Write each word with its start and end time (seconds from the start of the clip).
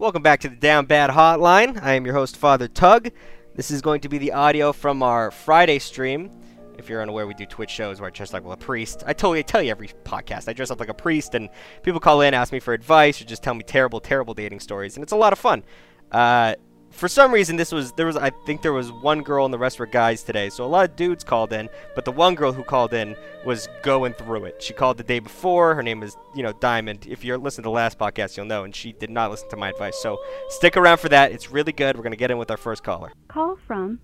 Welcome 0.00 0.22
back 0.22 0.38
to 0.42 0.48
the 0.48 0.54
Down 0.54 0.86
Bad 0.86 1.10
Hotline. 1.10 1.82
I 1.82 1.94
am 1.94 2.04
your 2.04 2.14
host, 2.14 2.36
Father 2.36 2.68
Tugg. 2.68 3.10
This 3.56 3.72
is 3.72 3.82
going 3.82 4.00
to 4.02 4.08
be 4.08 4.16
the 4.16 4.32
audio 4.32 4.72
from 4.72 5.02
our 5.02 5.32
Friday 5.32 5.80
stream. 5.80 6.30
If 6.78 6.88
you're 6.88 7.02
unaware, 7.02 7.26
we 7.26 7.34
do 7.34 7.44
Twitch 7.44 7.70
shows 7.70 8.00
where 8.00 8.06
I 8.06 8.10
dress 8.12 8.32
up 8.32 8.44
like 8.44 8.52
a 8.52 8.56
priest. 8.56 9.02
I 9.08 9.12
totally 9.12 9.42
tell 9.42 9.60
you 9.60 9.72
every 9.72 9.88
podcast. 10.04 10.48
I 10.48 10.52
dress 10.52 10.70
up 10.70 10.78
like 10.78 10.88
a 10.88 10.94
priest, 10.94 11.34
and 11.34 11.48
people 11.82 11.98
call 11.98 12.20
in, 12.20 12.32
ask 12.32 12.52
me 12.52 12.60
for 12.60 12.72
advice, 12.74 13.20
or 13.20 13.24
just 13.24 13.42
tell 13.42 13.54
me 13.54 13.64
terrible, 13.64 13.98
terrible 13.98 14.34
dating 14.34 14.60
stories, 14.60 14.96
and 14.96 15.02
it's 15.02 15.10
a 15.10 15.16
lot 15.16 15.32
of 15.32 15.38
fun. 15.40 15.64
Uh, 16.12 16.54
for 16.90 17.08
some 17.08 17.32
reason 17.32 17.56
this 17.56 17.70
was 17.70 17.92
there 17.92 18.06
was 18.06 18.16
I 18.16 18.30
think 18.30 18.62
there 18.62 18.72
was 18.72 18.90
one 18.90 19.22
girl 19.22 19.44
and 19.44 19.52
the 19.52 19.58
rest 19.58 19.78
were 19.78 19.86
guys 19.86 20.22
today. 20.22 20.48
So 20.50 20.64
a 20.64 20.66
lot 20.66 20.88
of 20.88 20.96
dudes 20.96 21.24
called 21.24 21.52
in, 21.52 21.68
but 21.94 22.04
the 22.04 22.12
one 22.12 22.34
girl 22.34 22.52
who 22.52 22.64
called 22.64 22.94
in 22.94 23.16
was 23.44 23.68
going 23.82 24.14
through 24.14 24.44
it. 24.46 24.62
She 24.62 24.72
called 24.72 24.96
the 24.96 25.04
day 25.04 25.18
before. 25.18 25.74
Her 25.74 25.82
name 25.82 26.02
is, 26.02 26.16
you 26.34 26.42
know, 26.42 26.52
Diamond. 26.52 27.06
If 27.08 27.24
you're 27.24 27.38
listening 27.38 27.64
to 27.64 27.68
the 27.68 27.72
last 27.72 27.98
podcast, 27.98 28.36
you'll 28.36 28.46
know 28.46 28.64
and 28.64 28.74
she 28.74 28.92
did 28.92 29.10
not 29.10 29.30
listen 29.30 29.48
to 29.50 29.56
my 29.56 29.70
advice. 29.70 29.96
So 30.00 30.18
stick 30.48 30.76
around 30.76 30.98
for 30.98 31.08
that. 31.10 31.32
It's 31.32 31.50
really 31.50 31.72
good. 31.72 31.96
We're 31.96 32.02
going 32.02 32.12
to 32.12 32.16
get 32.16 32.30
in 32.30 32.38
with 32.38 32.50
our 32.50 32.56
first 32.56 32.82
caller. 32.82 33.12
Call 33.28 33.58
from 33.66 34.00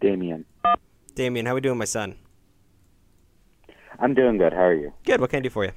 Damien. 0.00 0.44
Damien, 1.14 1.46
how 1.46 1.54
we 1.54 1.60
doing, 1.60 1.78
my 1.78 1.84
son? 1.84 2.16
I'm 3.98 4.14
doing 4.14 4.38
good. 4.38 4.52
How 4.52 4.62
are 4.62 4.74
you? 4.74 4.92
Good. 5.04 5.20
What 5.20 5.30
can 5.30 5.38
I 5.38 5.42
do 5.42 5.50
for 5.50 5.64
you? 5.64 5.72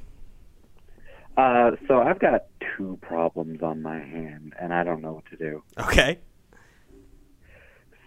Uh, 1.35 1.71
so 1.87 1.99
I've 1.99 2.19
got 2.19 2.45
two 2.77 2.97
problems 3.01 3.63
on 3.63 3.81
my 3.81 3.99
hand, 3.99 4.53
and 4.59 4.73
I 4.73 4.83
don't 4.83 5.01
know 5.01 5.13
what 5.13 5.25
to 5.31 5.37
do. 5.37 5.63
Okay. 5.79 6.19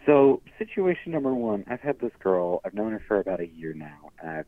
So, 0.05 0.41
situation 0.59 1.13
number 1.13 1.35
one: 1.35 1.65
I've 1.69 1.81
had 1.81 1.99
this 1.99 2.13
girl. 2.21 2.61
I've 2.65 2.75
known 2.75 2.93
her 2.93 3.03
for 3.09 3.19
about 3.19 3.41
a 3.41 3.49
year 3.49 3.75
now, 3.75 4.11
and 4.21 4.31
I've 4.31 4.47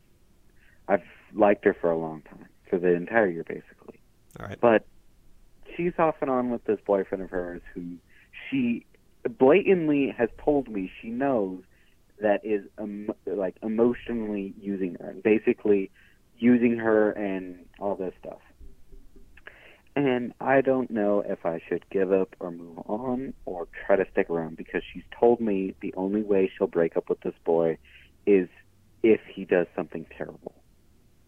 I've 0.87 1.03
liked 1.33 1.65
her 1.65 1.75
for 1.79 1.91
a 1.91 1.97
long 1.97 2.21
time, 2.21 2.47
for 2.69 2.79
the 2.79 2.93
entire 2.93 3.27
year, 3.27 3.43
basically. 3.43 3.99
All 4.39 4.47
right. 4.47 4.59
But 4.59 4.85
she's 5.75 5.93
off 5.99 6.15
and 6.21 6.29
on 6.29 6.49
with 6.49 6.63
this 6.63 6.79
boyfriend 6.85 7.23
of 7.23 7.29
hers, 7.29 7.61
who 7.73 7.97
she 8.49 8.85
blatantly 9.37 10.13
has 10.17 10.29
told 10.43 10.69
me 10.69 10.89
she 11.01 11.09
knows 11.09 11.61
that 12.21 12.45
is 12.45 12.65
um, 12.77 13.09
like 13.25 13.55
emotionally 13.61 14.53
using 14.59 14.95
her, 14.95 15.15
basically 15.23 15.91
using 16.37 16.77
her 16.77 17.11
and 17.11 17.65
all 17.79 17.95
this 17.95 18.13
stuff. 18.19 18.39
And 20.05 20.33
I 20.39 20.61
don't 20.61 20.89
know 20.89 21.23
if 21.27 21.45
I 21.45 21.59
should 21.67 21.83
give 21.89 22.13
up 22.13 22.35
or 22.39 22.51
move 22.51 22.77
on 22.85 23.33
or 23.45 23.67
try 23.85 23.97
to 23.97 24.05
stick 24.11 24.29
around 24.29 24.55
because 24.55 24.81
she's 24.93 25.03
told 25.19 25.41
me 25.41 25.75
the 25.81 25.93
only 25.95 26.21
way 26.21 26.49
she'll 26.57 26.67
break 26.67 26.95
up 26.95 27.09
with 27.09 27.19
this 27.19 27.33
boy 27.43 27.77
is 28.25 28.47
if 29.03 29.19
he 29.29 29.43
does 29.43 29.67
something 29.75 30.05
terrible. 30.17 30.53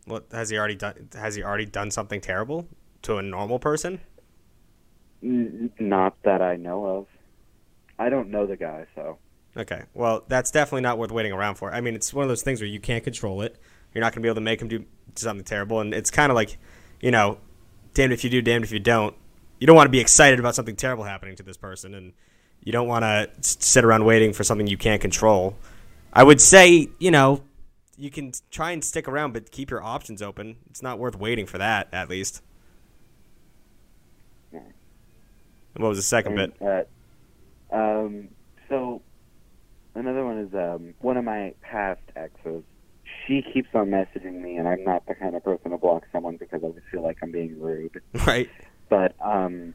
What 0.06 0.28
has 0.32 0.50
he 0.50 0.58
already 0.58 0.76
done? 0.76 1.10
Has 1.14 1.36
he 1.36 1.44
already 1.44 1.66
done 1.66 1.92
something 1.92 2.22
terrible 2.22 2.68
to 3.02 3.18
a 3.18 3.22
normal 3.22 3.60
person? 3.60 4.00
N- 5.22 5.72
not 5.78 6.16
that 6.24 6.42
I 6.42 6.56
know 6.56 6.86
of. 6.86 7.08
I 8.00 8.10
don't 8.10 8.30
know 8.30 8.48
the 8.48 8.58
guy, 8.58 8.86
so. 8.96 9.18
Okay. 9.56 9.84
Well, 9.94 10.24
that's 10.28 10.50
definitely 10.50 10.82
not 10.82 10.98
worth 10.98 11.12
waiting 11.12 11.34
around 11.34 11.56
for. 11.56 11.74
I 11.74 11.82
mean, 11.82 11.94
it's 11.94 12.14
one 12.14 12.24
of 12.24 12.30
those 12.30 12.42
things 12.42 12.62
where 12.62 12.70
you 12.70 12.80
can't 12.80 13.04
control 13.04 13.42
it. 13.42 13.58
You're 13.94 14.02
not 14.02 14.14
going 14.14 14.22
to 14.22 14.26
be 14.26 14.30
able 14.30 14.36
to 14.36 14.42
make 14.42 14.62
him 14.62 14.70
do 14.70 14.86
something 15.16 15.44
terrible, 15.44 15.82
and 15.82 15.94
it's 15.94 16.10
kind 16.10 16.32
of 16.32 16.36
like, 16.36 16.58
you 17.02 17.12
know, 17.12 17.38
damned 17.94 18.14
if 18.14 18.24
you 18.24 18.30
do, 18.30 18.42
damned 18.42 18.64
if 18.64 18.72
you 18.72 18.80
don't. 18.80 19.16
You 19.60 19.68
don't 19.68 19.76
want 19.76 19.88
to 19.88 19.92
be 19.92 20.00
excited 20.00 20.40
about 20.40 20.56
something 20.56 20.76
terrible 20.76 21.04
happening 21.04 21.36
to 21.36 21.44
this 21.44 21.58
person, 21.58 21.94
and 21.94 22.14
you 22.64 22.72
don't 22.72 22.88
want 22.88 23.04
to 23.04 23.30
sit 23.42 23.84
around 23.84 24.06
waiting 24.06 24.34
for 24.34 24.44
something 24.44 24.68
you 24.68 24.78
can't 24.78 25.02
control. 25.02 25.56
I 26.14 26.24
would 26.24 26.42
say, 26.42 26.90
you 27.00 27.12
know, 27.12 27.44
you 27.98 28.10
can 28.10 28.34
try 28.50 28.72
and 28.72 28.84
stick 28.84 29.08
around, 29.08 29.34
but 29.34 29.52
keep 29.52 29.70
your 29.70 29.84
options 29.84 30.22
open. 30.22 30.58
It's 30.70 30.82
not 30.82 30.98
worth 30.98 31.16
waiting 31.16 31.46
for 31.46 31.58
that, 31.60 31.88
at 31.92 32.10
least. 32.10 32.42
Yeah. 34.52 34.60
And 35.76 35.84
what 35.84 35.90
was 35.90 36.00
the 36.00 36.04
second 36.04 36.36
bit? 36.36 36.54
Uh, 36.62 37.76
um, 37.76 38.30
so 38.68 39.02
another 39.96 40.26
one 40.26 40.40
is 40.40 40.54
um, 40.54 40.94
one 41.00 41.18
of 41.18 41.24
my 41.24 41.54
past 41.62 42.02
exes. 42.16 42.64
She 43.28 43.42
keeps 43.42 43.70
on 43.74 43.88
messaging 43.90 44.42
me, 44.42 44.58
and 44.58 44.68
I'm 44.68 44.84
not 44.84 45.06
the 45.06 45.16
kind 45.16 45.36
of 45.36 45.44
person 45.44 45.72
to 45.72 45.78
block 45.78 46.04
someone 46.12 46.38
because 46.38 46.64
I 46.64 46.68
would 46.68 46.82
feel 46.92 47.04
like 47.04 47.18
I'm 47.22 47.32
being 47.32 47.60
rude. 47.60 48.02
Right. 48.26 48.50
But 48.90 49.16
um, 49.22 49.74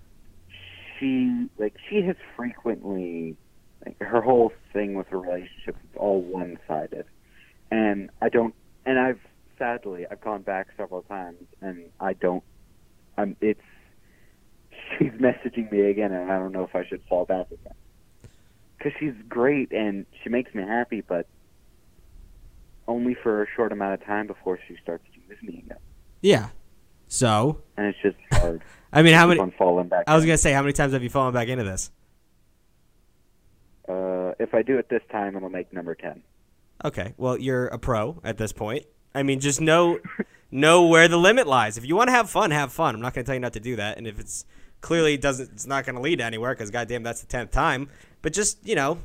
she 0.99 1.49
like 1.59 1.75
she 1.89 2.03
has 2.03 2.17
frequently 2.37 3.37
like 3.85 3.99
her 4.01 4.21
whole 4.21 4.53
thing 4.73 4.95
with 4.95 5.09
her 5.09 5.19
relationships 5.19 5.79
is 5.83 5.97
all 5.97 6.21
one 6.21 6.59
sided, 6.69 7.07
and 7.71 8.11
I 8.21 8.29
don't. 8.29 8.55
And 8.85 8.99
I've 8.99 9.21
sadly 9.59 10.07
I've 10.11 10.21
gone 10.21 10.43
back 10.43 10.69
several 10.77 11.03
times, 11.03 11.43
and 11.63 11.87
I 11.99 12.13
don't. 12.13 12.45
I'm. 13.17 13.37
It's 13.41 13.61
she's 14.99 15.13
messaging 15.13 15.71
me 15.71 15.81
again, 15.83 16.13
and 16.13 16.31
I 16.31 16.39
don't 16.39 16.53
know 16.53 16.65
if 16.65 16.75
I 16.75 16.85
should 16.87 17.03
fall 17.09 17.25
back 17.25 17.47
again. 17.47 17.75
Because 18.77 18.93
she's 19.01 19.15
great 19.29 19.73
and 19.73 20.05
she 20.23 20.29
makes 20.29 20.55
me 20.55 20.63
happy, 20.63 21.01
but 21.01 21.27
only 22.89 23.15
for 23.15 23.43
a 23.43 23.47
short 23.55 23.73
amount 23.73 23.95
of 23.95 24.05
time 24.07 24.27
before 24.27 24.59
she 24.67 24.77
starts 24.83 25.05
me 25.43 25.63
again. 25.65 25.79
Yeah. 26.21 26.49
So, 27.09 27.63
And 27.77 27.87
it's 27.87 27.99
just 28.03 28.17
hard. 28.33 28.63
I 28.93 29.03
mean, 29.03 29.15
how 29.15 29.27
many? 29.27 29.41
on 29.41 29.53
falling 29.53 29.89
back. 29.89 30.05
I 30.07 30.15
was 30.15 30.25
in. 30.25 30.29
gonna 30.29 30.39
say, 30.39 30.53
how 30.53 30.63
many 30.63 30.73
times 30.73 30.93
have 30.93 31.03
you 31.03 31.11
fallen 31.11 31.33
back 31.35 31.49
into 31.49 31.65
this? 31.65 31.91
Uh, 33.89 34.33
if 34.41 34.55
I 34.55 34.63
do 34.63 34.79
it 34.79 34.89
this 34.89 35.03
time, 35.13 35.37
it'll 35.37 35.51
make 35.51 35.73
number 35.73 35.95
ten. 35.95 36.23
Okay, 36.85 37.15
well, 37.17 37.39
you're 37.39 37.67
a 37.69 37.79
pro 37.79 38.21
at 38.25 38.39
this 38.39 38.53
point. 38.53 38.85
I 39.15 39.23
mean, 39.23 39.41
just 39.41 39.61
know 39.61 39.99
know 40.51 40.87
where 40.87 41.09
the 41.09 41.17
limit 41.17 41.47
lies. 41.47 41.79
If 41.79 41.85
you 41.85 41.97
want 41.97 42.09
to 42.09 42.13
have 42.13 42.29
fun, 42.29 42.51
have 42.51 42.73
fun. 42.73 42.95
I'm 42.95 43.01
not 43.01 43.15
going 43.15 43.25
to 43.25 43.29
tell 43.29 43.35
you 43.35 43.41
not 43.41 43.53
to 43.55 43.61
do 43.61 43.77
that. 43.77 43.99
And 43.99 44.07
if 44.07 44.19
it's 44.19 44.45
clearly 44.81 45.17
doesn't, 45.17 45.51
it's 45.53 45.67
not 45.67 45.85
going 45.85 45.97
to 45.97 46.03
lead 46.03 46.21
anywhere 46.21 46.55
because 46.55 46.71
goddamn, 46.71 47.03
that's 47.03 47.21
the 47.21 47.27
tenth 47.27 47.51
time. 47.51 47.89
But 48.23 48.33
just 48.33 48.67
you 48.67 48.75
know, 48.75 48.99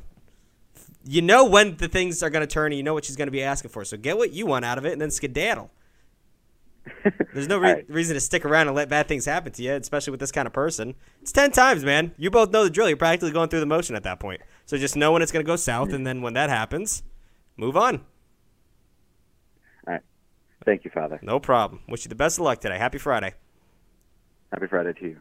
you 1.04 1.22
know 1.22 1.44
when 1.44 1.76
the 1.76 1.88
things 1.88 2.22
are 2.22 2.30
going 2.30 2.46
to 2.46 2.52
turn, 2.52 2.72
and 2.72 2.76
you 2.76 2.82
know 2.82 2.94
what 2.94 3.04
she's 3.04 3.16
going 3.16 3.26
to 3.26 3.32
be 3.32 3.42
asking 3.42 3.70
for. 3.70 3.84
So 3.84 3.96
get 3.96 4.16
what 4.16 4.32
you 4.32 4.46
want 4.46 4.64
out 4.64 4.78
of 4.78 4.86
it, 4.86 4.92
and 4.92 5.00
then 5.00 5.10
skedaddle. 5.10 5.70
There's 7.32 7.48
no 7.48 7.58
re- 7.58 7.72
right. 7.72 7.84
reason 7.88 8.14
to 8.14 8.20
stick 8.20 8.44
around 8.44 8.66
and 8.66 8.76
let 8.76 8.88
bad 8.88 9.06
things 9.06 9.24
happen 9.24 9.52
to 9.52 9.62
you, 9.62 9.72
especially 9.72 10.10
with 10.10 10.20
this 10.20 10.32
kind 10.32 10.46
of 10.46 10.52
person. 10.52 10.94
It's 11.20 11.32
ten 11.32 11.50
times, 11.50 11.84
man. 11.84 12.12
You 12.16 12.30
both 12.30 12.50
know 12.50 12.64
the 12.64 12.70
drill. 12.70 12.88
You're 12.88 12.96
practically 12.96 13.32
going 13.32 13.48
through 13.48 13.60
the 13.60 13.66
motion 13.66 13.94
at 13.96 14.02
that 14.04 14.20
point. 14.20 14.40
So 14.66 14.76
just 14.76 14.96
know 14.96 15.12
when 15.12 15.22
it's 15.22 15.32
going 15.32 15.44
to 15.44 15.46
go 15.46 15.56
south, 15.56 15.92
and 15.92 16.06
then 16.06 16.22
when 16.22 16.34
that 16.34 16.50
happens, 16.50 17.02
move 17.56 17.76
on. 17.76 17.96
All 19.86 19.94
right. 19.94 20.02
Thank 20.64 20.84
you, 20.84 20.90
Father. 20.90 21.18
No 21.22 21.40
problem. 21.40 21.82
Wish 21.88 22.04
you 22.04 22.08
the 22.08 22.14
best 22.14 22.38
of 22.38 22.44
luck 22.44 22.60
today. 22.60 22.78
Happy 22.78 22.98
Friday. 22.98 23.34
Happy 24.52 24.66
Friday 24.66 24.92
to 24.92 25.04
you. 25.06 25.18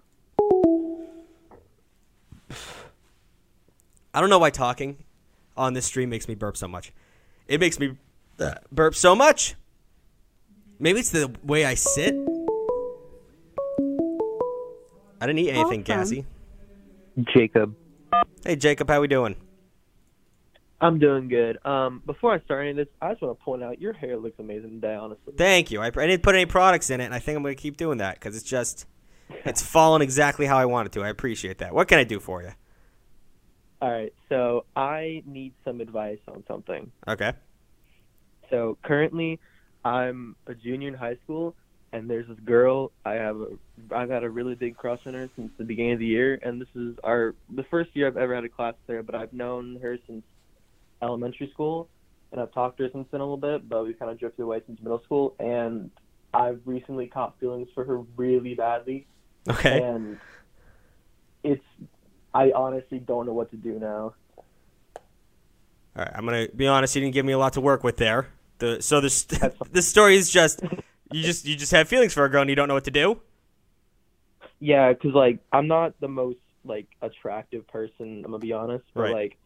I 4.14 4.20
don't 4.20 4.30
know 4.30 4.40
why 4.40 4.50
talking 4.50 4.98
on 5.58 5.74
this 5.74 5.86
stream 5.86 6.10
makes 6.10 6.28
me 6.28 6.36
burp 6.36 6.58
so 6.58 6.68
much. 6.68 6.92
It 7.48 7.60
makes 7.60 7.80
me 7.80 7.98
uh, 8.40 8.56
burp 8.72 8.96
so 8.96 9.16
much. 9.16 9.56
Maybe 10.80 11.00
it's 11.00 11.12
the 11.12 11.34
way 11.44 11.66
I 11.66 11.76
sit. 11.76 12.16
I 15.20 15.28
didn't 15.28 15.40
eat 15.40 15.52
anything, 15.52 15.82
Awesome. 15.82 15.84
Cassie. 15.84 16.26
Jacob. 17.34 17.76
Hey, 18.44 18.56
Jacob, 18.56 18.90
how 18.90 19.02
we 19.02 19.08
doing? 19.08 19.36
I'm 20.80 20.98
doing 20.98 21.28
good. 21.28 21.64
Um, 21.64 22.02
before 22.08 22.34
I 22.34 22.40
start 22.40 22.62
any 22.62 22.72
of 22.72 22.78
this, 22.78 22.88
I 23.00 23.12
just 23.12 23.22
want 23.22 23.38
to 23.38 23.46
point 23.46 23.62
out 23.62 23.80
your 23.80 23.94
hair 23.94 24.18
looks 24.18 24.40
amazing 24.40 24.82
today, 24.82 24.96
honestly. 24.96 25.34
Thank 25.38 25.70
you. 25.70 25.80
I, 25.80 25.88
I 25.88 25.92
didn't 25.92 26.24
put 26.24 26.34
any 26.34 26.48
products 26.48 26.90
in 26.90 27.00
it, 27.02 27.06
and 27.06 27.14
I 27.14 27.20
think 27.20 27.38
I'm 27.38 27.44
going 27.44 27.56
to 27.56 27.62
keep 27.62 27.78
doing 27.78 28.00
that 28.00 28.16
because 28.16 28.36
it's 28.36 28.50
just, 28.50 28.88
it's 29.30 29.62
fallen 29.66 30.02
exactly 30.02 30.48
how 30.48 30.58
I 30.58 30.66
want 30.66 30.88
it 30.88 30.92
to. 30.94 31.04
I 31.04 31.10
appreciate 31.10 31.60
that. 31.60 31.76
What 31.76 31.88
can 31.88 32.00
I 32.00 32.04
do 32.04 32.20
for 32.20 32.42
you? 32.42 32.54
All 33.82 33.90
right, 33.92 34.14
so 34.30 34.66
I 34.76 35.24
need 35.26 35.54
some 35.66 35.82
advice 35.82 36.20
on 36.28 36.44
something. 36.48 36.92
Okay. 37.08 37.34
So 38.52 38.78
currently, 38.84 39.40
I'm 39.84 40.36
a 40.46 40.54
junior 40.54 40.90
in 40.90 40.94
high 40.94 41.18
school, 41.24 41.56
and 41.92 42.08
there's 42.08 42.28
this 42.28 42.40
girl 42.46 42.92
I 43.04 43.14
have. 43.14 43.38
A, 43.38 43.48
I've 43.92 44.12
had 44.12 44.24
a 44.24 44.30
really 44.30 44.54
big 44.54 44.78
crush 44.78 45.00
on 45.08 45.16
her 45.16 45.30
since 45.36 45.52
the 45.58 45.64
beginning 45.64 45.94
of 45.94 46.00
the 46.00 46.06
year, 46.06 46.40
and 46.44 46.62
this 46.62 46.68
is 46.76 46.96
our 47.04 47.34
the 47.56 47.64
first 47.72 47.90
year 47.96 48.06
I've 48.06 48.18
ever 48.18 48.36
had 48.36 48.44
a 48.44 48.50
class 48.50 48.76
her. 48.88 49.02
But 49.02 49.16
I've 49.16 49.34
known 49.34 49.80
her 49.82 49.98
since 50.06 50.24
elementary 51.02 51.50
school, 51.52 51.90
and 52.32 52.40
I've 52.40 52.54
talked 52.54 52.78
to 52.78 52.84
her 52.84 52.90
since 52.94 53.08
then 53.10 53.20
a 53.20 53.24
little 53.24 53.38
bit. 53.38 53.68
But 53.68 53.84
we 53.86 53.96
kind 53.96 54.12
of 54.12 54.20
drifted 54.20 54.44
away 54.44 54.62
since 54.68 54.80
middle 54.80 55.02
school, 55.06 55.34
and 55.40 55.90
I've 56.36 56.62
recently 56.66 57.08
caught 57.08 57.40
feelings 57.40 57.70
for 57.74 57.84
her 57.84 57.98
really 58.16 58.54
badly, 58.54 59.08
Okay. 59.50 59.82
and 59.82 60.20
it's. 61.44 61.64
I 62.34 62.52
honestly 62.52 63.00
don't 63.00 63.26
know 63.26 63.34
what 63.34 63.52
to 63.52 63.58
do 63.58 63.80
now. 63.80 64.16
All 65.96 66.04
right, 66.04 66.12
I'm 66.16 66.26
gonna 66.26 66.48
be 66.56 66.68
honest. 66.68 66.96
You 66.96 67.02
didn't 67.02 67.14
give 67.14 67.26
me 67.26 67.34
a 67.34 67.38
lot 67.38 67.54
to 67.54 67.62
work 67.62 67.84
with 67.84 67.98
there. 67.98 68.30
The 68.60 68.82
so 68.82 69.02
this 69.02 69.24
the 69.72 69.82
story 69.82 70.16
is 70.16 70.30
just 70.30 70.62
you 71.12 71.24
just 71.24 71.46
you 71.46 71.56
just 71.56 71.72
have 71.72 71.88
feelings 71.88 72.14
for 72.14 72.24
a 72.26 72.30
girl 72.30 72.42
and 72.42 72.50
you 72.50 72.56
don't 72.56 72.68
know 72.68 72.74
what 72.76 72.86
to 72.86 72.92
do. 72.92 73.22
Yeah, 74.60 74.94
because 74.94 75.14
like 75.14 75.40
I'm 75.52 75.68
not 75.68 76.00
the 76.00 76.08
most 76.08 76.40
like 76.64 76.88
attractive 77.02 77.68
person. 77.68 78.22
I'm 78.24 78.32
gonna 78.32 78.40
be 78.40 78.54
honest, 78.54 78.86
but 78.96 79.04
Right. 79.04 79.12
like 79.12 79.38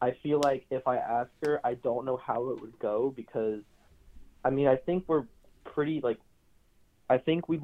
I 0.00 0.12
feel 0.22 0.40
like 0.40 0.66
if 0.70 0.86
I 0.86 0.96
ask 0.96 1.30
her, 1.42 1.60
I 1.64 1.74
don't 1.74 2.04
know 2.06 2.16
how 2.16 2.50
it 2.50 2.60
would 2.60 2.78
go 2.78 3.12
because 3.14 3.62
I 4.44 4.50
mean 4.50 4.66
I 4.68 4.76
think 4.76 5.04
we're 5.06 5.26
pretty 5.64 6.00
like 6.02 6.18
I 7.08 7.18
think 7.18 7.48
we 7.48 7.60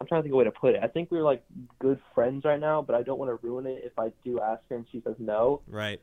I'm 0.00 0.06
trying 0.06 0.20
to 0.20 0.22
think 0.24 0.32
of 0.32 0.36
a 0.36 0.38
way 0.38 0.44
to 0.44 0.50
put 0.50 0.74
it. 0.74 0.80
I 0.82 0.88
think 0.88 1.10
we're 1.10 1.22
like 1.22 1.44
good 1.78 2.00
friends 2.14 2.44
right 2.44 2.58
now, 2.58 2.82
but 2.82 2.96
I 2.96 3.02
don't 3.02 3.18
want 3.18 3.30
to 3.30 3.46
ruin 3.46 3.66
it 3.66 3.82
if 3.84 3.98
I 3.98 4.12
do 4.24 4.40
ask 4.40 4.62
her 4.70 4.76
and 4.76 4.86
she 4.90 5.00
says 5.00 5.14
no. 5.18 5.60
Right. 5.68 6.00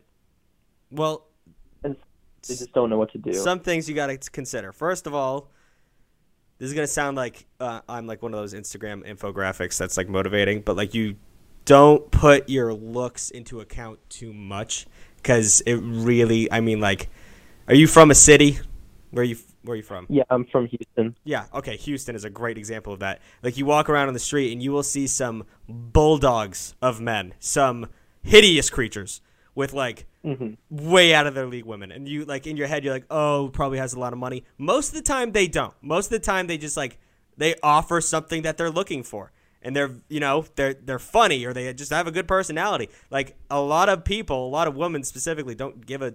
Well, 0.91 1.27
and 1.83 1.95
They 2.47 2.56
just 2.56 2.71
don't 2.74 2.89
know 2.89 2.97
what 2.97 3.12
to 3.12 3.18
do. 3.18 3.33
some 3.33 3.59
things 3.59 3.89
you 3.89 3.95
got 3.95 4.07
to 4.07 4.18
consider. 4.31 4.71
First 4.71 5.06
of 5.07 5.13
all, 5.13 5.50
this 6.57 6.68
is 6.68 6.74
gonna 6.74 6.88
sound 6.88 7.15
like 7.18 7.45
uh, 7.59 7.81
I'm 7.88 8.06
like 8.06 8.21
one 8.21 8.33
of 8.33 8.39
those 8.39 8.53
Instagram 8.53 9.06
infographics 9.09 9.77
that's 9.77 9.95
like 9.97 10.09
motivating, 10.09 10.62
but 10.62 10.75
like 10.75 10.94
you 10.94 11.15
don't 11.65 12.09
put 12.12 12.50
your 12.50 12.74
looks 12.74 13.30
into 13.30 13.62
account 13.62 14.00
too 14.09 14.33
much 14.33 14.86
because 15.18 15.62
it 15.62 15.75
really. 15.75 16.51
I 16.51 16.59
mean, 16.59 16.80
like, 16.81 17.09
are 17.68 17.75
you 17.75 17.88
from 17.88 18.12
a 18.12 18.15
city? 18.15 18.59
Where 19.12 19.24
you 19.24 19.38
Where 19.64 19.74
are 19.74 19.78
you 19.78 19.84
from? 19.84 20.06
yeah, 20.10 20.24
I'm 20.30 20.46
from 20.46 20.68
Houston. 20.68 21.16
Yeah, 21.24 21.46
okay, 21.54 21.78
Houston 21.78 22.16
is 22.16 22.24
a 22.24 22.30
great 22.30 22.58
example 22.58 22.94
of 22.94 23.00
that. 23.00 23.22
Like 23.44 23.58
you 23.58 23.66
walk 23.66 23.90
around 23.90 24.08
on 24.08 24.14
the 24.14 24.20
street 24.20 24.52
and 24.54 24.64
you 24.64 24.72
will 24.72 24.84
see 24.84 25.06
some 25.08 25.44
bulldogs 25.68 26.76
of 26.82 27.02
men, 27.02 27.34
some 27.40 27.88
hideous 28.22 28.70
creatures 28.70 29.22
with 29.56 29.74
like 29.74 30.06
hmm 30.24 30.54
way 30.70 31.14
out 31.14 31.28
of 31.28 31.34
their 31.34 31.46
league 31.46 31.66
women. 31.66 31.92
And 31.92 32.08
you 32.08 32.26
like 32.26 32.48
in 32.48 32.58
your 32.58 32.68
head 32.68 32.84
you're 32.84 32.94
like, 32.94 33.06
"Oh, 33.10 33.50
probably 33.54 33.78
has 33.78 33.94
a 33.94 34.00
lot 34.00 34.14
of 34.14 34.20
money." 34.20 34.44
Most 34.58 34.90
of 34.90 34.96
the 34.96 35.02
time 35.02 35.32
they 35.32 35.48
don't. 35.48 35.74
Most 35.82 36.08
of 36.08 36.12
the 36.12 36.20
time 36.20 36.48
they 36.48 36.58
just 36.58 36.78
like 36.78 36.98
they 37.38 37.56
offer 37.64 38.02
something 38.02 38.42
that 38.44 38.58
they're 38.58 38.70
looking 38.70 39.04
for. 39.04 39.32
And 39.62 39.76
they're, 39.76 39.92
you 40.08 40.22
know, 40.22 40.46
they're 40.56 40.74
they're 40.74 41.00
funny 41.00 41.46
or 41.46 41.54
they 41.54 41.74
just 41.74 41.92
have 41.92 42.08
a 42.08 42.12
good 42.12 42.28
personality. 42.28 42.90
Like 43.10 43.38
a 43.50 43.60
lot 43.60 43.90
of 43.90 44.06
people, 44.06 44.48
a 44.48 44.50
lot 44.50 44.68
of 44.70 44.76
women 44.76 45.04
specifically 45.04 45.56
don't 45.56 45.86
give 45.86 46.02
a 46.02 46.14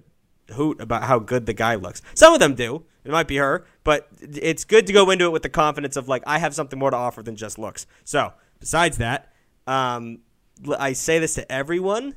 hoot 0.53 0.81
about 0.81 1.05
how 1.05 1.19
good 1.19 1.47
the 1.47 1.55
guy 1.55 1.75
looks. 1.75 2.03
Some 2.15 2.35
of 2.35 2.41
them 2.41 2.55
do. 2.55 2.85
It 3.05 3.11
might 3.11 3.29
be 3.29 3.37
her, 3.37 3.67
but 3.83 4.09
it's 4.21 4.65
good 4.65 4.87
to 4.87 4.93
go 4.93 5.11
into 5.11 5.27
it 5.27 5.33
with 5.33 5.43
the 5.43 5.49
confidence 5.51 5.97
of 5.97 6.09
like 6.09 6.23
I 6.27 6.39
have 6.39 6.55
something 6.55 6.79
more 6.79 6.91
to 6.91 6.97
offer 6.97 7.23
than 7.23 7.37
just 7.37 7.59
looks. 7.59 7.87
So, 8.05 8.33
besides 8.61 8.97
that, 8.99 9.33
um, 9.67 10.21
I 10.79 10.95
say 10.95 11.19
this 11.19 11.35
to 11.35 11.51
everyone, 11.53 12.15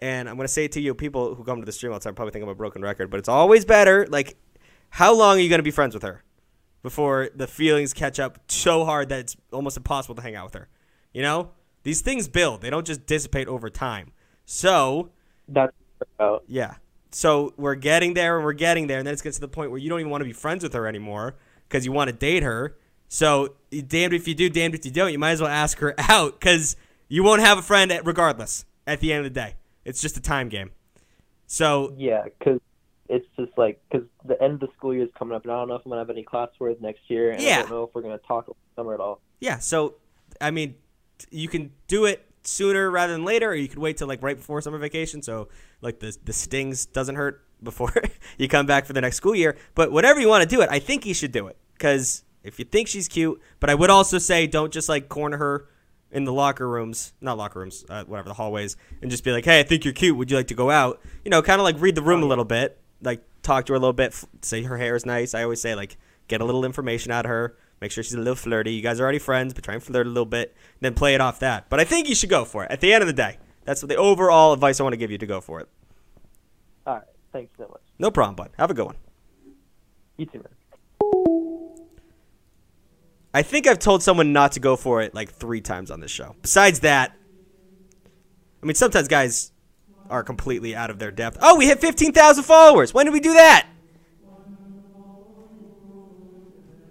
and 0.00 0.28
I'm 0.28 0.36
gonna 0.36 0.48
say 0.48 0.66
it 0.66 0.72
to 0.72 0.80
you, 0.80 0.94
people 0.94 1.34
who 1.34 1.44
come 1.44 1.60
to 1.60 1.66
the 1.66 1.72
stream 1.72 1.92
all 1.92 1.98
the 1.98 2.04
time. 2.04 2.14
Probably 2.14 2.32
think 2.32 2.42
I'm 2.42 2.48
a 2.50 2.54
broken 2.54 2.82
record, 2.82 3.10
but 3.10 3.18
it's 3.18 3.28
always 3.28 3.64
better. 3.64 4.06
Like, 4.06 4.36
how 4.90 5.14
long 5.14 5.38
are 5.38 5.40
you 5.40 5.48
gonna 5.48 5.62
be 5.62 5.70
friends 5.70 5.94
with 5.94 6.02
her 6.02 6.22
before 6.82 7.30
the 7.34 7.46
feelings 7.46 7.94
catch 7.94 8.20
up 8.20 8.38
so 8.48 8.84
hard 8.84 9.08
that 9.08 9.20
it's 9.20 9.36
almost 9.52 9.76
impossible 9.78 10.14
to 10.16 10.22
hang 10.22 10.34
out 10.36 10.44
with 10.44 10.54
her? 10.54 10.68
You 11.14 11.22
know, 11.22 11.50
these 11.84 12.02
things 12.02 12.28
build; 12.28 12.60
they 12.60 12.68
don't 12.68 12.86
just 12.86 13.06
dissipate 13.06 13.48
over 13.48 13.70
time. 13.70 14.12
So, 14.44 15.10
That's 15.48 15.72
about. 16.18 16.44
yeah. 16.46 16.74
So 17.12 17.54
we're 17.56 17.74
getting 17.76 18.14
there 18.14 18.36
and 18.36 18.44
we're 18.44 18.52
getting 18.52 18.86
there, 18.88 18.98
and 18.98 19.06
then 19.06 19.14
it 19.14 19.22
gets 19.22 19.36
to 19.36 19.40
the 19.40 19.48
point 19.48 19.70
where 19.70 19.78
you 19.78 19.88
don't 19.88 20.00
even 20.00 20.10
want 20.10 20.20
to 20.22 20.26
be 20.26 20.32
friends 20.32 20.62
with 20.62 20.72
her 20.74 20.86
anymore 20.86 21.36
because 21.68 21.86
you 21.86 21.92
want 21.92 22.08
to 22.08 22.16
date 22.16 22.42
her. 22.42 22.76
So 23.08 23.54
damned 23.70 24.12
if 24.12 24.26
you 24.28 24.34
do, 24.34 24.48
damned 24.50 24.74
if 24.74 24.84
you 24.84 24.90
don't. 24.90 25.12
You 25.12 25.18
might 25.18 25.32
as 25.32 25.40
well 25.40 25.50
ask 25.50 25.78
her 25.78 25.94
out 25.98 26.38
because 26.38 26.76
you 27.08 27.22
won't 27.22 27.40
have 27.40 27.58
a 27.58 27.62
friend 27.62 27.90
at, 27.92 28.04
regardless. 28.04 28.64
At 28.86 29.00
the 29.00 29.12
end 29.12 29.26
of 29.26 29.34
the 29.34 29.40
day, 29.40 29.54
it's 29.84 30.00
just 30.00 30.16
a 30.16 30.20
time 30.20 30.48
game. 30.48 30.70
So 31.46 31.94
Yeah, 31.96 32.24
because 32.24 32.60
it's 33.08 33.26
just 33.36 33.56
like 33.56 33.80
because 33.90 34.06
the 34.24 34.40
end 34.42 34.54
of 34.54 34.60
the 34.60 34.68
school 34.76 34.94
year 34.94 35.04
is 35.04 35.10
coming 35.18 35.34
up, 35.34 35.42
and 35.44 35.52
I 35.52 35.56
don't 35.56 35.68
know 35.68 35.74
if 35.76 35.82
I'm 35.84 35.90
gonna 35.90 36.00
have 36.00 36.10
any 36.10 36.24
classwork 36.24 36.80
next 36.80 37.00
year, 37.08 37.30
and 37.30 37.40
Yeah. 37.42 37.58
I 37.58 37.60
don't 37.62 37.70
know 37.70 37.84
if 37.84 37.94
we're 37.94 38.02
gonna 38.02 38.18
talk 38.18 38.54
summer 38.74 38.94
at 38.94 39.00
all. 39.00 39.20
yeah, 39.40 39.58
so 39.58 39.94
I 40.40 40.50
mean, 40.50 40.74
you 41.30 41.48
can 41.48 41.72
do 41.88 42.04
it 42.04 42.24
sooner 42.46 42.90
rather 42.90 43.12
than 43.12 43.24
later, 43.24 43.50
or 43.50 43.54
you 43.54 43.68
could 43.68 43.78
wait 43.78 43.96
till 43.96 44.08
like 44.08 44.22
right 44.22 44.36
before 44.36 44.60
summer 44.60 44.78
vacation, 44.78 45.22
so 45.22 45.48
like 45.80 46.00
the 46.00 46.16
the 46.24 46.32
stings 46.32 46.86
doesn't 46.86 47.16
hurt 47.16 47.44
before 47.62 47.92
you 48.38 48.48
come 48.48 48.66
back 48.66 48.84
for 48.86 48.92
the 48.92 49.00
next 49.00 49.16
school 49.16 49.34
year. 49.34 49.56
But 49.74 49.92
whatever 49.92 50.20
you 50.20 50.28
want 50.28 50.42
to 50.42 50.48
do 50.48 50.60
it, 50.62 50.68
I 50.70 50.78
think 50.78 51.06
you 51.06 51.14
should 51.14 51.32
do 51.32 51.46
it 51.46 51.56
because 51.74 52.24
if 52.42 52.58
you 52.58 52.64
think 52.64 52.88
she's 52.88 53.08
cute, 53.08 53.40
but 53.60 53.70
I 53.70 53.74
would 53.74 53.90
also 53.90 54.18
say 54.18 54.46
don't 54.46 54.72
just 54.72 54.88
like 54.88 55.08
corner 55.08 55.36
her 55.36 55.68
in 56.10 56.24
the 56.24 56.32
locker 56.32 56.68
rooms, 56.68 57.12
not 57.20 57.36
locker 57.36 57.58
rooms, 57.58 57.84
uh, 57.88 58.04
whatever 58.04 58.28
the 58.28 58.34
hallways, 58.34 58.76
and 59.02 59.10
just 59.10 59.24
be 59.24 59.32
like, 59.32 59.44
hey, 59.44 59.60
I 59.60 59.64
think 59.64 59.84
you're 59.84 59.92
cute. 59.92 60.16
Would 60.16 60.30
you 60.30 60.36
like 60.36 60.46
to 60.48 60.54
go 60.54 60.70
out? 60.70 61.00
You 61.24 61.30
know, 61.30 61.42
kind 61.42 61.60
of 61.60 61.64
like 61.64 61.80
read 61.80 61.94
the 61.94 62.02
room 62.02 62.22
a 62.22 62.26
little 62.26 62.44
bit, 62.44 62.78
like 63.02 63.22
talk 63.42 63.66
to 63.66 63.72
her 63.72 63.76
a 63.76 63.80
little 63.80 63.92
bit, 63.92 64.12
f- 64.12 64.24
say 64.42 64.62
her 64.62 64.78
hair 64.78 64.94
is 64.94 65.04
nice. 65.04 65.34
I 65.34 65.42
always 65.42 65.60
say 65.60 65.74
like 65.74 65.96
get 66.28 66.40
a 66.40 66.44
little 66.44 66.64
information 66.64 67.12
out 67.12 67.24
of 67.24 67.30
her. 67.30 67.56
Make 67.80 67.92
sure 67.92 68.02
she's 68.02 68.14
a 68.14 68.18
little 68.18 68.34
flirty. 68.34 68.72
You 68.72 68.82
guys 68.82 69.00
are 69.00 69.02
already 69.02 69.18
friends, 69.18 69.52
but 69.52 69.64
try 69.64 69.74
and 69.74 69.82
flirt 69.82 70.06
a 70.06 70.08
little 70.08 70.24
bit, 70.24 70.54
then 70.80 70.94
play 70.94 71.14
it 71.14 71.20
off 71.20 71.40
that. 71.40 71.68
But 71.68 71.80
I 71.80 71.84
think 71.84 72.08
you 72.08 72.14
should 72.14 72.30
go 72.30 72.44
for 72.44 72.64
it. 72.64 72.70
At 72.70 72.80
the 72.80 72.92
end 72.92 73.02
of 73.02 73.06
the 73.06 73.12
day, 73.12 73.38
that's 73.64 73.82
the 73.82 73.96
overall 73.96 74.52
advice 74.52 74.80
I 74.80 74.82
want 74.82 74.94
to 74.94 74.98
give 74.98 75.10
you 75.10 75.18
to 75.18 75.26
go 75.26 75.40
for 75.40 75.60
it. 75.60 75.68
All 76.86 76.94
right, 76.94 77.04
thanks 77.32 77.52
so 77.58 77.68
much. 77.68 77.82
No 77.98 78.10
problem, 78.10 78.36
bud. 78.36 78.50
Have 78.58 78.70
a 78.70 78.74
good 78.74 78.86
one. 78.86 78.96
You 80.16 80.26
too, 80.26 80.38
man. 80.38 80.52
I 83.34 83.42
think 83.42 83.66
I've 83.66 83.78
told 83.78 84.02
someone 84.02 84.32
not 84.32 84.52
to 84.52 84.60
go 84.60 84.76
for 84.76 85.02
it 85.02 85.14
like 85.14 85.30
three 85.30 85.60
times 85.60 85.90
on 85.90 86.00
this 86.00 86.10
show. 86.10 86.34
Besides 86.40 86.80
that, 86.80 87.12
I 88.62 88.66
mean, 88.66 88.74
sometimes 88.74 89.08
guys 89.08 89.52
are 90.08 90.22
completely 90.22 90.74
out 90.74 90.88
of 90.88 90.98
their 90.98 91.10
depth. 91.10 91.36
Oh, 91.42 91.56
we 91.56 91.66
hit 91.66 91.78
15,000 91.80 92.44
followers. 92.44 92.94
When 92.94 93.04
did 93.04 93.12
we 93.12 93.20
do 93.20 93.34
that? 93.34 93.68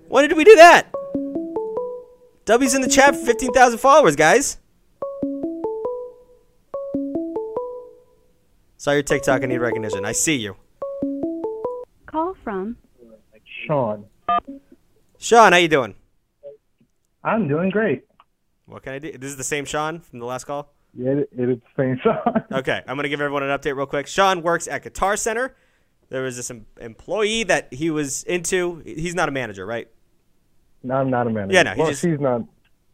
When 0.08 0.28
did 0.28 0.38
we 0.38 0.44
do 0.44 0.56
that? 0.56 0.88
W's 2.46 2.76
in 2.76 2.82
the 2.82 2.88
chat 2.88 3.16
for 3.16 3.26
15,000 3.26 3.80
followers, 3.80 4.16
guys. 4.16 4.58
Saw 8.78 8.92
your 8.92 9.04
TikTok. 9.04 9.42
I 9.42 9.46
need 9.48 9.58
recognition. 9.58 10.06
I 10.06 10.12
see 10.12 10.36
you. 10.36 10.56
Call 12.06 12.36
from 12.44 12.78
Sean. 13.66 14.06
Sean, 15.18 15.54
how 15.54 15.58
you 15.58 15.68
doing? 15.68 15.96
I'm 17.24 17.48
doing 17.48 17.72
great. 17.72 18.04
What 18.68 18.84
can 18.84 18.94
I 18.94 19.00
do? 19.00 19.12
This 19.12 19.32
is 19.32 19.38
the 19.38 19.44
same 19.44 19.66
Sean 19.66 20.00
from 20.00 20.20
the 20.20 20.26
last 20.26 20.46
call? 20.46 20.72
Yeah, 20.94 21.12
it, 21.12 21.30
it 21.36 21.50
is 21.50 21.58
the 21.76 21.82
same 21.84 22.00
Sean. 22.04 22.44
Okay, 22.52 22.82
I'm 22.88 22.96
gonna 22.96 23.10
give 23.10 23.22
everyone 23.22 23.42
an 23.44 23.58
update 23.58 23.76
real 23.76 23.88
quick. 23.88 24.06
Sean 24.06 24.44
works 24.44 24.68
at 24.68 24.84
Guitar 24.84 25.18
Center. 25.18 25.56
There 26.10 26.22
was 26.22 26.36
this 26.38 26.52
em- 26.52 26.68
employee 26.80 27.44
that 27.46 27.74
he 27.74 27.90
was 27.90 28.22
into. 28.24 28.84
He's 28.86 29.16
not 29.16 29.28
a 29.30 29.32
manager, 29.32 29.66
right? 29.66 29.88
No, 30.86 30.96
I'm 30.96 31.10
not 31.10 31.28
a 31.28 31.30
manager. 31.30 31.54
Yeah, 31.54 31.64
no, 31.64 31.74
he 31.74 31.80
well, 31.82 31.90
just- 31.90 32.02
she's 32.02 32.20
not. 32.20 32.42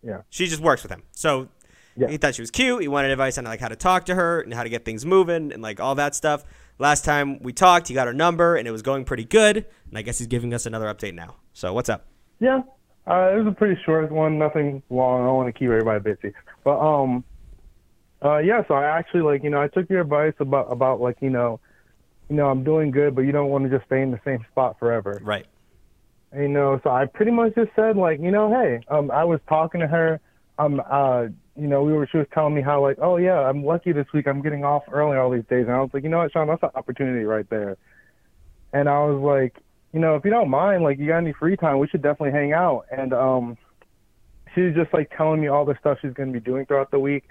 Yeah, 0.04 0.22
she 0.30 0.48
just 0.48 0.62
works 0.62 0.82
with 0.84 0.92
him. 0.92 1.04
So 1.12 1.48
Yeah. 1.96 2.08
he 2.08 2.18
thought 2.18 2.34
she 2.36 2.42
was 2.42 2.50
cute. 2.52 2.82
He 2.82 2.88
wanted 2.88 3.12
advice 3.12 3.38
on 3.38 3.44
like 3.44 3.60
how 3.60 3.68
to 3.68 3.76
talk 3.76 4.06
to 4.06 4.16
her 4.16 4.42
and 4.42 4.54
how 4.54 4.64
to 4.64 4.70
get 4.70 4.84
things 4.86 5.06
moving 5.06 5.52
and 5.52 5.62
like 5.62 5.80
all 5.80 5.94
that 5.96 6.16
stuff. 6.16 6.44
Last 6.80 7.06
time 7.06 7.38
we 7.44 7.54
talked, 7.54 7.88
he 7.90 7.94
got 7.94 8.08
her 8.08 8.14
number 8.14 8.56
and 8.56 8.68
it 8.68 8.72
was 8.72 8.82
going 8.82 9.06
pretty 9.06 9.26
good. 9.26 9.58
And 9.90 9.98
I 9.98 10.02
guess 10.02 10.18
he's 10.18 10.28
giving 10.28 10.54
us 10.54 10.66
another 10.66 10.88
update 10.92 11.14
now. 11.14 11.36
So 11.54 11.74
what's 11.74 11.90
up? 11.90 12.08
Yeah, 12.40 12.62
uh, 13.06 13.32
it 13.34 13.38
was 13.38 13.46
a 13.48 13.52
pretty 13.52 13.80
short 13.86 14.12
one, 14.12 14.40
nothing 14.40 14.82
long. 14.90 15.22
I 15.22 15.26
don't 15.28 15.36
want 15.36 15.54
to 15.54 15.60
keep 15.60 15.70
everybody 15.70 16.00
busy, 16.00 16.34
but 16.64 16.80
um, 16.80 17.24
uh, 18.24 18.38
yeah. 18.40 18.64
So 18.68 18.74
I 18.74 18.86
actually 18.98 19.22
like 19.22 19.44
you 19.44 19.52
know 19.52 19.62
I 19.62 19.68
took 19.68 19.88
your 19.90 20.02
advice 20.02 20.34
about 20.40 20.72
about 20.72 21.00
like 21.02 21.18
you 21.22 21.30
know, 21.30 21.60
you 22.30 22.36
know 22.38 22.48
I'm 22.50 22.64
doing 22.64 22.90
good, 22.90 23.14
but 23.14 23.22
you 23.22 23.32
don't 23.32 23.50
want 23.50 23.66
to 23.66 23.70
just 23.70 23.86
stay 23.86 24.02
in 24.02 24.10
the 24.10 24.20
same 24.26 24.44
spot 24.52 24.80
forever. 24.80 25.20
Right. 25.24 25.46
You 26.36 26.48
know 26.48 26.80
so 26.84 26.90
i 26.90 27.06
pretty 27.06 27.32
much 27.32 27.54
just 27.56 27.72
said 27.76 27.98
like 27.98 28.20
you 28.20 28.32
know 28.32 28.50
hey 28.50 28.80
um 28.90 29.12
i 29.12 29.24
was 29.24 29.40
talking 29.48 29.82
to 29.82 29.88
her. 29.88 30.20
Um 30.60 30.82
uh 30.90 31.24
you 31.58 31.68
know 31.68 31.84
we 31.84 31.94
were 31.94 32.08
she 32.08 32.18
was 32.18 32.28
telling 32.34 32.54
me 32.54 32.62
how 32.62 32.82
like 32.82 32.98
oh 33.02 33.18
yeah 33.18 33.40
i'm 33.40 33.66
lucky 33.66 33.92
this 33.92 34.08
week. 34.14 34.28
I'm 34.28 34.42
getting 34.42 34.64
off 34.64 34.84
early 34.92 35.18
all 35.18 35.30
these 35.30 35.46
days. 35.50 35.66
And 35.68 35.72
i 35.72 35.80
was 35.80 35.90
like 35.94 36.04
you 36.04 36.10
know 36.10 36.20
what 36.20 36.32
sean 36.32 36.48
that's 36.48 36.64
an 36.64 36.70
opportunity 36.76 37.26
right 37.26 37.50
there. 37.50 37.78
And 38.74 38.88
i 38.88 39.00
was 39.00 39.22
like 39.22 39.62
you 39.94 40.00
know 40.00 40.16
if 40.16 40.24
you 40.24 40.32
don't 40.32 40.50
mind 40.50 40.84
like 40.84 41.00
you 41.00 41.08
got 41.08 41.18
any 41.18 41.34
free 41.34 41.58
time 41.58 41.80
we 41.80 41.88
should 41.88 42.02
definitely 42.02 42.32
hang 42.32 42.54
out. 42.54 42.86
And 42.92 43.14
um 43.14 43.58
she 44.54 44.62
was 44.62 44.76
just 44.76 44.94
like 44.94 45.12
telling 45.18 45.42
me 45.42 45.48
all 45.48 45.66
the 45.66 45.76
stuff 45.80 45.98
she's 46.02 46.14
to 46.14 46.26
be 46.28 46.40
doing 46.40 46.66
throughout 46.66 46.92
the 46.92 47.00
week 47.00 47.24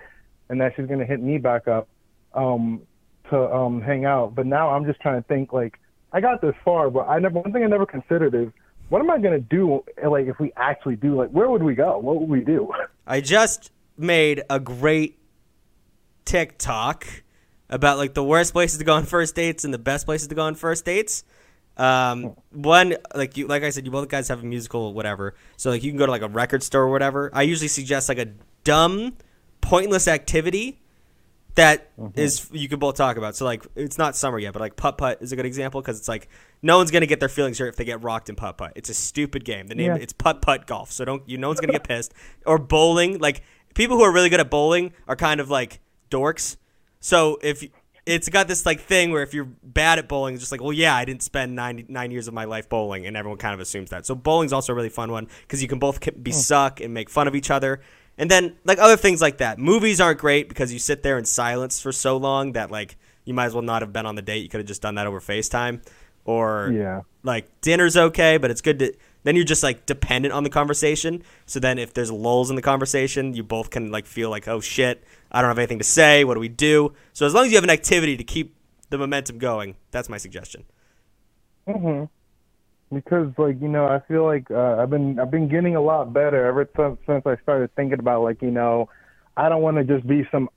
and 0.49 0.61
that 0.61 0.73
she's 0.76 0.88
to 0.88 1.04
hit 1.04 1.21
me 1.21 1.38
back 1.38 1.69
up 1.69 1.88
um 2.35 2.83
to 3.30 3.38
um 3.38 3.80
hang 3.80 4.04
out. 4.04 4.35
But 4.35 4.47
now 4.47 4.71
i'm 4.71 4.85
just 4.85 5.00
trying 5.00 5.23
to 5.23 5.28
think 5.28 5.52
like 5.52 5.78
i 6.12 6.21
got 6.21 6.42
this 6.42 6.54
far 6.64 6.90
but 6.90 7.09
i 7.09 7.19
never 7.19 7.38
one 7.38 7.52
thing 7.52 7.62
i 7.62 7.66
never 7.66 7.87
considered 7.87 8.35
is 8.35 8.49
what 8.90 9.00
am 9.00 9.11
I 9.11 9.18
gonna 9.18 9.38
do? 9.38 9.82
Like, 10.04 10.26
if 10.26 10.38
we 10.38 10.52
actually 10.56 10.97
do, 10.97 11.16
like, 11.16 11.30
where 11.30 11.49
would 11.49 11.62
we 11.62 11.75
go? 11.75 11.99
What 11.99 12.20
would 12.20 12.28
we 12.28 12.40
do? 12.40 12.70
I 13.06 13.20
just 13.20 13.70
made 13.97 14.42
a 14.50 14.61
great 14.61 15.18
TikTok 16.25 17.06
about 17.68 17.99
like 17.99 18.14
the 18.14 18.25
worst 18.25 18.52
places 18.52 18.78
to 18.78 18.85
go 18.85 18.94
on 18.94 19.04
first 19.04 19.35
dates 19.35 19.64
and 19.64 19.73
the 19.73 19.78
best 19.78 20.06
places 20.06 20.28
to 20.28 20.35
go 20.35 20.42
on 20.42 20.56
first 20.56 20.85
dates. 20.85 21.25
Um, 21.76 22.37
one 22.50 22.97
like 23.14 23.37
you, 23.37 23.47
like 23.47 23.62
I 23.62 23.70
said, 23.70 23.87
you 23.87 23.92
both 23.92 24.09
guys 24.09 24.28
have 24.28 24.42
a 24.42 24.47
musical 24.47 24.92
whatever, 24.92 25.35
so 25.56 25.70
like 25.70 25.85
you 25.85 25.90
can 25.90 25.99
go 25.99 26.06
to 26.06 26.12
like 26.12 26.23
a 26.23 26.28
record 26.28 26.62
store 26.62 26.82
or 26.82 26.90
whatever. 26.90 27.30
I 27.32 27.42
usually 27.42 27.68
suggest 27.68 28.09
like 28.09 28.18
a 28.18 28.26
dumb, 28.64 29.16
pointless 29.61 30.09
activity 30.09 30.82
that 31.54 31.97
mm-hmm. 31.97 32.19
is 32.19 32.49
you 32.52 32.69
can 32.69 32.78
both 32.78 32.97
talk 32.97 33.16
about. 33.16 33.37
So 33.37 33.45
like 33.45 33.66
it's 33.75 33.99
not 33.99 34.16
summer 34.16 34.38
yet, 34.38 34.52
but 34.52 34.61
like 34.61 34.76
putt 34.76 34.99
putt 34.99 35.19
is 35.21 35.33
a 35.33 35.37
good 35.37 35.47
example 35.47 35.80
because 35.80 35.99
it's 35.99 36.09
like 36.09 36.28
no 36.62 36.78
one's 36.78 36.90
gonna 36.90 37.07
get 37.07 37.21
their 37.21 37.28
feelings 37.28 37.59
hurt 37.59 37.69
if 37.69 37.76
they 37.76 37.85
get 37.85 38.02
rocked 38.02 38.28
in 38.28 38.37
putt 38.37 38.59
putt. 38.59 38.73
It's 38.76 38.88
a 38.88 38.95
stupid 38.95 39.45
game. 39.45 39.66
The 39.66 39.75
name 39.75 39.87
Yeah. 39.87 39.97
it's 39.97 40.12
putt 40.12 40.42
putt 40.42 40.66
golf, 40.66 40.92
so 40.92 41.04
don't 41.04 41.28
you 41.28 41.38
no 41.38 41.49
one's 41.49 41.61
gonna 41.61 41.73
get 41.73 41.85
pissed. 41.85 42.14
Or 42.47 42.59
bowling, 42.59 43.19
like 43.19 43.42
people 43.75 43.97
who 43.97 44.02
are 44.02 44.12
really 44.12 44.28
good 44.28 44.40
at 44.40 44.50
bowling 44.50 44.92
are 45.09 45.16
kind 45.16 45.40
of 45.40 45.50
like 45.50 45.80
dorks. 46.11 46.57
So 47.00 47.38
if 47.42 47.64
it's 48.07 48.28
got 48.28 48.49
this 48.49 48.66
like 48.66 48.80
thing 48.80 49.11
where 49.11 49.23
if 49.23 49.35
you're 49.35 49.49
bad 49.62 49.99
at 49.99 50.09
bowling, 50.09 50.35
it's 50.35 50.42
just 50.42 50.52
like, 50.52 50.62
well, 50.62 50.73
yeah, 50.73 50.95
I 50.95 51.04
didn't 51.04 51.23
spend 51.23 51.54
nine 51.54 51.85
nine 51.88 52.11
years 52.11 52.28
of 52.28 52.35
my 52.35 52.45
life 52.45 52.69
bowling, 52.69 53.07
and 53.07 53.16
everyone 53.16 53.38
kind 53.38 53.54
of 53.54 53.61
assumes 53.61 53.90
that. 53.90 54.07
So 54.07 54.14
bowling's 54.14 54.52
also 54.52 54.73
a 54.73 54.76
really 54.76 54.88
fun 54.88 55.11
one 55.11 55.28
because 55.42 55.62
you 55.62 55.69
can 55.69 55.78
both 55.78 56.00
be 56.23 56.30
hmm. 56.30 56.37
suck 56.37 56.80
and 56.80 56.95
make 56.95 57.11
fun 57.11 57.28
of 57.28 57.35
each 57.35 57.50
other. 57.50 57.80
And 58.19 58.31
then 58.31 58.57
like 58.64 58.79
other 58.79 58.97
things 58.97 59.21
like 59.21 59.38
that. 59.38 59.59
Movies 59.59 60.00
aren't 60.00 60.19
great 60.21 60.49
because 60.49 60.73
you 60.73 60.79
sit 60.79 61.02
there 61.02 61.19
in 61.19 61.25
silence 61.25 61.81
for 61.81 61.93
so 61.93 62.17
long 62.17 62.52
that 62.52 62.71
like 62.71 62.97
you 63.25 63.35
might 63.35 63.47
as 63.47 63.55
well 63.55 63.62
not 63.62 63.83
have 63.83 63.93
been 63.93 64.07
on 64.07 64.14
the 64.14 64.23
date. 64.23 64.43
You 64.43 64.49
could 64.49 64.59
have 64.61 64.67
just 64.67 64.83
done 64.83 64.97
that 64.97 65.07
over 65.07 65.21
FaceTime. 65.21 65.83
Or 66.25 66.71
Yeah. 66.73 67.02
like 67.23 67.61
dinner's 67.62 67.97
okay, 67.97 68.37
but 68.37 68.50
it's 68.50 68.61
good 68.61 68.79
to 68.81 68.95
then 69.23 69.37
you're 69.37 69.45
just 69.45 69.62
like 69.62 69.85
dependent 69.87 70.33
on 70.33 70.45
the 70.45 70.50
conversation. 70.50 71.23
So 71.47 71.61
then 71.61 71.79
if 71.79 71.93
there's 71.93 72.11
lulls 72.11 72.50
in 72.50 72.57
the 72.57 72.62
conversation, 72.62 73.35
you 73.35 73.43
both 73.43 73.71
can 73.71 73.90
like 73.90 74.07
feel 74.07 74.31
like, 74.31 74.49
oh 74.49 74.61
shit, 74.61 75.05
I 75.31 75.40
don't 75.40 75.49
have 75.50 75.59
anything 75.59 75.79
to 75.79 75.85
say. 75.85 76.25
What 76.25 76.35
do 76.35 76.40
we 76.40 76.49
do? 76.49 76.93
So 77.12 77.26
as 77.26 77.35
long 77.35 77.45
as 77.47 77.50
you 77.50 77.57
have 77.57 77.64
an 77.64 77.71
activity 77.71 78.17
to 78.17 78.25
keep 78.25 78.55
the 78.90 78.99
momentum 78.99 79.38
going, 79.38 79.76
that's 79.90 80.09
my 80.09 80.17
suggestion. 80.19 80.64
hmm 81.67 82.05
Because 82.92 83.32
like 83.38 83.61
you 83.61 83.68
know, 83.68 83.87
I 83.87 84.00
feel 84.09 84.25
like 84.25 84.50
uh, 84.50 84.76
I've 84.78 84.90
been 84.90 85.18
I've 85.18 85.30
been 85.30 85.49
getting 85.49 85.76
a 85.76 85.80
lot 85.80 86.12
better 86.12 86.44
ever 86.47 86.68
since 86.76 86.99
since 87.06 87.25
I 87.25 87.37
started 87.42 87.75
thinking 87.76 87.99
about 87.99 88.23
like 88.23 88.42
you 88.42 88.50
know, 88.50 88.88
I 89.37 89.49
don't 89.49 89.62
want 89.62 89.76
to 89.76 89.85
just 89.85 90.06
be 90.06 90.26
some 90.32 90.49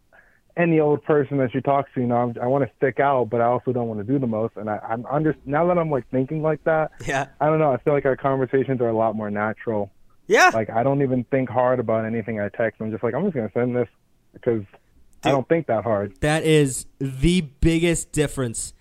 any 0.55 0.79
old 0.79 1.03
person 1.03 1.37
that 1.37 1.51
she 1.51 1.61
talks 1.61 1.89
to. 1.95 2.01
You 2.01 2.07
know, 2.07 2.17
I'm, 2.17 2.35
I 2.41 2.47
want 2.47 2.63
to 2.63 2.71
stick 2.77 2.99
out, 2.99 3.29
but 3.29 3.41
I 3.41 3.45
also 3.45 3.71
don't 3.71 3.87
want 3.87 3.99
to 3.99 4.03
do 4.03 4.19
the 4.19 4.27
most. 4.27 4.55
And 4.55 4.69
I, 4.69 4.79
I'm 4.87 5.05
under 5.07 5.35
now 5.45 5.67
that 5.67 5.77
I'm 5.77 5.89
like 5.89 6.09
thinking 6.09 6.41
like 6.41 6.63
that. 6.63 6.91
Yeah. 7.05 7.27
I 7.39 7.47
don't 7.47 7.59
know. 7.59 7.71
I 7.71 7.77
feel 7.77 7.93
like 7.93 8.05
our 8.05 8.17
conversations 8.17 8.81
are 8.81 8.89
a 8.89 8.97
lot 8.97 9.15
more 9.15 9.31
natural. 9.31 9.91
Yeah. 10.27 10.51
Like 10.53 10.69
I 10.69 10.83
don't 10.83 11.01
even 11.01 11.23
think 11.25 11.49
hard 11.49 11.79
about 11.79 12.05
anything 12.05 12.39
I 12.39 12.49
text. 12.49 12.81
I'm 12.81 12.91
just 12.91 13.03
like 13.03 13.13
I'm 13.13 13.23
just 13.23 13.35
gonna 13.35 13.51
send 13.53 13.75
this 13.75 13.89
because 14.33 14.63
I 15.23 15.31
don't 15.31 15.47
think 15.47 15.67
that 15.67 15.83
hard. 15.83 16.19
That 16.21 16.43
is 16.43 16.85
the 16.99 17.41
biggest 17.41 18.11
difference. 18.11 18.73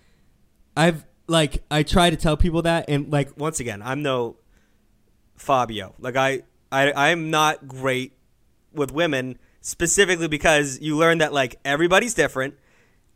I've 0.75 1.05
like 1.27 1.63
I 1.71 1.83
try 1.83 2.09
to 2.09 2.15
tell 2.15 2.37
people 2.37 2.63
that 2.63 2.85
and 2.89 3.11
like 3.11 3.37
Once 3.37 3.59
again, 3.59 3.81
I'm 3.81 4.01
no 4.01 4.37
Fabio. 5.35 5.95
Like 5.99 6.15
I, 6.15 6.43
I 6.71 7.11
I'm 7.11 7.29
not 7.29 7.67
great 7.67 8.13
with 8.73 8.91
women 8.91 9.37
specifically 9.61 10.27
because 10.27 10.79
you 10.81 10.97
learn 10.97 11.19
that 11.19 11.33
like 11.33 11.59
everybody's 11.63 12.13
different 12.13 12.55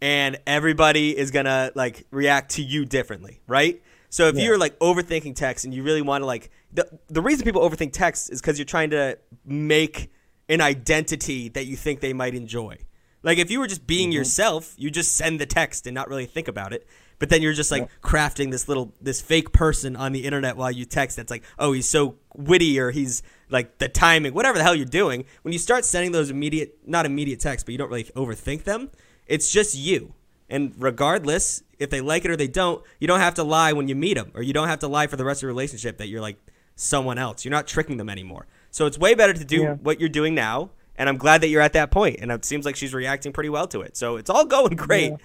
and 0.02 0.38
everybody 0.46 1.18
is 1.18 1.32
gonna 1.32 1.72
like 1.76 2.06
react 2.12 2.52
to 2.52 2.62
you 2.62 2.86
differently, 2.86 3.42
right? 3.48 3.82
So 4.10 4.28
if 4.28 4.36
Yeah. 4.36 4.46
you're 4.46 4.58
like 4.58 4.78
overthinking 4.80 5.36
text 5.36 5.66
and 5.66 5.74
you 5.74 5.84
really 5.84 6.02
want 6.02 6.22
to 6.22 6.26
like 6.26 6.50
the 6.74 6.88
the 7.08 7.22
reason 7.22 7.44
people 7.44 7.68
overthink 7.68 7.92
text 7.94 8.32
is 8.32 8.42
because 8.42 8.58
you're 8.58 8.66
trying 8.66 8.92
to 8.92 9.18
make 9.46 10.12
an 10.50 10.62
identity 10.62 11.50
that 11.50 11.66
you 11.66 11.76
think 11.76 12.00
they 12.00 12.14
might 12.14 12.34
enjoy. 12.34 12.78
Like 13.24 13.38
if 13.38 13.52
you 13.52 13.60
were 13.60 13.68
just 13.68 13.86
being 13.86 14.10
mm-hmm. 14.10 14.18
yourself, 14.18 14.74
you 14.78 14.90
just 14.90 15.14
send 15.16 15.42
the 15.42 15.46
text 15.46 15.88
and 15.88 15.94
not 15.94 16.08
really 16.08 16.26
think 16.26 16.48
about 16.48 16.72
it. 16.72 16.88
But 17.20 17.30
then 17.30 17.42
you're 17.42 17.54
just 17.54 17.72
like 17.72 17.90
crafting 18.02 18.52
this 18.52 18.68
little 18.68 18.94
this 19.02 19.22
fake 19.22 19.52
person 19.52 19.96
on 19.96 20.12
the 20.12 20.24
internet 20.26 20.56
while 20.56 20.70
you 20.72 20.86
text. 20.86 21.18
That's 21.18 21.32
like, 21.32 21.44
oh, 21.58 21.72
he's 21.72 21.90
so 21.90 22.16
witty 22.36 22.80
or 22.80 22.92
he's 22.92 23.24
like 23.50 23.80
the 23.80 23.90
timing, 23.90 24.34
whatever 24.34 24.58
the 24.58 24.64
hell 24.64 24.76
you're 24.76 24.86
doing. 24.86 25.26
When 25.42 25.52
you 25.52 25.58
start 25.60 25.84
sending 25.86 26.12
those 26.12 26.30
immediate, 26.30 26.78
not 26.86 27.06
immediate 27.06 27.40
texts, 27.40 27.64
but 27.64 27.72
you 27.72 27.78
don't 27.80 27.90
really 27.90 28.04
overthink 28.16 28.66
them, 28.66 28.92
it's 29.26 29.52
just 29.52 29.76
you. 29.76 30.14
And 30.50 30.74
regardless 30.78 31.64
if 31.80 31.90
they 31.90 32.02
like 32.02 32.24
it 32.26 32.32
or 32.32 32.36
they 32.36 32.48
don't, 32.48 32.84
you 33.00 33.08
don't 33.08 33.20
have 33.20 33.34
to 33.36 33.44
lie 33.44 33.74
when 33.74 33.88
you 33.88 33.96
meet 33.96 34.16
them, 34.16 34.32
or 34.34 34.42
you 34.44 34.54
don't 34.54 34.68
have 34.68 34.80
to 34.80 34.88
lie 34.88 35.08
for 35.08 35.16
the 35.16 35.26
rest 35.26 35.40
of 35.40 35.42
the 35.42 35.48
relationship 35.48 35.98
that 35.98 36.08
you're 36.08 36.22
like 36.22 36.38
someone 36.76 37.18
else. 37.18 37.44
You're 37.46 37.52
not 37.52 37.68
tricking 37.68 37.98
them 37.98 38.10
anymore. 38.10 38.48
So 38.72 38.86
it's 38.86 38.98
way 38.98 39.16
better 39.16 39.34
to 39.34 39.44
do 39.46 39.62
Yeah. 39.62 39.74
what 39.76 40.00
you're 40.00 40.10
doing 40.10 40.36
now. 40.36 40.70
And 41.00 41.08
I'm 41.10 41.18
glad 41.18 41.42
that 41.42 41.50
you're 41.50 41.62
at 41.62 41.74
that 41.74 41.92
point, 41.92 42.18
and 42.22 42.32
it 42.32 42.44
seems 42.44 42.66
like 42.66 42.76
she's 42.76 42.92
reacting 42.94 43.32
pretty 43.32 43.50
well 43.50 43.68
to 43.68 43.82
it. 43.82 43.96
So 43.96 44.16
it's 44.18 44.30
all 44.32 44.46
going 44.46 44.76
great. 44.88 45.12
Yeah. 45.12 45.18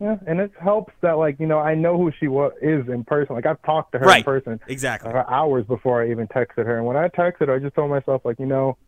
Yeah, 0.00 0.16
and 0.26 0.40
it 0.40 0.50
helps 0.58 0.94
that 1.02 1.18
like 1.18 1.38
you 1.38 1.46
know 1.46 1.58
I 1.58 1.74
know 1.74 1.98
who 1.98 2.10
she 2.18 2.26
wa- 2.26 2.52
is 2.62 2.88
in 2.88 3.04
person. 3.04 3.34
Like 3.36 3.44
I've 3.46 3.60
talked 3.62 3.92
to 3.92 3.98
her 3.98 4.16
in 4.16 4.22
person 4.24 4.58
Exactly. 4.66 5.10
for 5.10 5.30
hours 5.30 5.66
before 5.66 6.02
I 6.02 6.10
even 6.10 6.26
texted 6.28 6.64
her. 6.64 6.78
And 6.78 6.86
when 6.86 6.96
I 6.96 7.08
texted 7.08 7.48
her, 7.48 7.54
I 7.54 7.58
just 7.58 7.74
told 7.74 7.90
myself 7.90 8.22
like 8.24 8.38
you 8.38 8.46
know, 8.46 8.78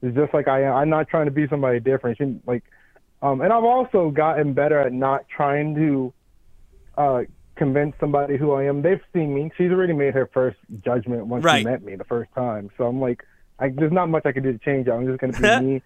it's 0.00 0.16
just 0.16 0.32
like 0.32 0.48
I 0.48 0.62
am. 0.62 0.74
I'm 0.74 0.88
not 0.88 1.08
trying 1.08 1.26
to 1.26 1.30
be 1.30 1.46
somebody 1.48 1.78
different. 1.78 2.16
She 2.16 2.40
like, 2.46 2.64
um, 3.20 3.42
and 3.42 3.52
I've 3.52 3.64
also 3.64 4.10
gotten 4.10 4.54
better 4.54 4.80
at 4.80 4.92
not 4.94 5.26
trying 5.28 5.74
to, 5.74 6.12
uh, 6.96 7.22
convince 7.54 7.94
somebody 8.00 8.38
who 8.38 8.52
I 8.52 8.64
am. 8.64 8.80
They've 8.80 9.00
seen 9.12 9.34
me. 9.34 9.50
She's 9.58 9.70
already 9.70 9.92
made 9.92 10.14
her 10.14 10.28
first 10.32 10.56
judgment 10.82 11.26
once 11.26 11.44
Right. 11.44 11.58
she 11.58 11.64
met 11.66 11.82
me 11.84 11.96
the 11.96 12.04
first 12.04 12.32
time. 12.34 12.70
So 12.78 12.84
I'm 12.86 12.98
like, 12.98 13.22
I, 13.58 13.68
there's 13.68 13.92
not 13.92 14.08
much 14.08 14.24
I 14.24 14.32
can 14.32 14.42
do 14.42 14.52
to 14.52 14.58
change 14.58 14.88
it. 14.88 14.90
I'm 14.90 15.06
just 15.06 15.20
gonna 15.20 15.60
be 15.60 15.66
me. 15.74 15.82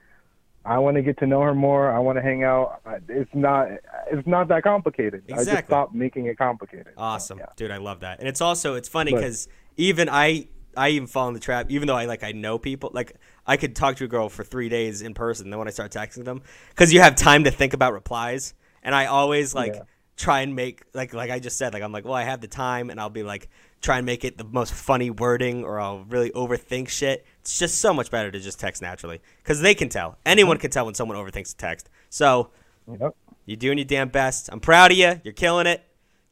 I 0.66 0.78
want 0.78 0.96
to 0.96 1.02
get 1.02 1.18
to 1.18 1.26
know 1.26 1.40
her 1.42 1.54
more. 1.54 1.90
I 1.92 1.98
want 1.98 2.16
to 2.18 2.22
hang 2.22 2.42
out. 2.42 2.80
It's 3.08 3.30
not. 3.34 3.68
It's 4.10 4.26
not 4.26 4.48
that 4.48 4.62
complicated. 4.64 5.22
I 5.26 5.30
just 5.32 5.42
Exactly. 5.48 5.70
stopped 5.72 5.94
making 5.94 6.26
it 6.26 6.36
complicated. 6.38 6.88
So, 6.88 6.92
Awesome, 7.02 7.38
yeah. 7.38 7.46
dude. 7.56 7.70
I 7.70 7.76
love 7.78 8.00
that. 8.00 8.18
And 8.18 8.28
it's 8.28 8.40
also 8.40 8.74
it's 8.74 8.88
funny 8.88 9.12
because 9.14 9.48
even 9.76 10.08
I 10.08 10.48
I 10.76 10.90
even 10.90 11.06
fall 11.06 11.28
in 11.28 11.34
the 11.34 11.40
trap. 11.40 11.70
Even 11.70 11.86
though 11.88 11.96
I 11.96 12.06
like 12.06 12.22
I 12.24 12.32
know 12.32 12.58
people, 12.58 12.90
like 12.92 13.14
I 13.46 13.56
could 13.56 13.76
talk 13.76 13.96
to 13.96 14.04
a 14.04 14.08
girl 14.08 14.28
for 14.28 14.44
three 14.44 14.68
days 14.68 15.02
in 15.02 15.14
person. 15.14 15.50
Then 15.50 15.58
when 15.58 15.68
I 15.68 15.70
start 15.70 15.92
texting 15.92 16.24
them, 16.24 16.42
because 16.70 16.92
you 16.92 17.00
have 17.00 17.14
time 17.16 17.44
to 17.44 17.50
think 17.50 17.72
about 17.72 17.92
replies, 17.92 18.52
and 18.82 18.94
I 18.94 19.06
always 19.06 19.54
like 19.54 19.74
Yeah. 19.74 19.82
Try 20.16 20.40
and 20.40 20.54
make 20.56 20.82
like 20.94 21.12
like 21.14 21.30
I 21.30 21.38
just 21.38 21.58
said 21.58 21.74
like 21.74 21.82
I'm 21.82 21.92
like 21.92 22.04
well 22.04 22.14
I 22.14 22.22
have 22.24 22.40
the 22.40 22.48
time, 22.48 22.90
and 22.90 22.98
I'll 23.00 23.10
be 23.10 23.22
like 23.22 23.48
try 23.82 23.98
and 23.98 24.06
make 24.06 24.24
it 24.24 24.38
the 24.38 24.44
most 24.44 24.72
funny 24.72 25.10
wording, 25.10 25.62
or 25.64 25.78
I'll 25.78 26.04
really 26.04 26.30
overthink 26.30 26.88
shit. 26.88 27.26
It's 27.40 27.58
just 27.58 27.80
so 27.80 27.92
much 27.94 28.10
better 28.10 28.30
to 28.30 28.40
just 28.40 28.58
text 28.58 28.82
naturally 28.82 29.20
because 29.42 29.60
they 29.60 29.74
can 29.74 29.88
tell. 29.88 30.18
Anyone 30.26 30.58
can 30.58 30.70
tell 30.70 30.86
when 30.86 30.94
someone 30.94 31.16
overthinks 31.16 31.52
a 31.54 31.56
text. 31.56 31.88
So 32.10 32.50
Yep. 32.88 33.14
you're 33.46 33.56
doing 33.56 33.78
your 33.78 33.84
damn 33.84 34.08
best. 34.08 34.48
I'm 34.52 34.60
proud 34.60 34.92
of 34.92 34.96
you. 34.96 35.20
You're 35.24 35.34
killing 35.34 35.66
it. 35.66 35.82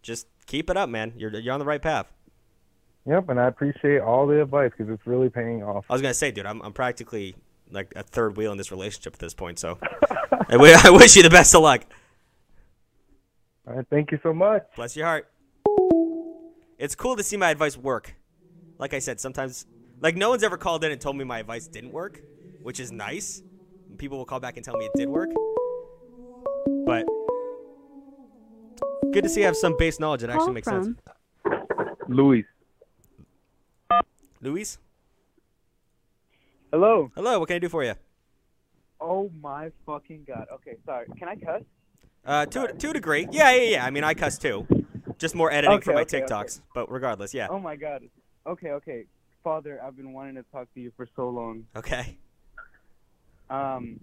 Just 0.03 0.27
keep 0.47 0.71
it 0.71 0.77
up, 0.77 0.89
man. 0.89 1.13
You're 1.17 1.31
you're 1.39 1.53
on 1.55 1.61
the 1.61 1.67
right 1.67 1.83
path. 1.83 2.11
Yep, 3.07 3.29
and 3.29 3.39
I 3.39 3.49
appreciate 3.49 4.01
all 4.01 4.27
the 4.27 4.41
advice 4.41 4.71
because 4.77 4.91
it's 4.93 5.07
really 5.07 5.29
paying 5.29 5.63
off. 5.63 5.85
I 5.91 5.93
was 5.93 6.01
gonna 6.01 6.15
say, 6.15 6.31
dude, 6.31 6.47
I'm 6.47 6.63
I'm 6.63 6.73
practically 6.73 7.35
like 7.71 7.93
a 7.97 8.03
third 8.03 8.37
wheel 8.37 8.51
in 8.53 8.57
this 8.59 8.71
relationship 8.71 9.13
at 9.15 9.19
this 9.19 9.35
point. 9.35 9.59
So 9.59 9.79
I, 10.49 10.53
wi- 10.53 10.81
I 10.83 10.91
wish 10.91 11.17
you 11.17 11.23
the 11.23 11.31
best 11.31 11.55
of 11.55 11.63
luck. 11.63 11.83
All 13.67 13.75
right, 13.75 13.87
thank 13.91 14.13
you 14.13 14.19
so 14.23 14.33
much. 14.35 14.63
Bless 14.77 14.97
your 14.97 15.07
heart. 15.07 15.31
It's 16.79 16.95
cool 16.95 17.17
to 17.17 17.23
see 17.23 17.37
my 17.37 17.51
advice 17.51 17.77
work. 17.77 18.15
Like 18.79 18.93
I 18.93 18.99
said, 18.99 19.21
sometimes 19.21 19.67
like 20.01 20.17
no 20.17 20.31
one's 20.31 20.43
ever 20.43 20.57
called 20.57 20.85
in 20.85 20.93
and 20.93 21.01
told 21.01 21.17
me 21.17 21.25
my 21.25 21.39
advice 21.39 21.67
didn't 21.67 21.93
work, 21.93 22.21
which 22.63 22.79
is 22.81 22.93
nice. 22.93 23.43
People 23.97 24.19
will 24.19 24.25
call 24.27 24.41
back 24.41 24.57
and 24.57 24.65
tell 24.65 24.77
me 24.77 24.85
it 24.87 24.93
did 24.95 25.09
work. 25.09 25.31
But 26.85 27.07
good 29.13 29.23
to 29.23 29.29
see 29.31 29.43
I 29.43 29.47
have 29.47 29.57
some 29.57 29.77
base 29.79 29.99
knowledge 30.01 30.21
that 30.23 30.31
actually 30.31 30.45
Call 30.47 30.53
makes 30.55 30.69
sense. 30.69 30.89
from 31.43 31.97
Louis. 32.09 32.45
Luis, 34.43 34.79
Hello. 36.71 37.11
hello. 37.15 37.39
What 37.39 37.47
can 37.47 37.57
I 37.57 37.61
do 37.61 37.71
for 37.71 37.83
you? 37.83 37.95
Oh 39.01 39.31
my 39.41 39.71
fucking 39.87 40.25
god. 40.27 40.49
Okay, 40.53 40.77
sorry. 40.85 41.07
Can 41.19 41.29
I 41.29 41.37
cuss? 41.37 41.63
Uh, 42.27 42.47
to 42.47 42.73
to 42.73 42.91
a 42.91 42.93
degree, 42.93 43.29
yeah, 43.31 43.53
yeah, 43.55 43.63
yeah. 43.63 43.85
I 43.85 43.91
mean, 43.91 44.05
I 44.05 44.15
cuss 44.15 44.39
too, 44.39 44.67
just 45.19 45.35
more 45.35 45.51
editing 45.51 45.81
for 45.81 45.93
my 45.93 46.03
okay, 46.03 46.23
okay. 46.23 46.27
TikToks. 46.27 46.61
But 46.75 46.91
regardless, 46.91 47.35
yeah. 47.35 47.49
Oh 47.51 47.59
my 47.59 47.77
god. 47.77 48.03
Okay, 48.47 48.71
okay. 48.71 49.05
Father, 49.43 49.81
I've 49.83 49.97
been 49.97 50.13
wanting 50.13 50.37
to 50.37 50.45
talk 50.51 50.73
to 50.75 50.81
you 50.81 50.91
for 50.97 51.07
so 51.17 51.29
long. 51.29 51.67
Okay. 51.77 52.17
Um, 53.51 54.01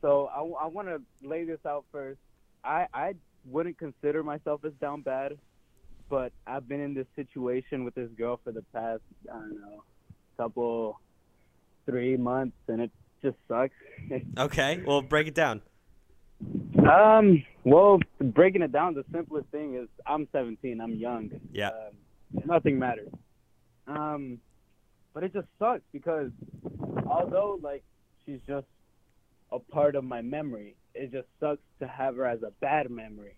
so 0.00 0.30
I, 0.32 0.64
I 0.64 0.66
want 0.68 0.88
to 0.88 1.02
lay 1.26 1.44
this 1.44 1.58
out 1.66 1.84
first. 1.90 2.20
I 2.62 2.86
I 2.94 3.14
wouldn't 3.44 3.78
consider 3.78 4.22
myself 4.22 4.64
as 4.64 4.72
down 4.80 5.02
bad, 5.02 5.36
but 6.08 6.32
I've 6.46 6.68
been 6.68 6.80
in 6.80 6.94
this 6.94 7.06
situation 7.16 7.84
with 7.84 7.94
this 7.94 8.10
girl 8.16 8.38
for 8.44 8.52
the 8.52 8.62
past 8.72 9.02
I 9.28 9.38
don't 9.38 9.60
know, 9.60 9.82
couple, 10.36 11.00
three 11.84 12.16
months, 12.16 12.56
and 12.68 12.80
it 12.80 12.90
just 13.22 13.36
sucks. 13.48 13.74
Okay. 14.38 14.82
Well, 14.86 15.02
break 15.02 15.26
it 15.28 15.34
down. 15.34 15.62
Um, 16.88 17.42
well, 17.64 18.00
breaking 18.20 18.62
it 18.62 18.72
down, 18.72 18.94
the 18.94 19.04
simplest 19.12 19.48
thing 19.48 19.74
is 19.76 19.88
I'm 20.06 20.26
17. 20.32 20.80
I'm 20.80 20.94
young. 20.94 21.30
Yeah. 21.52 21.68
Um, 21.68 22.42
nothing 22.46 22.78
matters. 22.78 23.10
Um, 23.86 24.38
but 25.12 25.24
it 25.24 25.32
just 25.32 25.48
sucks 25.58 25.82
because 25.92 26.30
although 27.06 27.58
like 27.62 27.82
she's 28.24 28.40
just 28.46 28.66
a 29.52 29.58
part 29.58 29.96
of 29.96 30.04
my 30.04 30.22
memory, 30.22 30.76
it 30.94 31.12
just 31.12 31.26
sucks 31.40 31.60
to 31.80 31.88
have 31.88 32.16
her 32.16 32.24
as 32.26 32.42
a 32.42 32.52
bad 32.60 32.90
memory. 32.90 33.34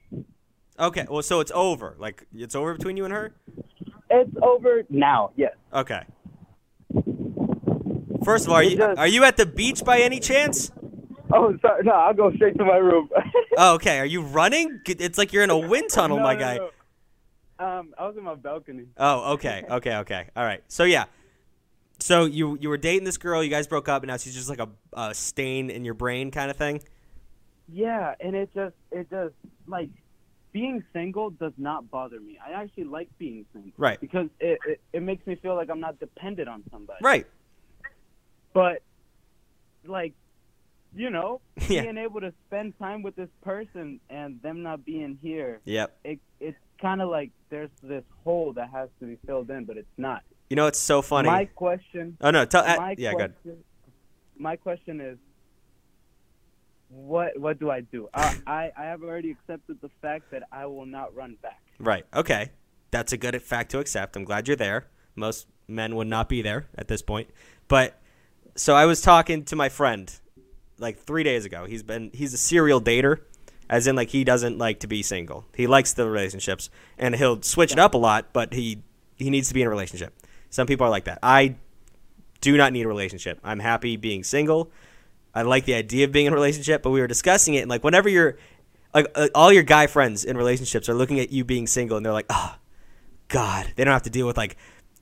Okay. 0.79 1.07
Well, 1.11 1.23
so 1.23 1.41
it's 1.41 1.53
over. 1.55 1.97
Like 1.99 2.27
it's 2.35 2.55
over 2.55 2.75
between 2.75 2.97
you 2.97 3.05
and 3.05 3.13
her. 3.13 3.35
It's 4.11 4.31
over 4.43 4.83
now. 4.91 5.31
Yes. 5.37 5.55
Okay. 5.73 6.03
First 8.25 8.45
of 8.47 8.51
all, 8.51 8.57
are 8.57 8.63
you 8.63 8.77
just- 8.77 8.99
are 8.99 9.07
you 9.09 9.25
at 9.25 9.37
the 9.37 9.47
beach 9.47 9.83
by 9.85 9.99
any 10.01 10.21
chance? 10.21 10.71
Oh, 11.37 11.57
sorry. 11.63 11.83
No, 11.85 11.93
I'll 11.93 12.15
go 12.15 12.33
straight 12.35 12.57
to 12.59 12.65
my 12.65 12.77
room. 12.77 13.09
Oh, 13.59 13.75
okay. 13.75 13.99
Are 13.99 14.07
you 14.07 14.23
running? 14.23 14.81
It's 14.87 15.19
like 15.19 15.33
you're 15.33 15.43
in 15.45 15.51
a 15.51 15.59
wind 15.73 15.91
tunnel, 15.91 16.17
No, 16.19 16.23
my 16.23 16.35
no, 16.35 16.41
guy. 16.41 16.57
no. 16.59 16.71
Um, 17.59 17.95
I 17.99 18.07
was 18.07 18.17
in 18.17 18.25
my 18.25 18.35
balcony. 18.35 18.87
Oh, 18.97 19.35
okay, 19.35 19.63
okay, 19.71 19.97
okay. 19.99 20.29
All 20.35 20.45
right. 20.45 20.63
So 20.69 20.85
yeah. 20.85 21.05
So 22.01 22.25
you 22.25 22.59
you 22.61 22.69
were 22.69 22.79
dating 22.79 23.05
this 23.05 23.19
girl. 23.19 23.43
You 23.45 23.51
guys 23.51 23.67
broke 23.67 23.89
up, 23.89 24.03
and 24.03 24.09
now 24.09 24.17
she's 24.17 24.35
just 24.35 24.49
like 24.49 24.59
a, 24.59 24.69
a 24.95 25.15
stain 25.15 25.71
in 25.71 25.85
your 25.85 25.95
brain 25.95 26.31
kind 26.33 26.51
of 26.51 26.57
thing. 26.57 26.83
yeah, 27.69 28.15
and 28.21 28.35
it 28.35 28.51
just 28.55 28.75
it 28.91 29.09
just 29.11 29.35
like 29.69 29.91
being 30.53 30.83
single 30.93 31.31
does 31.31 31.53
not 31.57 31.89
bother 31.91 32.19
me. 32.21 32.39
I 32.45 32.53
actually 32.53 32.85
like 32.85 33.09
being 33.19 33.45
single 33.53 33.71
Right. 33.77 34.01
because 34.01 34.29
it, 34.41 34.59
it 34.67 34.81
it 34.93 35.03
makes 35.03 35.25
me 35.27 35.37
feel 35.37 35.55
like 35.55 35.71
I'm 35.71 35.81
not 35.81 36.01
dependent 36.01 36.49
on 36.49 36.65
somebody. 36.73 36.99
Right. 37.03 37.27
But 38.53 38.83
like 39.87 40.15
you 40.95 41.11
know, 41.11 41.41
Yeah. 41.69 41.83
being 41.83 41.99
able 41.99 42.21
to 42.21 42.33
spend 42.49 42.79
time 42.79 43.03
with 43.03 43.17
this 43.17 43.29
person 43.43 44.01
and 44.11 44.41
them 44.43 44.63
not 44.63 44.85
being 44.85 45.19
here, 45.23 45.61
Yep. 45.65 45.99
it 46.05 46.19
it's 46.41 46.59
kind 46.81 47.01
of 47.01 47.09
like 47.09 47.31
there's 47.51 47.71
this 47.83 48.05
hole 48.25 48.53
that 48.55 48.71
has 48.71 48.89
to 49.01 49.07
be 49.07 49.17
filled 49.27 49.51
in, 49.51 49.65
but 49.65 49.77
it's 49.77 49.97
not. 49.99 50.23
You 50.51 50.57
know 50.57 50.67
it's 50.67 50.79
so 50.79 51.01
funny. 51.03 51.29
My 51.29 51.45
question 51.47 52.17
oh 52.21 52.31
no, 52.31 52.45
tell 52.45 52.65
uh, 52.65 52.77
my 52.77 52.95
yeah, 52.99 53.13
good. 53.15 53.35
question, 53.43 53.65
My 54.37 54.57
question 54.57 55.01
is, 55.01 55.19
what 56.89 57.39
what 57.39 57.59
do 57.59 57.71
I 57.71 57.81
do? 57.81 58.09
I, 58.13 58.37
I 58.47 58.73
I 58.77 58.85
have 58.85 59.03
already 59.03 59.31
accepted 59.31 59.81
the 59.81 59.91
fact 60.03 60.31
that 60.31 60.43
I 60.53 60.67
will 60.67 60.87
not 60.87 61.15
run 61.15 61.37
back. 61.43 61.61
Right. 61.79 62.05
Okay. 62.15 62.51
That's 62.91 63.13
a 63.13 63.17
good 63.17 63.41
fact 63.43 63.71
to 63.71 63.79
accept. 63.79 64.17
I'm 64.17 64.25
glad 64.25 64.47
you're 64.47 64.57
there. 64.57 64.89
Most 65.17 65.47
men 65.67 65.97
would 65.97 66.07
not 66.09 66.29
be 66.29 66.43
there 66.43 66.67
at 66.77 66.89
this 66.89 67.01
point. 67.01 67.31
But 67.67 67.99
so 68.55 68.75
I 68.75 68.85
was 68.85 69.01
talking 69.01 69.45
to 69.47 69.57
my 69.57 69.71
friend 69.71 70.13
like 70.79 70.99
3 70.99 71.23
days 71.23 71.45
ago. 71.45 71.65
He's 71.65 71.83
been 71.83 72.11
he's 72.13 72.35
a 72.35 72.39
serial 72.39 72.81
dater 72.81 73.21
as 73.69 73.87
in 73.87 73.97
like 73.97 74.11
he 74.11 74.25
doesn't 74.25 74.59
like 74.59 74.81
to 74.81 74.87
be 74.87 75.03
single. 75.03 75.47
He 75.55 75.67
likes 75.67 75.93
the 75.93 76.09
relationships 76.09 76.71
and 76.99 77.15
he'll 77.15 77.41
switch 77.43 77.73
it 77.73 77.79
up 77.79 77.95
a 77.95 77.99
lot, 77.99 78.33
but 78.33 78.53
he 78.53 78.83
he 79.17 79.31
needs 79.31 79.49
to 79.49 79.55
be 79.55 79.63
in 79.63 79.67
a 79.67 79.71
relationship. 79.71 80.15
Some 80.51 80.67
people 80.67 80.87
are 80.87 80.91
like 80.91 81.05
that. 81.05 81.19
I 81.23 81.57
do 82.41 82.57
not 82.57 82.73
need 82.73 82.85
a 82.85 82.89
relationship. 82.89 83.41
I'm 83.43 83.61
happy 83.61 83.97
being 83.97 84.25
single. 84.25 84.71
I 85.35 85.43
like 85.43 85.65
the 85.65 85.75
idea 85.75 86.05
of 86.05 86.13
being 86.13 86.27
in 86.27 86.33
a 86.33 86.37
relationship, 86.37 86.83
but 86.83 86.91
we 86.91 87.01
were 87.01 87.07
discussing 87.07 87.55
it 87.55 87.61
and 87.61 87.71
like 87.71 87.85
whenever 87.85 88.09
you're 88.09 88.37
like 88.93 89.07
uh, 89.15 89.29
all 89.35 89.53
your 89.53 89.63
guy 89.63 89.87
friends 89.87 90.25
in 90.25 90.37
relationships 90.37 90.89
are 90.89 90.95
looking 90.95 91.19
at 91.19 91.33
you 91.33 91.45
being 91.45 91.67
single 91.67 91.97
and 91.97 92.05
they're 92.05 92.13
like, 92.13 92.27
"Oh, 92.29 92.57
god, 93.29 93.73
they 93.77 93.85
don't 93.85 93.93
have 93.93 94.03
to 94.03 94.11
deal 94.11 94.27
with 94.27 94.37
like 94.37 94.57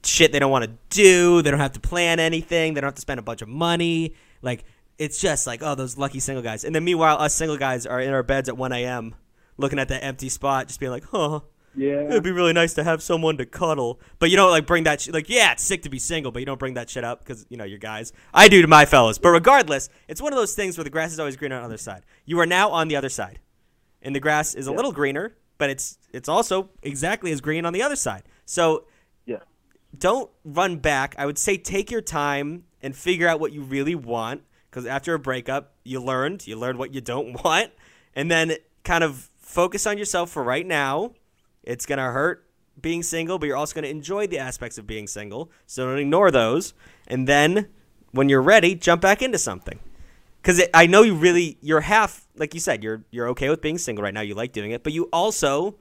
shit 0.05 0.33
they 0.33 0.39
don't 0.39 0.51
want 0.51 0.65
to 0.65 0.71
do. 0.91 1.43
They 1.43 1.51
don't 1.51 1.61
have 1.61 1.73
to 1.73 1.81
plan 1.81 2.21
anything. 2.21 2.75
They 2.75 2.81
don't 2.81 2.89
have 2.89 2.95
to 2.95 3.01
spend 3.01 3.21
a 3.21 3.23
bunch 3.23 3.43
of 3.43 3.49
money. 3.49 4.15
Like 4.43 4.65
it's 5.01 5.21
just 5.21 5.47
like, 5.49 5.63
oh, 5.65 5.75
those 5.75 5.99
lucky 5.99 6.21
single 6.21 6.43
guys." 6.43 6.63
And 6.65 6.73
then 6.75 6.85
meanwhile, 6.85 7.17
us 7.19 7.35
single 7.35 7.57
guys 7.57 7.87
are 7.87 8.01
in 8.01 8.13
our 8.13 8.23
beds 8.23 8.49
at 8.49 8.57
1 8.57 8.71
a.m. 8.73 9.15
looking 9.57 9.79
at 9.81 9.89
that 9.89 10.05
empty 10.05 10.29
spot 10.29 10.69
just 10.69 10.79
being 10.79 10.93
like, 10.93 11.05
"Oh, 11.13 11.43
Yeah. 11.77 12.03
It'd 12.09 12.25
be 12.25 12.33
really 12.33 12.53
nice 12.53 12.75
to 12.75 12.83
have 12.85 13.01
someone 13.01 13.37
to 13.37 13.47
cuddle, 13.47 14.01
but 14.19 14.29
you 14.29 14.37
don't 14.37 14.51
like 14.51 14.67
bring 14.67 14.83
that. 14.85 15.01
Sh- 15.03 15.11
like, 15.11 15.29
yeah, 15.29 15.53
it's 15.53 15.63
sick 15.63 15.83
to 15.83 15.89
be 15.89 16.01
single, 16.01 16.33
but 16.33 16.41
you 16.41 16.47
don't 16.47 16.59
bring 16.59 16.75
that 16.75 16.91
shit 16.91 17.05
up 17.05 17.21
because 17.21 17.47
you 17.49 17.57
know 17.57 17.63
you're 17.65 17.79
guys. 17.79 18.13
I 18.35 18.49
do 18.49 18.61
to 18.61 18.67
my 18.69 18.87
fellows, 18.87 19.19
but 19.19 19.29
regardless, 19.31 19.89
it's 20.09 20.21
one 20.21 20.33
of 20.33 20.37
those 20.37 20.55
things 20.55 20.77
where 20.77 20.83
the 20.85 20.91
grass 20.91 21.13
is 21.13 21.21
always 21.21 21.37
greener 21.37 21.55
on 21.57 21.63
the 21.63 21.67
other 21.67 21.77
side. 21.79 22.03
You 22.25 22.41
are 22.41 22.47
now 22.47 22.71
on 22.71 22.89
the 22.89 22.97
other 22.97 23.09
side, 23.09 23.39
and 24.03 24.17
the 24.17 24.21
grass 24.21 24.55
is 24.55 24.67
a 24.67 24.73
little 24.73 24.91
greener, 24.93 25.37
but 25.59 25.71
it's 25.71 25.97
it's 26.13 26.29
also 26.29 26.71
exactly 26.83 27.31
as 27.31 27.41
green 27.41 27.65
on 27.65 27.73
the 27.73 27.83
other 27.83 27.97
side. 27.97 28.25
So, 28.47 28.87
Yeah. 29.25 29.39
don't 29.97 30.29
run 30.45 30.79
back. 30.79 31.15
I 31.19 31.25
would 31.27 31.39
say 31.39 31.57
take 31.57 31.89
your 31.93 32.03
time 32.03 32.65
and 32.83 32.97
figure 32.97 33.29
out 33.29 33.39
what 33.39 33.53
you 33.53 33.63
really 33.63 33.95
want. 33.95 34.43
Because 34.71 34.87
after 34.87 35.15
a 35.15 35.19
breakup, 35.19 35.75
you 35.85 36.01
learned, 36.01 36.47
you 36.47 36.57
learned 36.57 36.79
what 36.79 36.95
you 36.95 37.01
don't 37.01 37.33
want, 37.45 37.71
and 38.15 38.31
then 38.31 38.55
kind 38.85 39.03
of 39.05 39.29
focus 39.39 39.87
on 39.87 39.99
yourself 39.99 40.31
for 40.31 40.43
right 40.45 40.67
now. 40.67 41.13
It's 41.63 41.87
gonna 41.87 42.13
hurt 42.13 42.47
being 42.81 43.03
single, 43.03 43.39
but 43.39 43.47
you're 43.47 43.57
also 43.57 43.75
gonna 43.75 43.89
enjoy 43.89 44.27
the 44.27 44.39
aspects 44.39 44.79
of 44.79 44.87
being 44.87 45.07
single. 45.07 45.51
So 45.67 45.87
don't 45.87 45.99
ignore 45.99 46.31
those. 46.31 46.73
And 47.07 47.27
then 47.29 47.69
when 48.13 48.29
you're 48.29 48.43
ready, 48.43 48.75
jump 48.75 49.03
back 49.03 49.23
into 49.23 49.39
something. 49.39 49.79
Because 50.41 50.63
I 50.73 50.87
know 50.87 51.03
you 51.03 51.15
really, 51.15 51.59
you're 51.61 51.83
half, 51.83 52.27
like 52.35 52.55
you 52.55 52.61
said, 52.61 52.83
you're 52.83 53.05
you're 53.11 53.29
okay 53.29 53.51
with 53.51 53.61
being 53.61 53.77
single 53.77 54.03
right 54.03 54.15
now. 54.15 54.23
You 54.23 54.35
like 54.35 54.53
doing 54.53 54.71
it, 54.71 54.83
but 54.83 54.95
you 54.95 55.05
also 55.13 55.77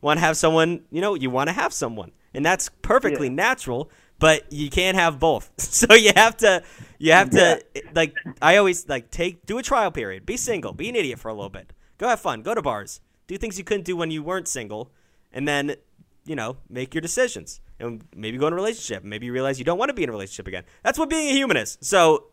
want 0.00 0.18
to 0.18 0.20
have 0.24 0.36
someone. 0.36 0.82
You 0.92 1.00
know, 1.00 1.14
you 1.16 1.30
want 1.30 1.48
to 1.48 1.52
have 1.52 1.72
someone, 1.72 2.12
and 2.32 2.46
that's 2.46 2.68
perfectly 2.82 3.26
Yeah. 3.26 3.34
natural. 3.34 3.90
But 4.18 4.52
you 4.52 4.70
can't 4.70 4.96
have 4.96 5.18
both. 5.18 5.50
So 5.58 5.94
you 5.94 6.12
have 6.14 6.36
to, 6.38 6.62
you 6.98 7.12
have 7.12 7.30
to, 7.30 7.62
like 7.94 8.14
I 8.40 8.56
always 8.56 8.88
like 8.88 9.10
take 9.10 9.44
do 9.44 9.58
a 9.58 9.62
trial 9.62 9.90
period. 9.90 10.24
Be 10.24 10.36
single. 10.36 10.72
Be 10.72 10.88
an 10.88 10.96
idiot 10.96 11.18
for 11.18 11.28
a 11.28 11.34
little 11.34 11.50
bit. 11.50 11.72
Go 11.98 12.08
have 12.08 12.20
fun. 12.20 12.42
Go 12.42 12.54
to 12.54 12.62
bars. 12.62 13.00
Do 13.26 13.36
things 13.38 13.58
you 13.58 13.64
couldn't 13.64 13.84
do 13.84 13.96
when 13.96 14.10
you 14.10 14.22
weren't 14.22 14.48
single, 14.48 14.90
and 15.32 15.48
then 15.48 15.76
you 16.24 16.36
know 16.36 16.58
make 16.68 16.94
your 16.94 17.00
decisions. 17.00 17.60
And 17.80 18.04
maybe 18.14 18.38
go 18.38 18.46
in 18.46 18.52
a 18.52 18.56
relationship. 18.56 19.02
Maybe 19.02 19.26
you 19.26 19.32
realize 19.32 19.58
you 19.58 19.64
don't 19.64 19.78
want 19.78 19.88
to 19.88 19.94
be 19.94 20.04
in 20.04 20.08
a 20.08 20.12
relationship 20.12 20.46
again. 20.46 20.64
That's 20.84 20.98
what 20.98 21.10
being 21.10 21.28
a 21.28 21.32
human 21.32 21.56
is. 21.56 21.76
So 21.80 22.26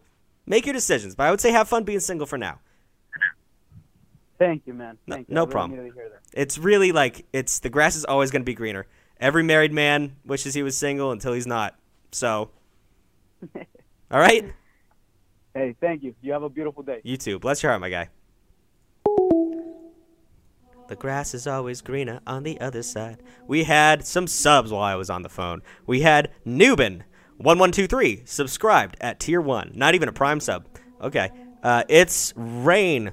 make 0.45 0.65
your 0.65 0.73
decisions. 0.73 1.15
But 1.15 1.27
I 1.27 1.31
would 1.31 1.41
say 1.41 1.51
have 1.51 1.67
fun 1.67 1.83
being 1.83 1.99
single 1.99 2.27
for 2.27 2.37
now. 2.37 2.59
Thank 4.37 4.63
you, 4.65 4.73
man. 4.73 4.97
No- 5.05 5.17
you. 5.17 5.25
no 5.27 5.41
really 5.41 5.51
problem. 5.51 5.79
needed 5.79 5.89
to 5.89 5.95
hear 5.95 6.09
that. 6.09 6.19
It's 6.33 6.57
really 6.57 6.91
like 6.91 7.25
it's 7.33 7.59
the 7.59 7.69
grass 7.69 7.95
is 7.95 8.05
always 8.05 8.31
going 8.31 8.41
to 8.41 8.45
be 8.45 8.55
greener. 8.55 8.87
Every 9.21 9.43
married 9.43 9.71
man 9.71 10.15
wishes 10.25 10.53
he 10.55 10.63
was 10.63 10.75
single 10.75 11.11
until 11.11 11.31
he's 11.33 11.47
not. 11.47 11.75
So, 12.11 12.49
all 13.55 14.19
right, 14.19 14.51
Hey, 15.53 15.75
thank 15.81 16.01
you. 16.01 16.15
You 16.21 16.31
have 16.33 16.43
a 16.43 16.49
beautiful 16.49 16.81
day. 16.81 17.01
you 17.03 17.17
too. 17.17 17.37
Bless 17.37 17.61
your 17.61 17.71
heart, 17.71 17.81
my 17.81 17.89
guy. 17.89 18.09
The 20.87 20.95
grass 20.97 21.33
is 21.33 21.45
always 21.47 21.81
greener 21.81 22.19
on 22.25 22.43
the 22.43 22.59
other 22.59 22.83
side. 22.83 23.21
We 23.47 23.63
had 23.63 24.05
some 24.05 24.27
subs 24.27 24.71
while 24.71 24.81
I 24.81 24.95
was 24.95 25.09
on 25.09 25.21
the 25.21 25.29
phone. 25.29 25.61
We 25.85 26.01
had 26.01 26.31
Newbin 26.45 27.03
one 27.37 27.59
one 27.59 27.71
two 27.71 27.87
three 27.87 28.23
subscribed 28.25 28.97
at 29.01 29.19
tier 29.19 29.39
one. 29.41 29.71
Not 29.73 29.93
even 29.95 30.09
a 30.09 30.13
prime 30.13 30.39
sub. 30.39 30.67
Okay, 31.01 31.29
uh, 31.63 31.83
it's 31.87 32.33
Rain. 32.35 33.11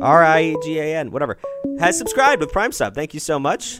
R 0.00 0.24
I 0.24 0.42
E 0.42 0.56
G 0.64 0.78
A 0.80 0.96
N, 0.96 1.10
whatever, 1.10 1.38
has 1.78 1.96
subscribed 1.96 2.40
with 2.40 2.50
Prime 2.52 2.72
Sub. 2.72 2.94
Thank 2.94 3.14
you 3.14 3.20
so 3.20 3.38
much. 3.38 3.78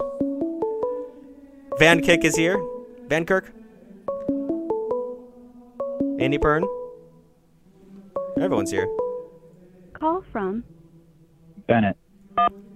Van 1.78 2.00
Kick 2.00 2.24
is 2.24 2.36
here. 2.36 2.58
Van 3.08 3.24
Kirk. 3.26 3.52
Andy 6.18 6.38
Byrne. 6.38 6.64
Everyone's 8.38 8.70
here. 8.70 8.86
Call 9.92 10.22
from 10.32 10.64
Bennett. 11.66 11.96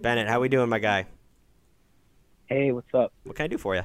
Bennett, 0.03 0.29
how 0.29 0.41
we 0.41 0.49
doing, 0.49 0.69
my 0.69 0.79
guy? 0.79 1.07
Hey, 2.47 2.73
what's 2.73 2.93
up? 2.95 3.13
What 3.25 3.37
can 3.37 3.45
I 3.45 3.49
do 3.49 3.59
for 3.59 3.75
you? 3.75 3.83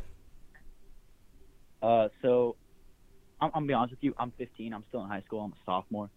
Uh, 1.81 2.07
so 2.21 2.55
I'm, 3.39 3.47
I'm 3.47 3.51
gonna 3.53 3.67
be 3.67 3.73
honest 3.73 3.91
with 3.91 4.03
you. 4.03 4.13
I'm 4.17 4.31
15. 4.37 4.73
I'm 4.73 4.83
still 4.89 5.03
in 5.03 5.09
high 5.09 5.21
school. 5.21 5.41
I'm 5.41 5.51
a 5.51 5.55
sophomore. 5.65 6.09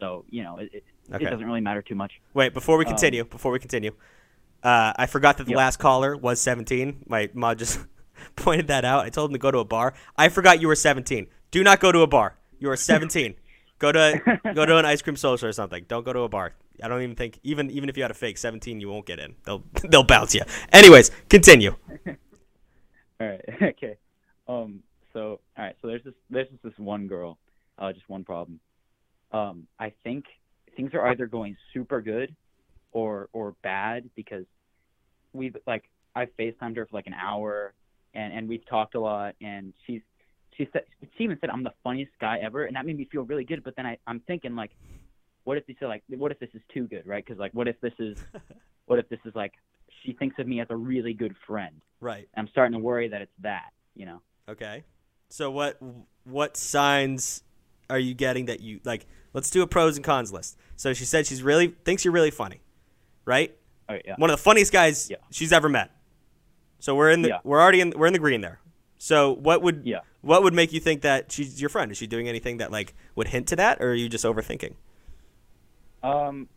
So 0.00 0.24
you 0.30 0.42
know, 0.42 0.58
it, 0.58 0.70
it, 0.72 0.84
Okay. 1.12 1.24
it 1.24 1.30
doesn't 1.30 1.46
really 1.46 1.60
matter 1.60 1.82
too 1.82 1.94
much. 1.94 2.12
Wait, 2.34 2.52
before 2.54 2.76
we 2.78 2.84
Um, 2.84 2.90
continue, 2.90 3.24
before 3.24 3.52
we 3.52 3.58
continue, 3.58 3.92
uh, 4.62 4.92
I 4.96 5.06
forgot 5.06 5.38
that 5.38 5.44
the 5.44 5.52
Yeah. 5.52 5.56
last 5.58 5.78
caller 5.78 6.16
was 6.16 6.40
17. 6.40 7.04
My 7.08 7.30
mom 7.34 7.56
just 7.56 7.80
pointed 8.36 8.68
that 8.68 8.84
out. 8.84 9.04
I 9.04 9.08
told 9.08 9.30
him 9.30 9.34
to 9.34 9.38
go 9.38 9.50
to 9.50 9.58
a 9.58 9.64
bar. 9.64 9.94
I 10.16 10.28
forgot 10.28 10.60
you 10.60 10.68
were 10.68 10.74
17. 10.74 11.26
Do 11.50 11.62
not 11.62 11.80
go 11.80 11.92
to 11.92 12.00
a 12.00 12.06
bar. 12.06 12.36
You 12.58 12.70
are 12.70 12.76
17. 12.76 13.34
go 13.78 13.92
to 13.92 14.40
go 14.54 14.64
to 14.66 14.78
an 14.78 14.84
ice 14.84 15.02
cream 15.02 15.16
social 15.16 15.48
or 15.48 15.52
something. 15.52 15.84
Don't 15.88 16.04
go 16.04 16.12
to 16.12 16.20
a 16.20 16.28
bar. 16.28 16.54
I 16.82 16.88
don't 16.88 17.02
even 17.02 17.16
think 17.16 17.40
even 17.42 17.70
even 17.70 17.88
if 17.88 17.96
you 17.96 18.02
had 18.02 18.10
a 18.10 18.14
fake 18.14 18.38
17, 18.38 18.80
you 18.80 18.88
won't 18.88 19.06
get 19.06 19.18
in. 19.18 19.34
They'll 19.44 19.64
they'll 19.90 20.04
bounce 20.04 20.34
you. 20.34 20.42
Anyways, 20.72 21.10
continue. 21.28 21.76
All 22.06 23.26
right. 23.26 23.40
okay. 23.62 23.96
Um. 24.48 24.82
So 25.12 25.40
all 25.56 25.64
right. 25.64 25.76
So 25.80 25.88
there's 25.88 26.04
this 26.04 26.14
there's 26.30 26.48
just 26.48 26.62
this 26.62 26.78
one 26.78 27.06
girl. 27.06 27.38
Uh, 27.78 27.92
just 27.92 28.08
one 28.08 28.24
problem. 28.24 28.60
Um. 29.32 29.66
I 29.78 29.92
think 30.04 30.26
things 30.76 30.92
are 30.94 31.06
either 31.08 31.26
going 31.26 31.56
super 31.72 32.02
good, 32.02 32.34
or 32.92 33.28
or 33.32 33.54
bad 33.62 34.10
because 34.14 34.44
we've 35.32 35.56
like 35.66 35.84
I 36.14 36.26
FaceTimed 36.26 36.76
her 36.76 36.86
for 36.86 36.96
like 36.96 37.06
an 37.06 37.14
hour, 37.14 37.74
and 38.16 38.32
and 38.32 38.48
we've 38.48 38.66
talked 38.66 38.94
a 38.94 39.00
lot, 39.00 39.34
and 39.40 39.72
she's 39.86 40.00
she 40.56 40.68
said 40.72 40.82
she 41.16 41.24
even 41.24 41.38
said 41.40 41.50
I'm 41.50 41.62
the 41.62 41.74
funniest 41.84 42.12
guy 42.20 42.38
ever, 42.42 42.64
and 42.64 42.74
that 42.76 42.86
made 42.86 42.96
me 42.96 43.04
feel 43.10 43.22
really 43.22 43.44
good. 43.44 43.62
But 43.62 43.76
then 43.76 43.86
I 43.86 43.98
I'm 44.06 44.20
thinking 44.20 44.56
like, 44.56 44.70
what 45.44 45.56
if 45.56 45.66
this 45.66 45.76
is 45.80 45.86
like 45.86 46.02
what 46.08 46.32
if 46.32 46.38
this 46.40 46.50
is 46.54 46.62
too 46.72 46.86
good, 46.88 47.06
right? 47.06 47.24
Because 47.24 47.38
like 47.38 47.52
what 47.52 47.68
if 47.68 47.80
this 47.80 47.92
is 47.98 48.18
what 48.86 48.98
if 48.98 49.08
this 49.08 49.20
is 49.24 49.34
like 49.34 49.52
she 50.02 50.12
thinks 50.12 50.38
of 50.38 50.46
me 50.46 50.60
as 50.60 50.68
a 50.70 50.76
really 50.76 51.12
good 51.12 51.34
friend. 51.46 51.80
Right. 52.00 52.28
I'm 52.36 52.48
starting 52.48 52.72
to 52.72 52.78
worry 52.78 53.08
that 53.08 53.22
it's 53.22 53.32
that, 53.40 53.70
you 53.94 54.06
know. 54.06 54.20
Okay. 54.48 54.84
So 55.28 55.50
what 55.50 55.78
what 56.24 56.56
signs 56.56 57.42
are 57.90 57.98
you 57.98 58.14
getting 58.14 58.46
that 58.46 58.60
you 58.60 58.80
like? 58.84 59.06
Let's 59.32 59.50
do 59.50 59.62
a 59.62 59.66
pros 59.66 59.96
and 59.96 60.04
cons 60.04 60.32
list. 60.32 60.56
So 60.76 60.92
she 60.94 61.04
said 61.04 61.26
she's 61.26 61.42
really 61.42 61.68
thinks 61.84 62.04
you're 62.04 62.12
really 62.14 62.30
funny, 62.30 62.60
right? 63.24 63.54
Oh 63.88 63.96
yeah. 64.04 64.14
One 64.16 64.30
of 64.30 64.36
the 64.36 64.42
funniest 64.42 64.72
guys 64.72 65.08
Yeah. 65.10 65.16
she's 65.30 65.52
ever 65.52 65.68
met. 65.68 65.90
So 66.86 66.94
we're 66.94 67.10
in 67.10 67.22
the 67.22 67.30
Yeah. 67.30 67.38
we're 67.42 67.60
already 67.60 67.80
in 67.80 67.90
we're 67.96 68.06
in 68.06 68.12
the 68.12 68.20
green 68.20 68.42
there. 68.42 68.60
So 68.96 69.32
what 69.32 69.60
would 69.60 69.82
Yeah. 69.84 70.02
what 70.20 70.44
would 70.44 70.54
make 70.54 70.72
you 70.72 70.78
think 70.78 71.02
that 71.02 71.32
she's 71.32 71.60
your 71.60 71.68
friend? 71.68 71.90
Is 71.90 71.98
she 71.98 72.06
doing 72.06 72.28
anything 72.28 72.58
that 72.58 72.70
like 72.70 72.94
would 73.16 73.26
hint 73.26 73.48
to 73.48 73.56
that, 73.56 73.80
or 73.80 73.90
are 73.90 73.94
you 73.94 74.08
just 74.08 74.24
overthinking? 74.24 74.74
Um, 76.04 76.48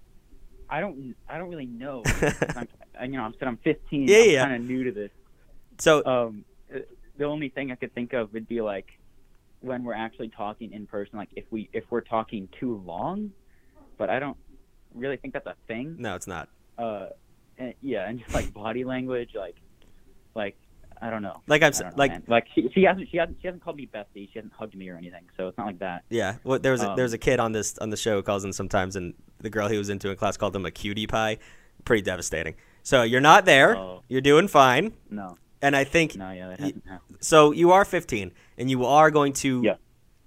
I 0.69 0.81
don't 0.81 1.15
I 1.27 1.39
don't 1.39 1.49
really 1.49 1.65
know. 1.65 2.03
I'm, 2.99 3.11
you 3.11 3.17
know, 3.17 3.23
I'm 3.23 3.33
said 3.39 3.47
I'm 3.47 3.57
15. 3.57 4.07
Yeah, 4.07 4.17
I'm 4.17 4.29
yeah. 4.29 4.43
kind 4.45 4.55
of 4.61 4.69
new 4.69 4.83
to 4.83 4.91
this. 4.91 5.09
So 5.79 6.05
Um, 6.05 6.45
the 7.17 7.23
only 7.25 7.49
thing 7.49 7.71
I 7.71 7.75
could 7.75 7.95
think 7.95 8.13
of 8.13 8.31
would 8.33 8.47
be 8.47 8.61
like 8.61 8.99
when 9.61 9.83
we're 9.83 9.95
actually 9.95 10.29
talking 10.29 10.71
in 10.73 10.85
person, 10.85 11.17
like 11.17 11.29
if 11.35 11.45
we 11.49 11.69
if 11.73 11.85
we're 11.89 12.01
talking 12.01 12.47
too 12.59 12.75
long, 12.85 13.31
but 13.97 14.11
I 14.11 14.19
don't 14.19 14.37
really 14.93 15.17
think 15.17 15.33
that's 15.33 15.47
a 15.47 15.55
thing. 15.67 15.95
No, 15.97 16.13
it's 16.13 16.27
not. 16.27 16.49
Uh, 16.77 17.07
and, 17.57 17.73
yeah, 17.81 18.07
and 18.07 18.19
just 18.19 18.31
like 18.35 18.53
body 18.53 18.83
language, 18.83 19.31
like, 19.33 19.55
like 20.39 20.57
I 21.01 21.09
don't 21.09 21.21
know. 21.21 21.41
Like 21.47 21.61
I'm 21.63 21.71
know, 21.79 21.91
like 21.95 22.11
man. 22.11 22.23
like 22.27 22.47
she, 22.53 22.69
she 22.73 22.83
hasn't 22.83 23.07
she 23.09 23.17
hasn't 23.17 23.37
she 23.41 23.47
hasn't 23.47 23.63
called 23.63 23.77
me 23.77 23.87
bestie. 23.87 24.27
She 24.31 24.31
hasn't 24.35 24.53
hugged 24.53 24.75
me 24.75 24.89
or 24.89 24.95
anything. 24.97 25.23
So 25.37 25.47
it's 25.47 25.57
not 25.57 25.67
like 25.67 25.79
that. 25.79 26.03
Yeah, 26.09 26.35
well, 26.43 26.59
there 26.59 26.71
was 26.73 26.81
a, 26.83 26.89
Um, 26.89 26.95
there 26.97 27.03
was 27.03 27.13
a 27.13 27.17
kid 27.17 27.39
on 27.39 27.51
this 27.53 27.77
on 27.77 27.89
the 27.89 27.97
show 27.97 28.15
who 28.17 28.23
calls 28.23 28.43
him 28.43 28.51
sometimes, 28.51 28.95
and 28.95 29.13
the 29.39 29.49
girl 29.49 29.67
he 29.69 29.77
was 29.77 29.89
into 29.89 30.09
in 30.09 30.17
class 30.17 30.35
called 30.37 30.55
him 30.55 30.65
a 30.65 30.71
cutie 30.71 31.07
pie. 31.07 31.37
Pretty 31.85 32.01
devastating. 32.01 32.55
So 32.83 33.03
you're 33.03 33.21
not 33.21 33.45
there. 33.45 33.77
Oh. 33.77 34.01
You're 34.09 34.19
doing 34.21 34.47
fine, 34.49 34.93
No, 35.09 35.37
and 35.61 35.75
I 35.75 35.83
think 35.85 36.15
no, 36.17 36.31
yeah, 36.31 36.49
that 36.49 36.59
hasn't 36.59 36.83
happened. 36.87 37.17
so. 37.21 37.51
You 37.53 37.71
are 37.71 37.85
15, 37.85 38.31
and 38.57 38.69
you 38.69 38.83
are 38.85 39.09
going 39.11 39.31
to 39.33 39.61
Yeah. 39.63 39.75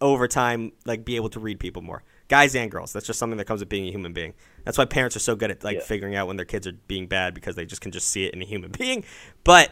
over 0.00 0.26
time 0.28 0.72
like 0.86 1.04
be 1.04 1.16
able 1.16 1.28
to 1.30 1.40
read 1.40 1.60
people 1.60 1.82
more, 1.82 2.02
guys 2.28 2.54
and 2.56 2.70
girls. 2.70 2.92
That's 2.94 3.06
just 3.06 3.18
something 3.18 3.36
that 3.38 3.46
comes 3.46 3.60
with 3.60 3.68
being 3.68 3.86
a 3.88 3.90
human 3.90 4.12
being. 4.14 4.32
That's 4.64 4.78
why 4.78 4.84
parents 4.86 5.16
are 5.16 5.20
so 5.20 5.34
good 5.36 5.50
at 5.50 5.62
like 5.64 5.78
Yeah. 5.78 5.84
figuring 5.84 6.14
out 6.14 6.26
when 6.28 6.36
their 6.36 6.46
kids 6.46 6.66
are 6.66 6.72
being 6.88 7.06
bad 7.06 7.34
because 7.34 7.56
they 7.56 7.66
just 7.66 7.82
can 7.82 7.92
just 7.92 8.08
see 8.08 8.24
it 8.24 8.32
in 8.34 8.40
a 8.40 8.46
human 8.46 8.70
being. 8.78 9.04
But 9.44 9.70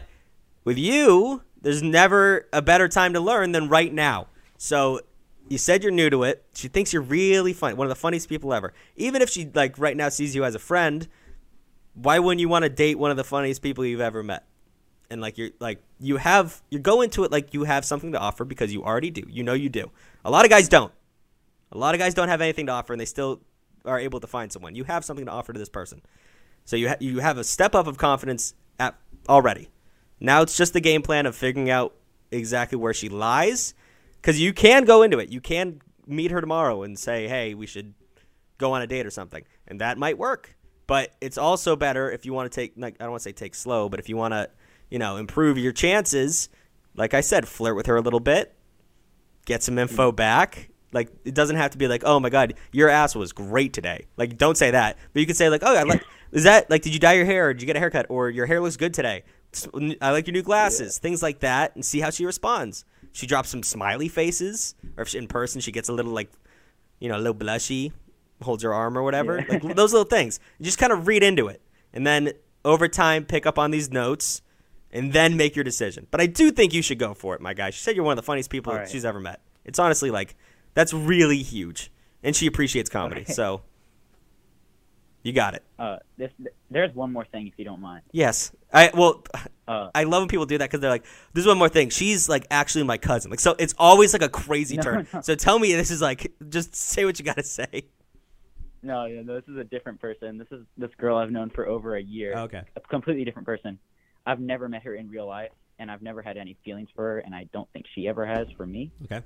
with 0.63 0.77
you, 0.77 1.43
there's 1.61 1.83
never 1.83 2.47
a 2.51 2.61
better 2.61 2.87
time 2.87 3.13
to 3.13 3.19
learn 3.19 3.51
than 3.51 3.69
right 3.69 3.93
now. 3.93 4.27
So 4.57 5.01
you 5.49 5.57
said 5.57 5.83
you're 5.83 5.91
new 5.91 6.09
to 6.09 6.23
it. 6.23 6.45
She 6.53 6.67
thinks 6.67 6.93
you're 6.93 7.01
really 7.01 7.53
funny, 7.53 7.75
one 7.75 7.85
of 7.85 7.89
the 7.89 7.95
funniest 7.95 8.29
people 8.29 8.53
ever. 8.53 8.73
Even 8.95 9.21
if 9.21 9.29
she 9.29 9.49
like 9.53 9.77
right 9.77 9.97
now 9.97 10.09
sees 10.09 10.35
you 10.35 10.43
as 10.43 10.55
a 10.55 10.59
friend, 10.59 11.07
why 11.93 12.19
wouldn't 12.19 12.39
you 12.39 12.49
want 12.49 12.63
to 12.63 12.69
date 12.69 12.97
one 12.97 13.11
of 13.11 13.17
the 13.17 13.23
funniest 13.23 13.61
people 13.61 13.85
you've 13.85 14.01
ever 14.01 14.23
met? 14.23 14.45
And 15.09 15.19
like 15.19 15.37
you're 15.37 15.49
like 15.59 15.83
you 15.99 16.17
have 16.17 16.61
you 16.69 16.79
go 16.79 17.01
into 17.01 17.25
it 17.25 17.31
like 17.31 17.53
you 17.53 17.65
have 17.65 17.83
something 17.83 18.13
to 18.13 18.19
offer 18.19 18.45
because 18.45 18.73
you 18.73 18.83
already 18.83 19.09
do. 19.09 19.23
You 19.27 19.43
know 19.43 19.53
you 19.53 19.67
do. 19.67 19.91
A 20.23 20.31
lot 20.31 20.45
of 20.45 20.51
guys 20.51 20.69
don't. 20.69 20.93
A 21.71 21.77
lot 21.77 21.95
of 21.95 21.99
guys 21.99 22.13
don't 22.13 22.29
have 22.29 22.41
anything 22.41 22.67
to 22.67 22.71
offer 22.71 22.93
and 22.93 22.99
they 22.99 23.05
still 23.05 23.41
are 23.83 23.99
able 23.99 24.19
to 24.21 24.27
find 24.27 24.51
someone. 24.51 24.75
You 24.75 24.85
have 24.85 25.03
something 25.03 25.25
to 25.25 25.31
offer 25.31 25.51
to 25.51 25.59
this 25.59 25.69
person. 25.69 26.01
So 26.63 26.75
you 26.75 26.89
ha- 26.89 26.97
you 26.99 27.19
have 27.19 27.37
a 27.37 27.43
step 27.43 27.75
up 27.75 27.87
of 27.87 27.97
confidence 27.97 28.53
at 28.79 28.95
already. 29.27 29.69
Now 30.21 30.43
it's 30.43 30.55
just 30.55 30.73
the 30.73 30.79
game 30.79 31.01
plan 31.01 31.25
of 31.25 31.35
figuring 31.35 31.69
out 31.69 31.95
exactly 32.29 32.77
where 32.77 32.93
she 32.93 33.09
lies 33.09 33.73
cuz 34.21 34.39
you 34.39 34.53
can 34.53 34.85
go 34.85 35.01
into 35.01 35.17
it. 35.19 35.29
You 35.29 35.41
can 35.41 35.81
meet 36.07 36.31
her 36.31 36.39
tomorrow 36.39 36.83
and 36.83 36.97
say, 36.97 37.27
"Hey, 37.27 37.55
we 37.55 37.65
should 37.65 37.93
go 38.57 38.71
on 38.71 38.81
a 38.81 38.87
date 38.87 39.05
or 39.05 39.09
something." 39.09 39.43
And 39.67 39.81
that 39.81 39.97
might 39.97 40.17
work. 40.17 40.55
But 40.85 41.15
it's 41.21 41.37
also 41.37 41.75
better 41.75 42.11
if 42.11 42.25
you 42.25 42.33
want 42.33 42.51
to 42.51 42.55
take 42.55 42.73
like 42.77 42.95
I 42.99 43.05
don't 43.05 43.11
want 43.11 43.21
to 43.21 43.29
say 43.29 43.33
take 43.33 43.55
slow, 43.55 43.89
but 43.89 43.99
if 43.99 44.09
you 44.09 44.15
want 44.15 44.33
to, 44.33 44.49
you 44.89 44.99
know, 44.99 45.17
improve 45.17 45.57
your 45.57 45.71
chances, 45.71 46.49
like 46.95 47.13
I 47.13 47.21
said, 47.21 47.47
flirt 47.47 47.75
with 47.75 47.87
her 47.87 47.95
a 47.95 48.01
little 48.01 48.19
bit, 48.19 48.53
get 49.45 49.63
some 49.63 49.79
info 49.79 50.11
mm. 50.11 50.15
back. 50.15 50.69
Like 50.93 51.09
it 51.23 51.33
doesn't 51.33 51.55
have 51.55 51.71
to 51.71 51.77
be 51.77 51.87
like, 51.87 52.03
"Oh 52.05 52.19
my 52.19 52.29
god, 52.29 52.53
your 52.71 52.89
ass 52.89 53.15
was 53.15 53.31
great 53.31 53.73
today." 53.73 54.05
Like 54.17 54.37
don't 54.37 54.57
say 54.57 54.71
that. 54.71 54.97
But 55.13 55.19
you 55.21 55.25
can 55.25 55.35
say 55.35 55.49
like, 55.49 55.63
"Oh, 55.63 55.75
I 55.75 55.83
like 55.83 56.03
is 56.31 56.43
that 56.43 56.69
like 56.69 56.81
did 56.83 56.93
you 56.93 56.99
dye 56.99 57.13
your 57.13 57.25
hair 57.25 57.47
or 57.47 57.53
did 57.53 57.61
you 57.61 57.65
get 57.65 57.77
a 57.77 57.79
haircut 57.79 58.07
or 58.09 58.29
your 58.29 58.45
hair 58.45 58.61
looks 58.61 58.77
good 58.77 58.93
today?" 58.93 59.23
I 60.01 60.11
like 60.11 60.27
your 60.27 60.33
new 60.33 60.41
glasses. 60.41 60.97
Things 60.97 61.21
like 61.21 61.39
that 61.39 61.75
and 61.75 61.83
see 61.83 61.99
how 61.99 62.09
she 62.09 62.25
responds. 62.25 62.85
She 63.11 63.27
drops 63.27 63.49
some 63.49 63.63
smiley 63.63 64.07
faces 64.07 64.75
or 64.95 65.03
if 65.03 65.09
she, 65.09 65.17
in 65.17 65.27
person 65.27 65.59
she 65.61 65.71
gets 65.71 65.89
a 65.89 65.93
little 65.93 66.13
like 66.13 66.31
you 66.99 67.09
know, 67.09 67.17
a 67.17 67.19
little 67.19 67.35
blushy, 67.35 67.91
holds 68.41 68.63
her 68.63 68.73
arm 68.73 68.97
or 68.97 69.03
whatever. 69.03 69.45
Like 69.49 69.61
those 69.75 69.91
little 69.91 70.05
things. 70.05 70.39
You 70.59 70.65
just 70.65 70.77
kind 70.77 70.93
of 70.93 71.07
read 71.07 71.23
into 71.23 71.47
it. 71.47 71.61
And 71.93 72.07
then 72.07 72.33
over 72.63 72.87
time 72.87 73.25
pick 73.25 73.45
up 73.45 73.59
on 73.59 73.71
these 73.71 73.91
notes 73.91 74.41
and 74.91 75.11
then 75.11 75.35
make 75.35 75.55
your 75.55 75.63
decision. 75.63 76.07
But 76.11 76.21
I 76.21 76.27
do 76.27 76.51
think 76.51 76.73
you 76.73 76.81
should 76.81 76.99
go 76.99 77.13
for 77.13 77.35
it, 77.35 77.41
my 77.41 77.53
guy. 77.53 77.71
She 77.71 77.81
said 77.81 77.95
you're 77.95 78.05
one 78.05 78.13
of 78.13 78.23
the 78.23 78.25
funniest 78.25 78.49
people 78.49 78.73
right. 78.73 78.87
she's 78.87 79.05
ever 79.05 79.19
met. 79.19 79.41
It's 79.65 79.79
honestly 79.79 80.11
like 80.11 80.35
that's 80.73 80.93
really 80.93 81.43
huge. 81.43 81.91
And 82.23 82.35
she 82.35 82.45
appreciates 82.47 82.89
comedy. 82.89 83.21
Okay. 83.21 83.33
So 83.33 83.63
you 85.23 85.33
got 85.33 85.53
it. 85.53 85.63
Uh, 85.77 85.97
this 86.17 86.31
there's 86.69 86.93
one 86.95 87.11
more 87.13 87.25
thing 87.25 87.47
if 87.47 87.53
you 87.57 87.65
don't 87.65 87.81
mind. 87.81 88.01
Yes. 88.11 88.51
I 88.73 88.89
well 88.93 89.23
Uh, 89.67 89.89
I 89.93 90.03
love 90.03 90.21
when 90.21 90.27
people 90.27 90.45
do 90.45 90.57
that 90.57 90.65
because 90.65 90.79
they're 90.81 90.89
like, 90.89 91.05
"There's 91.33 91.45
one 91.47 91.57
more 91.57 91.69
thing. 91.69 91.89
She's 91.89 92.27
like 92.27 92.45
actually 92.51 92.83
my 92.83 92.97
cousin." 92.97 93.29
Like, 93.31 93.39
so 93.39 93.55
it's 93.59 93.73
always 93.77 94.13
like 94.13 94.21
a 94.21 94.29
crazy 94.29 94.75
No, 94.77 94.81
turn. 94.83 95.07
no. 95.13 95.21
So 95.21 95.35
tell 95.35 95.59
me, 95.59 95.73
this 95.73 95.91
is 95.91 96.01
like, 96.01 96.31
just 96.49 96.75
say 96.75 97.05
what 97.05 97.19
you 97.19 97.25
gotta 97.25 97.43
say. 97.43 97.85
no, 98.83 99.05
yeah, 99.05 99.21
no, 99.21 99.35
this 99.35 99.47
is 99.47 99.57
a 99.57 99.63
different 99.63 99.99
person. 100.01 100.37
This 100.37 100.47
is 100.51 100.65
this 100.77 100.89
girl 100.97 101.17
I've 101.17 101.31
known 101.31 101.49
for 101.51 101.67
over 101.67 101.95
a 101.95 102.01
year. 102.01 102.33
Okay. 102.35 102.61
a 102.75 102.79
completely 102.81 103.23
different 103.25 103.45
person. 103.45 103.77
I've 104.25 104.39
never 104.39 104.67
met 104.69 104.83
her 104.83 104.95
in 104.95 105.09
real 105.09 105.27
life, 105.27 105.51
and 105.79 105.89
I've 105.91 106.01
never 106.01 106.21
had 106.21 106.37
any 106.37 106.57
feelings 106.65 106.89
for 106.95 107.03
her, 107.03 107.19
and 107.19 107.33
I 107.35 107.47
don't 107.53 107.69
think 107.73 107.85
she 107.93 108.07
ever 108.07 108.25
has 108.25 108.47
for 108.57 108.65
me. 108.65 108.91
Okay. 109.05 109.21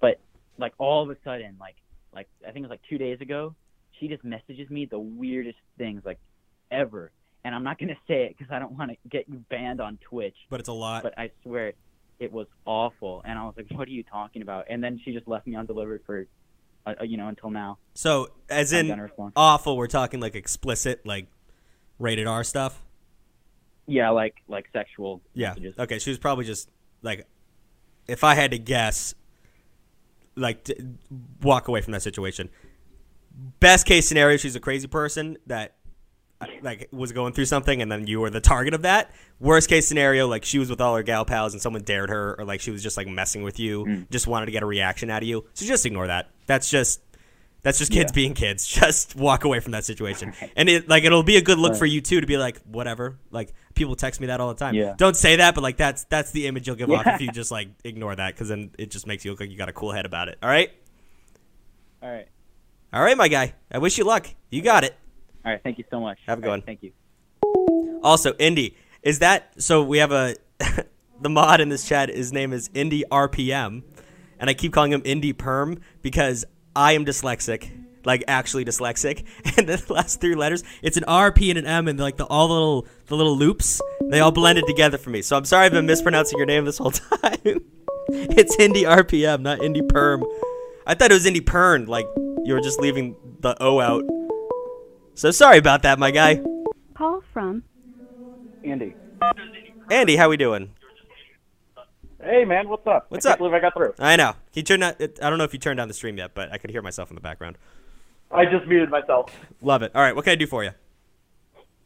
But 0.00 0.20
like 0.58 0.72
all 0.78 1.02
of 1.02 1.10
a 1.10 1.16
sudden, 1.24 1.56
like 1.58 1.76
like 2.14 2.28
I 2.46 2.52
think 2.52 2.58
it 2.58 2.68
was 2.68 2.70
like 2.70 2.82
two 2.88 2.98
days 2.98 3.20
ago, 3.20 3.54
she 4.00 4.08
just 4.08 4.24
messages 4.24 4.68
me 4.70 4.86
the 4.86 4.98
weirdest 4.98 5.58
things 5.78 6.02
like 6.04 6.18
ever, 6.70 7.12
and 7.44 7.54
I'm 7.54 7.62
not 7.62 7.78
gonna 7.78 7.96
say 8.08 8.24
it 8.24 8.36
because 8.36 8.50
I 8.50 8.58
don't 8.58 8.72
want 8.72 8.90
to 8.90 8.96
get 9.08 9.28
you 9.28 9.44
banned 9.50 9.80
on 9.80 9.98
Twitch. 10.02 10.36
But 10.48 10.58
it's 10.60 10.68
a 10.68 10.72
lot. 10.72 11.02
But 11.04 11.16
I 11.18 11.30
swear, 11.42 11.74
it 12.18 12.32
was 12.32 12.46
awful, 12.64 13.22
and 13.24 13.38
I 13.38 13.44
was 13.44 13.54
like, 13.56 13.66
"What 13.70 13.86
are 13.86 13.92
you 13.92 14.02
talking 14.02 14.42
about?" 14.42 14.66
And 14.70 14.82
then 14.82 15.00
she 15.04 15.12
just 15.12 15.28
left 15.28 15.46
me 15.46 15.54
undelivered 15.56 16.02
for, 16.06 16.26
uh, 16.86 16.94
uh, 17.00 17.04
you 17.04 17.16
know, 17.16 17.28
until 17.28 17.50
now. 17.50 17.78
so, 17.94 18.30
as 18.48 18.72
I'm 18.72 18.90
in 18.90 19.10
awful, 19.36 19.76
we're 19.76 19.86
talking 19.86 20.18
like 20.20 20.34
explicit, 20.34 21.04
like 21.06 21.28
rated 21.98 22.26
R 22.26 22.42
stuff. 22.42 22.82
Yeah, 23.86 24.10
like 24.10 24.36
like 24.48 24.66
sexual 24.72 25.20
Yeah. 25.34 25.48
messages. 25.50 25.74
Okay. 25.78 25.98
She 25.98 26.10
was 26.10 26.18
probably 26.18 26.44
just 26.44 26.70
like, 27.02 27.26
if 28.06 28.22
I 28.22 28.34
had 28.34 28.52
to 28.52 28.58
guess, 28.58 29.14
like 30.36 30.68
walk 31.42 31.66
away 31.68 31.80
from 31.80 31.92
that 31.92 32.02
situation. 32.02 32.50
Best 33.60 33.86
case 33.86 34.08
scenario, 34.08 34.36
she's 34.36 34.56
a 34.56 34.60
crazy 34.60 34.86
person 34.88 35.36
that 35.46 35.74
uh, 36.40 36.46
like 36.62 36.88
was 36.92 37.12
going 37.12 37.32
through 37.32 37.44
something, 37.46 37.80
and 37.82 37.90
then 37.90 38.06
you 38.06 38.20
were 38.20 38.30
the 38.30 38.40
target 38.40 38.74
of 38.74 38.82
that. 38.82 39.10
Worst 39.38 39.68
case 39.68 39.86
scenario, 39.86 40.26
like 40.28 40.44
she 40.44 40.58
was 40.58 40.68
with 40.70 40.80
all 40.80 40.96
her 40.96 41.02
gal 41.02 41.24
pals, 41.24 41.52
and 41.54 41.62
someone 41.62 41.82
dared 41.82 42.10
her, 42.10 42.36
or 42.38 42.44
like 42.44 42.60
she 42.60 42.70
was 42.70 42.82
just 42.82 42.96
like 42.96 43.06
messing 43.06 43.42
with 43.42 43.58
you, 43.58 44.06
just 44.10 44.26
wanted 44.26 44.46
to 44.46 44.52
get 44.52 44.62
a 44.62 44.66
reaction 44.66 45.10
out 45.10 45.22
of 45.22 45.28
you. 45.28 45.44
So 45.54 45.66
just 45.66 45.84
ignore 45.86 46.06
that. 46.06 46.30
That's 46.46 46.70
just. 46.70 47.00
That's 47.62 47.78
just 47.78 47.92
kids 47.92 48.10
Yeah. 48.10 48.14
being 48.14 48.32
kids. 48.32 48.66
Just 48.80 49.14
walk 49.16 49.44
away 49.44 49.60
from 49.60 49.72
that 49.72 49.84
situation, 49.84 50.32
and 50.56 50.66
it 50.66 50.88
like 50.88 51.04
it'll 51.04 51.22
be 51.22 51.36
a 51.36 51.42
good 51.42 51.58
look 51.58 51.76
for 51.76 51.84
you 51.84 52.00
too 52.00 52.18
to 52.22 52.26
be 52.26 52.38
like 52.38 52.58
whatever. 52.62 53.18
Like 53.30 53.52
people 53.74 53.96
text 53.96 54.18
me 54.18 54.28
that 54.28 54.40
all 54.40 54.48
the 54.48 54.54
time. 54.54 54.74
Yeah. 54.74 54.94
Don't 54.96 55.14
say 55.14 55.36
that, 55.36 55.54
but 55.54 55.60
like 55.62 55.76
that's 55.76 56.04
that's 56.04 56.30
the 56.30 56.46
image 56.46 56.66
you'll 56.66 56.76
give 56.76 56.90
off 56.90 57.06
if 57.06 57.20
you 57.20 57.30
just 57.30 57.50
like 57.50 57.68
ignore 57.84 58.16
that, 58.16 58.32
because 58.34 58.48
then 58.48 58.70
it 58.78 58.90
just 58.90 59.06
makes 59.06 59.26
you 59.26 59.32
look 59.32 59.40
like 59.40 59.50
you 59.50 59.58
got 59.58 59.68
a 59.68 59.74
cool 59.74 59.92
head 59.92 60.06
about 60.06 60.28
it. 60.28 60.38
All 60.42 60.48
right, 60.48 60.70
All 62.02 62.08
right, 62.10 62.28
all 62.92 63.02
right, 63.02 63.16
my 63.16 63.28
guy. 63.28 63.54
I 63.70 63.78
wish 63.78 63.98
you 63.98 64.04
luck. 64.04 64.26
You 64.50 64.62
got 64.62 64.84
it. 64.84 64.96
all 65.44 65.52
right. 65.52 65.60
Thank 65.62 65.78
you 65.78 65.84
so 65.90 66.00
much. 66.00 66.18
Have 66.26 66.38
a 66.38 66.42
good 66.42 66.48
one. 66.48 66.62
Thank 66.62 66.82
you. 66.82 66.92
Also, 68.02 68.34
Indy, 68.38 68.76
is 69.02 69.18
that 69.20 69.52
so? 69.62 69.82
We 69.82 69.98
have 69.98 70.12
a 70.12 70.34
the 71.20 71.28
mod 71.28 71.60
in 71.60 71.68
this 71.68 71.86
chat. 71.86 72.08
His 72.08 72.32
name 72.32 72.52
is 72.52 72.70
Indy 72.74 73.04
RPM, 73.10 73.82
and 74.38 74.50
I 74.50 74.54
keep 74.54 74.72
calling 74.72 74.92
him 74.92 75.02
Indy 75.04 75.32
Perm 75.32 75.80
because 76.02 76.44
I 76.74 76.92
am 76.92 77.04
dyslexic, 77.04 77.70
like 78.04 78.24
actually 78.26 78.64
dyslexic. 78.64 79.24
And 79.58 79.68
the 79.68 79.92
last 79.92 80.20
three 80.20 80.34
letters, 80.34 80.64
it's 80.82 80.96
an 80.96 81.04
R, 81.04 81.30
P, 81.32 81.50
and 81.50 81.58
an 81.58 81.66
M, 81.66 81.88
and 81.88 81.98
like 81.98 82.16
the 82.16 82.24
all 82.26 82.48
the 82.48 82.54
little 82.54 82.86
the 83.06 83.16
little 83.16 83.36
loops, 83.36 83.80
they 84.10 84.20
all 84.20 84.32
blended 84.32 84.64
together 84.66 84.96
for 84.98 85.10
me. 85.10 85.22
So 85.22 85.36
I'm 85.36 85.44
sorry 85.44 85.66
I've 85.66 85.72
been 85.72 85.86
mispronouncing 85.86 86.38
your 86.38 86.46
name 86.46 86.64
this 86.64 86.78
whole 86.78 86.90
time. 87.22 87.60
it's 88.08 88.56
Indy 88.58 88.82
RPM, 88.84 89.42
not 89.42 89.62
Indy 89.62 89.82
Perm. 89.82 90.24
I 90.86 90.94
thought 90.94 91.10
it 91.10 91.14
was 91.14 91.26
Indy 91.26 91.40
Pern, 91.42 91.86
like 91.86 92.06
you 92.50 92.54
were 92.54 92.60
just 92.60 92.80
leaving 92.80 93.14
the 93.38 93.56
O 93.62 93.78
out. 93.78 94.04
So 95.14 95.30
sorry 95.30 95.56
about 95.56 95.82
that, 95.82 96.00
my 96.00 96.10
guy. 96.10 96.42
Call 96.94 97.22
from 97.32 97.62
Andy. 98.64 98.96
Andy, 99.88 100.16
how 100.16 100.28
we 100.28 100.36
doing? 100.36 100.74
Hey 102.20 102.44
man, 102.44 102.68
what's 102.68 102.84
up? 102.88 103.06
What's 103.08 103.24
I 103.24 103.30
can't 103.30 103.34
up? 103.34 103.38
believe 103.38 103.54
I 103.54 103.60
got 103.60 103.72
through. 103.72 103.94
I 104.00 104.16
know. 104.16 104.32
Can 104.32 104.38
you 104.54 104.62
turn 104.64 104.80
that? 104.80 105.00
I 105.22 105.30
don't 105.30 105.38
know 105.38 105.44
if 105.44 105.52
you 105.52 105.60
turned 105.60 105.78
down 105.78 105.86
the 105.86 105.94
stream 105.94 106.18
yet, 106.18 106.32
but 106.34 106.52
I 106.52 106.58
could 106.58 106.70
hear 106.70 106.82
myself 106.82 107.08
in 107.08 107.14
the 107.14 107.20
background. 107.20 107.56
I 108.32 108.46
just 108.46 108.66
muted 108.66 108.90
myself. 108.90 109.32
Love 109.62 109.82
it. 109.82 109.92
All 109.94 110.02
right, 110.02 110.14
what 110.16 110.24
can 110.24 110.32
I 110.32 110.34
do 110.36 110.48
for 110.48 110.64
you? 110.64 110.72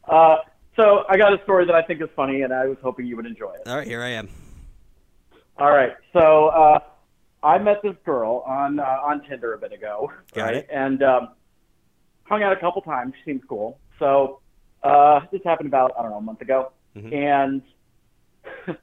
Uh, 0.07 0.37
so 0.75 1.03
I 1.07 1.15
got 1.17 1.39
a 1.39 1.41
story 1.43 1.65
that 1.67 1.75
I 1.75 1.83
think 1.83 2.01
is 2.01 2.09
funny, 2.15 2.41
and 2.41 2.51
I 2.51 2.65
was 2.65 2.77
hoping 2.81 3.05
you 3.05 3.15
would 3.17 3.27
enjoy 3.27 3.51
it. 3.53 3.67
All 3.67 3.77
right, 3.77 3.87
here 3.87 4.01
I 4.01 4.09
am. 4.09 4.29
All 5.57 5.71
right, 5.71 5.93
so 6.11 6.47
uh, 6.47 6.79
I 7.45 7.59
met 7.59 7.81
this 7.83 7.95
girl 8.05 8.43
on 8.47 8.79
uh, 8.79 8.83
on 9.03 9.21
Tinder 9.27 9.53
a 9.53 9.57
bit 9.57 9.71
ago, 9.71 10.11
Got 10.33 10.43
right? 10.45 10.55
it. 10.55 10.67
And 10.71 11.03
um, 11.03 11.29
hung 12.23 12.41
out 12.43 12.51
a 12.51 12.59
couple 12.59 12.81
times. 12.81 13.13
She 13.23 13.31
seemed 13.31 13.47
cool. 13.47 13.77
So 13.99 14.39
uh, 14.83 15.21
this 15.31 15.41
happened 15.45 15.67
about 15.67 15.91
I 15.97 16.01
don't 16.01 16.11
know 16.11 16.17
a 16.17 16.21
month 16.21 16.41
ago, 16.41 16.71
Mhm. 16.97 17.13
and 17.13 17.61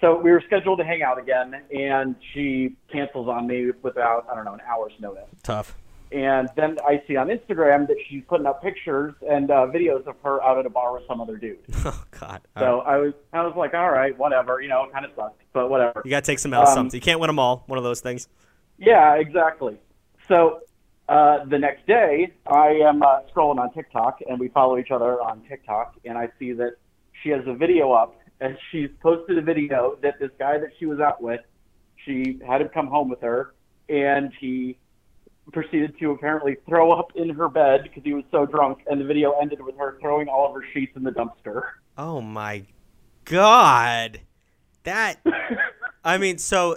so 0.00 0.18
we 0.20 0.30
were 0.30 0.42
scheduled 0.46 0.78
to 0.80 0.84
hang 0.84 1.02
out 1.02 1.18
again, 1.18 1.62
and 1.74 2.16
she 2.32 2.76
cancels 2.92 3.28
on 3.28 3.46
me 3.46 3.70
without 3.82 4.26
I 4.30 4.34
don't 4.34 4.44
know 4.44 4.54
an 4.54 4.60
hour's 4.68 4.92
notice. 5.00 5.28
Tough. 5.42 5.76
And 6.12 6.48
then 6.56 6.76
I 6.84 7.02
see 7.06 7.16
on 7.16 7.28
Instagram 7.28 7.86
that 7.86 7.96
she's 8.08 8.22
putting 8.28 8.46
up 8.46 8.62
pictures 8.62 9.14
and 9.28 9.48
uh, 9.50 9.66
videos 9.66 10.06
of 10.08 10.16
her 10.24 10.42
out 10.42 10.58
at 10.58 10.66
a 10.66 10.70
bar 10.70 10.92
with 10.94 11.04
some 11.06 11.20
other 11.20 11.36
dude. 11.36 11.58
Oh 11.84 12.04
God. 12.18 12.40
All 12.56 12.62
So 12.62 12.78
right. 12.78 12.86
I 12.94 12.96
was, 12.98 13.12
I 13.32 13.42
was 13.46 13.54
like, 13.56 13.74
all 13.74 13.90
right, 13.90 14.16
whatever, 14.18 14.60
you 14.60 14.68
know, 14.68 14.84
it 14.84 14.92
kind 14.92 15.04
of 15.04 15.12
sucks, 15.16 15.42
but 15.52 15.70
whatever. 15.70 16.02
You 16.04 16.10
gotta 16.10 16.26
take 16.26 16.40
some 16.40 16.52
L 16.52 16.66
um, 16.66 16.74
something. 16.74 16.96
You 16.98 17.00
can't 17.00 17.20
win 17.20 17.28
them 17.28 17.38
all. 17.38 17.62
One 17.66 17.78
of 17.78 17.84
those 17.84 18.00
things. 18.00 18.28
Yeah, 18.78 19.14
exactly. 19.14 19.78
So 20.28 20.60
uh, 21.08 21.44
the 21.44 21.58
next 21.58 21.86
day, 21.86 22.32
I 22.46 22.68
am 22.84 23.02
uh, 23.02 23.20
scrolling 23.34 23.58
on 23.58 23.72
TikTok, 23.72 24.20
and 24.28 24.38
we 24.38 24.48
follow 24.48 24.78
each 24.78 24.90
other 24.90 25.20
on 25.22 25.42
TikTok, 25.48 25.94
and 26.04 26.18
I 26.18 26.28
see 26.38 26.52
that 26.52 26.74
she 27.22 27.30
has 27.30 27.42
a 27.46 27.54
video 27.54 27.92
up, 27.92 28.16
and 28.40 28.56
she's 28.70 28.90
posted 29.02 29.38
a 29.38 29.42
video 29.42 29.96
that 30.02 30.18
this 30.20 30.30
guy 30.38 30.58
that 30.58 30.70
she 30.78 30.86
was 30.86 31.00
out 31.00 31.22
with, 31.22 31.40
she 32.04 32.40
had 32.46 32.60
him 32.60 32.68
come 32.68 32.86
home 32.88 33.08
with 33.08 33.20
her, 33.22 33.54
and 33.88 34.32
he 34.40 34.78
proceeded 35.52 35.98
to 35.98 36.12
apparently 36.12 36.56
throw 36.68 36.92
up 36.92 37.12
in 37.14 37.28
her 37.30 37.48
bed 37.48 37.82
because 37.82 38.02
he 38.04 38.14
was 38.14 38.24
so 38.30 38.46
drunk, 38.46 38.78
and 38.86 39.00
the 39.00 39.04
video 39.04 39.32
ended 39.40 39.60
with 39.60 39.76
her 39.76 39.98
throwing 40.00 40.28
all 40.28 40.48
of 40.48 40.54
her 40.54 40.64
sheets 40.72 40.92
in 40.96 41.02
the 41.02 41.10
dumpster. 41.10 41.62
Oh 41.98 42.20
my 42.20 42.64
god. 43.24 44.20
That 44.84 45.16
I 46.04 46.18
mean, 46.18 46.38
so 46.38 46.76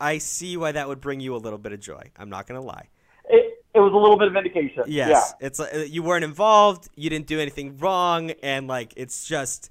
I 0.00 0.18
see 0.18 0.56
why 0.56 0.72
that 0.72 0.88
would 0.88 1.00
bring 1.00 1.20
you 1.20 1.36
a 1.36 1.38
little 1.38 1.58
bit 1.58 1.72
of 1.72 1.80
joy. 1.80 2.10
I'm 2.16 2.28
not 2.28 2.46
going 2.46 2.60
to 2.60 2.66
lie. 2.66 2.88
It, 3.28 3.64
it 3.74 3.78
was 3.80 3.92
a 3.92 3.96
little 3.96 4.18
bit 4.18 4.28
of 4.28 4.34
vindication. 4.34 4.84
Yes. 4.86 5.34
It's 5.40 5.58
like 5.58 5.92
you 5.92 6.02
weren't 6.02 6.24
involved, 6.24 6.88
you 6.96 7.08
didn't 7.10 7.26
do 7.26 7.40
anything 7.40 7.76
wrong 7.78 8.32
and 8.42 8.66
like 8.66 8.94
it's 8.96 9.26
just 9.26 9.70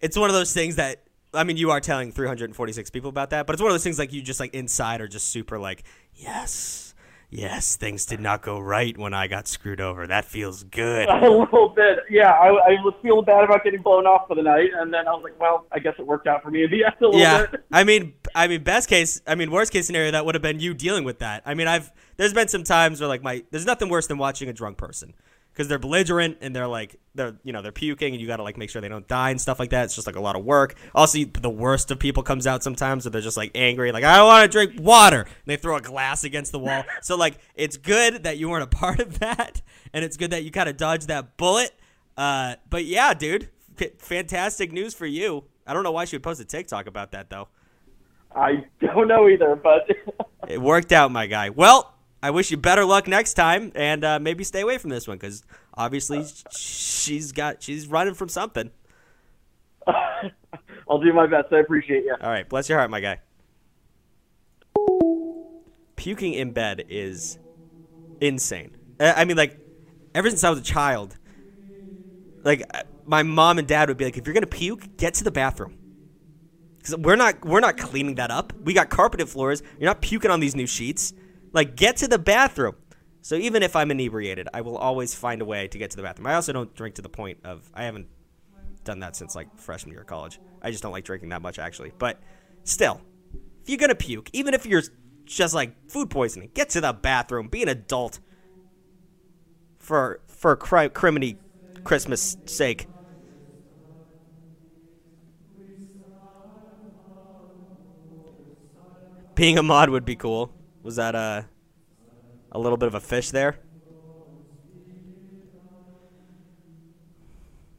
it's 0.00 0.16
one 0.16 0.30
of 0.30 0.34
those 0.34 0.52
things 0.52 0.76
that 0.76 1.04
I 1.32 1.44
mean, 1.44 1.56
you 1.56 1.70
are 1.70 1.80
telling 1.80 2.10
346 2.10 2.90
people 2.90 3.08
about 3.08 3.30
that, 3.30 3.46
but 3.46 3.52
it's 3.52 3.62
one 3.62 3.70
of 3.70 3.74
those 3.74 3.84
things 3.84 3.98
like 3.98 4.12
you 4.12 4.20
just 4.20 4.40
like 4.40 4.52
inside 4.54 5.00
are 5.00 5.08
just 5.08 5.28
super 5.28 5.58
like, 5.58 5.84
yes. 6.14 6.89
Yes, 7.32 7.76
things 7.76 8.06
did 8.06 8.18
not 8.18 8.42
go 8.42 8.58
right 8.58 8.98
when 8.98 9.14
I 9.14 9.28
got 9.28 9.46
screwed 9.46 9.80
over. 9.80 10.04
That 10.04 10.24
feels 10.24 10.64
good. 10.64 11.08
A 11.08 11.30
little 11.30 11.68
bit. 11.68 12.00
Yeah, 12.10 12.30
I, 12.30 12.48
I 12.48 12.70
was 12.82 12.94
feeling 13.02 13.24
bad 13.24 13.44
about 13.44 13.62
getting 13.62 13.82
blown 13.82 14.04
off 14.04 14.26
for 14.26 14.34
the 14.34 14.42
night, 14.42 14.70
and 14.76 14.92
then 14.92 15.06
I 15.06 15.12
was 15.12 15.22
like, 15.22 15.38
well, 15.38 15.64
I 15.70 15.78
guess 15.78 15.94
it 15.98 16.06
worked 16.06 16.26
out 16.26 16.42
for 16.42 16.50
me 16.50 16.64
in 16.64 16.70
the 16.70 16.84
end 16.84 16.94
a 17.00 17.04
little 17.04 17.20
yeah. 17.20 17.46
bit. 17.46 17.64
I 17.72 17.84
mean, 17.84 18.14
I 18.34 18.48
mean, 18.48 18.64
best 18.64 18.88
case, 18.88 19.22
I 19.28 19.36
mean, 19.36 19.52
worst 19.52 19.72
case 19.72 19.86
scenario, 19.86 20.10
that 20.10 20.26
would 20.26 20.34
have 20.34 20.42
been 20.42 20.58
you 20.58 20.74
dealing 20.74 21.04
with 21.04 21.20
that. 21.20 21.42
I 21.46 21.54
mean, 21.54 21.68
I've 21.68 21.92
there's 22.16 22.34
been 22.34 22.48
some 22.48 22.64
times 22.64 23.00
where 23.00 23.08
like 23.08 23.22
my 23.22 23.44
there's 23.52 23.66
nothing 23.66 23.88
worse 23.88 24.08
than 24.08 24.18
watching 24.18 24.48
a 24.48 24.52
drunk 24.52 24.76
person 24.76 25.14
because 25.60 25.68
they're 25.68 25.78
belligerent 25.78 26.38
and 26.40 26.56
they're 26.56 26.66
like 26.66 26.96
they're 27.14 27.36
you 27.44 27.52
know 27.52 27.60
they're 27.60 27.70
puking 27.70 28.14
and 28.14 28.20
you 28.22 28.26
got 28.26 28.38
to 28.38 28.42
like 28.42 28.56
make 28.56 28.70
sure 28.70 28.80
they 28.80 28.88
don't 28.88 29.06
die 29.06 29.28
and 29.28 29.38
stuff 29.38 29.58
like 29.58 29.68
that. 29.68 29.84
It's 29.84 29.94
just 29.94 30.06
like 30.06 30.16
a 30.16 30.20
lot 30.20 30.34
of 30.34 30.42
work. 30.42 30.74
Also, 30.94 31.18
the 31.22 31.50
worst 31.50 31.90
of 31.90 31.98
people 31.98 32.22
comes 32.22 32.46
out 32.46 32.62
sometimes 32.62 33.04
so 33.04 33.10
they're 33.10 33.20
just 33.20 33.36
like 33.36 33.50
angry, 33.54 33.92
like 33.92 34.02
I 34.02 34.22
want 34.22 34.42
to 34.42 34.48
drink 34.48 34.80
water. 34.80 35.20
And 35.20 35.28
they 35.44 35.56
throw 35.56 35.76
a 35.76 35.82
glass 35.82 36.24
against 36.24 36.52
the 36.52 36.58
wall. 36.58 36.82
so 37.02 37.14
like 37.14 37.36
it's 37.54 37.76
good 37.76 38.22
that 38.22 38.38
you 38.38 38.48
weren't 38.48 38.62
a 38.62 38.66
part 38.78 39.00
of 39.00 39.18
that, 39.18 39.60
and 39.92 40.02
it's 40.02 40.16
good 40.16 40.30
that 40.30 40.44
you 40.44 40.50
kind 40.50 40.66
of 40.66 40.78
dodged 40.78 41.08
that 41.08 41.36
bullet. 41.36 41.72
Uh, 42.16 42.54
but 42.70 42.86
yeah, 42.86 43.12
dude, 43.12 43.50
f- 43.78 43.98
fantastic 43.98 44.72
news 44.72 44.94
for 44.94 45.04
you. 45.04 45.44
I 45.66 45.74
don't 45.74 45.82
know 45.82 45.92
why 45.92 46.06
she 46.06 46.16
would 46.16 46.22
post 46.22 46.40
a 46.40 46.46
TikTok 46.46 46.86
about 46.86 47.12
that 47.12 47.28
though. 47.28 47.48
I 48.34 48.64
don't 48.80 49.08
know 49.08 49.28
either, 49.28 49.56
but 49.56 49.86
It 50.48 50.62
worked 50.62 50.90
out, 50.90 51.12
my 51.12 51.26
guy. 51.26 51.50
Well, 51.50 51.94
I 52.22 52.30
wish 52.30 52.50
you 52.50 52.56
better 52.56 52.84
luck 52.84 53.08
next 53.08 53.34
time, 53.34 53.72
and 53.74 54.04
uh, 54.04 54.18
maybe 54.18 54.44
stay 54.44 54.60
away 54.60 54.78
from 54.78 54.90
this 54.90 55.08
one 55.08 55.16
because 55.16 55.42
obviously 55.74 56.24
she's 56.50 57.32
got 57.32 57.62
she's 57.62 57.86
running 57.86 58.14
from 58.14 58.28
something. 58.28 58.70
I'll 59.86 61.00
do 61.00 61.12
my 61.12 61.26
best. 61.26 61.52
I 61.52 61.60
appreciate 61.60 62.04
you. 62.04 62.14
All 62.20 62.30
right, 62.30 62.48
bless 62.48 62.68
your 62.68 62.78
heart, 62.78 62.90
my 62.90 63.00
guy. 63.00 63.20
Puking 65.96 66.34
in 66.34 66.52
bed 66.52 66.84
is 66.88 67.38
insane. 68.20 68.76
Uh, 68.98 69.14
I 69.16 69.24
mean, 69.24 69.36
like, 69.36 69.58
ever 70.14 70.28
since 70.28 70.44
I 70.44 70.50
was 70.50 70.58
a 70.58 70.62
child, 70.62 71.16
like 72.42 72.62
uh, 72.74 72.82
my 73.06 73.22
mom 73.22 73.58
and 73.58 73.66
dad 73.66 73.88
would 73.88 73.96
be 73.96 74.04
like, 74.04 74.18
"If 74.18 74.26
you're 74.26 74.34
gonna 74.34 74.46
puke, 74.46 74.96
get 74.98 75.14
to 75.14 75.24
the 75.24 75.30
bathroom." 75.30 75.78
Because 76.78 76.96
we're 76.96 77.16
not 77.16 77.44
we're 77.44 77.60
not 77.60 77.78
cleaning 77.78 78.16
that 78.16 78.30
up. 78.30 78.52
We 78.62 78.74
got 78.74 78.90
carpeted 78.90 79.28
floors. 79.28 79.62
You're 79.78 79.88
not 79.88 80.02
puking 80.02 80.30
on 80.30 80.40
these 80.40 80.56
new 80.56 80.66
sheets. 80.66 81.14
Like, 81.52 81.76
get 81.76 81.96
to 81.98 82.08
the 82.08 82.18
bathroom. 82.18 82.76
So 83.22 83.34
even 83.34 83.62
if 83.62 83.76
I'm 83.76 83.90
inebriated, 83.90 84.48
I 84.54 84.62
will 84.62 84.78
always 84.78 85.14
find 85.14 85.42
a 85.42 85.44
way 85.44 85.68
to 85.68 85.78
get 85.78 85.90
to 85.90 85.96
the 85.96 86.02
bathroom. 86.02 86.26
I 86.26 86.34
also 86.34 86.52
don't 86.52 86.74
drink 86.74 86.94
to 86.96 87.02
the 87.02 87.08
point 87.08 87.38
of 87.44 87.70
I 87.74 87.84
haven't 87.84 88.08
done 88.84 89.00
that 89.00 89.14
since 89.14 89.34
like 89.34 89.54
freshman 89.58 89.92
year 89.92 90.02
of 90.02 90.06
college. 90.06 90.40
I 90.62 90.70
just 90.70 90.82
don't 90.82 90.92
like 90.92 91.04
drinking 91.04 91.28
that 91.30 91.42
much 91.42 91.58
actually. 91.58 91.92
But 91.98 92.20
still, 92.64 93.00
if 93.62 93.68
you're 93.68 93.78
gonna 93.78 93.94
puke, 93.94 94.30
even 94.32 94.54
if 94.54 94.64
you're 94.64 94.82
just 95.26 95.54
like 95.54 95.90
food 95.90 96.08
poisoning, 96.08 96.50
get 96.54 96.70
to 96.70 96.80
the 96.80 96.92
bathroom. 96.92 97.48
Be 97.48 97.62
an 97.62 97.68
adult. 97.68 98.20
For 99.78 100.20
for 100.28 100.56
cri- 100.56 100.88
criminy 100.88 101.36
Christmas 101.84 102.36
sake. 102.46 102.86
Being 109.34 109.58
a 109.58 109.62
mod 109.62 109.90
would 109.90 110.04
be 110.04 110.16
cool. 110.16 110.52
Was 110.82 110.96
that 110.96 111.14
a 111.14 111.46
a 112.52 112.58
little 112.58 112.78
bit 112.78 112.88
of 112.88 112.94
a 112.94 113.00
fish 113.00 113.30
there? 113.30 113.58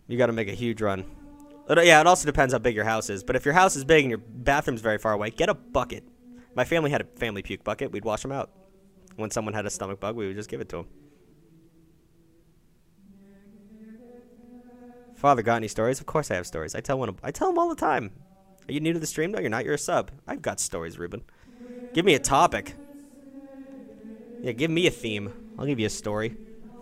You 0.07 0.17
got 0.17 0.27
to 0.27 0.33
make 0.33 0.47
a 0.49 0.53
huge 0.53 0.81
run. 0.81 1.05
It- 1.69 1.85
yeah, 1.85 2.01
it 2.01 2.07
also 2.07 2.25
depends 2.25 2.53
how 2.53 2.59
big 2.59 2.75
your 2.75 2.85
house 2.85 3.09
is. 3.09 3.23
But 3.23 3.35
if 3.35 3.45
your 3.45 3.53
house 3.53 3.75
is 3.75 3.85
big 3.85 4.03
and 4.03 4.09
your 4.09 4.17
bathroom's 4.19 4.81
very 4.81 4.97
far 4.97 5.13
away, 5.13 5.29
get 5.29 5.49
a 5.49 5.53
bucket. 5.53 6.03
My 6.55 6.65
family 6.65 6.91
had 6.91 7.01
a 7.01 7.05
family 7.17 7.41
puke 7.41 7.63
bucket. 7.63 7.91
We'd 7.91 8.03
wash 8.05 8.21
them 8.21 8.31
out. 8.31 8.51
When 9.15 9.31
someone 9.31 9.53
had 9.53 9.65
a 9.65 9.69
stomach 9.69 9.99
bug, 9.99 10.15
we 10.15 10.27
would 10.27 10.35
just 10.35 10.49
give 10.49 10.61
it 10.61 10.69
to 10.69 10.77
them. 10.77 10.87
Father, 15.15 15.41
got 15.43 15.57
any 15.57 15.67
stories? 15.67 15.99
Of 15.99 16.07
course 16.07 16.31
I 16.31 16.35
have 16.35 16.47
stories. 16.47 16.73
I 16.75 16.81
tell 16.81 16.97
one. 16.99 17.15
I 17.23 17.31
tell 17.31 17.47
them 17.49 17.59
all 17.59 17.69
the 17.69 17.75
time. 17.75 18.11
Are 18.67 18.73
you 18.73 18.79
new 18.79 18.93
to 18.93 18.99
the 18.99 19.07
stream? 19.07 19.31
No, 19.31 19.39
you're 19.39 19.49
not. 19.49 19.65
You're 19.65 19.75
a 19.75 19.77
sub. 19.77 20.11
I've 20.27 20.41
got 20.41 20.59
stories, 20.59 20.97
Ruben. 20.97 21.23
Give 21.93 22.05
me 22.05 22.15
a 22.15 22.19
topic. 22.19 22.75
Yeah, 24.41 24.53
give 24.53 24.71
me 24.71 24.87
a 24.87 24.91
theme. 24.91 25.31
I'll 25.57 25.65
give 25.65 25.79
you 25.79 25.85
a 25.85 25.89
story. 25.89 26.35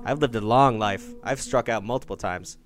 I've 0.05 0.19
lived 0.19 0.35
a 0.35 0.41
long 0.41 0.79
life. 0.79 1.05
I've 1.23 1.41
struck 1.41 1.67
out 1.67 1.83
multiple 1.83 2.15
times. 2.15 2.57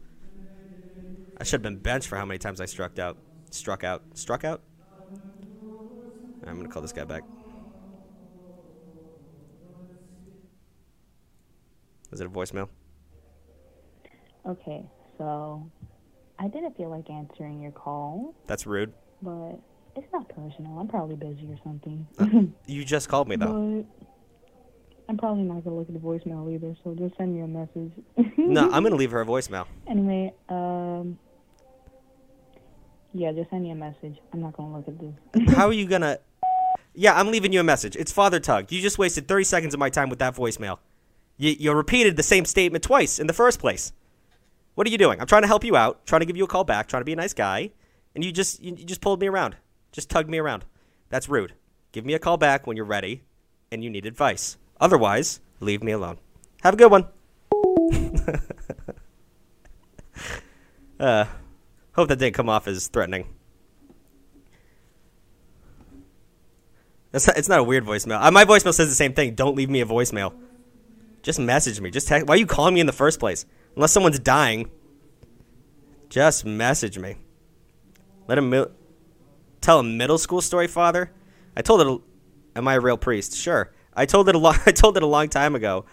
I 1.38 1.44
should 1.44 1.54
have 1.54 1.62
been 1.64 1.78
benched 1.80 2.08
for 2.08 2.16
how 2.18 2.26
many 2.26 2.38
times 2.38 2.62
I 2.62 2.66
struck 2.66 3.00
out. 3.00 3.18
Struck 3.50 3.84
out. 3.84 4.04
Struck 4.14 4.44
out? 4.44 4.62
I'm 6.46 6.58
gonna 6.58 6.70
call 6.70 6.82
this 6.82 6.94
guy 6.94 7.06
back. 7.06 7.24
Is 12.12 12.22
it 12.22 12.28
a 12.28 12.30
voicemail? 12.30 12.70
Okay, 14.46 14.86
so 15.18 15.68
I 16.38 16.48
didn't 16.50 16.76
feel 16.78 16.90
like 16.90 17.10
answering 17.10 17.62
your 17.62 17.72
call, 17.72 18.36
That's 18.46 18.68
rude. 18.68 18.94
but 19.22 19.54
it's 19.96 20.12
not 20.12 20.28
personal. 20.30 20.78
I'm 20.80 20.88
probably 20.88 21.16
busy 21.16 21.48
or 21.50 21.58
something. 21.64 22.06
Uh, 22.20 22.28
you 22.72 22.84
just 22.84 23.08
called 23.10 23.28
me 23.30 23.38
though. 23.38 23.86
but 24.00 24.03
I'm 25.10 25.18
probably 25.18 25.44
not 25.44 25.64
gonna 25.64 25.76
look 25.78 25.90
at 25.90 25.94
the 25.94 26.00
voicemail 26.00 26.54
either, 26.54 26.76
so 26.84 26.96
just 26.96 27.18
send 27.18 27.36
me 27.36 27.42
a 27.42 27.48
message. 27.48 27.92
no, 28.38 28.64
I'm 28.72 28.84
gonna 28.84 28.96
leave 28.96 29.12
her 29.12 29.22
a 29.22 29.26
voicemail. 29.26 29.68
Anyway, 29.88 30.34
um, 30.50 31.18
yeah, 33.14 33.32
just 33.32 33.50
send 33.50 33.64
me 33.64 33.72
a 33.72 33.76
message. 33.76 34.18
I'm 34.32 34.42
not 34.42 34.56
gonna 34.56 34.78
look 34.78 34.88
at 34.88 35.00
this. 35.00 35.54
How 35.56 35.68
are 35.68 35.74
you 35.74 35.86
gonna? 35.86 36.20
Yeah, 36.96 37.14
I'm 37.20 37.30
leaving 37.30 37.54
you 37.54 37.60
a 37.60 37.64
message. 37.64 37.96
It's 37.96 38.12
Father 38.12 38.40
Tugg. 38.40 38.72
You 38.72 38.82
just 38.82 38.98
wasted 38.98 39.28
30 39.28 39.44
seconds 39.44 39.74
of 39.74 39.80
my 39.80 39.90
time 39.90 40.10
with 40.10 40.20
that 40.20 40.36
voicemail. 40.36 40.78
You, 41.38 41.52
you 41.52 41.74
repeated 41.74 42.16
the 42.16 42.24
same 42.24 42.46
statement 42.46 42.84
twice 42.84 43.18
in 43.18 43.26
the 43.26 43.34
first 43.34 43.60
place. 43.60 43.92
What 44.76 44.86
are 44.88 44.90
you 44.92 44.98
doing? 44.98 45.20
I'm 45.20 45.28
trying 45.28 45.42
to 45.42 45.48
help 45.48 45.64
you 45.64 45.76
out, 45.76 46.06
trying 46.06 46.22
to 46.22 46.26
give 46.26 46.38
you 46.38 46.44
a 46.44 46.48
call 46.48 46.64
back, 46.64 46.88
trying 46.88 47.02
to 47.02 47.06
be 47.06 47.14
a 47.14 47.18
nice 47.18 47.34
guy, 47.34 47.72
and 48.16 48.24
you 48.24 48.32
just 48.32 48.62
you, 48.62 48.76
you 48.76 48.86
just 48.86 49.02
pulled 49.02 49.20
me 49.20 49.28
around, 49.28 49.56
just 49.92 50.10
tugged 50.10 50.30
me 50.30 50.38
around. 50.38 50.66
That's 51.10 51.30
rude. 51.30 51.54
Give 51.92 52.06
me 52.06 52.14
a 52.14 52.20
call 52.20 52.38
back 52.38 52.66
when 52.66 52.76
you're 52.78 52.86
ready, 52.86 53.24
and 53.72 53.84
you 53.84 53.90
need 53.90 54.06
advice. 54.06 54.58
Otherwise, 54.80 55.40
leave 55.60 55.84
me 55.84 55.92
alone. 55.92 56.18
Have 56.62 56.74
a 56.76 56.78
good 56.78 56.92
one. 56.92 57.08
uh, 61.00 61.26
hope 61.94 62.08
that 62.08 62.20
didn't 62.20 62.36
come 62.36 62.50
off 62.50 62.68
as 62.68 62.88
threatening. 62.88 63.28
That's 67.12 67.28
not, 67.28 67.38
it's 67.38 67.48
not 67.48 67.60
a 67.60 67.64
weird 67.64 67.86
voicemail. 67.86 68.22
Uh, 68.22 68.32
my 68.32 68.44
voicemail 68.44 68.74
says 68.74 68.90
the 68.90 68.96
same 68.96 69.14
thing. 69.14 69.36
Don't 69.36 69.56
leave 69.56 69.70
me 69.70 69.82
a 69.82 69.86
voicemail. 69.86 70.34
Just 71.22 71.40
message 71.40 71.80
me. 71.80 71.92
Just 71.92 72.08
text. 72.08 72.28
Why 72.28 72.34
are 72.34 72.38
you 72.38 72.48
calling 72.48 72.74
me 72.74 72.80
in 72.80 72.88
the 72.88 72.92
first 72.92 73.20
place? 73.20 73.46
Unless 73.76 73.92
someone's 73.92 74.20
dying. 74.20 74.70
Just 76.10 76.44
message 76.44 76.98
me. 76.98 77.18
Let 78.28 78.38
him 78.38 78.50
mil- 78.50 78.72
tell 79.62 79.80
a 79.80 79.84
middle 79.84 80.18
school 80.18 80.42
story, 80.42 80.68
father. 80.68 81.12
I 81.56 81.62
told 81.62 81.82
it. 81.82 82.02
Am 82.56 82.68
I 82.68 82.76
a 82.76 82.80
real 82.80 82.98
priest? 82.98 83.36
Sure. 83.36 83.72
I 83.96 84.06
told 84.06 84.30
it 84.30 84.36
a 84.36 84.38
long. 84.38 84.58
I 84.66 84.72
told 84.72 84.98
it 84.98 85.04
a 85.04 85.08
long 85.08 85.30
time 85.30 85.56
ago. 85.56 85.86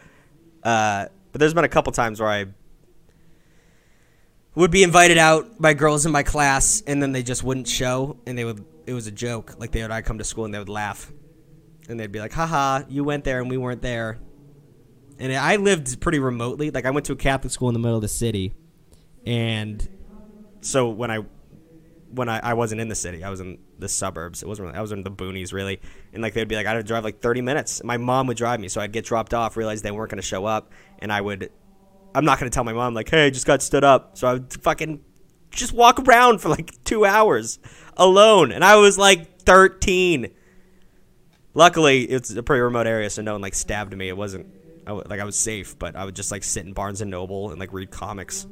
Uh, 0.63 1.07
but 1.33 1.39
there's 1.39 1.55
been 1.55 1.65
a 1.65 1.69
couple 1.69 1.93
times 1.93 2.21
where 2.21 2.29
I 2.29 2.47
would 4.55 4.71
be 4.71 4.83
invited 4.83 5.17
out 5.19 5.61
by 5.61 5.75
girls 5.75 6.07
in 6.07 6.13
my 6.13 6.23
class, 6.23 6.83
and 6.87 7.03
then 7.03 7.13
they 7.13 7.23
just 7.23 7.43
wouldn't 7.45 7.69
show, 7.69 8.19
and 8.27 8.37
they 8.37 8.45
would. 8.45 8.65
It 8.87 8.95
was 8.95 9.07
a 9.07 9.13
joke. 9.13 9.55
Like 9.59 9.71
they 9.71 9.83
would, 9.83 9.91
I 9.91 10.03
come 10.03 10.19
to 10.19 10.25
school 10.25 10.45
and 10.45 10.53
they 10.53 10.59
would 10.59 10.69
laugh, 10.69 11.13
and 11.89 11.99
they'd 11.99 12.13
be 12.13 12.21
like, 12.21 12.33
"Haha, 12.33 12.83
you 12.89 13.05
went 13.05 13.25
there 13.25 13.41
and 13.41 13.49
we 13.49 13.57
weren't 13.57 13.83
there." 13.83 14.19
And 15.19 15.33
I 15.35 15.57
lived 15.57 16.01
pretty 16.01 16.19
remotely. 16.19 16.71
Like 16.71 16.87
I 16.87 16.91
went 16.91 17.07
to 17.07 17.13
a 17.13 17.17
Catholic 17.17 17.53
school 17.53 17.69
in 17.69 17.75
the 17.75 17.79
middle 17.79 17.97
of 17.97 18.03
the 18.03 18.09
city, 18.09 18.55
and 19.25 19.87
so 20.63 20.89
when 20.89 21.11
I 21.11 21.25
when 22.11 22.29
I, 22.29 22.41
I 22.41 22.55
wasn't 22.55 22.81
in 22.81 22.89
the 22.89 22.95
city. 22.95 23.23
I 23.25 23.31
was 23.31 23.41
in 23.41 23.59
the 23.81 23.89
suburbs. 23.89 24.43
It 24.43 24.49
wasn't 24.49 24.69
really, 24.69 24.79
I 24.79 24.83
was 24.83 24.93
in 24.93 25.03
the 25.03 25.11
boonies 25.11 25.53
really. 25.53 25.81
And 26.13 26.23
like 26.23 26.35
they'd 26.35 26.49
be 26.49 26.57
like 26.57 26.67
I'd 26.67 26.87
drive 26.87 27.05
like 27.05 27.21
30 27.21 27.43
minutes. 27.43 27.83
My 27.83 27.97
mom 27.97 28.27
would 28.27 28.37
drive 28.37 28.61
me, 28.61 28.69
so 28.69 28.81
I'd 28.81 28.93
get 28.93 29.05
dropped 29.05 29.35
off, 29.35 29.57
realize 29.57 29.83
they 29.83 29.91
weren't 29.91 30.11
going 30.11 30.21
to 30.21 30.27
show 30.27 30.45
up, 30.47 30.73
and 30.99 31.13
I 31.13 31.21
would 31.21 31.51
I'm 32.15 32.25
not 32.25 32.39
going 32.39 32.51
to 32.51 32.55
tell 32.55 32.65
my 32.65 32.73
mom 32.73 32.95
like, 32.95 33.09
"Hey, 33.09 33.27
I 33.27 33.31
just 33.31 33.47
got 33.47 33.63
stood 33.63 33.85
up." 33.85 34.19
So 34.19 34.29
I 34.29 34.33
would 34.35 34.53
fucking 34.63 35.01
just 35.51 35.73
walk 35.73 35.99
around 36.01 36.41
for 36.41 36.49
like 36.49 36.83
2 36.85 37.05
hours 37.05 37.59
alone, 37.97 38.53
and 38.53 38.65
I 38.65 38.77
was 38.77 38.99
like 38.99 39.43
13. 39.43 40.31
Luckily, 41.55 42.03
it's 42.05 42.31
a 42.31 42.43
pretty 42.43 42.61
remote 42.61 42.87
area, 42.87 43.11
so 43.11 43.23
no 43.23 43.33
one 43.33 43.41
like 43.41 43.55
stabbed 43.55 43.97
me. 43.97 44.09
It 44.09 44.17
wasn't 44.17 44.47
like 44.87 45.21
I 45.21 45.25
was 45.25 45.37
safe, 45.37 45.79
but 45.79 45.97
I 45.97 46.05
would 46.05 46.17
just 46.17 46.31
like 46.31 46.43
sit 46.43 46.67
in 46.67 46.73
Barnes 46.73 47.01
and 47.01 47.11
Noble 47.11 47.51
and 47.51 47.61
like 47.61 47.73
read 47.73 47.91
comics. 47.91 48.47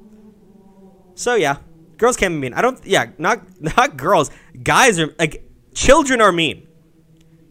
So 1.14 1.34
yeah, 1.34 1.56
girls 1.98 2.16
can 2.16 2.32
be 2.32 2.38
mean. 2.38 2.54
I 2.54 2.62
don't. 2.62 2.84
Yeah, 2.86 3.10
not 3.18 3.42
not 3.60 3.96
girls. 3.96 4.30
Guys 4.62 4.98
are 4.98 5.14
like 5.18 5.44
children 5.74 6.20
are 6.20 6.32
mean. 6.32 6.66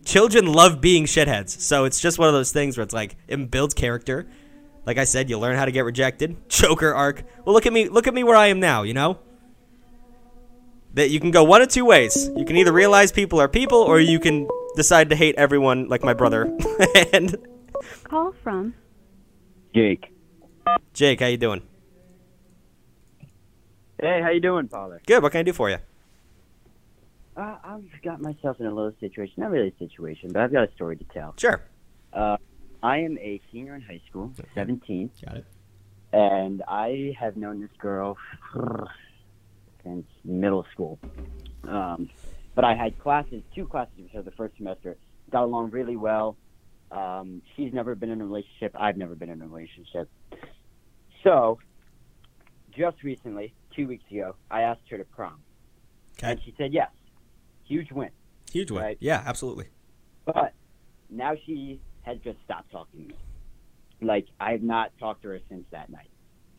Children 0.06 0.52
love 0.52 0.80
being 0.82 1.06
shitheads. 1.06 1.50
So 1.50 1.84
it's 1.84 2.00
just 2.00 2.18
one 2.18 2.30
of 2.30 2.34
those 2.34 2.52
things 2.52 2.78
where 2.78 2.84
it's 2.84 2.94
like 2.94 3.18
it 3.28 3.52
builds 3.52 3.74
character. 3.74 4.28
Like 4.86 4.98
I 4.98 5.04
said, 5.04 5.30
you 5.30 5.38
learn 5.38 5.58
how 5.58 5.66
to 5.66 5.72
get 5.72 5.84
rejected. 5.84 6.50
Joker 6.50 6.94
arc. 6.94 7.24
Well, 7.46 7.54
look 7.54 7.66
at 7.66 7.74
me. 7.74 7.90
Look 7.90 8.08
at 8.08 8.14
me 8.14 8.24
where 8.24 8.38
I 8.38 8.48
am 8.48 8.60
now. 8.60 8.84
You 8.84 8.94
know. 8.94 9.20
That 10.94 11.12
you 11.12 11.20
can 11.20 11.30
go 11.30 11.44
one 11.44 11.62
of 11.62 11.68
two 11.68 11.86
ways. 11.86 12.30
You 12.36 12.44
can 12.44 12.56
either 12.56 12.72
realize 12.72 13.12
people 13.12 13.40
are 13.40 13.48
people, 13.48 13.78
or 13.80 14.00
you 14.00 14.20
can 14.20 14.48
decide 14.76 15.10
to 15.10 15.16
hate 15.16 15.36
everyone 15.36 15.90
like 15.90 16.04
my 16.04 16.14
brother. 16.14 16.46
and 17.14 17.36
Call 18.04 18.34
from 18.44 18.74
Jake. 19.76 20.12
Jake, 20.94 21.20
how 21.20 21.28
you 21.28 21.38
doing? 21.38 21.62
Hey, 24.00 24.22
how 24.22 24.30
you 24.30 24.40
doing, 24.40 24.68
Father? 24.68 25.02
Good. 25.08 25.24
What 25.24 25.32
can 25.32 25.40
I 25.40 25.44
do 25.44 25.54
for 25.54 25.72
you? 25.72 25.78
Uh, 27.36 27.58
I've 27.64 28.02
got 28.04 28.22
myself 28.22 28.60
in 28.60 28.68
a 28.68 28.74
little 28.74 28.94
situation. 29.00 29.34
Not 29.38 29.50
really 29.50 29.70
a 29.70 29.78
situation, 29.80 30.32
but 30.32 30.44
I've 30.44 30.52
got 30.52 30.70
a 30.70 30.72
story 30.74 30.98
to 30.98 31.04
tell. 31.06 31.34
Sure. 31.38 31.62
Uh, 32.14 32.38
I 32.84 33.00
am 33.00 33.18
a 33.18 33.42
senior 33.52 33.74
in 33.76 33.82
high 33.82 34.02
school, 34.08 34.34
17. 34.54 35.10
Got 35.26 35.38
it. 35.38 35.46
And 36.14 36.62
I 36.68 37.16
have 37.20 37.38
known 37.38 37.60
this 37.60 37.72
girl 37.80 38.18
since 39.84 40.06
middle 40.24 40.66
school. 40.74 41.00
Um, 41.68 42.10
but 42.54 42.66
I 42.66 42.76
had 42.76 43.00
classes, 43.00 43.42
two 43.56 43.66
classes 43.66 43.94
with 43.98 44.12
her 44.12 44.22
the 44.22 44.32
first 44.32 44.58
semester. 44.58 44.98
Got 45.32 45.44
along 45.44 45.72
really 45.72 45.96
well. 45.96 46.38
Um, 46.92 47.42
she's 47.56 47.74
never 47.74 47.96
been 47.96 48.10
in 48.10 48.22
a 48.22 48.26
relationship. 48.26 48.76
I've 48.80 48.96
never 48.96 49.16
been 49.16 49.30
in 49.30 49.42
a 49.42 49.48
relationship. 49.48 50.08
So, 51.24 51.60
just 52.76 53.04
recently, 53.04 53.54
two 53.78 53.88
weeks 53.88 54.04
ago, 54.12 54.36
I 54.52 54.64
asked 54.64 54.82
her 54.90 54.98
to 54.98 55.06
prom. 55.06 55.40
Okay. 56.18 56.32
And 56.32 56.42
she 56.44 56.54
said 56.58 56.74
yes. 56.74 56.90
Huge 57.64 57.92
win. 57.92 58.10
Huge 58.52 58.72
win. 58.72 58.84
Right. 58.84 58.98
Yeah, 59.00 59.24
absolutely. 59.26 59.68
But 60.26 60.54
now 61.10 61.34
she 61.46 61.80
has 62.02 62.18
just 62.24 62.38
stopped 62.44 62.72
talking 62.72 63.04
to 63.04 63.08
me. 63.08 63.16
Like, 64.02 64.28
I 64.40 64.52
have 64.52 64.64
not 64.64 64.92
talked 65.00 65.22
to 65.24 65.30
her 65.30 65.40
since 65.50 65.66
that 65.72 65.90
night. 65.90 66.10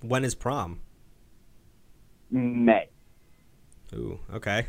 When 0.02 0.24
is 0.24 0.34
prom? 0.34 0.80
May. 2.30 2.88
Ooh, 3.94 4.20
okay. 4.32 4.68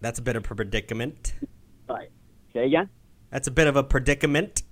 That's 0.00 0.18
a 0.18 0.22
bit 0.22 0.36
of 0.36 0.44
a 0.44 0.54
predicament. 0.54 1.34
Right. 1.88 2.10
Say 2.52 2.66
again? 2.66 2.88
That's 3.30 3.48
a 3.48 3.50
bit 3.50 3.66
of 3.66 3.76
a 3.76 3.82
predicament. 3.82 4.62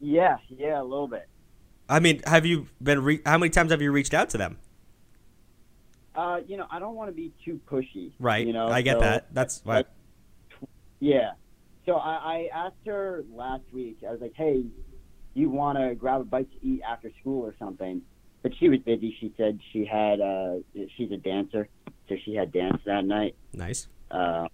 Yeah, 0.00 0.36
yeah, 0.48 0.80
a 0.80 0.84
little 0.84 1.08
bit. 1.08 1.28
I 1.88 2.00
mean, 2.00 2.22
have 2.26 2.44
you 2.44 2.66
been? 2.82 3.02
Re- 3.02 3.22
how 3.24 3.38
many 3.38 3.50
times 3.50 3.70
have 3.70 3.80
you 3.80 3.92
reached 3.92 4.12
out 4.12 4.28
to 4.30 4.38
them? 4.38 4.58
Uh, 6.16 6.40
you 6.46 6.56
know, 6.56 6.66
I 6.70 6.78
don't 6.78 6.94
want 6.94 7.10
to 7.10 7.14
be 7.14 7.32
too 7.44 7.60
pushy. 7.70 8.12
Right. 8.18 8.46
You 8.46 8.52
know, 8.52 8.68
I 8.68 8.82
get 8.82 8.96
so- 8.96 9.00
that. 9.00 9.34
That's 9.34 9.60
why. 9.64 9.76
like, 9.76 9.86
Yeah. 11.00 11.32
So 11.84 11.94
I, 11.94 12.48
I 12.52 12.66
asked 12.66 12.84
her 12.86 13.24
last 13.32 13.62
week. 13.72 13.98
I 14.06 14.10
was 14.10 14.20
like, 14.20 14.32
"Hey, 14.34 14.64
you 15.34 15.50
want 15.50 15.78
to 15.78 15.94
grab 15.94 16.20
a 16.20 16.24
bite 16.24 16.50
to 16.50 16.66
eat 16.66 16.82
after 16.82 17.10
school 17.20 17.46
or 17.46 17.54
something?" 17.58 18.02
But 18.42 18.52
she 18.58 18.68
was 18.68 18.80
busy. 18.80 19.16
She 19.20 19.32
said 19.36 19.60
she 19.72 19.84
had. 19.84 20.20
Uh, 20.20 20.56
she's 20.96 21.12
a 21.12 21.16
dancer, 21.16 21.68
so 22.08 22.16
she 22.24 22.34
had 22.34 22.52
dance 22.52 22.80
that 22.86 23.04
night. 23.04 23.36
Nice. 23.52 23.86
Uh, 24.10 24.48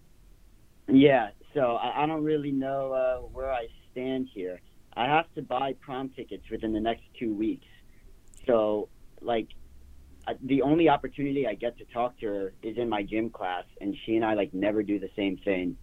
yeah. 0.89 1.31
So 1.55 1.77
I, 1.77 2.03
I 2.03 2.07
don't 2.07 2.25
really 2.25 2.53
know 2.53 2.93
uh, 2.93 3.17
where 3.33 3.51
I 3.51 3.69
stand 3.93 4.29
here. 4.35 4.61
I 4.95 5.07
have 5.07 5.33
to 5.37 5.43
buy 5.43 5.75
prom 5.81 6.11
tickets 6.11 6.45
within 6.51 6.73
the 6.73 6.81
next 6.81 7.05
two 7.19 7.33
weeks. 7.35 7.67
So 8.47 8.89
like, 9.21 9.49
the 10.43 10.63
only 10.63 10.89
opportunity 10.89 11.47
I 11.47 11.55
get 11.55 11.79
to 11.79 11.85
talk 11.87 12.19
to 12.21 12.27
her 12.27 12.53
is 12.63 12.77
in 12.77 12.89
my 12.89 13.03
gym 13.03 13.31
class, 13.31 13.65
and 13.81 13.97
she 14.05 14.17
and 14.17 14.25
I 14.25 14.35
like 14.35 14.55
never 14.55 14.83
do 14.83 14.99
the 14.99 15.11
same 15.17 15.37
thing. 15.39 15.77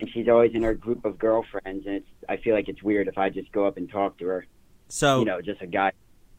And 0.00 0.10
she's 0.10 0.28
always 0.28 0.52
in 0.54 0.62
her 0.62 0.74
group 0.74 1.04
of 1.04 1.18
girlfriends, 1.18 1.86
and 1.86 1.96
it's 1.96 2.08
I 2.28 2.36
feel 2.38 2.54
like 2.54 2.68
it's 2.68 2.82
weird 2.82 3.08
if 3.08 3.18
I 3.18 3.28
just 3.28 3.52
go 3.52 3.66
up 3.66 3.76
and 3.76 3.90
talk 3.90 4.18
to 4.18 4.26
her. 4.26 4.46
So 4.88 5.20
you 5.20 5.24
know, 5.24 5.40
just 5.40 5.60
a 5.62 5.66
guy, 5.66 5.92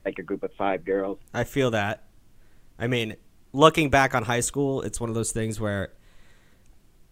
like 0.06 0.20
a 0.20 0.24
group 0.24 0.44
of 0.44 0.52
five 0.58 0.84
girls. 0.84 1.20
I 1.34 1.44
feel 1.44 1.72
that. 1.72 2.04
I 2.80 2.88
mean, 2.88 3.16
looking 3.52 3.90
back 3.90 4.16
on 4.16 4.24
high 4.24 4.42
school, 4.42 4.82
it's 4.82 5.00
one 5.00 5.10
of 5.10 5.16
those 5.16 5.32
things 5.32 5.60
where 5.60 5.94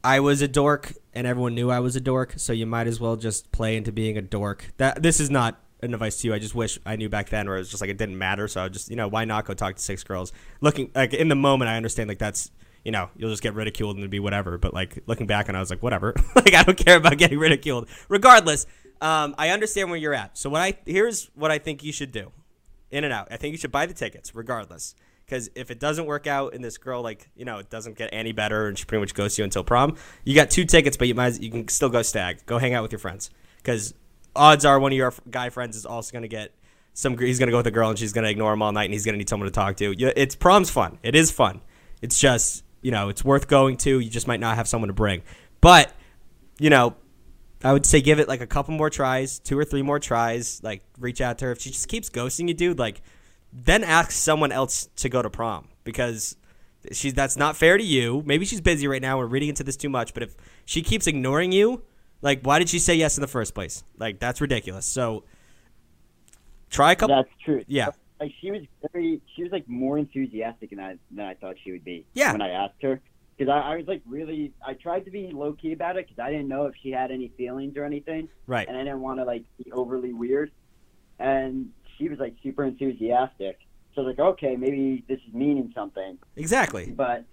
I 0.03 0.19
was 0.19 0.41
a 0.41 0.47
dork 0.47 0.93
and 1.13 1.27
everyone 1.27 1.53
knew 1.53 1.69
I 1.69 1.79
was 1.79 1.95
a 1.95 2.01
dork, 2.01 2.33
so 2.37 2.53
you 2.53 2.65
might 2.65 2.87
as 2.87 2.99
well 2.99 3.15
just 3.15 3.51
play 3.51 3.77
into 3.77 3.91
being 3.91 4.17
a 4.17 4.21
dork. 4.21 4.71
That 4.77 5.03
this 5.03 5.19
is 5.19 5.29
not 5.29 5.61
an 5.81 5.93
advice 5.93 6.17
to 6.21 6.27
you. 6.27 6.33
I 6.33 6.39
just 6.39 6.55
wish 6.55 6.79
I 6.85 6.95
knew 6.95 7.09
back 7.09 7.29
then 7.29 7.47
where 7.47 7.55
it 7.55 7.59
was 7.59 7.69
just 7.69 7.81
like 7.81 7.89
it 7.89 7.97
didn't 7.97 8.17
matter, 8.17 8.47
so 8.47 8.63
I 8.63 8.69
just, 8.69 8.89
you 8.89 8.95
know, 8.95 9.07
why 9.07 9.25
not 9.25 9.45
go 9.45 9.53
talk 9.53 9.75
to 9.75 9.81
six 9.81 10.03
girls? 10.03 10.31
Looking 10.61 10.91
like 10.95 11.13
in 11.13 11.27
the 11.27 11.35
moment 11.35 11.69
I 11.69 11.77
understand 11.77 12.07
like 12.07 12.19
that's 12.19 12.51
you 12.83 12.91
know, 12.91 13.09
you'll 13.15 13.29
just 13.29 13.43
get 13.43 13.53
ridiculed 13.53 13.95
and 13.95 14.01
it'd 14.01 14.11
be 14.11 14.19
whatever. 14.19 14.57
But 14.57 14.73
like 14.73 15.03
looking 15.05 15.27
back 15.27 15.47
and 15.47 15.57
I 15.57 15.59
was 15.59 15.69
like, 15.69 15.83
whatever. 15.83 16.15
like 16.35 16.53
I 16.53 16.63
don't 16.63 16.77
care 16.77 16.97
about 16.97 17.17
getting 17.17 17.37
ridiculed. 17.37 17.87
Regardless, 18.09 18.65
um, 19.01 19.35
I 19.37 19.49
understand 19.49 19.89
where 19.89 19.99
you're 19.99 20.13
at. 20.13 20.37
So 20.37 20.49
what 20.49 20.61
I 20.61 20.73
here's 20.85 21.29
what 21.35 21.51
I 21.51 21.57
think 21.57 21.83
you 21.83 21.91
should 21.91 22.11
do. 22.11 22.31
In 22.89 23.05
and 23.05 23.13
out. 23.13 23.29
I 23.31 23.37
think 23.37 23.53
you 23.53 23.57
should 23.57 23.71
buy 23.71 23.85
the 23.85 23.93
tickets, 23.93 24.35
regardless. 24.35 24.95
Because 25.25 25.49
if 25.55 25.71
it 25.71 25.79
doesn't 25.79 26.07
work 26.07 26.27
out 26.27 26.53
and 26.53 26.61
this 26.61 26.77
girl, 26.77 27.01
like, 27.01 27.29
you 27.37 27.45
know, 27.45 27.59
it 27.59 27.69
doesn't 27.69 27.97
get 27.97 28.09
any 28.11 28.33
better 28.33 28.67
and 28.67 28.77
she 28.77 28.83
pretty 28.83 28.99
much 28.99 29.13
goes 29.13 29.35
to 29.35 29.41
you 29.41 29.43
until 29.45 29.63
prom, 29.63 29.95
you 30.25 30.35
got 30.35 30.49
two 30.49 30.65
tickets, 30.65 30.97
but 30.97 31.07
you 31.07 31.15
might 31.15 31.39
you 31.39 31.49
can 31.49 31.69
still 31.69 31.87
go 31.87 32.01
stag. 32.01 32.45
Go 32.45 32.57
hang 32.57 32.73
out 32.73 32.83
with 32.83 32.91
your 32.91 32.99
friends. 32.99 33.29
Because 33.57 33.93
odds 34.35 34.65
are 34.65 34.79
one 34.79 34.91
of 34.91 34.97
your 34.97 35.13
guy 35.29 35.49
friends 35.49 35.75
is 35.75 35.85
also 35.85 36.11
going 36.11 36.23
to 36.23 36.27
get 36.27 36.53
some, 36.93 37.17
he's 37.17 37.39
going 37.39 37.47
to 37.47 37.51
go 37.51 37.57
with 37.57 37.67
a 37.67 37.71
girl 37.71 37.89
and 37.89 37.97
she's 37.97 38.13
going 38.13 38.23
to 38.23 38.29
ignore 38.29 38.53
him 38.53 38.61
all 38.61 38.71
night 38.71 38.85
and 38.85 38.93
he's 38.93 39.05
going 39.05 39.13
to 39.13 39.17
need 39.17 39.29
someone 39.29 39.47
to 39.47 39.53
talk 39.53 39.77
to. 39.77 39.95
It's 40.15 40.35
prom's 40.35 40.69
fun. 40.69 40.97
It 41.03 41.15
is 41.15 41.31
fun. 41.31 41.61
It's 42.01 42.19
just, 42.19 42.63
you 42.81 42.91
know, 42.91 43.09
it's 43.09 43.23
worth 43.23 43.47
going 43.47 43.77
to. 43.77 43.99
You 43.99 44.09
just 44.09 44.27
might 44.27 44.39
not 44.39 44.55
have 44.55 44.67
someone 44.67 44.87
to 44.87 44.93
bring. 44.93 45.21
But, 45.61 45.93
you 46.59 46.69
know, 46.69 46.95
I 47.63 47.73
would 47.73 47.85
say 47.85 48.01
give 48.01 48.19
it 48.19 48.27
like 48.27 48.41
a 48.41 48.47
couple 48.47 48.73
more 48.73 48.89
tries, 48.89 49.39
two 49.39 49.57
or 49.57 49.63
three 49.63 49.83
more 49.83 49.99
tries. 49.99 50.61
Like 50.63 50.83
reach 50.99 51.21
out 51.21 51.37
to 51.39 51.45
her. 51.45 51.51
If 51.51 51.61
she 51.61 51.69
just 51.69 51.87
keeps 51.87 52.09
ghosting 52.09 52.47
you, 52.47 52.53
dude, 52.53 52.79
like 52.79 53.01
then 53.53 53.83
ask 53.83 54.11
someone 54.11 54.51
else 54.51 54.89
to 54.97 55.09
go 55.09 55.21
to 55.21 55.29
prom 55.29 55.67
because 55.83 56.35
she's 56.91 57.13
that's 57.13 57.37
not 57.37 57.55
fair 57.55 57.77
to 57.77 57.83
you. 57.83 58.23
Maybe 58.25 58.45
she's 58.45 58.61
busy 58.61 58.87
right 58.87 59.01
now. 59.01 59.17
We're 59.17 59.27
reading 59.27 59.49
into 59.49 59.63
this 59.63 59.77
too 59.77 59.89
much, 59.89 60.13
but 60.13 60.23
if 60.23 60.35
she 60.65 60.81
keeps 60.81 61.05
ignoring 61.07 61.51
you, 61.51 61.83
like 62.21 62.41
why 62.43 62.59
did 62.59 62.69
she 62.69 62.79
say 62.79 62.95
yes 62.95 63.17
in 63.17 63.21
the 63.21 63.27
first 63.27 63.53
place? 63.53 63.83
Like 63.97 64.19
that's 64.19 64.41
ridiculous. 64.41 64.85
So 64.85 65.23
try 66.69 66.93
a 66.93 66.95
couple. 66.95 67.15
That's 67.15 67.29
true. 67.43 67.63
Yeah. 67.67 67.89
Like 68.19 68.33
she 68.39 68.51
was 68.51 68.61
very, 68.91 69.21
she 69.35 69.43
was 69.43 69.51
like 69.51 69.67
more 69.67 69.97
enthusiastic 69.97 70.69
than 70.69 70.79
I 70.79 70.95
than 71.11 71.25
I 71.25 71.33
thought 71.33 71.55
she 71.63 71.71
would 71.71 71.83
be. 71.83 72.05
Yeah. 72.13 72.31
When 72.31 72.41
I 72.41 72.49
asked 72.49 72.81
her, 72.83 73.01
because 73.35 73.51
I, 73.51 73.73
I 73.73 73.77
was 73.77 73.87
like 73.87 74.01
really, 74.05 74.53
I 74.65 74.73
tried 74.73 75.05
to 75.05 75.11
be 75.11 75.31
low 75.33 75.53
key 75.53 75.73
about 75.73 75.97
it 75.97 76.07
because 76.07 76.23
I 76.23 76.29
didn't 76.29 76.47
know 76.47 76.65
if 76.65 76.75
she 76.81 76.91
had 76.91 77.11
any 77.11 77.29
feelings 77.37 77.75
or 77.77 77.83
anything. 77.83 78.29
Right. 78.45 78.67
And 78.67 78.77
I 78.77 78.83
didn't 78.83 79.01
want 79.01 79.19
to 79.19 79.25
like 79.25 79.43
be 79.57 79.71
overly 79.71 80.13
weird. 80.13 80.51
And 81.17 81.71
she 81.97 82.09
was 82.09 82.19
like 82.19 82.35
super 82.43 82.63
enthusiastic. 82.63 83.59
So 83.95 84.01
I 84.01 84.05
was 84.05 84.15
like, 84.17 84.25
okay, 84.33 84.55
maybe 84.55 85.03
this 85.07 85.19
is 85.27 85.33
meaning 85.33 85.71
something. 85.75 86.17
Exactly. 86.35 86.91
But 86.91 87.25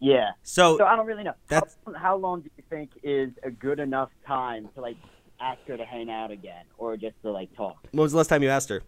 yeah. 0.00 0.30
So 0.42 0.78
so 0.78 0.84
I 0.84 0.96
don't 0.96 1.06
really 1.06 1.22
know. 1.22 1.34
that's- 1.48 1.76
how, 1.86 1.92
how 1.94 2.16
long 2.16 2.40
do 2.40 2.50
you 2.56 2.64
think 2.68 2.90
is 3.02 3.30
a 3.42 3.50
good 3.50 3.78
enough 3.78 4.10
time 4.26 4.68
to 4.74 4.80
like 4.80 4.96
ask 5.40 5.60
her 5.68 5.76
to 5.76 5.84
hang 5.84 6.10
out 6.10 6.30
again, 6.30 6.64
or 6.78 6.96
just 6.96 7.14
to 7.22 7.30
like 7.30 7.54
talk? 7.56 7.76
When 7.92 8.02
was 8.02 8.12
the 8.12 8.18
last 8.18 8.28
time 8.28 8.42
you 8.42 8.48
asked 8.50 8.68
her? 8.70 8.82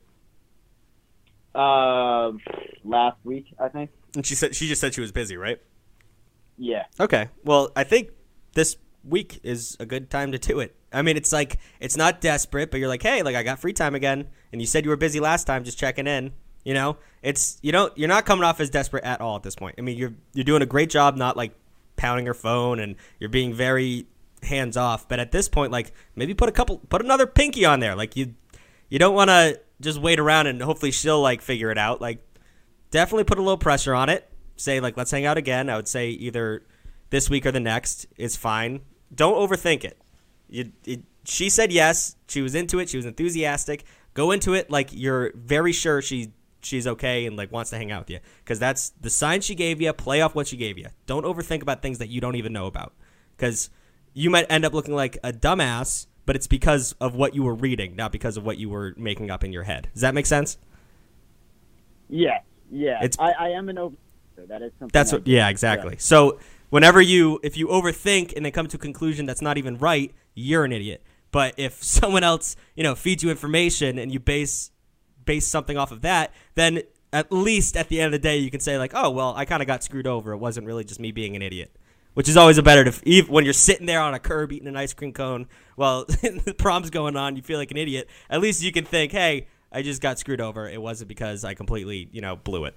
Uh, 1.55 2.33
last 2.85 3.19
week, 3.25 3.47
I 3.61 3.69
think. 3.69 3.91
And 4.15 4.25
she 4.25 4.35
said 4.35 4.55
she 4.55 4.67
just 4.69 4.81
said 4.81 4.95
she 4.95 5.01
was 5.01 5.13
busy, 5.13 5.37
right? 5.37 5.61
Yeah. 6.59 6.85
Okay. 6.99 7.29
Well, 7.45 7.71
I 7.77 7.85
think 7.85 8.11
this 8.55 8.77
week 9.05 9.41
is 9.43 9.77
a 9.81 9.87
good 9.87 10.11
time 10.11 10.33
to 10.33 10.39
do 10.39 10.61
it. 10.61 10.75
I 10.93 11.03
mean, 11.03 11.17
it's 11.17 11.33
like 11.33 11.59
it's 11.81 11.97
not 11.97 12.21
desperate, 12.21 12.71
but 12.71 12.81
you're 12.81 12.89
like, 12.89 13.03
hey, 13.03 13.23
like 13.23 13.37
I 13.37 13.43
got 13.43 13.59
free 13.59 13.73
time 13.73 13.95
again, 13.95 14.29
and 14.53 14.61
you 14.61 14.67
said 14.67 14.85
you 14.85 14.91
were 14.91 14.97
busy 14.97 15.21
last 15.21 15.45
time, 15.45 15.65
just 15.65 15.79
checking 15.79 16.07
in. 16.07 16.33
You 16.65 16.75
know, 16.75 16.97
it's 17.23 17.59
you 17.63 17.73
don't 17.73 17.97
you're 17.97 18.09
not 18.09 18.25
coming 18.25 18.45
off 18.45 18.61
as 18.61 18.71
desperate 18.71 19.05
at 19.05 19.21
all 19.21 19.37
at 19.37 19.43
this 19.43 19.57
point. 19.57 19.77
I 19.79 19.81
mean, 19.81 19.97
you're 19.97 20.15
you're 20.33 20.45
doing 20.45 20.63
a 20.63 20.67
great 20.67 20.91
job, 20.91 21.17
not 21.17 21.37
like 21.37 21.53
pounding 21.97 22.25
your 22.25 22.35
phone, 22.35 22.79
and 22.79 22.97
you're 23.19 23.31
being 23.31 23.53
very 23.53 24.07
hands 24.43 24.77
off. 24.77 25.09
But 25.09 25.21
at 25.21 25.33
this 25.33 25.49
point, 25.49 25.73
like 25.73 25.93
maybe 26.17 26.35
put 26.35 26.49
a 26.49 26.53
couple, 26.53 26.79
put 26.89 27.03
another 27.03 27.27
pinky 27.27 27.65
on 27.65 27.81
there. 27.81 27.95
Like 27.95 28.17
you, 28.17 28.35
you 28.89 28.99
don't 28.99 29.15
want 29.15 29.31
to 29.31 29.61
just 29.81 30.01
wait 30.01 30.21
around 30.21 30.47
and 30.47 30.63
hopefully 30.63 30.93
she'll 30.93 31.21
like 31.21 31.43
figure 31.43 31.71
it 31.71 31.79
out. 31.79 32.01
Like 32.01 32.19
definitely 32.91 33.25
put 33.25 33.39
a 33.39 33.43
little 33.43 33.59
pressure 33.59 33.95
on 33.95 34.09
it. 34.09 34.29
say 34.57 34.81
like 34.81 34.97
let's 34.97 35.11
hang 35.11 35.27
out 35.27 35.37
again. 35.37 35.69
I 35.69 35.77
would 35.77 35.89
say 35.89 36.11
either 36.11 36.65
this 37.11 37.29
week 37.29 37.47
or 37.47 37.53
the 37.53 37.61
next 37.61 38.07
is 38.17 38.37
fine. 38.37 38.81
Don't 39.15 39.35
overthink 39.35 39.85
it. 39.85 39.99
You, 40.49 40.73
it 40.85 41.03
she 41.25 41.49
said 41.49 41.71
yes. 41.73 42.17
She 42.29 42.43
was 42.43 42.55
into 42.55 42.79
it. 42.79 42.89
She 42.89 42.97
was 42.97 43.07
enthusiastic. 43.07 43.85
Go 44.15 44.31
into 44.31 44.55
it 44.55 44.71
like 44.71 44.91
you're 44.93 45.33
very 45.35 45.73
sure 45.73 46.03
she 46.03 46.33
she's 46.63 46.87
okay 46.87 47.27
and 47.27 47.37
like 47.37 47.53
wants 47.53 47.71
to 47.71 47.77
hang 47.77 47.91
out 47.91 48.03
with 48.03 48.11
you 48.11 48.21
because 48.45 48.59
that's 48.59 48.91
the 49.01 49.11
sign 49.11 49.41
she 49.41 49.55
gave 49.55 49.81
you. 49.81 49.93
Play 49.93 50.21
off 50.21 50.35
what 50.35 50.47
she 50.47 50.57
gave 50.57 50.79
you. 50.79 50.87
Don't 51.07 51.25
overthink 51.25 51.63
about 51.63 51.83
things 51.83 51.99
that 51.99 52.09
you 52.09 52.21
don't 52.21 52.37
even 52.37 52.53
know 52.53 52.67
about 52.67 52.93
because 53.37 53.71
you 54.15 54.31
might 54.31 54.47
end 54.51 54.65
up 54.65 54.73
looking 54.75 54.95
like 54.95 55.19
a 55.23 55.33
dumbass, 55.33 56.07
but 56.27 56.37
it's 56.37 56.47
because 56.47 56.95
of 57.01 57.15
what 57.15 57.35
you 57.35 57.43
were 57.43 57.55
reading, 57.55 57.97
not 57.97 58.13
because 58.13 58.37
of 58.37 58.45
what 58.45 58.59
you 58.59 58.69
were 58.69 58.95
making 58.97 59.31
up 59.31 59.45
in 59.45 59.53
your 59.53 59.65
head. 59.65 59.89
Does 59.93 60.03
that 60.03 60.15
make 60.15 60.27
sense? 60.27 60.59
Yeah, 62.09 62.41
yeah. 62.71 63.03
It's- 63.03 63.17
I, 63.19 63.47
I 63.47 63.49
am 63.51 63.69
an 63.69 63.77
overthinker. 63.77 63.97
That 64.49 64.63
is 64.63 64.73
something. 64.79 64.91
That's 64.93 65.13
what. 65.13 65.27
Yeah, 65.27 65.49
exactly. 65.49 65.97
So 65.99 66.41
whenever 66.71 67.01
you, 67.01 67.39
if 67.43 67.57
you 67.57 67.69
overthink 67.69 68.33
and 68.35 68.45
then 68.45 68.53
come 68.53 68.67
to 68.69 68.77
a 68.77 68.81
conclusion 68.81 69.25
that's 69.27 69.43
not 69.43 69.57
even 69.59 69.79
right, 69.79 70.13
you're 70.35 70.65
an 70.65 70.73
idiot. 70.73 71.03
But 71.31 71.55
if 71.59 71.83
someone 71.85 72.25
else, 72.25 72.57
you 72.75 72.83
know, 72.83 72.95
feeds 72.95 73.23
you 73.23 73.31
information 73.31 73.99
and 73.99 74.13
you 74.13 74.19
base 74.19 74.72
base 75.25 75.47
something 75.47 75.77
off 75.77 75.93
of 75.93 76.03
that, 76.03 76.33
then 76.55 76.83
at 77.13 77.31
least 77.31 77.77
at 77.77 77.89
the 77.89 78.01
end 78.01 78.07
of 78.07 78.13
the 78.13 78.19
day, 78.19 78.39
you 78.39 78.51
can 78.51 78.61
say 78.61 78.79
like, 78.79 78.93
oh 78.95 79.11
well, 79.11 79.35
I 79.37 79.45
kind 79.45 79.63
of 79.63 79.67
got 79.67 79.83
screwed 79.83 80.07
over. 80.07 80.33
It 80.33 80.39
wasn't 80.39 80.67
really 80.67 80.85
just 80.85 81.01
me 81.01 81.13
being 81.13 81.37
an 81.37 81.43
idiot. 81.43 81.77
Which 82.15 82.29
is 82.29 82.37
always 82.37 82.59
a 82.59 82.63
better 82.63 82.85
to 82.85 83.09
even 83.09 83.33
when 83.33 83.45
you're 83.45 83.55
sitting 83.55 83.87
there 83.87 84.01
on 84.01 84.13
a 84.13 84.19
curb 84.19 84.53
eating 84.53 84.69
an 84.69 84.77
ice 84.77 84.93
cream 84.93 85.15
cone 85.15 85.47
while 85.77 86.05
the 86.07 86.55
prom's 86.59 86.91
going 86.91 87.17
on, 87.17 87.37
you 87.37 87.43
feel 87.43 87.59
like 87.59 87.71
an 87.71 87.79
idiot. 87.79 88.09
At 88.29 88.41
least 88.43 88.63
you 88.63 88.71
can 88.71 88.85
think, 88.85 89.13
hey, 89.13 89.47
I 89.71 89.81
just 89.81 90.03
got 90.03 90.19
screwed 90.19 90.41
over. 90.41 90.69
It 90.69 90.81
wasn't 90.81 91.09
because 91.09 91.43
I 91.43 91.55
completely, 91.55 92.11
you 92.13 92.21
know, 92.21 92.37
blew 92.37 92.67
it. 92.67 92.75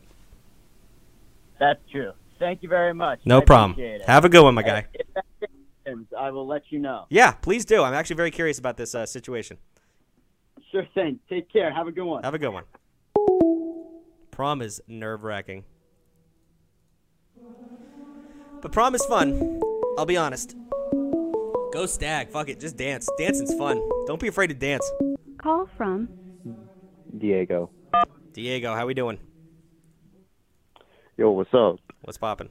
That's 1.59 1.81
true. 1.91 2.13
Thank 2.39 2.63
you 2.63 2.69
very 2.69 2.93
much. 2.93 3.19
No 3.25 3.39
I 3.39 3.45
problem. 3.45 3.99
Have 4.05 4.25
a 4.25 4.29
good 4.29 4.43
one, 4.43 4.55
my 4.55 4.61
guy. 4.61 4.87
If 4.93 5.07
that 5.15 5.25
happens, 5.85 6.07
I 6.17 6.31
will 6.31 6.47
let 6.47 6.63
you 6.69 6.79
know. 6.79 7.05
Yeah, 7.09 7.31
please 7.31 7.65
do. 7.65 7.83
I'm 7.83 7.93
actually 7.93 8.17
very 8.17 8.31
curious 8.31 8.59
about 8.59 8.77
this 8.77 8.95
uh, 8.95 9.05
situation. 9.05 9.57
Sure 10.75 10.85
thing. 10.93 11.19
Take 11.29 11.49
care. 11.53 11.73
Have 11.73 11.87
a 11.87 11.91
good 11.93 12.03
one. 12.03 12.21
Have 12.25 12.33
a 12.33 12.37
good 12.37 12.49
one. 12.49 12.65
Prom 14.29 14.61
is 14.61 14.81
nerve 14.89 15.23
wracking. 15.23 15.63
But 18.61 18.73
prom 18.73 18.93
is 18.93 19.05
fun. 19.05 19.61
I'll 19.97 20.05
be 20.05 20.17
honest. 20.17 20.53
Go 21.71 21.85
stag. 21.85 22.29
Fuck 22.29 22.49
it. 22.49 22.59
Just 22.59 22.75
dance. 22.75 23.07
Dancing's 23.17 23.53
fun. 23.53 23.81
Don't 24.05 24.19
be 24.19 24.27
afraid 24.27 24.47
to 24.47 24.53
dance. 24.53 24.85
Call 25.37 25.69
from 25.77 26.09
Diego. 27.19 27.69
Diego, 28.33 28.75
how 28.75 28.85
we 28.85 28.93
doing? 28.93 29.17
Yo, 31.15 31.31
what's 31.31 31.53
up? 31.53 31.77
What's 32.01 32.17
popping? 32.17 32.49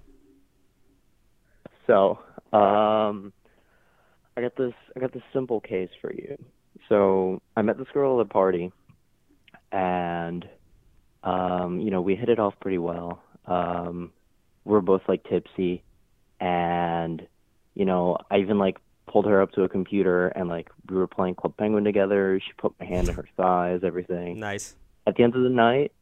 So, 1.87 2.21
um, 2.55 3.35
I 4.35 4.41
got 4.41 4.57
this. 4.57 4.73
I 4.97 5.01
got 5.01 5.13
this 5.13 5.23
simple 5.35 5.61
case 5.61 5.91
for 6.01 6.11
you. 6.11 6.39
So, 6.89 7.41
I 7.57 7.63
met 7.63 7.79
this 7.79 7.89
girl 7.95 8.21
at 8.21 8.27
a 8.27 8.29
party, 8.29 8.73
and 9.73 10.47
um, 11.23 11.81
you 11.81 11.91
know, 11.91 12.03
we 12.03 12.15
hit 12.15 12.29
it 12.29 12.39
off 12.39 12.55
pretty 12.61 12.79
well. 12.79 13.23
Um, 13.47 14.13
we're 14.65 14.81
both 14.81 15.03
like 15.09 15.25
tipsy, 15.25 15.83
and 16.41 17.27
you 17.75 17.85
know, 17.85 18.19
I 18.31 18.39
even 18.39 18.59
like 18.59 18.79
pulled 19.07 19.27
her 19.27 19.41
up 19.41 19.53
to 19.53 19.63
a 19.63 19.69
computer 19.69 20.29
and 20.29 20.49
like 20.49 20.71
we 20.89 20.97
were 20.97 21.07
playing 21.07 21.35
Club 21.35 21.57
Penguin 21.57 21.85
together. 21.85 22.41
She 22.45 22.53
put 22.55 22.75
my 22.81 22.87
hand 22.87 23.09
in 23.09 23.15
her 23.15 23.27
thighs, 23.37 23.81
everything. 23.83 24.39
Nice. 24.41 24.75
At 25.07 25.17
the 25.17 25.23
end 25.23 25.35
of 25.37 25.43
the 25.43 25.49
night, 25.51 25.93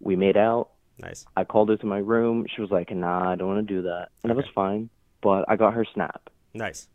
we 0.00 0.16
made 0.16 0.36
out. 0.36 0.70
Nice. 0.98 1.24
I 1.36 1.44
called 1.44 1.68
her 1.70 1.76
to 1.76 1.86
my 1.86 1.98
room. 1.98 2.46
She 2.54 2.60
was 2.60 2.70
like, 2.70 2.90
"Nah, 2.94 3.30
I 3.32 3.34
don't 3.36 3.48
want 3.48 3.66
to 3.66 3.74
do 3.74 3.82
that," 3.82 4.08
and 4.22 4.30
it 4.30 4.36
was 4.36 4.46
fine. 4.54 4.90
But 5.22 5.44
I 5.48 5.56
got 5.56 5.74
her 5.74 5.84
snap, 5.94 6.30
Nice. 6.54 6.88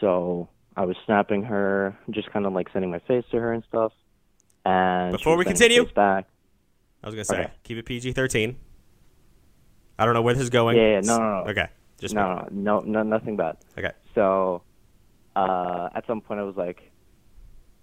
so 0.00 0.48
I 0.76 0.84
was 0.84 0.96
snapping 1.04 1.42
her, 1.44 1.96
just 2.10 2.30
kind 2.30 2.46
of 2.46 2.52
like 2.52 2.68
sending 2.72 2.90
my 2.90 2.98
face 3.00 3.24
to 3.30 3.38
her 3.38 3.52
and 3.52 3.62
stuff. 3.68 3.92
And 4.64 5.12
Before 5.12 5.36
we 5.36 5.44
continue, 5.44 5.84
back. 5.94 6.26
I 7.02 7.06
was 7.08 7.14
gonna 7.14 7.24
say 7.24 7.40
Okay. 7.40 7.50
keep 7.64 7.78
it 7.78 7.84
PG 7.84 8.12
thirteen. 8.12 8.56
I 9.98 10.04
don't 10.04 10.14
know 10.14 10.22
where 10.22 10.34
this 10.34 10.42
is 10.42 10.50
going. 10.50 10.76
Yeah, 10.76 10.94
yeah, 10.94 11.00
no, 11.00 11.18
no, 11.18 11.44
no. 11.44 11.50
Okay, 11.50 11.68
just 11.98 12.14
no, 12.14 12.46
no, 12.50 12.80
no, 12.80 13.02
nothing 13.02 13.36
bad. 13.36 13.56
Okay. 13.76 13.90
So, 14.14 14.62
uh, 15.36 15.88
at 15.94 16.06
some 16.06 16.20
point, 16.20 16.40
I 16.40 16.44
was 16.44 16.56
like, 16.56 16.90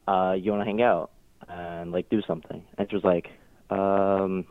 uh, 0.07 0.35
"You 0.39 0.51
want 0.51 0.61
to 0.61 0.65
hang 0.65 0.81
out 0.81 1.11
and 1.47 1.91
like 1.91 2.09
do 2.09 2.21
something?" 2.23 2.63
And 2.77 2.89
she 2.89 2.95
was 2.95 3.03
like, 3.03 3.29
um, 3.69 4.45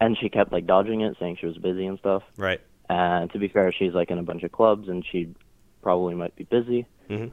and 0.00 0.16
she 0.18 0.28
kept 0.28 0.52
like 0.52 0.66
dodging 0.66 1.00
it, 1.00 1.16
saying 1.18 1.38
she 1.40 1.46
was 1.46 1.56
busy 1.58 1.86
and 1.86 1.98
stuff. 1.98 2.22
Right. 2.36 2.60
And 2.88 3.30
to 3.32 3.38
be 3.38 3.48
fair, 3.48 3.72
she's 3.72 3.94
like 3.94 4.10
in 4.10 4.18
a 4.18 4.22
bunch 4.22 4.42
of 4.42 4.52
clubs, 4.52 4.88
and 4.88 5.04
she 5.10 5.34
probably 5.82 6.14
might 6.14 6.36
be 6.36 6.44
busy. 6.44 6.86
Mhm. 7.08 7.32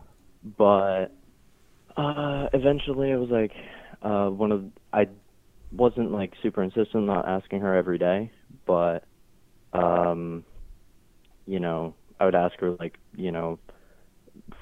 But 0.58 1.12
uh, 1.96 2.50
eventually, 2.54 3.12
I 3.12 3.18
was 3.18 3.30
like, 3.30 3.52
uh, 4.02 4.30
one 4.30 4.52
of 4.52 4.66
I 4.94 5.08
wasn't 5.72 6.12
like 6.12 6.34
super 6.42 6.64
insistent 6.64 7.06
not 7.06 7.28
asking 7.28 7.62
her 7.62 7.76
every 7.76 7.98
day, 7.98 8.32
but 8.66 9.04
um, 9.74 10.44
you 11.46 11.60
know, 11.60 11.96
I 12.20 12.26
would 12.26 12.36
ask 12.36 12.58
her 12.60 12.72
like, 12.72 12.98
you 13.16 13.32
know, 13.32 13.60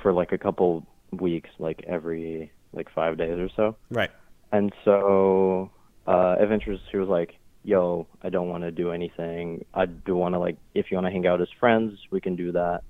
for 0.01 0.13
like 0.13 0.31
a 0.31 0.37
couple 0.37 0.85
weeks, 1.11 1.49
like 1.59 1.83
every 1.87 2.51
like 2.73 2.89
five 2.93 3.17
days 3.17 3.37
or 3.37 3.49
so. 3.55 3.75
Right. 3.89 4.11
And 4.51 4.73
so 4.83 5.71
uh, 6.07 6.35
eventually 6.39 6.79
she 6.91 6.97
was 6.97 7.09
like, 7.09 7.35
"Yo, 7.63 8.07
I 8.21 8.29
don't 8.29 8.49
want 8.49 8.63
to 8.63 8.71
do 8.71 8.91
anything. 8.91 9.65
I 9.73 9.85
do 9.85 10.15
want 10.15 10.35
to 10.35 10.39
like, 10.39 10.57
if 10.73 10.87
you 10.89 10.95
want 10.95 11.07
to 11.07 11.11
hang 11.11 11.27
out 11.27 11.41
as 11.41 11.47
friends, 11.59 11.97
we 12.11 12.21
can 12.21 12.35
do 12.35 12.51
that, 12.53 12.81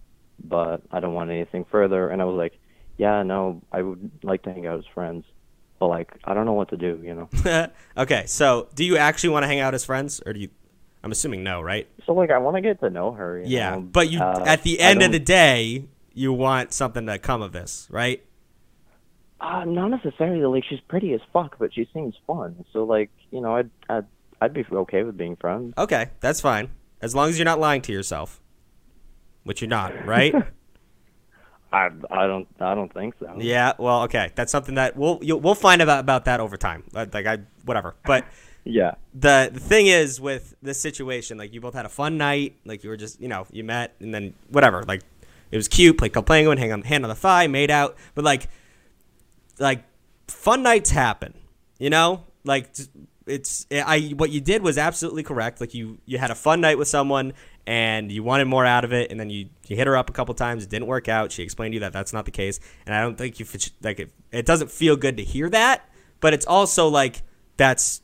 but 0.43 0.81
I 0.91 0.99
don't 0.99 1.13
want 1.13 1.31
anything 1.31 1.65
further." 1.71 2.09
And 2.09 2.21
I 2.21 2.25
was 2.25 2.37
like, 2.37 2.59
"Yeah, 2.97 3.23
no, 3.23 3.61
I 3.71 3.81
would 3.81 4.11
like 4.23 4.43
to 4.43 4.53
hang 4.53 4.65
out 4.67 4.79
as 4.79 4.85
friends, 4.93 5.25
but 5.79 5.87
like, 5.87 6.11
I 6.23 6.33
don't 6.33 6.45
know 6.45 6.53
what 6.53 6.69
to 6.69 6.77
do, 6.77 6.99
you 7.03 7.15
know." 7.15 7.67
okay, 7.97 8.23
so 8.27 8.67
do 8.75 8.83
you 8.83 8.97
actually 8.97 9.29
want 9.29 9.43
to 9.43 9.47
hang 9.47 9.59
out 9.59 9.73
as 9.73 9.83
friends, 9.85 10.21
or 10.25 10.33
do 10.33 10.39
you? 10.39 10.49
I'm 11.03 11.11
assuming 11.11 11.43
no, 11.43 11.61
right? 11.61 11.87
So 12.05 12.13
like, 12.13 12.31
I 12.31 12.37
want 12.39 12.55
to 12.55 12.61
get 12.61 12.79
to 12.79 12.89
know 12.89 13.11
her. 13.11 13.39
You 13.39 13.45
Yeah, 13.47 13.75
know? 13.75 13.81
but 13.81 14.09
you 14.09 14.19
Uh, 14.19 14.43
at 14.47 14.63
the 14.63 14.79
end 14.79 15.03
of 15.03 15.11
the 15.11 15.19
day, 15.19 15.85
you 16.13 16.33
want 16.33 16.73
something 16.73 17.05
to 17.05 17.19
come 17.19 17.41
of 17.41 17.51
this, 17.51 17.87
right? 17.91 18.23
Uh, 19.39 19.65
not 19.65 19.89
necessarily. 19.89 20.43
Like 20.45 20.63
she's 20.67 20.79
pretty 20.87 21.13
as 21.13 21.21
fuck, 21.33 21.57
but 21.59 21.73
she 21.73 21.87
seems 21.93 22.15
fun. 22.25 22.65
So 22.73 22.85
like, 22.85 23.11
you 23.31 23.41
know, 23.41 23.55
I'd 23.55 23.69
I'd 23.89 24.05
I'd 24.41 24.53
be 24.53 24.65
okay 24.71 25.03
with 25.03 25.17
being 25.17 25.35
friends. 25.35 25.73
Okay, 25.77 26.09
that's 26.21 26.41
fine. 26.41 26.69
As 27.01 27.13
long 27.13 27.29
as 27.29 27.37
you're 27.37 27.45
not 27.45 27.59
lying 27.59 27.81
to 27.83 27.91
yourself, 27.91 28.41
which 29.43 29.61
you're 29.61 29.69
not, 29.69 30.05
right? 30.05 30.33
I 31.73 31.89
I 32.09 32.27
don't 32.27 32.47
I 32.59 32.73
don't 32.75 32.93
think 32.93 33.15
so. 33.19 33.35
yeah. 33.39 33.73
Well, 33.77 34.03
okay, 34.03 34.31
that's 34.35 34.51
something 34.51 34.75
that 34.75 34.95
we'll 34.95 35.19
you'll, 35.21 35.39
we'll 35.39 35.55
find 35.55 35.81
about 35.81 35.99
about 35.99 36.25
that 36.25 36.39
over 36.39 36.57
time. 36.57 36.83
Like 36.93 37.13
like 37.13 37.25
I 37.25 37.39
whatever, 37.65 37.95
but. 38.05 38.25
Yeah. 38.67 38.95
the 39.13 39.51
the 39.53 39.59
thing 39.59 39.85
is 39.85 40.19
with 40.19 40.55
this 40.63 40.81
situation, 40.81 41.37
like 41.37 41.53
you 41.53 41.61
both 41.61 41.75
had 41.75 41.85
a 41.85 41.89
fun 41.89 42.17
night, 42.17 42.55
like 42.65 42.83
you 42.83 42.89
were 42.89 42.97
just 42.97 43.21
you 43.21 43.27
know 43.27 43.45
you 43.51 43.63
met 43.63 43.93
and 43.99 44.11
then 44.11 44.33
whatever, 44.49 44.81
like 44.81 45.03
it 45.51 45.55
was 45.55 45.67
cute, 45.67 45.99
played 45.99 46.13
Club 46.13 46.25
Penguin, 46.25 46.57
hang 46.57 46.71
on 46.71 46.81
hand 46.81 47.05
on 47.05 47.09
the 47.09 47.13
thigh, 47.13 47.45
made 47.45 47.69
out, 47.69 47.95
but 48.15 48.25
like 48.25 48.49
like 49.59 49.83
fun 50.27 50.63
nights 50.63 50.89
happen, 50.89 51.35
you 51.77 51.91
know, 51.91 52.23
like 52.43 52.71
it's 53.27 53.67
I 53.71 54.13
what 54.17 54.31
you 54.31 54.41
did 54.41 54.63
was 54.63 54.79
absolutely 54.79 55.21
correct. 55.21 55.61
Like 55.61 55.75
you 55.75 55.99
you 56.07 56.17
had 56.17 56.31
a 56.31 56.35
fun 56.35 56.59
night 56.59 56.79
with 56.79 56.87
someone 56.87 57.33
and 57.67 58.11
you 58.11 58.23
wanted 58.23 58.45
more 58.45 58.65
out 58.65 58.83
of 58.85 58.93
it, 58.93 59.11
and 59.11 59.19
then 59.19 59.29
you 59.29 59.49
you 59.67 59.75
hit 59.75 59.87
her 59.87 59.97
up 59.97 60.09
a 60.09 60.13
couple 60.13 60.33
times, 60.35 60.63
it 60.63 60.69
didn't 60.69 60.87
work 60.87 61.07
out. 61.07 61.31
She 61.31 61.43
explained 61.43 61.71
to 61.73 61.75
you 61.75 61.79
that 61.81 61.93
that's 61.93 62.13
not 62.13 62.25
the 62.25 62.31
case, 62.31 62.59
and 62.85 62.93
I 62.95 63.01
don't 63.01 63.17
think 63.17 63.39
you 63.39 63.45
like 63.81 63.99
it. 63.99 64.11
It 64.31 64.45
doesn't 64.45 64.71
feel 64.71 64.95
good 64.95 65.17
to 65.17 65.23
hear 65.23 65.49
that, 65.49 65.89
but 66.19 66.33
it's 66.33 66.45
also 66.45 66.87
like 66.87 67.23
that's 67.57 68.01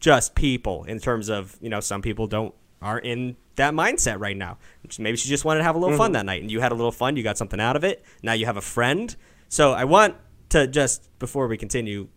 just 0.00 0.34
people 0.34 0.84
in 0.84 0.98
terms 1.00 1.28
of 1.30 1.56
you 1.60 1.68
know 1.70 1.80
some 1.80 2.02
people 2.02 2.26
don't 2.26 2.54
are 2.82 2.98
in 2.98 3.36
that 3.56 3.72
mindset 3.72 4.18
right 4.20 4.36
now. 4.36 4.58
Maybe 4.98 5.16
she 5.16 5.28
just 5.28 5.44
wanted 5.44 5.58
to 5.60 5.64
have 5.64 5.74
a 5.76 5.78
little 5.78 5.96
fun 5.96 6.10
Mhm. 6.10 6.14
that 6.14 6.26
night, 6.26 6.42
and 6.42 6.50
you 6.50 6.60
had 6.60 6.72
a 6.72 6.74
little 6.74 6.92
fun. 6.92 7.16
You 7.16 7.22
got 7.22 7.38
something 7.38 7.60
out 7.60 7.76
of 7.76 7.84
it. 7.84 8.04
Now 8.22 8.32
you 8.34 8.46
have 8.46 8.56
a 8.56 8.60
friend. 8.60 9.14
So 9.48 9.72
I 9.72 9.84
want 9.84 10.16
to 10.50 10.66
just 10.66 11.08
before 11.18 11.46
we 11.48 11.56
continue 11.56 12.08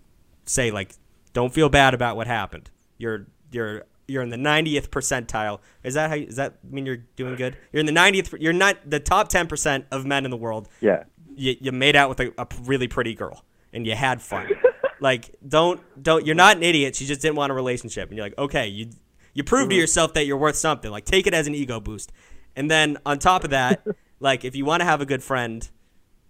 say 0.45 0.71
like 0.71 0.93
don't 1.33 1.53
feel 1.53 1.69
bad 1.69 1.93
about 1.93 2.15
what 2.15 2.27
happened. 2.27 2.69
You're 2.97 3.27
you're 3.51 3.85
you're 4.07 4.23
in 4.23 4.29
the 4.29 4.37
90th 4.37 4.89
percentile. 4.89 5.59
Is 5.83 5.93
that 5.95 6.09
how? 6.09 6.15
You, 6.15 6.25
does 6.27 6.37
that 6.37 6.63
mean 6.63 6.85
you're 6.85 6.97
doing 7.15 7.35
good? 7.35 7.57
You're 7.71 7.81
in 7.81 7.85
the 7.85 7.91
90th. 7.91 8.39
You're 8.41 8.53
not 8.53 8.77
the 8.89 8.99
top 8.99 9.27
10 9.29 9.47
percent 9.47 9.85
of 9.91 10.05
men 10.05 10.25
in 10.25 10.31
the 10.31 10.37
world. 10.37 10.69
Yeah. 10.81 11.03
You, 11.35 11.55
you 11.59 11.71
made 11.71 11.95
out 11.95 12.09
with 12.09 12.19
a, 12.19 12.33
a 12.37 12.47
really 12.63 12.87
pretty 12.87 13.13
girl 13.13 13.43
and 13.73 13.85
you 13.85 13.93
had 13.95 14.21
fun. 14.21 14.49
like 14.99 15.35
don't 15.47 15.81
don't. 16.01 16.25
You're 16.25 16.35
not 16.35 16.57
an 16.57 16.63
idiot. 16.63 16.95
She 16.95 17.05
just 17.05 17.21
didn't 17.21 17.35
want 17.35 17.51
a 17.51 17.55
relationship, 17.55 18.09
and 18.09 18.17
you're 18.17 18.25
like, 18.25 18.37
okay, 18.37 18.67
you 18.67 18.89
you 19.33 19.43
proved 19.43 19.69
to 19.69 19.75
Mhm. 19.75 19.79
yourself 19.81 20.13
that 20.13 20.25
you're 20.25 20.37
worth 20.37 20.55
something. 20.55 20.89
Like 20.89 21.05
take 21.05 21.27
it 21.27 21.33
as 21.33 21.45
an 21.47 21.53
ego 21.53 21.79
boost. 21.79 22.11
And 22.55 22.71
then 22.71 22.97
on 23.05 23.19
top 23.19 23.43
of 23.43 23.51
that, 23.51 23.85
like 24.19 24.43
if 24.45 24.55
you 24.55 24.65
want 24.65 24.81
to 24.81 24.85
have 24.85 24.99
a 25.01 25.05
good 25.05 25.21
friend, 25.21 25.69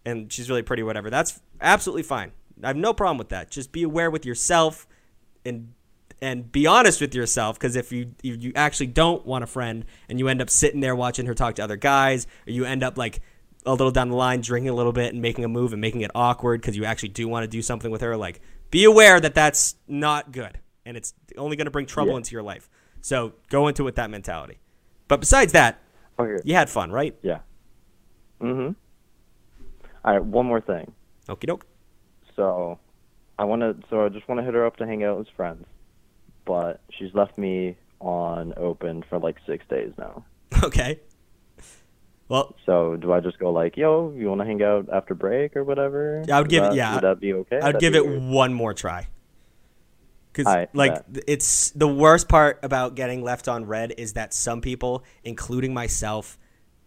and 0.05 0.32
she's 0.34 0.49
really 0.49 0.63
pretty, 0.63 0.84
whatever, 0.84 1.09
that's 1.09 1.39
absolutely 1.61 2.03
fine. 2.03 2.32
I 2.63 2.67
have 2.67 2.75
no 2.75 2.91
problem 2.91 3.17
with 3.17 3.30
that. 3.30 3.49
Just 3.51 3.71
be 3.71 3.84
aware 3.84 4.09
with 4.11 4.25
yourself 4.25 4.88
and 5.45 5.73
and 6.22 6.51
be 6.51 6.65
honest 6.68 6.99
with 7.01 7.13
yourself 7.13 7.59
because 7.59 7.76
if 7.76 7.91
you, 7.91 8.11
you 8.24 8.34
you 8.39 8.51
actually 8.55 8.88
don't 8.88 9.26
want 9.26 9.43
a 9.43 9.47
friend 9.47 9.86
and 10.09 10.20
you 10.20 10.28
end 10.28 10.41
up 10.41 10.49
sitting 10.49 10.80
there 10.80 10.95
watching 10.95 11.26
her 11.28 11.34
talk 11.36 11.55
to 11.55 11.63
other 11.63 11.76
guys 11.76 12.26
or 12.47 12.51
you 12.51 12.65
end 12.65 12.84
up 12.84 12.97
like 12.97 13.22
a 13.65 13.72
little 13.72 13.91
down 13.91 14.09
the 14.09 14.15
line 14.15 14.41
drinking 14.41 14.70
a 14.70 14.74
little 14.74 14.93
bit 14.93 15.13
and 15.13 15.22
making 15.22 15.43
a 15.45 15.47
move 15.47 15.74
and 15.74 15.82
making 15.82 16.01
it 16.01 16.11
awkward 16.15 16.61
because 16.61 16.76
you 16.78 16.86
actually 16.86 17.09
do 17.09 17.28
want 17.28 17.43
to 17.43 17.47
do 17.47 17.61
something 17.61 17.91
with 17.91 18.01
her 18.01 18.15
like 18.18 18.41
be 18.72 18.84
aware 18.84 19.20
that 19.20 19.36
that's 19.36 19.76
not 19.88 20.32
good 20.32 20.57
and 20.86 20.97
it's 20.97 21.13
only 21.38 21.55
going 21.55 21.65
to 21.65 21.72
bring 21.72 21.86
trouble 21.86 22.11
Yeah. 22.13 22.18
into 22.18 22.32
your 22.32 22.43
life 22.43 22.70
so 23.01 23.34
go 23.49 23.68
into 23.68 23.84
it 23.84 23.86
with 23.86 23.95
that 23.95 24.09
mentality 24.09 24.57
but 25.07 25.20
besides 25.20 25.51
that 25.53 25.80
Okay. 26.20 26.41
you 26.45 26.55
had 26.55 26.70
fun 26.70 26.91
right 26.91 27.15
Yeah. 27.22 27.39
mm-hmm 28.41 28.74
All 30.05 30.13
right, 30.13 30.24
one 30.24 30.45
more 30.45 30.61
thing. 30.61 30.91
okie 31.30 31.45
doke 31.45 31.65
So, 32.36 32.80
I 33.39 33.43
want 33.43 33.61
to. 33.61 33.76
So 33.89 34.05
I 34.05 34.09
just 34.09 34.28
want 34.28 34.39
to 34.39 34.45
hit 34.45 34.53
her 34.55 34.65
up 34.65 34.78
to 34.78 34.86
hang 34.88 35.03
out 35.03 35.20
as 35.20 35.28
friends, 35.36 35.65
but 36.48 36.82
she's 36.98 37.14
left 37.14 37.38
me 37.38 37.76
on 38.00 38.54
open 38.58 39.04
for 39.10 39.20
like 39.20 39.36
six 39.45 39.64
days 39.70 39.91
now. 39.98 40.24
okay 40.64 41.00
well 42.30 42.56
So 42.66 42.95
do 42.95 43.12
I 43.14 43.20
just 43.20 43.38
go 43.39 43.52
like, 43.52 43.78
"Yo, 43.78 44.14
you 44.18 44.28
want 44.30 44.41
to 44.41 44.45
hang 44.45 44.62
out 44.64 44.88
after 44.91 45.14
break 45.14 45.56
or 45.56 45.64
whatever?" 45.64 46.24
I 46.32 46.39
would 46.39 46.50
give 46.50 46.64
that- 46.64 46.74
it 46.74 46.78
yeah 46.78 46.95
Would 46.95 47.04
that 47.04 47.20
be 47.20 47.34
okay? 47.34 47.58
I'd 47.58 47.64
That'd 47.76 47.82
give 47.82 47.95
it 47.95 48.06
weird. 48.06 48.24
one 48.24 48.54
more 48.54 48.74
try 48.74 49.08
because 50.34 50.68
like 50.74 51.12
th- 51.14 51.24
it's 51.28 51.72
the 51.72 51.88
worst 51.88 52.30
part 52.30 52.60
about 52.64 52.95
getting 52.95 53.24
left 53.24 53.48
on 53.48 53.66
read 53.66 53.93
is 53.98 54.14
that 54.14 54.34
some 54.34 54.62
people 54.62 55.04
including 55.24 55.74
myself 55.74 56.38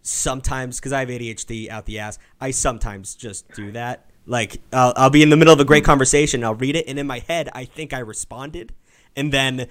sometimes 0.03 0.79
because 0.79 0.93
i 0.93 0.99
have 1.01 1.09
adhd 1.09 1.69
out 1.69 1.85
the 1.85 1.99
ass 1.99 2.17
i 2.39 2.49
sometimes 2.49 3.13
just 3.13 3.47
do 3.53 3.71
that 3.71 4.09
like 4.25 4.61
I'll, 4.71 4.93
I'll 4.95 5.09
be 5.09 5.21
in 5.21 5.29
the 5.29 5.35
middle 5.37 5.53
of 5.53 5.59
a 5.59 5.65
great 5.65 5.83
conversation 5.83 6.43
i'll 6.45 6.55
read 6.55 6.75
it 6.77 6.85
and 6.87 6.97
in 6.97 7.05
my 7.05 7.19
head 7.19 7.49
i 7.53 7.65
think 7.65 7.93
i 7.93 7.99
responded 7.99 8.73
and 9.15 9.31
then 9.31 9.67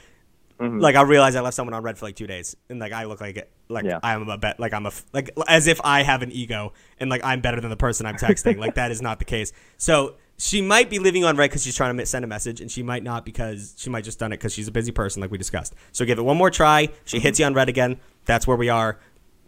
mm-hmm. 0.59 0.79
like 0.79 0.97
i'll 0.97 1.07
realize 1.07 1.37
i 1.37 1.41
left 1.41 1.57
someone 1.57 1.75
on 1.75 1.83
read 1.83 1.99
for 1.99 2.07
like 2.07 2.17
two 2.17 2.27
days. 2.27 2.57
And 2.69 2.79
like 2.79 2.93
i 2.93 3.05
look 3.05 3.21
like 3.21 3.37
it, 3.37 3.51
like 3.69 3.85
Yeah. 3.85 4.01
i'm 4.03 4.29
a 4.29 4.39
bet 4.39 4.61
like 4.61 4.73
i'm 4.73 4.87
a 4.87 4.93
like 5.13 5.31
as 5.49 5.67
if 5.67 5.81
i 5.85 6.03
have 6.03 6.23
an 6.23 6.33
ego 6.33 6.73
and 6.99 7.11
like 7.11 7.25
i'm 7.25 7.41
better 7.41 7.61
than 7.61 7.71
the 7.71 7.77
person 7.77 8.07
i'm 8.07 8.17
texting. 8.17 8.59
Like 8.59 8.75
that 8.75 8.91
is 8.91 9.03
not 9.03 9.19
the 9.19 9.25
case. 9.25 9.53
So 9.77 10.17
she 10.41 10.63
might 10.63 10.89
be 10.89 10.99
living 10.99 11.23
on 11.23 11.37
read 11.37 11.51
because 11.51 11.63
she's 11.63 11.77
trying 11.77 11.95
to 11.95 12.07
send 12.07 12.25
a 12.25 12.29
message 12.29 12.63
and 12.63 12.71
she 12.71 12.83
might 12.83 13.03
not 13.03 13.27
because 13.27 13.75
she 13.77 13.91
might 13.91 14.05
just 14.05 14.19
done 14.19 14.33
it 14.33 14.39
because 14.39 14.55
she's 14.55 14.69
a 14.69 14.73
busy 14.73 14.91
person 14.91 15.21
like 15.21 15.31
we 15.31 15.37
discussed. 15.37 15.75
So 15.93 16.07
give 16.07 16.19
it 16.19 16.23
one 16.23 16.39
more 16.39 16.51
try. 16.51 16.89
She 17.05 17.21
hits 17.21 17.39
you 17.39 17.45
on 17.45 17.53
read 17.53 17.69
again. 17.69 18.01
That's 18.25 18.47
where 18.47 18.57
we 18.57 18.71
are. 18.71 18.99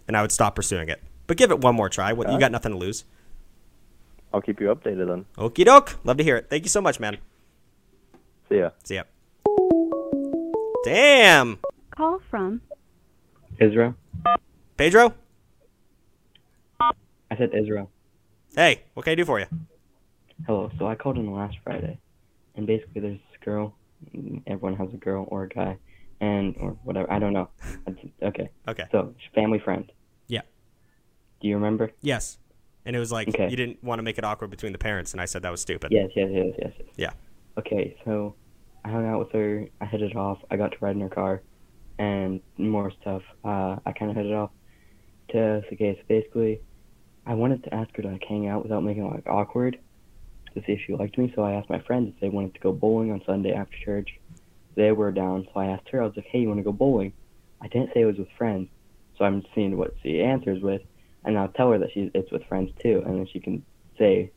And 0.06 0.16
i 0.16 0.20
would 0.20 0.32
stop 0.32 0.54
pursuing 0.54 0.90
it. 0.90 1.02
But 1.26 1.38
give 1.38 1.50
it 1.50 1.60
one 1.60 1.74
more 1.74 1.88
try. 1.88 2.12
What 2.12 2.30
you 2.30 2.38
got 2.38 2.52
nothing 2.52 2.72
to 2.72 2.78
lose? 2.78 3.04
I'll 4.34 4.42
keep 4.42 4.60
you 4.60 4.66
updated 4.66 5.08
then. 5.08 5.24
okie 5.38 5.64
doke. 5.64 5.98
Love 6.04 6.18
to 6.18 6.24
hear 6.24 6.36
it. 6.36 6.50
Thank 6.50 6.64
you 6.64 6.68
so 6.68 6.82
much 6.82 7.00
man. 7.00 7.16
See 8.50 8.58
ya. 8.58 8.70
see 8.84 8.96
ya 8.96 9.04
damn 10.84 11.58
Call 11.96 12.20
from 12.30 12.60
Israel. 13.60 13.94
pedro 14.76 15.14
I 16.80 17.36
said 17.36 17.50
Israel. 17.54 17.90
hey 18.54 18.82
what 18.94 19.04
can 19.04 19.12
i 19.12 19.14
do 19.14 19.24
for 19.24 19.40
you 19.40 19.46
Hello. 20.46 20.72
So 20.76 20.88
I 20.88 20.96
called 20.96 21.18
in 21.18 21.32
last 21.32 21.56
Friday, 21.62 22.00
and 22.56 22.66
basically 22.66 23.00
there's 23.00 23.18
this 23.30 23.40
girl. 23.44 23.76
Everyone 24.48 24.74
has 24.74 24.88
a 24.92 24.96
girl 24.96 25.24
or 25.28 25.44
a 25.44 25.48
guy, 25.48 25.78
and 26.20 26.56
or 26.58 26.70
whatever. 26.82 27.08
I 27.12 27.20
don't 27.20 27.32
know. 27.32 27.48
Okay. 28.22 28.48
Okay. 28.66 28.84
So 28.90 29.14
family 29.36 29.60
friend. 29.60 29.92
Yeah. 30.26 30.40
Do 31.40 31.46
you 31.46 31.54
remember? 31.54 31.92
Yes. 32.00 32.38
And 32.84 32.96
it 32.96 32.98
was 32.98 33.12
like 33.12 33.28
Okay. 33.28 33.50
you 33.50 33.56
didn't 33.56 33.84
want 33.84 34.00
to 34.00 34.02
make 34.02 34.18
it 34.18 34.24
awkward 34.24 34.50
between 34.50 34.72
the 34.72 34.78
parents, 34.78 35.12
and 35.12 35.20
I 35.20 35.26
said 35.26 35.42
that 35.42 35.50
was 35.52 35.60
stupid. 35.60 35.92
Yes. 35.92 36.10
Yes. 36.16 36.28
Yes. 36.32 36.54
Yes. 36.58 36.72
yes. 36.76 36.88
Yeah. 36.96 37.10
Okay. 37.56 37.96
So 38.04 38.34
I 38.84 38.88
hung 38.90 39.06
out 39.06 39.18
with 39.20 39.32
her. 39.32 39.66
I 39.80 39.86
hit 39.86 40.02
it 40.02 40.16
off. 40.16 40.38
I 40.50 40.56
got 40.56 40.72
to 40.72 40.78
ride 40.80 40.96
in 40.96 41.02
her 41.02 41.08
car, 41.08 41.42
and 41.98 42.40
more 42.58 42.90
stuff. 43.00 43.22
Uh, 43.44 43.76
I 43.86 43.92
kind 43.92 44.10
of 44.10 44.16
hit 44.16 44.26
it 44.26 44.32
off. 44.34 44.50
To 45.30 45.62
okay. 45.72 45.96
So 45.98 46.04
basically, 46.08 46.60
I 47.26 47.34
wanted 47.34 47.62
to 47.64 47.74
ask 47.74 47.94
her 47.96 48.02
to 48.02 48.08
like 48.08 48.24
hang 48.28 48.48
out 48.48 48.62
without 48.64 48.82
making 48.82 49.04
it 49.06 49.12
like 49.12 49.26
awkward. 49.28 49.78
to 50.54 50.60
see 50.66 50.72
if 50.72 50.80
she 50.86 50.92
liked 50.94 51.16
me. 51.16 51.32
So 51.34 51.42
I 51.42 51.52
asked 51.52 51.70
my 51.70 51.78
friends 51.80 52.12
if 52.14 52.20
they 52.20 52.28
wanted 52.28 52.52
to 52.54 52.60
go 52.60 52.72
bowling 52.72 53.10
on 53.12 53.22
Sunday 53.24 53.52
after 53.54 53.76
church. 53.84 54.18
They 54.74 54.92
were 54.92 55.10
down, 55.12 55.46
so 55.52 55.60
I 55.60 55.66
asked 55.66 55.88
her. 55.90 56.02
I 56.02 56.06
was 56.06 56.16
like, 56.16 56.26
"Hey, 56.26 56.40
you 56.40 56.48
want 56.48 56.58
to 56.60 56.64
go 56.64 56.72
bowling?" 56.72 57.12
I 57.60 57.68
didn't 57.68 57.94
say 57.94 58.00
it 58.02 58.06
was 58.06 58.18
with 58.18 58.28
friends, 58.36 58.68
so 59.16 59.24
I'm 59.24 59.42
seeing 59.54 59.76
what 59.78 59.94
she 60.02 60.20
answers 60.20 60.60
with, 60.62 60.82
and 61.24 61.38
I'll 61.38 61.48
tell 61.48 61.70
her 61.70 61.78
that 61.78 61.90
she's 61.94 62.10
it's 62.14 62.30
with 62.32 62.44
friends 62.46 62.70
too, 62.82 63.02
and 63.06 63.18
then 63.18 63.26
she 63.32 63.38
can 63.38 63.64
say, 63.98 64.30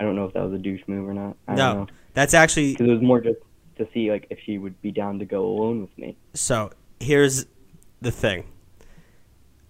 "I 0.00 0.04
don't 0.04 0.16
know 0.16 0.24
if 0.24 0.32
that 0.34 0.42
was 0.44 0.52
a 0.54 0.58
douche 0.58 0.82
move 0.88 1.06
or 1.08 1.14
not." 1.14 1.36
I 1.46 1.54
No, 1.54 1.74
don't 1.74 1.76
know. 1.88 1.94
that's 2.14 2.32
actually 2.34 2.72
because 2.72 2.88
it 2.88 2.92
was 2.92 3.02
more 3.02 3.20
just 3.20 3.38
to 3.78 3.88
see 3.92 4.10
like 4.10 4.26
if 4.30 4.38
she 4.44 4.58
would 4.58 4.80
be 4.82 4.90
down 4.90 5.18
to 5.18 5.24
go 5.24 5.44
alone 5.46 5.80
with 5.82 5.96
me. 5.98 6.16
So 6.34 6.70
here's 7.00 7.46
the 8.00 8.10
thing. 8.10 8.44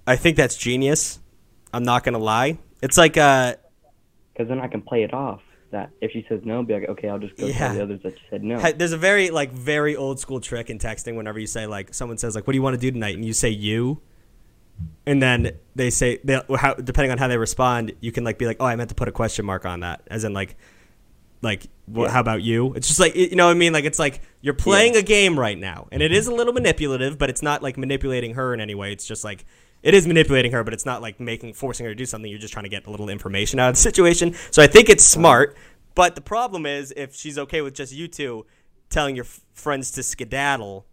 I 0.06 0.16
think 0.16 0.36
that's 0.36 0.56
genius. 0.56 1.18
I'm 1.72 1.82
not 1.82 2.04
gonna 2.04 2.18
lie. 2.18 2.58
It's 2.82 2.96
like 2.96 3.16
uh, 3.16 3.56
because 4.32 4.48
then 4.48 4.60
I 4.60 4.68
can 4.68 4.82
play 4.82 5.02
it 5.02 5.12
off. 5.12 5.40
That 5.72 5.90
if 6.00 6.12
she 6.12 6.24
says 6.28 6.40
no, 6.44 6.62
be 6.62 6.74
like, 6.74 6.88
okay, 6.90 7.08
I'll 7.08 7.18
just 7.18 7.36
go 7.36 7.46
Yeah. 7.46 7.58
tell 7.58 7.74
the 7.74 7.82
others 7.82 8.00
that 8.04 8.12
she 8.16 8.24
said 8.30 8.44
no. 8.44 8.60
There's 8.72 8.92
a 8.92 8.96
very 8.96 9.30
like 9.30 9.50
very 9.50 9.96
old 9.96 10.20
school 10.20 10.40
trick 10.40 10.70
in 10.70 10.78
texting. 10.78 11.16
Whenever 11.16 11.40
you 11.40 11.48
say 11.48 11.66
like 11.66 11.92
someone 11.92 12.18
says 12.18 12.36
like, 12.36 12.46
"What 12.46 12.52
do 12.52 12.56
you 12.56 12.62
want 12.62 12.74
to 12.74 12.80
do 12.80 12.92
tonight?" 12.92 13.16
and 13.16 13.24
you 13.24 13.32
say 13.32 13.48
you, 13.50 14.00
and 15.06 15.20
then 15.20 15.58
they 15.74 15.90
say 15.90 16.20
they 16.22 16.40
how 16.56 16.74
depending 16.74 17.10
on 17.10 17.18
how 17.18 17.26
they 17.26 17.36
respond, 17.36 17.92
you 18.00 18.12
can 18.12 18.22
like 18.22 18.38
be 18.38 18.46
like, 18.46 18.58
"Oh, 18.60 18.64
I 18.66 18.76
meant 18.76 18.90
to 18.90 18.94
put 18.94 19.08
a 19.08 19.12
question 19.12 19.44
mark 19.44 19.66
on 19.66 19.80
that," 19.80 20.02
as 20.06 20.22
in 20.22 20.32
like, 20.32 20.56
like, 21.42 21.66
what, 21.86 22.04
Yeah. 22.04 22.10
how 22.10 22.20
about 22.20 22.42
you? 22.42 22.74
It's 22.74 22.88
just 22.88 23.00
like 23.00 23.14
you 23.14 23.36
know 23.36 23.46
what 23.46 23.52
I 23.52 23.58
mean. 23.58 23.72
Like 23.72 23.84
it's 23.84 23.98
like 23.98 24.20
you're 24.40 24.54
playing 24.54 24.96
a 24.96 25.02
game 25.02 25.38
right 25.38 25.58
now, 25.58 25.88
and 25.92 26.02
it 26.02 26.10
mm-hmm. 26.10 26.18
is 26.18 26.26
a 26.26 26.34
little 26.34 26.52
manipulative, 26.52 27.18
but 27.18 27.30
it's 27.30 27.42
not 27.42 27.62
like 27.62 27.76
manipulating 27.76 28.34
her 28.34 28.54
in 28.54 28.60
any 28.60 28.74
way. 28.74 28.92
It's 28.92 29.06
just 29.06 29.24
like. 29.24 29.44
It 29.82 29.94
is 29.94 30.04
manipulating 30.04 30.50
her, 30.50 30.64
but 30.64 30.72
it's 30.72 30.86
not 30.86 31.00
like 31.00 31.20
making 31.20 31.52
forcing 31.52 31.86
her 31.86 31.92
to 31.92 31.94
do 31.94 32.06
something. 32.06 32.28
You're 32.28 32.40
just 32.40 32.52
trying 32.52 32.64
to 32.64 32.68
get 32.68 32.86
a 32.86 32.90
little 32.90 33.08
information 33.08 33.60
out 33.60 33.68
of 33.68 33.74
the 33.76 33.80
situation. 33.80 34.34
So 34.50 34.60
I 34.60 34.66
think 34.66 34.88
it's 34.88 35.04
smart. 35.04 35.56
But 35.94 36.16
the 36.16 36.20
problem 36.20 36.66
is 36.66 36.92
if 36.96 37.14
she's 37.14 37.38
okay 37.38 37.60
with 37.60 37.74
just 37.74 37.92
you 37.92 38.08
two 38.08 38.46
telling 38.90 39.16
your 39.16 39.24
f- 39.24 39.40
friends 39.54 39.90
to 39.92 40.02
skedaddle. 40.02 40.86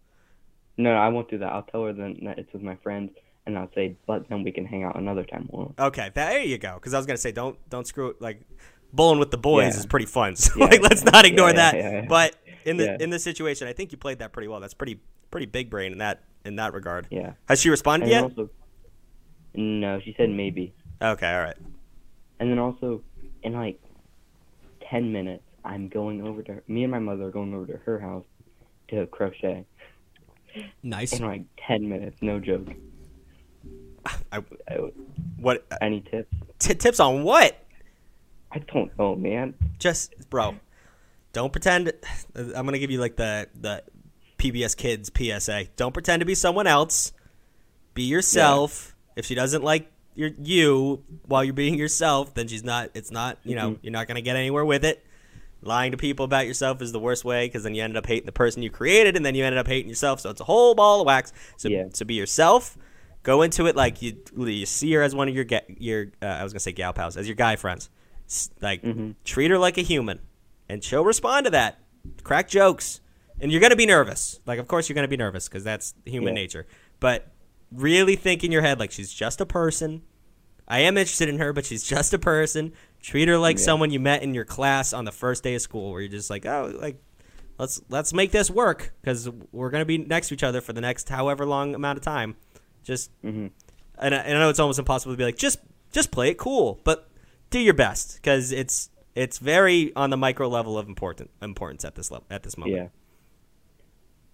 No, 0.78 0.92
I 0.92 1.08
won't 1.10 1.30
do 1.30 1.38
that. 1.40 1.52
I'll 1.52 1.64
tell 1.64 1.86
her 1.86 1.94
then 1.94 2.20
that 2.24 2.40
it's 2.40 2.52
with 2.54 2.62
my 2.62 2.76
friends, 2.78 3.12
and 3.46 3.58
I'll 3.58 3.70
say, 3.76 3.96
but 4.08 4.28
then 4.30 4.44
we 4.44 4.52
can 4.52 4.66
hang 4.66 4.84
out 4.84 4.96
another 4.96 5.24
time. 5.24 5.50
Well, 5.52 5.74
Okay, 5.78 6.12
there 6.14 6.42
you 6.42 6.58
go. 6.58 6.76
Because 6.76 6.94
I 6.94 6.98
was 6.98 7.06
gonna 7.06 7.18
say 7.18 7.32
don't 7.32 7.58
don't 7.70 7.86
screw 7.86 8.10
it. 8.10 8.22
Like 8.22 8.42
bowling 8.94 9.20
with 9.20 9.32
the 9.32 9.38
boys 9.38 9.74
Yeah. 9.74 9.80
is 9.80 9.86
pretty 9.86 10.06
fun. 10.06 10.36
So 10.38 10.54
Yeah, 10.58 10.66
like 10.66 10.82
let's 10.82 11.04
not 11.04 11.26
ignore 11.26 11.52
that. 11.52 12.08
But 12.08 12.36
in 12.66 12.78
the 12.78 13.02
in 13.02 13.10
this 13.10 13.24
situation, 13.24 13.68
I 13.68 13.74
think 13.74 13.92
you 13.92 13.98
played 13.98 14.20
that 14.20 14.32
pretty 14.32 14.48
well. 14.48 14.60
That's 14.60 14.74
pretty 14.74 15.00
pretty 15.32 15.48
big 15.48 15.70
brain 15.70 15.92
in 15.92 15.98
that 15.98 16.24
in 16.46 16.56
that 16.58 16.74
regard. 16.74 17.08
Yeah. 17.10 17.34
Has 17.48 17.60
she 17.62 17.70
responded 17.70 18.06
And 18.06 18.12
yet? 18.12 18.24
Also, 18.24 18.50
no, 19.56 20.00
she 20.00 20.14
said 20.18 20.30
maybe. 20.30 20.74
Okay, 21.02 21.34
all 21.34 21.42
right. 21.42 21.58
And 22.40 22.50
then 22.52 22.60
also, 22.60 23.02
in 23.44 23.54
like 23.54 23.80
ten 24.90 25.12
minutes, 25.12 25.44
I'm 25.66 25.88
going 25.90 26.26
over 26.26 26.42
to 26.44 26.54
her. 26.54 26.64
Me 26.68 26.84
and 26.84 26.92
my 26.92 27.00
mother 27.00 27.28
are 27.28 27.32
going 27.32 27.54
over 27.54 27.66
to 27.68 27.78
her 27.86 28.00
house 28.00 28.26
to 28.90 29.06
crochet. 29.08 29.66
Nice. 30.84 31.14
In 31.14 31.26
like 31.26 31.44
ten 31.58 31.88
minutes, 31.90 32.18
no 32.22 32.40
joke. 32.40 32.68
I, 34.32 34.40
what? 35.38 35.66
Any 35.82 36.02
tips? 36.02 36.34
T- 36.60 36.74
tips 36.76 37.00
on 37.00 37.24
what? 37.24 37.63
I 38.54 38.60
don't 38.60 38.98
know, 39.00 39.16
man. 39.16 39.54
Just 39.80 40.14
bro, 40.30 40.56
don't 41.34 41.52
pretend. 41.52 41.92
I'm 42.36 42.66
gonna 42.66 42.80
give 42.80 42.92
you 42.92 43.00
like 43.00 43.16
the 43.16 43.48
the 43.60 43.84
PBS 44.38 44.76
Kids 44.78 45.12
PSA. 45.16 45.66
Don't 45.76 45.94
pretend 45.94 46.20
to 46.20 46.26
be 46.26 46.36
someone 46.36 46.68
else. 46.68 47.12
Be 47.94 48.04
yourself. 48.04 48.96
If 49.16 49.26
she 49.26 49.36
doesn't 49.36 49.64
like 49.64 49.92
your 50.16 50.32
you 50.42 51.04
while 51.26 51.44
you're 51.44 51.54
being 51.54 51.76
yourself, 51.78 52.34
then 52.34 52.48
she's 52.48 52.64
not. 52.64 52.90
It's 52.94 53.12
not. 53.12 53.38
You 53.44 53.56
know, 53.56 53.72
Mhm. 53.72 53.80
you're 53.84 53.92
not 53.94 54.08
gonna 54.08 54.22
get 54.22 54.36
anywhere 54.36 54.66
with 54.66 54.86
it. 54.86 55.04
Lying 55.62 55.92
to 55.92 55.98
people 55.98 56.26
about 56.26 56.46
yourself 56.46 56.82
is 56.82 56.92
the 56.92 57.00
worst 57.00 57.24
way 57.24 57.46
because 57.48 57.64
then 57.64 57.74
you 57.74 57.82
ended 57.84 57.98
up 57.98 58.06
hating 58.06 58.26
the 58.26 58.32
person 58.34 58.62
you 58.64 58.70
created, 58.70 59.16
and 59.16 59.26
then 59.26 59.34
you 59.34 59.46
ended 59.46 59.58
up 59.60 59.68
hating 59.68 59.88
yourself. 59.90 60.20
So 60.20 60.30
it's 60.30 60.42
a 60.42 60.44
whole 60.44 60.76
ball 60.76 61.02
of 61.02 61.08
wax. 61.08 61.32
So 61.58 61.70
Yeah. 61.70 61.86
so 61.94 62.06
be 62.06 62.16
yourself. 62.16 62.78
Go 63.24 63.42
into 63.42 63.66
it 63.68 63.76
like 63.76 64.02
you 64.02 64.18
you 64.36 64.66
see 64.66 64.92
her 64.94 65.02
as 65.02 65.16
one 65.16 65.30
of 65.30 65.36
your 65.36 65.46
ga- 65.46 65.62
your 65.80 66.08
uh, 66.22 66.26
I 66.26 66.44
was 66.44 66.52
gonna 66.52 66.60
say 66.60 66.74
gal 66.74 66.92
pals 66.94 67.16
as 67.16 67.28
your 67.28 67.36
guy 67.36 67.56
friends. 67.56 67.90
Like 68.62 68.82
Mm-hmm. 68.84 69.12
treat 69.24 69.52
her 69.52 69.58
like 69.58 69.78
a 69.78 69.82
human, 69.82 70.20
and 70.70 70.84
she'll 70.84 71.06
respond 71.06 71.46
to 71.46 71.50
that. 71.52 71.80
Crack 72.24 72.50
jokes, 72.50 73.00
and 73.40 73.52
you're 73.52 73.62
gonna 73.62 73.76
be 73.76 73.86
nervous. 73.86 74.40
Like 74.46 74.60
of 74.60 74.68
course 74.68 74.88
you're 74.90 74.96
gonna 74.96 75.08
be 75.08 75.18
nervous 75.18 75.48
because 75.48 75.64
that's 75.64 75.94
human 76.06 76.36
Yeah. 76.36 76.42
nature. 76.42 76.68
But 77.00 77.32
really 77.72 78.16
think 78.16 78.44
in 78.44 78.52
your 78.52 78.62
head 78.62 78.80
like 78.80 78.92
she's 78.92 79.12
just 79.14 79.42
a 79.42 79.46
person. 79.46 80.02
I 80.68 80.80
am 80.82 80.98
interested 80.98 81.28
in 81.30 81.40
her, 81.40 81.52
but 81.54 81.66
she's 81.66 81.84
just 81.84 82.14
a 82.14 82.20
person. 82.20 82.74
Treat 83.02 83.28
her 83.28 83.38
like 83.38 83.58
Yeah. 83.58 83.64
someone 83.66 83.92
you 83.92 84.00
met 84.00 84.24
in 84.24 84.34
your 84.34 84.46
class 84.46 84.94
on 84.94 85.06
the 85.06 85.12
first 85.12 85.44
day 85.44 85.56
of 85.56 85.62
school, 85.62 85.92
where 85.92 86.02
you're 86.02 86.10
just 86.12 86.30
like, 86.30 86.46
oh, 86.46 86.74
like 86.80 86.98
let's 87.60 87.82
let's 87.90 88.14
make 88.14 88.32
this 88.32 88.50
work 88.50 88.94
because 89.02 89.30
we're 89.52 89.70
gonna 89.70 89.86
be 89.86 89.98
next 89.98 90.28
to 90.30 90.34
each 90.34 90.44
other 90.44 90.62
for 90.62 90.74
the 90.74 90.82
next 90.82 91.10
however 91.10 91.46
long 91.46 91.76
amount 91.76 91.98
of 91.98 92.04
time. 92.04 92.36
Just 92.84 93.12
Mm-hmm. 93.24 93.48
and 94.00 94.16
I, 94.16 94.18
and 94.20 94.38
I 94.38 94.40
know 94.42 94.50
it's 94.50 94.60
almost 94.60 94.80
impossible 94.80 95.14
to 95.14 95.18
be 95.18 95.24
like 95.24 95.38
just 95.38 95.60
just 95.92 96.12
play 96.12 96.30
it 96.30 96.38
cool, 96.38 96.80
but 96.84 97.10
do 97.54 97.60
your 97.60 97.74
best 97.74 98.16
because 98.16 98.52
it's 98.52 98.90
it's 99.16 99.38
very 99.38 99.96
on 99.96 100.10
the 100.10 100.18
micro 100.18 100.48
level 100.50 100.78
of 100.78 100.88
important 100.88 101.30
importance 101.42 101.86
at 101.86 101.96
this 101.96 102.12
level 102.12 102.26
at 102.30 102.44
this 102.44 102.58
moment. 102.58 102.76
Yeah. 102.78 102.88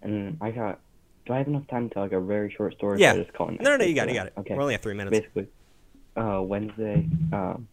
and 0.02 0.38
I 0.42 0.52
got. 0.52 0.80
Do 1.26 1.34
I 1.34 1.38
have 1.38 1.48
enough 1.48 1.68
time 1.68 1.90
to 1.90 1.94
tell 1.94 2.04
like 2.04 2.12
a 2.14 2.20
very 2.20 2.52
short 2.52 2.74
story? 2.76 3.00
Yeah. 3.00 3.16
Just 3.16 3.34
call 3.34 3.50
it 3.50 3.62
No, 3.62 3.72
no, 3.72 3.78
no, 3.78 3.86
you 3.86 3.94
got 3.94 4.08
it, 4.08 4.12
you 4.14 4.18
got 4.18 4.28
it. 4.28 4.34
Okay. 4.40 4.56
We're 4.56 4.62
only 4.64 4.74
at 4.74 4.82
three 4.82 4.96
minutes. 4.96 5.20
Basically, 5.20 5.48
uh, 6.18 6.42
Wednesday, 6.42 7.08
um, 7.32 7.68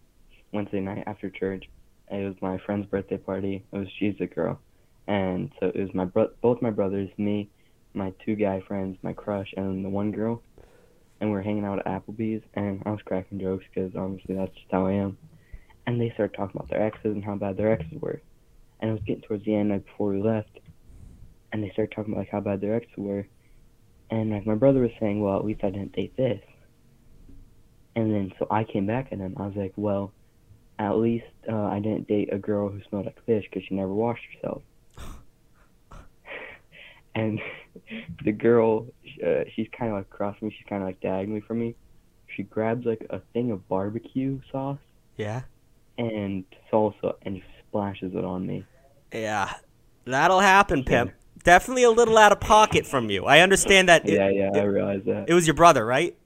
Wednesday 0.53 0.81
night 0.81 1.05
after 1.07 1.31
church, 1.31 1.65
it 2.11 2.25
was 2.25 2.35
my 2.43 2.59
friend's 2.59 2.87
birthday 2.87 3.17
party. 3.17 3.65
It 3.73 3.79
was 3.79 3.89
she's 3.99 4.15
a 4.21 4.27
girl, 4.27 4.59
and 5.07 5.51
so 5.59 5.69
it 5.69 5.79
was 5.81 5.95
my 5.95 6.05
bro- 6.05 6.33
both 6.43 6.61
my 6.61 6.71
brothers, 6.71 7.09
me, 7.17 7.49
my 7.95 8.13
two 8.27 8.35
guy 8.35 8.61
friends, 8.61 8.99
my 9.03 9.15
crush, 9.15 9.55
and 9.57 9.83
the 9.83 9.89
one 9.89 10.11
girl, 10.11 10.43
and 11.21 11.31
we 11.31 11.37
were 11.37 11.43
hanging 11.43 11.65
out 11.65 11.79
at 11.79 11.87
Applebee's, 11.87 12.43
and 12.55 12.83
I 12.85 12.91
was 12.91 13.01
cracking 13.07 13.41
jokes 13.41 13.65
because 13.73 13.97
obviously 13.97 14.35
that's 14.35 14.55
just 14.55 14.67
how 14.71 14.87
I 14.87 14.93
am, 14.93 15.17
and 15.87 16.01
they 16.01 16.11
started 16.11 16.37
talking 16.37 16.57
about 16.57 16.69
their 16.69 16.83
exes 16.83 17.15
and 17.15 17.25
how 17.25 17.37
bad 17.37 17.57
their 17.57 17.73
exes 17.73 18.01
were, 18.01 18.21
and 18.81 18.91
it 18.91 18.93
was 18.93 19.03
getting 19.07 19.23
towards 19.23 19.45
the 19.45 19.55
end, 19.55 19.71
like 19.71 19.87
before 19.87 20.11
we 20.11 20.21
left, 20.21 20.59
and 21.53 21.63
they 21.63 21.71
started 21.71 21.95
talking 21.95 22.13
about 22.13 22.21
like 22.21 22.31
how 22.31 22.41
bad 22.41 22.61
their 22.61 22.75
exes 22.75 22.93
were, 22.97 23.27
and 24.11 24.31
like 24.31 24.47
my 24.47 24.55
brother 24.55 24.81
was 24.81 24.91
saying, 25.01 25.21
well, 25.21 25.37
at 25.37 25.45
least 25.45 25.65
I 25.65 25.71
didn't 25.71 25.93
date 25.93 26.17
this. 26.17 26.41
And 27.95 28.13
then 28.13 28.33
so 28.39 28.47
I 28.51 28.65
came 28.65 28.87
back 28.87 29.09
at 29.11 29.19
him. 29.19 29.35
I 29.39 29.47
was 29.47 29.57
like, 29.57 29.73
well, 29.77 30.13
at 30.79 30.97
least 30.97 31.25
uh, 31.51 31.55
I 31.55 31.81
didn't 31.81 32.09
date 32.09 32.29
a 32.33 32.39
girl 32.39 32.69
who 32.69 32.81
smelled 32.89 33.07
like 33.07 33.25
fish 33.25 33.45
because 33.49 33.67
she 33.67 33.75
never 33.75 33.93
washed 33.93 34.23
herself. 34.35 34.63
and 37.15 37.41
the 38.25 38.33
girl, 38.33 38.87
uh, 39.27 39.45
she's 39.55 39.69
kind 39.77 39.93
of 39.93 39.99
like 39.99 40.07
across 40.07 40.41
me. 40.43 40.51
She's 40.51 40.67
kind 40.69 40.83
of 40.83 40.89
like 40.89 41.01
diagonally 41.01 41.41
from 41.41 41.61
me. 41.61 41.75
She 42.37 42.43
grabs 42.43 42.85
like 42.85 43.07
a 43.09 43.21
thing 43.33 43.51
of 43.51 43.67
barbecue 43.67 44.41
sauce 44.53 44.79
Yeah. 45.17 45.43
And 45.99 46.45
salsa 46.73 47.15
and 47.23 47.43
splashes 47.69 48.13
it 48.15 48.25
on 48.25 48.47
me. 48.47 48.65
Yeah. 49.13 49.53
That'll 50.05 50.41
happen, 50.41 50.85
Pimp. 50.85 51.13
Definitely 51.43 51.85
a 51.85 51.91
little 51.91 52.19
out 52.19 52.33
of 52.33 52.41
pocket 52.41 52.87
from 52.87 53.09
you. 53.11 53.25
I 53.25 53.41
understand 53.41 53.89
that. 53.89 54.09
it- 54.09 54.15
Yeah, 54.15 54.29
yeah, 54.29 54.51
I 54.55 54.59
it- 54.59 54.63
realize 54.65 55.03
that. 55.07 55.27
It 55.29 55.35
was 55.35 55.47
your 55.47 55.55
brother, 55.55 55.85
right? 55.87 56.17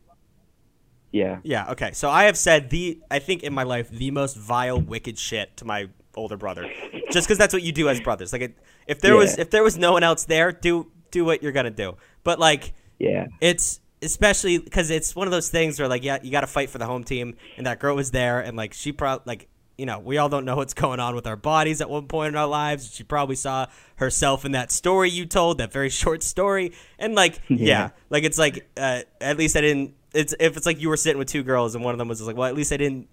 Yeah. 1.13 1.39
Yeah, 1.43 1.71
okay. 1.73 1.91
So 1.93 2.09
I 2.09 2.25
have 2.25 2.37
said 2.37 2.71
the 2.71 3.01
I 3.11 3.19
think 3.19 3.43
in 3.43 3.53
my 3.53 3.65
life 3.65 3.91
the 3.91 4.11
most 4.13 4.37
vile 4.37 4.81
wicked 4.81 5.19
shit 5.19 5.57
to 5.59 5.65
my 5.65 5.89
older 6.15 6.37
brother. 6.37 6.71
Just 7.11 7.27
cuz 7.29 7.37
that's 7.37 7.53
what 7.53 7.63
you 7.63 7.73
do 7.73 7.89
as 7.89 8.01
brothers. 8.01 8.33
Like 8.33 8.43
it, 8.43 8.59
if 8.87 9.01
there 9.01 9.17
was 9.17 9.37
if 9.39 9.51
there 9.51 9.63
was 9.65 9.77
no 9.77 9.93
one 9.93 10.05
else 10.05 10.25
there, 10.25 10.53
do 10.53 10.91
do 11.11 11.25
what 11.25 11.43
you're 11.43 11.53
going 11.53 11.65
to 11.65 11.71
do. 11.71 11.97
But 12.23 12.39
like 12.39 12.73
Yeah. 12.99 13.27
it's 13.41 13.81
especially 14.03 14.61
cuz 14.61 14.89
it's 14.91 15.17
one 15.17 15.27
of 15.27 15.33
those 15.33 15.49
things 15.51 15.79
where 15.81 15.89
like 15.89 16.05
yeah, 16.05 16.19
you 16.23 16.31
got 16.31 16.43
to 16.43 16.47
fight 16.47 16.71
for 16.71 16.79
the 16.79 16.87
home 16.87 17.03
team 17.03 17.35
and 17.57 17.67
that 17.67 17.81
girl 17.81 17.97
was 17.97 18.13
there 18.13 18.39
and 18.41 18.57
like 18.57 18.73
she 18.73 18.93
probably 18.93 19.25
like 19.27 19.49
you 19.81 19.87
know, 19.87 19.99
we 19.99 20.19
all 20.19 20.29
don't 20.29 20.45
know 20.45 20.55
what's 20.57 20.75
going 20.75 21.01
on 21.01 21.15
with 21.17 21.27
our 21.27 21.37
bodies 21.37 21.81
at 21.81 21.91
one 21.91 22.07
point 22.07 22.29
in 22.29 22.37
our 22.37 22.47
lives. 22.47 22.95
She 22.95 23.03
probably 23.03 23.35
saw 23.37 23.67
herself 23.97 24.45
in 24.45 24.53
that 24.53 24.71
story 24.71 25.11
you 25.11 25.27
told, 25.27 25.59
that 25.59 25.73
very 25.73 25.89
short 26.03 26.23
story. 26.23 26.73
And 26.99 27.15
like, 27.15 27.41
yeah, 27.49 27.57
Yeah. 27.67 27.91
like 28.11 28.25
it's 28.25 28.39
like 28.39 28.69
uh, 28.77 29.01
at 29.21 29.37
least 29.39 29.57
I 29.57 29.63
didn't 29.63 29.95
it's 30.13 30.35
if 30.39 30.57
it's 30.57 30.67
like 30.67 30.81
you 30.81 30.89
were 30.89 30.97
sitting 30.97 31.19
with 31.19 31.29
two 31.29 31.43
girls 31.43 31.75
and 31.75 31.83
one 31.85 31.95
of 31.95 31.99
them 31.99 32.07
was 32.09 32.19
just 32.19 32.27
like, 32.29 32.37
well, 32.37 32.49
at 32.49 32.55
least 32.55 32.73
I 32.73 32.77
didn't 32.77 33.09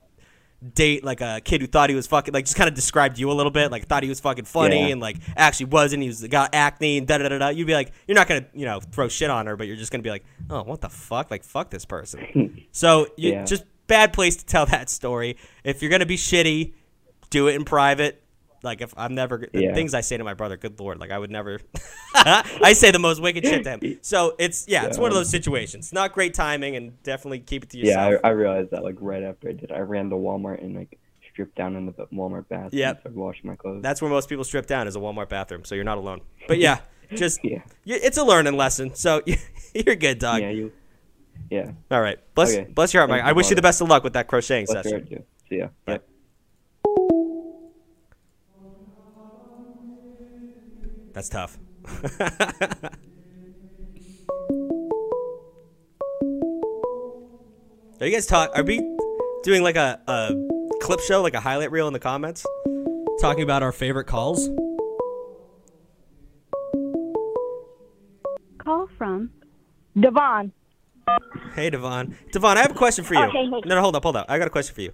date 0.73 1.03
like 1.03 1.21
a 1.21 1.39
kid 1.45 1.61
who 1.61 1.67
thought 1.67 1.87
he 1.87 1.95
was 1.95 2.07
fucking 2.07 2.33
like 2.33 2.43
just 2.45 2.57
kind 2.57 2.67
of 2.67 2.73
described 2.73 3.19
you 3.19 3.29
a 3.29 3.33
little 3.33 3.51
bit, 3.51 3.71
like 3.71 3.87
thought 3.87 4.01
he 4.01 4.09
was 4.09 4.19
fucking 4.19 4.45
funny 4.45 4.79
Yeah. 4.87 4.87
and 4.87 4.99
like 4.99 5.17
actually 5.35 5.67
wasn't. 5.67 6.01
He 6.01 6.09
was 6.09 6.25
got 6.27 6.55
acne 6.55 6.97
and 6.97 7.07
da 7.07 7.19
da 7.19 7.29
da 7.29 7.37
da. 7.37 7.47
You'd 7.49 7.67
be 7.67 7.75
like, 7.75 7.91
you're 8.07 8.15
not 8.15 8.27
gonna 8.27 8.45
you 8.53 8.65
know 8.65 8.79
throw 8.79 9.07
shit 9.07 9.29
on 9.29 9.45
her, 9.45 9.55
but 9.55 9.67
you're 9.67 9.75
just 9.75 9.91
gonna 9.91 10.01
be 10.01 10.09
like, 10.09 10.25
oh, 10.49 10.63
what 10.63 10.81
the 10.81 10.89
fuck, 10.89 11.29
like 11.29 11.43
fuck 11.43 11.69
this 11.69 11.85
person. 11.85 12.65
so 12.71 13.05
you 13.17 13.33
Yeah. 13.33 13.45
just 13.45 13.63
bad 13.87 14.13
place 14.13 14.35
to 14.37 14.45
tell 14.45 14.65
that 14.67 14.89
story. 14.89 15.37
If 15.63 15.81
you're 15.81 15.91
gonna 15.91 16.05
be 16.05 16.17
shitty, 16.17 16.73
do 17.29 17.47
it 17.47 17.55
in 17.55 17.65
private. 17.65 18.21
Like 18.63 18.81
if 18.81 18.93
I'm 18.97 19.13
never 19.15 19.47
the 19.51 19.61
Yeah. 19.61 19.73
things 19.73 19.93
I 19.93 20.01
say 20.01 20.17
to 20.17 20.23
my 20.23 20.33
brother, 20.33 20.57
good 20.57 20.79
lord, 20.79 20.99
like 20.99 21.11
I 21.11 21.17
would 21.19 21.29
never. 21.31 21.59
I 22.15 22.73
say 22.73 22.91
the 22.91 22.99
most 22.99 23.21
wicked 23.21 23.45
shit 23.45 23.63
to 23.63 23.69
him. 23.77 23.99
So 24.01 24.35
it's 24.39 24.65
yeah, 24.67 24.85
it's 24.85 24.97
one 24.97 25.09
of 25.11 25.15
those 25.15 25.29
situations. 25.29 25.93
Not 25.93 26.11
great 26.13 26.33
timing, 26.33 26.75
and 26.75 27.01
definitely 27.03 27.39
keep 27.39 27.63
it 27.63 27.69
to 27.71 27.77
Yeah, 27.77 28.07
yourself. 28.07 28.21
I, 28.23 28.27
I 28.29 28.31
realized 28.31 28.71
that 28.71 28.83
like 28.83 28.95
right 28.99 29.23
after 29.23 29.49
I 29.49 29.53
did. 29.53 29.71
I 29.71 29.79
ran 29.79 30.09
to 30.09 30.15
Walmart 30.15 30.63
and 30.63 30.75
like 30.75 30.97
stripped 31.31 31.55
down 31.55 31.75
in 31.75 31.85
the 31.85 31.93
Walmart 32.11 32.47
bathroom. 32.49 32.71
Yep. 32.73 32.89
and 32.89 32.99
started 33.01 33.17
washing 33.19 33.47
my 33.49 33.55
clothes. 33.55 33.83
That's 33.83 34.01
where 34.01 34.09
most 34.09 34.27
people 34.27 34.43
strip 34.43 34.65
down 34.65 34.87
is 34.87 34.95
a 34.95 34.99
Walmart 34.99 35.29
bathroom. 35.29 35.63
So 35.63 35.75
you're 35.75 35.83
not 35.83 35.99
alone. 35.99 36.21
But 36.47 36.57
yeah, 36.57 36.79
just 37.13 37.39
Yeah. 37.43 37.61
it's 37.85 38.17
a 38.17 38.23
learning 38.23 38.57
lesson. 38.57 38.95
So 38.95 39.21
you're 39.75 39.95
good, 39.95 40.17
dog. 40.17 40.41
Yeah, 40.41 40.49
you. 40.49 40.71
Yeah. 41.49 41.71
All 41.91 42.01
right, 42.01 42.17
bless 42.35 42.53
Okay. 42.55 42.69
bless 42.71 42.93
your 42.93 43.01
heart, 43.01 43.09
Thank 43.09 43.21
Mike. 43.23 43.25
you, 43.25 43.29
I 43.29 43.33
wish 43.33 43.49
you 43.49 43.55
the 43.55 43.61
best 43.61 43.81
of 43.81 43.87
luck 43.89 44.03
with 44.03 44.13
that 44.13 44.27
crocheting 44.27 44.65
Bless 44.65 44.85
your 44.85 44.99
session. 44.99 45.07
heart. 45.13 45.25
See 45.49 45.57
ya. 45.57 45.67
Yep. 45.87 46.07
That's 51.13 51.29
tough. 51.29 51.57
Are 57.99 58.05
you 58.05 58.11
guys 58.13 58.27
talk? 58.27 58.51
Are 58.55 58.63
we 58.63 58.77
doing 59.43 59.63
like 59.63 59.75
a, 59.75 59.99
a 60.07 60.35
clip 60.81 60.99
show, 60.99 61.21
like 61.23 61.33
a 61.33 61.39
highlight 61.39 61.71
reel 61.71 61.87
in 61.87 61.93
the 61.93 61.99
comments, 61.99 62.45
talking 63.19 63.41
about 63.43 63.63
our 63.63 63.71
favorite 63.71 64.05
calls? 64.05 64.47
Call 68.59 68.87
from 68.97 69.31
Devon. 69.99 70.51
Hey, 71.55 71.69
Devon. 71.69 72.15
Devon, 72.31 72.57
I 72.57 72.61
have 72.61 72.71
a 72.71 72.75
question 72.75 73.03
for 73.03 73.13
you. 73.15 73.23
Okay, 73.23 73.37
hey. 73.37 73.47
No, 73.49 73.59
no, 73.75 73.81
hold 73.81 73.95
up, 73.95 74.03
hold 74.03 74.15
up. 74.15 74.25
I 74.29 74.37
got 74.37 74.47
a 74.47 74.51
question 74.51 74.75
for 74.75 74.81
you. 74.81 74.91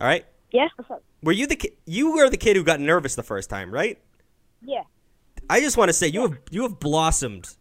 All 0.00 0.06
right. 0.06 0.24
Yeah. 0.52 0.68
What's 0.76 0.90
up? 0.90 1.02
Were 1.22 1.32
you 1.32 1.46
the 1.46 1.56
ki- 1.56 1.72
you 1.86 2.12
were 2.12 2.28
the 2.28 2.36
kid 2.36 2.56
who 2.56 2.62
got 2.62 2.80
nervous 2.80 3.14
the 3.14 3.22
first 3.22 3.48
time, 3.48 3.70
right? 3.72 3.98
Yeah. 4.62 4.82
I 5.48 5.60
just 5.60 5.76
want 5.76 5.88
to 5.88 5.92
say 5.92 6.08
you 6.08 6.22
have 6.22 6.38
you 6.50 6.62
have 6.62 6.78
blossomed. 6.78 7.56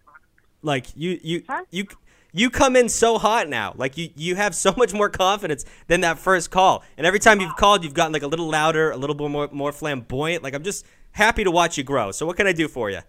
Like 0.61 0.87
you 0.95 1.19
you 1.23 1.43
Huh? 1.47 1.63
you 1.71 1.85
you 2.33 2.49
come 2.49 2.75
in 2.75 2.89
so 2.89 3.17
hot 3.17 3.47
now. 3.47 3.73
Like 3.77 3.97
you 3.97 4.09
you 4.15 4.35
have 4.35 4.53
so 4.55 4.73
much 4.75 4.93
more 4.93 5.09
confidence 5.09 5.65
than 5.87 6.01
that 6.01 6.19
first 6.19 6.51
call. 6.51 6.83
And 6.97 7.07
every 7.07 7.19
time 7.19 7.39
you've 7.39 7.55
called, 7.55 7.83
you've 7.83 7.93
gotten 7.93 8.11
like 8.13 8.23
a 8.23 8.27
little 8.27 8.49
louder, 8.49 8.91
a 8.91 8.97
little 8.97 9.15
bit 9.15 9.29
more 9.29 9.47
more 9.51 9.71
flamboyant. 9.71 10.43
Like 10.43 10.53
I'm 10.53 10.63
just 10.63 10.85
happy 11.11 11.43
to 11.43 11.51
watch 11.51 11.77
you 11.77 11.83
grow. 11.83 12.11
So 12.11 12.25
what 12.25 12.35
can 12.37 12.47
I 12.47 12.53
do 12.53 12.67
for 12.67 12.89
you? 12.89 12.99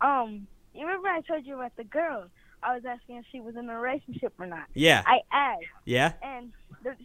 Um, 0.00 0.46
you 0.74 0.86
remember 0.86 1.08
I 1.08 1.20
told 1.22 1.46
you 1.46 1.54
about 1.54 1.74
the 1.76 1.84
girl? 1.84 2.26
I 2.62 2.74
was 2.74 2.84
asking 2.84 3.16
if 3.16 3.24
she 3.32 3.40
was 3.40 3.56
in 3.56 3.68
a 3.68 3.78
relationship 3.78 4.32
or 4.38 4.46
not. 4.46 4.66
Yeah. 4.74 5.02
I 5.06 5.20
asked. 5.32 5.64
Yeah. 5.84 6.12
And 6.22 6.52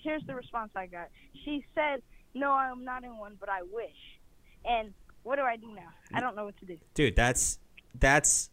here's 0.03 0.24
the 0.28 0.36
response 0.36 0.72
I 0.76 0.88
got. 0.88 1.10
She 1.43 1.66
said, 1.76 2.01
"No, 2.34 2.51
I'm 2.51 2.84
not 2.84 3.03
in 3.03 3.18
one, 3.18 3.38
but 3.39 3.49
I 3.49 3.62
wish." 3.62 4.20
And 4.66 4.93
what 5.24 5.38
do 5.38 5.41
I 5.41 5.56
do 5.58 5.68
now? 5.76 5.89
I 6.14 6.20
don't 6.22 6.36
know 6.36 6.45
what 6.45 6.58
to 6.60 6.66
do. 6.66 6.78
dude 6.93 7.16
that's 7.16 7.60
that's 7.99 8.49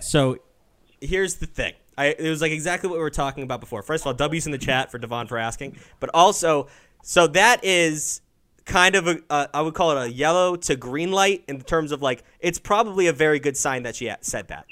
so 0.00 0.38
here's 1.00 1.36
the 1.36 1.46
thing 1.46 1.72
i 1.96 2.06
it 2.06 2.28
was 2.28 2.40
like 2.40 2.52
exactly 2.52 2.88
what 2.88 2.96
we 2.96 3.02
were 3.02 3.10
talking 3.10 3.42
about 3.42 3.60
before 3.60 3.82
first 3.82 4.02
of 4.02 4.06
all 4.06 4.14
w's 4.14 4.46
in 4.46 4.52
the 4.52 4.58
chat 4.58 4.90
for 4.90 4.98
devon 4.98 5.26
for 5.26 5.38
asking 5.38 5.76
but 6.00 6.10
also 6.14 6.68
so 7.02 7.26
that 7.26 7.64
is 7.64 8.20
kind 8.64 8.94
of 8.96 9.06
a 9.08 9.18
uh, 9.30 9.46
I 9.54 9.62
would 9.62 9.74
call 9.74 9.96
it 9.96 10.08
a 10.08 10.12
yellow 10.12 10.56
to 10.56 10.76
green 10.76 11.10
light 11.10 11.42
in 11.48 11.60
terms 11.62 11.90
of 11.90 12.02
like 12.02 12.22
it's 12.40 12.58
probably 12.58 13.06
a 13.06 13.12
very 13.12 13.40
good 13.40 13.56
sign 13.56 13.82
that 13.84 13.96
she 13.96 14.12
said 14.20 14.48
that 14.48 14.66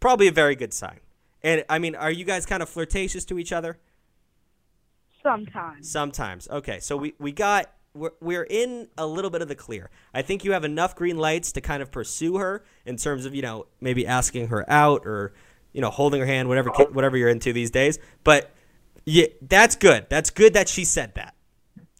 probably 0.00 0.26
a 0.26 0.32
very 0.32 0.56
good 0.56 0.72
sign 0.72 1.00
and 1.42 1.64
i 1.68 1.78
mean 1.78 1.94
are 1.94 2.10
you 2.10 2.24
guys 2.24 2.44
kind 2.46 2.62
of 2.62 2.68
flirtatious 2.68 3.24
to 3.24 3.38
each 3.38 3.52
other 3.52 3.78
Sometimes. 5.22 5.90
Sometimes. 5.90 6.48
Okay, 6.48 6.80
so 6.80 6.96
we, 6.96 7.14
we 7.18 7.32
got 7.32 7.70
we're, 7.92 8.12
we're 8.20 8.46
in 8.48 8.88
a 8.96 9.06
little 9.06 9.30
bit 9.30 9.42
of 9.42 9.48
the 9.48 9.54
clear. 9.54 9.90
I 10.14 10.22
think 10.22 10.44
you 10.44 10.52
have 10.52 10.64
enough 10.64 10.94
green 10.94 11.18
lights 11.18 11.52
to 11.52 11.60
kind 11.60 11.82
of 11.82 11.90
pursue 11.90 12.38
her 12.38 12.64
in 12.86 12.96
terms 12.96 13.26
of 13.26 13.34
you 13.34 13.42
know 13.42 13.66
maybe 13.80 14.06
asking 14.06 14.48
her 14.48 14.68
out 14.70 15.06
or 15.06 15.34
you 15.72 15.80
know 15.80 15.90
holding 15.90 16.20
her 16.20 16.26
hand, 16.26 16.48
whatever 16.48 16.70
whatever 16.70 17.16
you're 17.16 17.28
into 17.28 17.52
these 17.52 17.70
days. 17.70 17.98
But 18.24 18.50
yeah, 19.04 19.26
that's 19.42 19.76
good. 19.76 20.06
That's 20.08 20.30
good 20.30 20.54
that 20.54 20.68
she 20.68 20.84
said 20.84 21.14
that. 21.16 21.34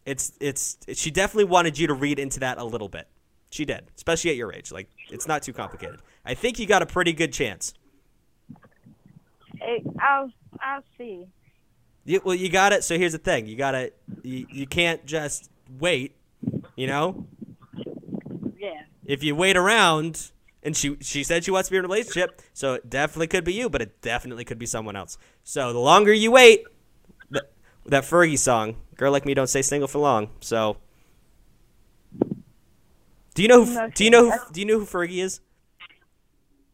It's 0.05 0.33
it's 0.39 0.77
she 0.93 1.11
definitely 1.11 1.45
wanted 1.45 1.77
you 1.77 1.87
to 1.87 1.93
read 1.93 2.17
into 2.19 2.39
that 2.39 2.57
a 2.57 2.63
little 2.63 2.89
bit. 2.89 3.07
She 3.51 3.65
did, 3.65 3.83
especially 3.95 4.31
at 4.31 4.37
your 4.37 4.53
age. 4.53 4.71
Like 4.71 4.89
it's 5.11 5.27
not 5.27 5.43
too 5.43 5.53
complicated. 5.53 5.99
I 6.25 6.33
think 6.33 6.57
you 6.57 6.65
got 6.65 6.81
a 6.81 6.85
pretty 6.85 7.13
good 7.13 7.33
chance. 7.33 7.73
It, 9.61 9.83
I'll 9.99 10.31
I'll 10.59 10.83
see. 10.97 11.25
You, 12.05 12.21
well, 12.25 12.35
you 12.35 12.49
got 12.49 12.73
it. 12.73 12.83
So 12.83 12.97
here's 12.97 13.11
the 13.11 13.17
thing: 13.19 13.45
you 13.45 13.55
got 13.55 13.71
to 13.71 13.91
you, 14.23 14.47
you 14.49 14.67
can't 14.67 15.05
just 15.05 15.49
wait. 15.79 16.15
You 16.75 16.87
know, 16.87 17.27
Yeah. 18.57 18.81
if 19.05 19.23
you 19.23 19.35
wait 19.35 19.55
around, 19.55 20.31
and 20.63 20.75
she 20.75 20.97
she 21.01 21.23
said 21.23 21.43
she 21.43 21.51
wants 21.51 21.69
to 21.69 21.73
be 21.73 21.77
in 21.77 21.85
a 21.85 21.87
relationship, 21.87 22.41
so 22.53 22.73
it 22.73 22.89
definitely 22.89 23.27
could 23.27 23.43
be 23.43 23.53
you, 23.53 23.69
but 23.69 23.81
it 23.81 24.01
definitely 24.01 24.43
could 24.45 24.57
be 24.57 24.65
someone 24.65 24.95
else. 24.95 25.17
So 25.43 25.71
the 25.73 25.79
longer 25.79 26.11
you 26.11 26.31
wait, 26.31 26.63
th- 27.31 27.45
that 27.85 28.03
Fergie 28.03 28.39
song, 28.39 28.77
"Girl 28.95 29.11
Like 29.11 29.25
Me 29.25 29.35
Don't 29.35 29.47
Stay 29.47 29.61
Single 29.61 29.87
for 29.87 29.99
Long." 29.99 30.29
So, 30.39 30.77
do 33.35 33.41
you 33.43 33.47
know 33.47 33.63
who? 33.63 33.73
No, 33.75 33.89
do 33.93 34.03
you 34.03 34.09
know 34.09 34.31
who? 34.31 34.37
Do 34.51 34.59
you 34.59 34.65
know 34.65 34.79
who 34.79 34.85
Fergie 34.85 35.21
is? 35.23 35.39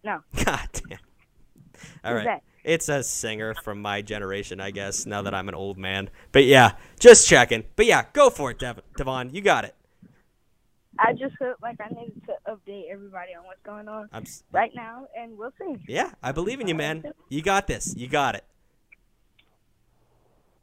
No. 0.03 0.21
God 0.45 0.69
damn. 0.73 0.99
All 2.03 2.13
Who's 2.13 2.25
right. 2.25 2.25
that? 2.25 2.43
It's 2.67 2.89
a 2.89 3.01
singer 3.01 3.55
from 3.63 3.81
my 3.81 4.01
generation, 4.01 4.59
I 4.59 4.71
guess, 4.71 5.05
now 5.05 5.21
that 5.21 5.33
I'm 5.33 5.47
an 5.47 5.55
old 5.55 5.77
man. 5.77 6.09
But 6.33 6.43
yeah, 6.43 6.73
just 6.99 7.25
checking. 7.25 7.63
But 7.77 7.85
yeah, 7.85 8.03
go 8.11 8.29
for 8.29 8.51
it, 8.51 8.59
Dev- 8.59 8.81
Devon. 8.97 9.29
You 9.33 9.39
got 9.41 9.63
it. 9.63 9.73
I 10.99 11.13
just 11.13 11.37
felt 11.37 11.61
like 11.61 11.77
I 11.79 11.87
needed 11.93 12.21
to 12.25 12.33
update 12.51 12.91
everybody 12.91 13.29
on 13.39 13.45
what's 13.45 13.61
going 13.63 13.87
on 13.87 14.09
s- 14.13 14.43
right 14.51 14.71
now, 14.75 15.07
and 15.17 15.37
we'll 15.37 15.53
see. 15.57 15.77
Yeah, 15.87 16.11
I 16.21 16.33
believe 16.33 16.59
in 16.59 16.67
you, 16.67 16.75
man. 16.75 17.05
You 17.29 17.41
got 17.41 17.67
this. 17.67 17.95
You 17.95 18.09
got 18.09 18.35
it. 18.35 18.43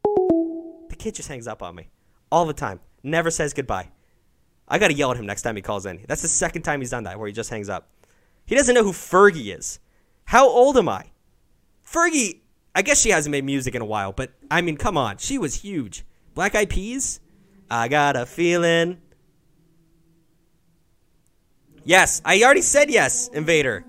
The 0.05 0.97
kid 0.99 1.15
just 1.15 1.29
hangs 1.31 1.47
up 1.49 1.63
on 1.63 1.75
me 1.75 1.89
all 2.31 2.45
the 2.45 2.53
time. 2.53 2.81
Never 3.03 3.31
says 3.31 3.55
goodbye. 3.55 3.89
I 4.69 4.79
gotta 4.79 4.93
yell 4.95 5.11
at 5.11 5.17
him 5.17 5.25
next 5.25 5.41
time 5.41 5.57
he 5.57 5.63
calls 5.63 5.87
in. 5.87 6.05
That's 6.07 6.21
the 6.23 6.29
second 6.29 6.63
time 6.63 6.81
he's 6.81 6.91
done 6.91 7.05
that, 7.05 7.19
where 7.19 7.29
he 7.29 7.33
just 7.33 7.49
hangs 7.49 7.71
up. 7.71 7.89
He 8.45 8.55
doesn't 8.55 8.75
know 8.75 8.85
who 8.85 8.93
Fergie 8.93 9.57
is. 9.57 9.79
How 10.27 10.47
old 10.49 10.77
am 10.77 10.89
I? 10.91 11.05
Fergie, 11.95 12.41
I 12.75 12.83
guess 12.83 13.01
she 13.01 13.11
hasn't 13.11 13.31
made 13.31 13.45
music 13.45 13.75
in 13.75 13.83
a 13.83 13.87
while, 13.87 14.13
but 14.13 14.33
I 14.51 14.61
mean, 14.63 14.77
come 14.77 14.99
on, 14.99 15.19
she 15.19 15.39
was 15.39 15.55
huge. 15.63 16.05
Black 16.35 16.55
Eyed 16.55 16.71
Peas. 16.71 17.21
I 17.71 17.89
got 17.89 18.17
a 18.17 18.27
feeling. 18.27 19.01
Yes, 21.85 22.21
I 22.25 22.43
already 22.43 22.63
said 22.63 22.91
yes, 22.91 23.29
Invader. 23.29 23.85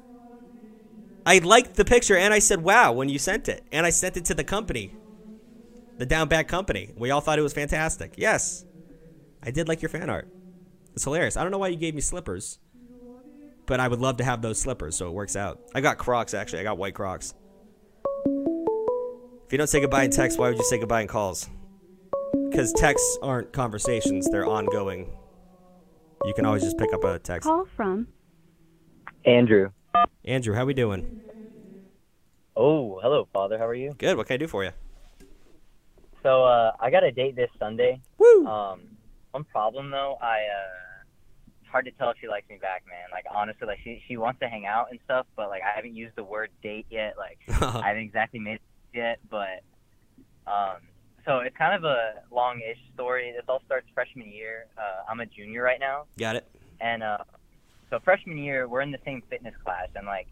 I 1.25 1.39
liked 1.39 1.75
the 1.75 1.85
picture 1.85 2.15
and 2.15 2.33
I 2.33 2.39
said 2.39 2.61
wow 2.61 2.91
when 2.91 3.09
you 3.09 3.17
sent 3.17 3.49
it. 3.49 3.63
And 3.71 3.85
I 3.85 3.89
sent 3.89 4.17
it 4.17 4.25
to 4.25 4.35
the 4.35 4.43
company. 4.43 4.93
The 5.97 6.05
Down 6.05 6.27
Bad 6.27 6.47
Company. 6.47 6.91
We 6.95 7.09
all 7.09 7.21
thought 7.21 7.39
it 7.39 7.41
was 7.41 7.53
fantastic. 7.53 8.13
Yes. 8.17 8.65
I 9.41 9.49
did 9.49 9.67
like 9.67 9.81
your 9.81 9.89
fan 9.89 10.09
art. 10.09 10.27
It's 10.93 11.03
hilarious. 11.03 11.37
I 11.37 11.41
don't 11.41 11.51
know 11.51 11.57
why 11.57 11.69
you 11.69 11.77
gave 11.77 11.95
me 11.95 12.01
slippers. 12.01 12.59
But 13.65 13.79
I 13.79 13.87
would 13.87 13.99
love 13.99 14.17
to 14.17 14.23
have 14.23 14.43
those 14.43 14.59
slippers, 14.59 14.95
so 14.95 15.07
it 15.07 15.13
works 15.13 15.35
out. 15.35 15.59
I 15.73 15.81
got 15.81 15.97
Crocs 15.97 16.35
actually. 16.35 16.59
I 16.59 16.63
got 16.63 16.77
white 16.77 16.93
Crocs. 16.93 17.33
If 19.45 19.51
you 19.51 19.59
don't 19.59 19.67
say 19.67 19.79
goodbye 19.79 20.03
in 20.03 20.09
text, 20.09 20.39
why 20.39 20.49
would 20.49 20.57
you 20.57 20.63
say 20.63 20.79
goodbye 20.79 21.01
in 21.01 21.07
calls? 21.07 21.47
Because 22.49 22.73
texts 22.73 23.19
aren't 23.21 23.53
conversations, 23.53 24.27
they're 24.31 24.47
ongoing. 24.47 25.15
You 26.23 26.33
can 26.33 26.45
always 26.45 26.63
just 26.63 26.79
pick 26.79 26.91
up 26.95 27.03
a 27.03 27.19
text. 27.19 27.47
Call 27.47 27.67
from 27.75 28.07
Andrew. 29.23 29.69
Andrew, 30.23 30.55
how 30.55 30.65
we 30.65 30.73
doing? 30.73 31.21
Oh, 32.55 32.99
hello, 33.03 33.27
Father. 33.31 33.59
How 33.59 33.67
are 33.67 33.75
you? 33.75 33.93
Good. 33.99 34.17
What 34.17 34.25
can 34.25 34.33
I 34.33 34.37
do 34.37 34.47
for 34.47 34.63
you? 34.63 34.71
So, 36.23 36.43
uh, 36.43 36.71
I 36.79 36.89
got 36.89 37.03
a 37.03 37.11
date 37.11 37.35
this 37.35 37.51
Sunday. 37.59 38.01
Woo! 38.17 38.47
Um, 38.47 38.81
one 39.29 39.43
problem 39.43 39.91
though, 39.91 40.17
I 40.23 40.37
uh, 40.37 41.03
it's 41.61 41.69
hard 41.69 41.85
to 41.85 41.91
tell 41.91 42.09
if 42.09 42.17
she 42.19 42.27
likes 42.27 42.49
me 42.49 42.57
back, 42.59 42.83
man. 42.87 43.09
Like 43.11 43.25
honestly, 43.31 43.67
like 43.67 43.79
she 43.83 44.01
she 44.07 44.17
wants 44.17 44.39
to 44.39 44.47
hang 44.47 44.65
out 44.65 44.87
and 44.89 44.99
stuff, 45.05 45.27
but 45.35 45.49
like 45.49 45.61
I 45.61 45.75
haven't 45.75 45.93
used 45.95 46.15
the 46.15 46.23
word 46.23 46.49
date 46.63 46.87
yet. 46.89 47.13
Like 47.15 47.37
I 47.61 47.89
haven't 47.89 48.03
exactly 48.03 48.39
made 48.39 48.55
it 48.55 48.61
yet, 48.95 49.19
but 49.29 49.61
um, 50.47 50.77
so 51.25 51.39
it's 51.39 51.55
kind 51.57 51.75
of 51.75 51.83
a 51.83 52.21
long-ish 52.31 52.77
story. 52.93 53.33
This 53.35 53.45
all 53.47 53.61
starts 53.65 53.87
freshman 53.93 54.31
year. 54.31 54.67
Uh, 54.77 55.03
I'm 55.09 55.19
a 55.19 55.25
junior 55.25 55.61
right 55.61 55.79
now. 55.79 56.05
Got 56.17 56.35
it. 56.35 56.47
And 56.79 57.03
uh, 57.03 57.19
so 57.89 57.99
freshman 57.99 58.37
year, 58.37 58.67
we're 58.67 58.81
in 58.81 58.91
the 58.91 58.99
same 59.05 59.21
fitness 59.29 59.55
class, 59.63 59.87
and 59.95 60.05
like, 60.05 60.27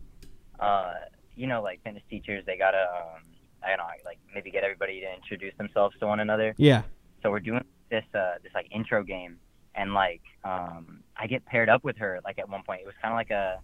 uh, 0.59 0.93
you 1.35 1.47
know, 1.47 1.61
like 1.61 1.83
fitness 1.83 2.03
teachers, 2.09 2.43
they 2.45 2.57
gotta, 2.57 2.85
um, 2.95 3.23
I 3.63 3.69
don't 3.69 3.77
know, 3.79 3.85
like 4.05 4.19
maybe 4.33 4.51
get 4.51 4.63
everybody 4.63 4.99
to 5.01 5.13
introduce 5.13 5.55
themselves 5.57 5.95
to 5.99 6.07
one 6.07 6.19
another. 6.19 6.53
Yeah. 6.57 6.83
So 7.21 7.31
we're 7.31 7.39
doing 7.39 7.63
this, 7.89 8.03
uh, 8.13 8.35
this 8.43 8.51
like 8.53 8.67
intro 8.71 9.03
game, 9.03 9.37
and 9.75 9.93
like, 9.93 10.21
um, 10.43 10.99
I 11.17 11.27
get 11.27 11.45
paired 11.45 11.69
up 11.69 11.83
with 11.83 11.97
her. 11.97 12.19
Like 12.23 12.37
at 12.37 12.49
one 12.49 12.63
point, 12.63 12.81
it 12.81 12.85
was 12.85 12.95
kind 13.01 13.13
of 13.13 13.17
like 13.17 13.31
a, 13.31 13.59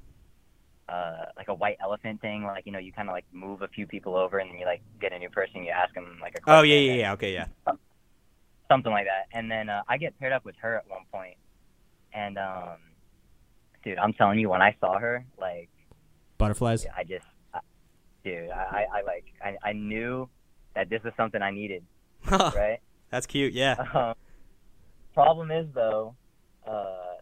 uh, 0.90 1.26
like 1.38 1.48
a 1.48 1.54
white 1.54 1.78
elephant 1.82 2.22
thing. 2.22 2.44
Like 2.44 2.66
you 2.66 2.72
know, 2.72 2.80
you 2.80 2.92
kind 2.92 3.10
of 3.10 3.14
like 3.14 3.26
move 3.32 3.62
a 3.62 3.68
few 3.68 3.86
people 3.86 4.16
over, 4.16 4.40
and 4.40 4.50
then 4.50 4.60
you 4.60 4.66
like 4.66 4.82
get 5.00 5.14
a 5.14 5.20
new 5.20 5.30
person, 5.30 5.64
you 5.64 5.72
ask 5.72 5.94
them 5.94 6.18
like 6.22 6.36
a 6.38 6.42
question. 6.42 6.60
Oh, 6.60 6.64
yeah, 6.64 6.80
yeah, 6.80 6.94
yeah. 6.94 7.14
Okay, 7.14 7.34
yeah. 7.34 7.48
something 8.68 8.92
like 8.92 9.06
that. 9.06 9.28
And 9.38 9.50
then 9.52 9.70
uh, 9.70 9.84
I 9.88 9.98
get 9.98 10.20
paired 10.20 10.34
up 10.34 10.46
with 10.46 10.56
her 10.62 10.78
at 10.78 10.90
one 10.90 11.04
point, 11.12 11.38
and 12.14 12.38
um, 12.38 12.78
dude, 13.84 13.98
I'm 13.98 14.14
telling 14.14 14.40
you, 14.40 14.50
when 14.50 14.62
I 14.62 14.76
saw 14.80 14.98
her, 15.00 15.26
like, 15.40 15.70
Butterflies. 16.38 16.86
I 16.96 17.04
just, 17.04 17.26
I, 17.54 17.60
dude, 18.24 18.50
I, 18.50 18.88
I, 18.94 19.00
I 19.00 19.02
like, 19.02 19.26
I, 19.44 19.70
I 19.70 19.74
knew 19.74 20.30
that 20.76 20.90
this 20.90 21.04
was 21.04 21.14
something 21.18 21.42
I 21.42 21.52
needed, 21.52 21.84
right? 22.32 22.80
That's 23.10 23.26
cute. 23.26 23.54
Yeah. 23.54 23.76
Um, 23.96 24.14
problem 25.14 25.52
is 25.52 25.68
though, 25.74 26.16
uh, 26.66 27.16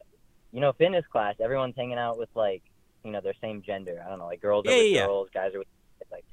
you 0.51 0.59
know, 0.59 0.73
fitness 0.73 1.05
class, 1.11 1.35
everyone's 1.39 1.73
hanging 1.75 1.97
out 1.97 2.19
with 2.19 2.29
like, 2.35 2.61
you 3.07 3.13
know, 3.13 3.21
their 3.21 3.33
same 3.41 3.63
gender. 3.63 4.03
I 4.05 4.09
don't 4.09 4.19
know, 4.19 4.27
like 4.27 4.41
girls 4.41 4.65
Yeah, 4.65 4.73
are 4.73 4.77
with 4.77 4.93
yeah, 4.93 5.07
girls, 5.07 5.29
guys 5.33 5.55
are 5.55 5.59
with 5.59 5.67
like. 6.11 6.25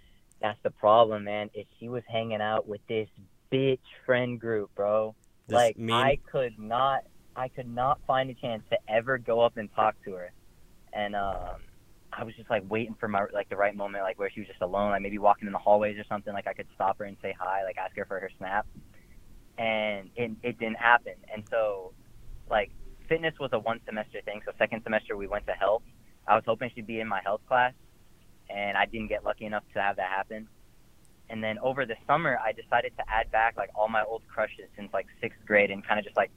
That's 0.42 0.58
the 0.62 0.70
problem, 0.70 1.24
man. 1.24 1.50
Is 1.54 1.66
she 1.80 1.88
was 1.88 2.02
hanging 2.08 2.42
out 2.42 2.68
with 2.68 2.80
this 2.88 3.08
bitch 3.52 3.78
friend 4.04 4.40
group, 4.40 4.70
bro. 4.74 5.14
This 5.48 5.54
like 5.54 5.78
meme? 5.78 5.92
I 5.92 6.18
could 6.30 6.58
not, 6.58 7.04
I 7.36 7.48
could 7.48 7.68
not 7.68 8.00
find 8.06 8.30
a 8.30 8.34
chance 8.34 8.62
to 8.70 8.78
ever 8.88 9.18
go 9.18 9.40
up 9.40 9.56
and 9.56 9.72
talk 9.74 9.96
to 10.04 10.12
her, 10.14 10.32
and 10.92 11.16
um, 11.16 11.62
I 12.12 12.24
was 12.24 12.34
just 12.36 12.50
like 12.50 12.62
waiting 12.68 12.94
for 13.00 13.08
my 13.08 13.26
like 13.32 13.48
the 13.48 13.56
right 13.56 13.74
moment, 13.74 14.04
like 14.04 14.18
where 14.18 14.30
she 14.30 14.40
was 14.40 14.48
just 14.48 14.62
alone, 14.62 14.90
like 14.90 15.02
maybe 15.02 15.18
walking 15.18 15.46
in 15.46 15.52
the 15.52 15.58
hallways 15.58 15.98
or 15.98 16.04
something. 16.08 16.32
Like 16.32 16.46
I 16.46 16.52
could 16.54 16.68
stop 16.74 16.98
her 16.98 17.04
and 17.04 17.16
say 17.22 17.34
hi, 17.38 17.64
like 17.64 17.78
ask 17.78 17.96
her 17.96 18.04
for 18.04 18.20
her 18.20 18.30
snap, 18.38 18.66
and 19.58 20.10
it 20.16 20.32
it 20.42 20.58
didn't 20.58 20.78
happen. 20.78 21.14
And 21.32 21.44
so, 21.50 21.94
like 22.50 22.70
fitness 23.08 23.34
was 23.40 23.50
a 23.52 23.58
one 23.58 23.80
semester 23.86 24.20
thing. 24.24 24.42
So 24.44 24.52
second 24.58 24.82
semester 24.84 25.16
we 25.16 25.26
went 25.26 25.46
to 25.46 25.52
health. 25.52 25.82
I 26.26 26.34
was 26.34 26.44
hoping 26.46 26.70
she'd 26.74 26.86
be 26.86 27.00
in 27.00 27.08
my 27.08 27.20
health 27.22 27.40
class, 27.48 27.72
and 28.50 28.76
I 28.76 28.86
didn't 28.86 29.08
get 29.08 29.24
lucky 29.24 29.44
enough 29.46 29.64
to 29.74 29.80
have 29.82 29.96
that 29.96 30.10
happen. 30.10 30.48
And 31.30 31.42
then 31.42 31.58
over 31.58 31.86
the 31.86 31.96
summer, 32.06 32.38
I 32.44 32.52
decided 32.52 32.92
to 32.98 33.04
add 33.08 33.30
back 33.32 33.56
like 33.56 33.70
all 33.74 33.88
my 33.88 34.02
old 34.04 34.22
crushes 34.28 34.68
since 34.76 34.92
like 34.92 35.06
sixth 35.20 35.38
grade 35.46 35.70
and 35.70 35.86
kind 35.86 35.98
of 35.98 36.04
just 36.04 36.16
like 36.16 36.30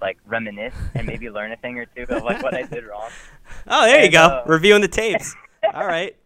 like 0.00 0.18
reminisce 0.26 0.74
and 0.96 1.06
maybe 1.06 1.30
learn 1.30 1.52
a 1.52 1.56
thing 1.58 1.78
or 1.78 1.86
two 1.86 2.02
of 2.12 2.24
like 2.24 2.42
what 2.42 2.54
I 2.54 2.62
did 2.64 2.84
wrong. 2.84 3.08
Oh, 3.68 3.84
there 3.84 4.02
you 4.04 4.10
go. 4.10 4.22
uh, 4.24 4.44
Reviewing 4.46 4.80
the 4.80 4.88
tapes. 4.88 5.36
All 5.74 5.86
right. 5.86 6.16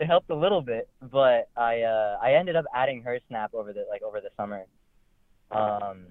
it 0.00 0.06
helped 0.06 0.30
a 0.30 0.34
little 0.34 0.60
bit, 0.62 0.88
but 1.00 1.48
I 1.56 1.82
uh, 1.82 2.18
I 2.20 2.32
ended 2.34 2.56
up 2.56 2.64
adding 2.74 3.02
her 3.02 3.18
snap 3.28 3.54
over 3.54 3.72
the 3.72 3.84
like 3.88 4.02
over 4.02 4.20
the 4.20 4.30
summer. 4.36 4.64
Um, 5.52 6.06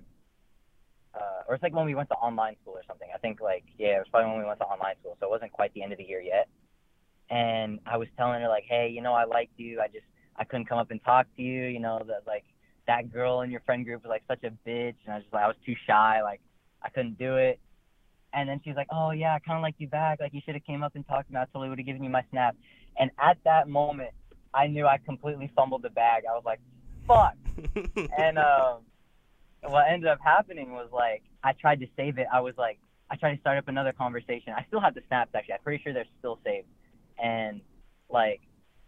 uh, 1.16 1.43
or 1.47 1.55
it's 1.55 1.63
like 1.63 1.74
when 1.74 1.86
we 1.86 1.95
went 1.95 2.09
to 2.09 2.16
online 2.16 2.55
school 2.61 2.74
or 2.74 2.84
something. 2.88 3.07
I 3.13 3.18
think 3.18 3.41
like 3.41 3.63
yeah, 3.78 3.95
it 3.95 3.99
was 3.99 4.07
probably 4.11 4.32
when 4.32 4.39
we 4.39 4.45
went 4.45 4.59
to 4.59 4.66
online 4.66 4.95
school, 4.99 5.18
so 5.20 5.28
it 5.28 5.30
wasn't 5.30 5.51
quite 5.51 5.74
the 5.74 5.84
end 5.84 5.91
of 5.91 5.97
the 5.97 6.03
year 6.03 6.22
yet. 6.22 6.47
And 7.30 7.80
I 7.86 7.97
was 7.97 8.07
telling 8.18 8.41
her 8.41 8.49
like, 8.49 8.66
hey, 8.68 8.89
you 8.93 9.01
know, 9.01 9.13
I 9.13 9.26
liked 9.26 9.53
you. 9.57 9.80
I 9.82 9.88
just 9.88 10.05
I 10.36 10.43
couldn't 10.43 10.68
come 10.68 10.78
up 10.78 10.91
and 10.91 11.03
talk 11.03 11.28
to 11.38 11.41
you. 11.41 11.66
You 11.66 11.80
know 11.80 12.01
that 12.07 12.24
like 12.28 12.43
that 12.88 13.11
girl 13.11 13.41
in 13.41 13.51
your 13.51 13.61
friend 13.61 13.86
group 13.86 14.03
was 14.03 14.09
like 14.09 14.24
such 14.28 14.43
a 14.43 14.51
bitch, 14.68 14.95
and 15.05 15.13
I 15.13 15.16
was 15.16 15.24
just 15.24 15.34
like 15.34 15.43
I 15.43 15.47
was 15.47 15.57
too 15.66 15.76
shy. 15.88 16.22
Like 16.22 16.41
I 16.84 16.89
couldn't 16.89 17.18
do 17.18 17.38
it. 17.38 17.59
And 18.34 18.49
then 18.49 18.59
she's 18.63 18.76
like, 18.76 18.88
"Oh 18.91 19.11
yeah, 19.11 19.34
I 19.34 19.39
kind 19.39 19.57
of 19.57 19.63
like 19.63 19.76
you 19.78 19.88
back. 19.88 20.20
Like 20.20 20.34
you 20.34 20.41
should 20.45 20.55
have 20.55 20.66
came 20.66 20.84
up 20.84 20.95
and 20.95 21.07
talked 21.07 21.28
to 21.28 21.34
me. 21.34 21.39
I 21.39 21.45
totally 21.45 21.70
would 21.70 21.80
have 21.80 21.86
given 21.86 22.03
you 22.03 22.09
my 22.09 22.24
snap." 22.32 22.55
And 22.97 23.11
at 23.20 23.38
that 23.45 23.70
moment, 23.70 24.11
I 24.53 24.68
knew 24.68 24.86
I 24.86 24.97
completely 24.97 25.51
fumbled 25.55 25.84
the 25.84 25.89
bag. 25.89 26.24
I 26.30 26.34
was 26.34 26.43
like, 26.45 26.59
"Fuck!" 27.07 27.36
and 28.18 28.38
um, 28.38 28.80
what 29.70 29.86
ended 29.89 30.09
up 30.09 30.20
happening 30.24 30.72
was 30.72 30.89
like 30.91 31.24
I 31.43 31.53
tried 31.53 31.80
to 31.82 31.88
save 31.95 32.18
it. 32.18 32.28
I 32.34 32.41
was 32.41 32.55
like, 32.57 32.80
I 33.09 33.16
tried 33.16 33.36
to 33.36 33.41
start 33.41 33.57
up 33.57 33.68
another 33.68 33.93
conversation. 33.93 34.53
I 34.55 34.66
still 34.68 34.82
have 34.82 34.95
the 34.95 35.01
snaps 35.07 35.32
actually. 35.36 35.53
I'm 35.55 35.61
pretty 35.61 35.84
sure 35.84 35.93
they're 35.93 36.05
still 36.20 36.39
saved. 36.43 36.68
And 37.22 37.61
like, 38.09 38.41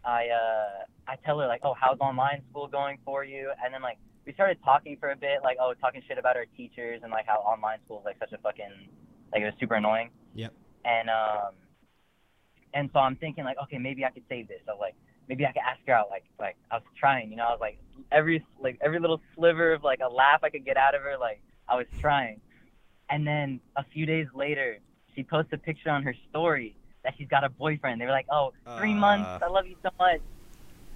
I 0.04 0.28
uh, 0.28 0.84
I 1.06 1.16
tell 1.24 1.38
her 1.40 1.46
like, 1.46 1.60
"Oh, 1.64 1.74
how's 1.78 1.98
online 2.00 2.42
school 2.50 2.66
going 2.66 2.98
for 3.04 3.24
you?" 3.24 3.50
And 3.64 3.72
then 3.74 3.82
like 3.82 3.98
we 4.26 4.32
started 4.32 4.58
talking 4.64 4.96
for 5.00 5.10
a 5.10 5.16
bit, 5.16 5.40
like, 5.42 5.56
oh, 5.60 5.72
talking 5.80 6.02
shit 6.06 6.18
about 6.18 6.36
our 6.36 6.46
teachers 6.56 7.00
and 7.02 7.10
like 7.10 7.26
how 7.26 7.36
online 7.38 7.78
school 7.84 8.00
is 8.00 8.04
like 8.04 8.18
such 8.18 8.32
a 8.32 8.38
fucking 8.38 8.88
like 9.32 9.42
it 9.42 9.46
was 9.46 9.54
super 9.58 9.74
annoying. 9.74 10.10
Yep. 10.34 10.52
And 10.84 11.08
um, 11.10 11.54
and 12.74 12.90
so 12.92 13.00
I'm 13.00 13.16
thinking 13.16 13.44
like, 13.44 13.56
okay, 13.64 13.78
maybe 13.78 14.04
I 14.04 14.10
could 14.10 14.24
save 14.28 14.48
this. 14.48 14.60
So 14.66 14.78
like, 14.78 14.94
maybe 15.28 15.46
I 15.46 15.52
could 15.52 15.62
ask 15.66 15.80
her 15.86 15.92
out. 15.92 16.10
Like, 16.10 16.24
like 16.38 16.56
I 16.70 16.76
was 16.76 16.84
trying, 16.98 17.30
you 17.30 17.36
know, 17.36 17.44
I 17.44 17.50
was 17.50 17.60
like 17.60 17.78
every 18.10 18.44
like 18.60 18.78
every 18.80 18.98
little 18.98 19.20
sliver 19.34 19.72
of 19.72 19.84
like 19.84 20.00
a 20.00 20.08
laugh 20.08 20.40
I 20.42 20.50
could 20.50 20.64
get 20.64 20.76
out 20.76 20.94
of 20.94 21.02
her, 21.02 21.16
like 21.18 21.40
I 21.68 21.76
was 21.76 21.86
trying. 22.00 22.40
And 23.10 23.26
then 23.26 23.60
a 23.76 23.84
few 23.84 24.06
days 24.06 24.26
later, 24.34 24.78
she 25.14 25.22
posts 25.22 25.52
a 25.52 25.58
picture 25.58 25.90
on 25.90 26.02
her 26.02 26.14
story 26.30 26.74
that 27.04 27.14
she's 27.16 27.28
got 27.28 27.44
a 27.44 27.48
boyfriend. 27.48 28.00
They 28.00 28.04
were 28.04 28.12
like, 28.12 28.26
oh, 28.30 28.52
three 28.76 28.94
months. 28.94 29.26
Uh. 29.26 29.46
I 29.46 29.48
love 29.48 29.66
you 29.66 29.76
so 29.82 29.90
much. 29.98 30.20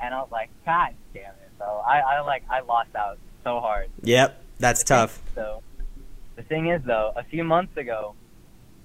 And 0.01 0.15
I 0.15 0.21
was 0.21 0.31
like, 0.31 0.51
God 0.67 0.95
damn 1.15 1.31
it. 1.31 1.51
So 1.59 1.65
I, 1.65 2.01
I 2.01 2.21
like 2.21 2.45
I 2.51 2.61
lost 2.61 2.95
out 2.97 3.19
so 3.45 3.61
hard. 3.61 3.89
Yep. 4.03 4.43
That's 4.59 4.85
tough. 4.85 5.21
So 5.35 5.63
the 6.37 6.43
thing 6.43 6.69
is 6.69 6.83
though, 6.85 7.13
a 7.17 7.25
few 7.25 7.45
months 7.45 7.77
ago, 7.77 8.15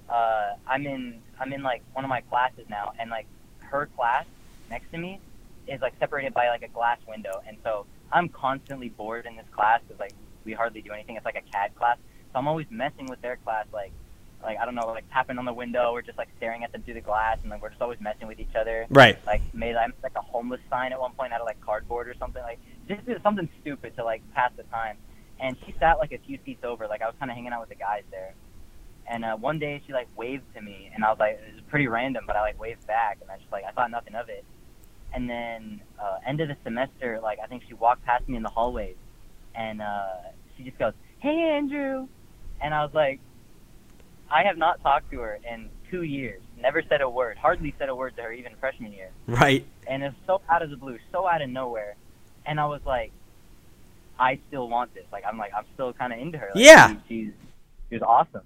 uh, 0.10 0.54
I'm 0.66 0.86
in 0.86 1.22
I'm 1.40 1.54
in 1.54 1.64
like 1.64 1.84
one 1.94 2.06
of 2.06 2.10
my 2.10 2.22
classes 2.22 2.66
now, 2.70 2.94
and 3.00 3.10
like 3.10 3.28
her 3.60 3.88
class 3.96 4.26
next 4.70 4.90
to 4.92 4.98
me 4.98 5.20
is 5.68 5.82
like 5.82 5.94
separated 6.00 6.34
by 6.34 6.50
like 6.50 6.64
a 6.64 6.68
glass 6.68 7.00
window, 7.08 7.42
and 7.48 7.58
so 7.64 7.86
I'm 8.12 8.30
constantly 8.30 8.90
bored 8.90 9.26
in 9.26 9.36
this 9.36 9.48
class 9.52 9.82
because 9.88 10.00
like 10.00 10.14
we 10.46 10.54
hardly 10.54 10.82
do 10.82 10.92
anything. 10.92 11.16
It's 11.16 11.26
like 11.26 11.36
a 11.36 11.52
CAD 11.52 11.76
class, 11.76 11.98
so 12.32 12.40
I'm 12.40 12.48
always 12.48 12.68
messing 12.70 13.08
with 13.08 13.22
their 13.22 13.38
class, 13.38 13.66
like 13.74 13.92
like 14.44 14.58
I 14.60 14.66
don't 14.66 14.76
know, 14.76 14.88
like 14.88 15.10
tapping 15.12 15.38
on 15.38 15.46
the 15.46 15.54
window 15.54 15.92
or 15.92 16.02
just 16.02 16.18
like 16.18 16.30
staring 16.38 16.64
at 16.64 16.72
them 16.72 16.84
through 16.84 16.94
the 16.94 17.02
glass, 17.02 17.40
and 17.42 17.50
like 17.50 17.62
we're 17.62 17.70
just 17.70 17.82
always 17.82 18.00
messing 18.00 18.28
with 18.28 18.40
each 18.40 18.56
other. 18.56 18.86
Right. 18.90 19.18
Like 19.26 19.42
made 19.54 19.76
like 19.76 20.16
a 20.16 20.22
homeless 20.22 20.62
sign 20.70 20.94
at 20.94 21.00
one 21.00 21.12
point 21.14 21.34
out 21.34 21.42
of 21.42 21.46
like 21.46 21.60
cardboard 21.62 22.08
or 22.08 22.16
something. 22.16 22.42
Like 22.42 22.60
just 22.88 23.06
did 23.06 23.22
something 23.24 23.50
stupid 23.62 23.96
to 23.98 24.04
like 24.04 24.22
pass 24.34 24.52
the 24.56 24.64
time. 24.64 24.98
And 25.40 25.56
she 25.66 25.76
sat 25.80 26.00
like 26.00 26.12
a 26.12 26.18
few 26.20 26.40
seats 26.46 26.64
over. 26.64 26.88
Like 26.88 27.02
I 27.02 27.08
was 27.08 27.16
kind 27.20 27.30
of 27.30 27.36
hanging 27.36 27.52
out 27.52 27.62
with 27.62 27.70
the 27.70 27.76
guys 27.76 28.04
there, 28.12 28.34
And 29.08 29.26
uh, 29.26 29.38
one 29.38 29.60
day 29.60 29.82
she 29.86 29.94
like 29.94 30.08
waved 30.16 30.44
to 30.56 30.62
me, 30.62 30.92
and 30.94 31.04
I 31.04 31.10
was 31.10 31.20
like, 31.20 31.34
it 31.34 31.56
was 31.56 31.64
pretty 31.70 31.88
random, 31.88 32.24
but 32.28 32.36
I 32.36 32.42
like 32.42 32.60
waved 32.60 32.86
back, 32.88 33.20
and 33.22 33.30
I 33.30 33.38
just 33.38 33.52
like 33.52 33.66
I 33.66 33.72
thought 33.72 33.92
nothing 33.92 34.16
of 34.16 34.30
it. 34.30 34.46
And 35.14 35.30
then 35.30 35.82
uh, 36.02 36.18
end 36.26 36.42
of 36.42 36.48
the 36.50 36.58
semester, 36.64 37.20
like 37.22 37.40
I 37.44 37.48
think 37.48 37.64
she 37.68 37.74
walked 37.74 38.04
past 38.06 38.28
me 38.28 38.36
in 38.38 38.44
the 38.44 38.50
hallways, 38.50 38.98
and 39.56 39.82
uh, 39.82 40.06
she 40.56 40.64
just 40.64 40.78
goes, 40.78 40.94
"Hey 41.20 41.40
Andrew," 41.58 42.08
and 42.62 42.74
I 42.74 42.84
was 42.84 42.94
like, 42.94 43.20
I 44.30 44.44
have 44.44 44.58
not 44.58 44.82
talked 44.84 45.10
to 45.12 45.20
her 45.22 45.40
in 45.50 45.70
two 45.90 46.04
years, 46.04 46.42
never 46.60 46.84
said 46.90 47.00
a 47.02 47.10
word, 47.10 47.38
hardly 47.38 47.74
said 47.80 47.88
a 47.90 47.96
word 47.96 48.16
to 48.18 48.24
her 48.24 48.32
even 48.34 48.52
freshman 48.60 48.92
year 48.92 49.10
Right. 49.26 49.66
and 49.88 50.04
it's 50.04 50.16
so 50.28 50.42
out 50.50 50.62
of 50.62 50.70
the 50.70 50.76
blue, 50.76 50.98
so 51.14 51.26
out 51.26 51.42
of 51.42 51.50
nowhere. 51.50 51.96
And 52.46 52.60
I 52.60 52.66
was 52.66 52.82
like, 52.86 53.14
I 54.20 54.40
still 54.50 54.68
want 54.68 54.94
this. 54.94 55.06
Like 55.14 55.24
I'm 55.26 55.38
like 55.38 55.54
I'm 55.56 55.64
still 55.74 55.94
kind 55.94 56.12
of 56.12 56.20
into 56.20 56.38
her. 56.38 56.50
Like, 56.54 56.64
Yeah. 56.64 56.90
she, 56.90 56.98
she's 57.08 57.32
she's 57.90 58.02
awesome. 58.02 58.42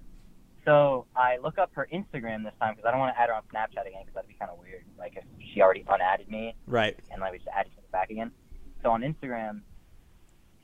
So 0.64 1.06
I 1.16 1.38
look 1.42 1.58
up 1.58 1.70
her 1.74 1.88
Instagram 1.92 2.44
this 2.44 2.52
time 2.60 2.74
because 2.74 2.86
I 2.86 2.92
don't 2.92 3.00
want 3.00 3.14
to 3.16 3.20
add 3.20 3.28
her 3.28 3.34
on 3.34 3.42
Snapchat 3.52 3.86
again 3.86 4.02
because 4.02 4.14
that'd 4.14 4.28
be 4.28 4.34
kind 4.34 4.50
of 4.50 4.58
weird. 4.58 4.84
Like 4.98 5.16
if 5.16 5.24
she 5.52 5.60
already 5.60 5.84
unadded 5.88 6.28
me 6.28 6.54
Right. 6.66 6.96
and 7.10 7.20
like 7.20 7.32
we 7.32 7.38
just 7.38 7.48
added 7.54 7.72
other 7.78 7.86
back 7.90 8.10
again. 8.10 8.30
So 8.82 8.90
on 8.90 9.02
Instagram, 9.02 9.62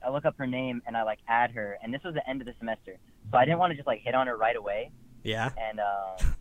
I 0.05 0.11
look 0.11 0.25
up 0.25 0.37
her 0.39 0.47
name 0.47 0.83
and 0.87 0.97
I 0.97 1.03
like 1.03 1.19
add 1.27 1.51
her. 1.53 1.79
And 1.83 1.93
this 1.93 2.03
was 2.05 2.15
the 2.15 2.29
end 2.29 2.41
of 2.41 2.47
the 2.47 2.55
semester, 2.59 2.97
so 3.33 3.39
I 3.39 3.45
didn't 3.45 3.59
want 3.59 3.73
to 3.73 3.75
just 3.77 3.87
like 3.89 4.01
hit 4.01 4.15
on 4.15 4.29
her 4.29 4.37
right 4.37 4.55
away 4.57 4.93
Yeah. 5.25 5.51
and 5.59 5.81
um, 5.81 6.35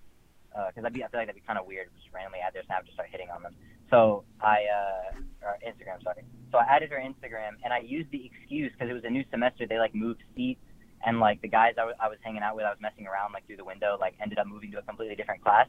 because 0.67 0.85
I'd 0.85 0.93
be, 0.93 1.03
I 1.03 1.07
feel 1.07 1.19
like 1.19 1.27
that'd 1.27 1.41
be 1.41 1.45
kind 1.45 1.57
of 1.57 1.65
weird, 1.65 1.87
just 1.95 2.13
randomly 2.13 2.39
add 2.45 2.53
their 2.53 2.63
snap, 2.65 2.79
and 2.79 2.85
just 2.87 2.95
start 2.95 3.09
hitting 3.11 3.29
on 3.29 3.41
them. 3.43 3.55
So 3.89 4.23
I, 4.41 4.65
uh, 4.69 5.17
or 5.45 5.57
Instagram, 5.65 6.03
sorry. 6.03 6.23
So 6.51 6.57
I 6.59 6.63
added 6.69 6.89
her 6.91 6.97
Instagram, 6.97 7.57
and 7.63 7.71
I 7.73 7.79
used 7.79 8.11
the 8.11 8.25
excuse 8.25 8.71
because 8.73 8.89
it 8.89 8.93
was 8.93 9.03
a 9.05 9.09
new 9.09 9.23
semester. 9.31 9.65
They 9.67 9.77
like 9.79 9.95
moved 9.95 10.21
seats, 10.35 10.59
and 11.07 11.19
like 11.19 11.41
the 11.41 11.47
guys 11.47 11.73
I 11.79 11.85
was 11.85 11.95
I 11.99 12.07
was 12.07 12.17
hanging 12.21 12.43
out 12.43 12.55
with, 12.55 12.65
I 12.65 12.69
was 12.69 12.79
messing 12.81 13.07
around 13.07 13.31
like 13.33 13.47
through 13.47 13.57
the 13.57 13.65
window, 13.65 13.97
like 13.99 14.13
ended 14.21 14.37
up 14.37 14.47
moving 14.47 14.71
to 14.71 14.79
a 14.79 14.81
completely 14.83 15.15
different 15.15 15.41
class. 15.43 15.67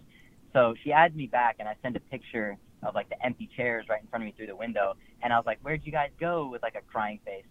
So 0.53 0.75
she 0.83 0.93
adds 0.93 1.15
me 1.15 1.27
back, 1.27 1.57
and 1.59 1.69
I 1.69 1.75
send 1.83 1.97
a 1.97 2.01
picture 2.01 2.57
of 2.83 2.95
like 2.95 3.09
the 3.09 3.25
empty 3.25 3.49
chairs 3.57 3.87
right 3.89 4.03
in 4.03 4.09
front 4.09 4.25
of 4.25 4.27
me 4.27 4.35
through 4.37 4.49
the 4.49 4.57
window, 4.57 4.95
and 5.23 5.33
I 5.33 5.37
was 5.37 5.47
like, 5.47 5.59
"Where'd 5.63 5.83
you 5.85 5.93
guys 5.93 6.11
go?" 6.21 6.49
with 6.49 6.63
like 6.63 6.75
a 6.75 6.83
crying 6.83 7.21
face. 7.25 7.47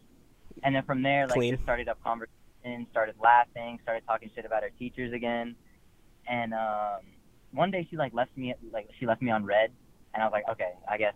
And 0.64 0.76
then 0.76 0.84
from 0.84 1.02
there, 1.02 1.28
like 1.28 1.38
Clean. 1.38 1.54
just 1.54 1.64
started 1.64 1.88
up 1.88 2.04
conversation, 2.04 2.88
started 2.92 3.16
laughing, 3.22 3.80
started 3.84 4.04
talking 4.06 4.30
shit 4.36 4.46
about 4.46 4.64
our 4.64 4.72
teachers 4.78 5.14
again 5.14 5.56
and 6.28 6.54
um 6.54 7.00
one 7.52 7.72
day 7.72 7.88
she 7.90 7.98
like 7.98 8.14
left 8.14 8.36
me 8.38 8.54
like 8.72 8.90
she 9.00 9.06
left 9.06 9.22
me 9.22 9.32
on 9.32 9.46
read 9.46 9.72
and 10.14 10.22
I 10.22 10.26
was 10.26 10.34
like, 10.34 10.46
okay, 10.52 10.74
I 10.90 10.98
guess 10.98 11.14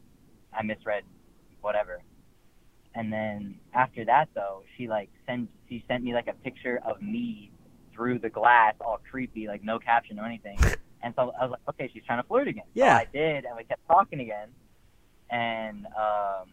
I 0.53 0.63
misread 0.63 1.03
whatever. 1.61 2.01
And 2.93 3.11
then 3.11 3.55
after 3.73 4.03
that 4.05 4.29
though, 4.35 4.63
she 4.77 4.87
like 4.87 5.09
sent 5.25 5.49
she 5.69 5.83
sent 5.87 6.03
me 6.03 6.13
like 6.13 6.27
a 6.27 6.33
picture 6.33 6.81
of 6.85 7.01
me 7.01 7.51
through 7.93 8.19
the 8.19 8.29
glass, 8.29 8.73
all 8.81 8.99
creepy, 9.09 9.47
like 9.47 9.63
no 9.63 9.79
caption 9.79 10.19
or 10.19 10.25
anything. 10.25 10.59
And 11.03 11.13
so 11.15 11.33
I 11.39 11.45
was 11.45 11.51
like, 11.51 11.75
okay, 11.75 11.89
she's 11.93 12.03
trying 12.05 12.21
to 12.21 12.27
flirt 12.27 12.47
again. 12.47 12.65
Yeah. 12.73 12.97
So 12.97 13.01
I 13.01 13.07
did, 13.11 13.45
and 13.45 13.55
we 13.57 13.63
kept 13.63 13.85
talking 13.87 14.19
again. 14.19 14.49
And 15.29 15.85
um, 15.87 16.49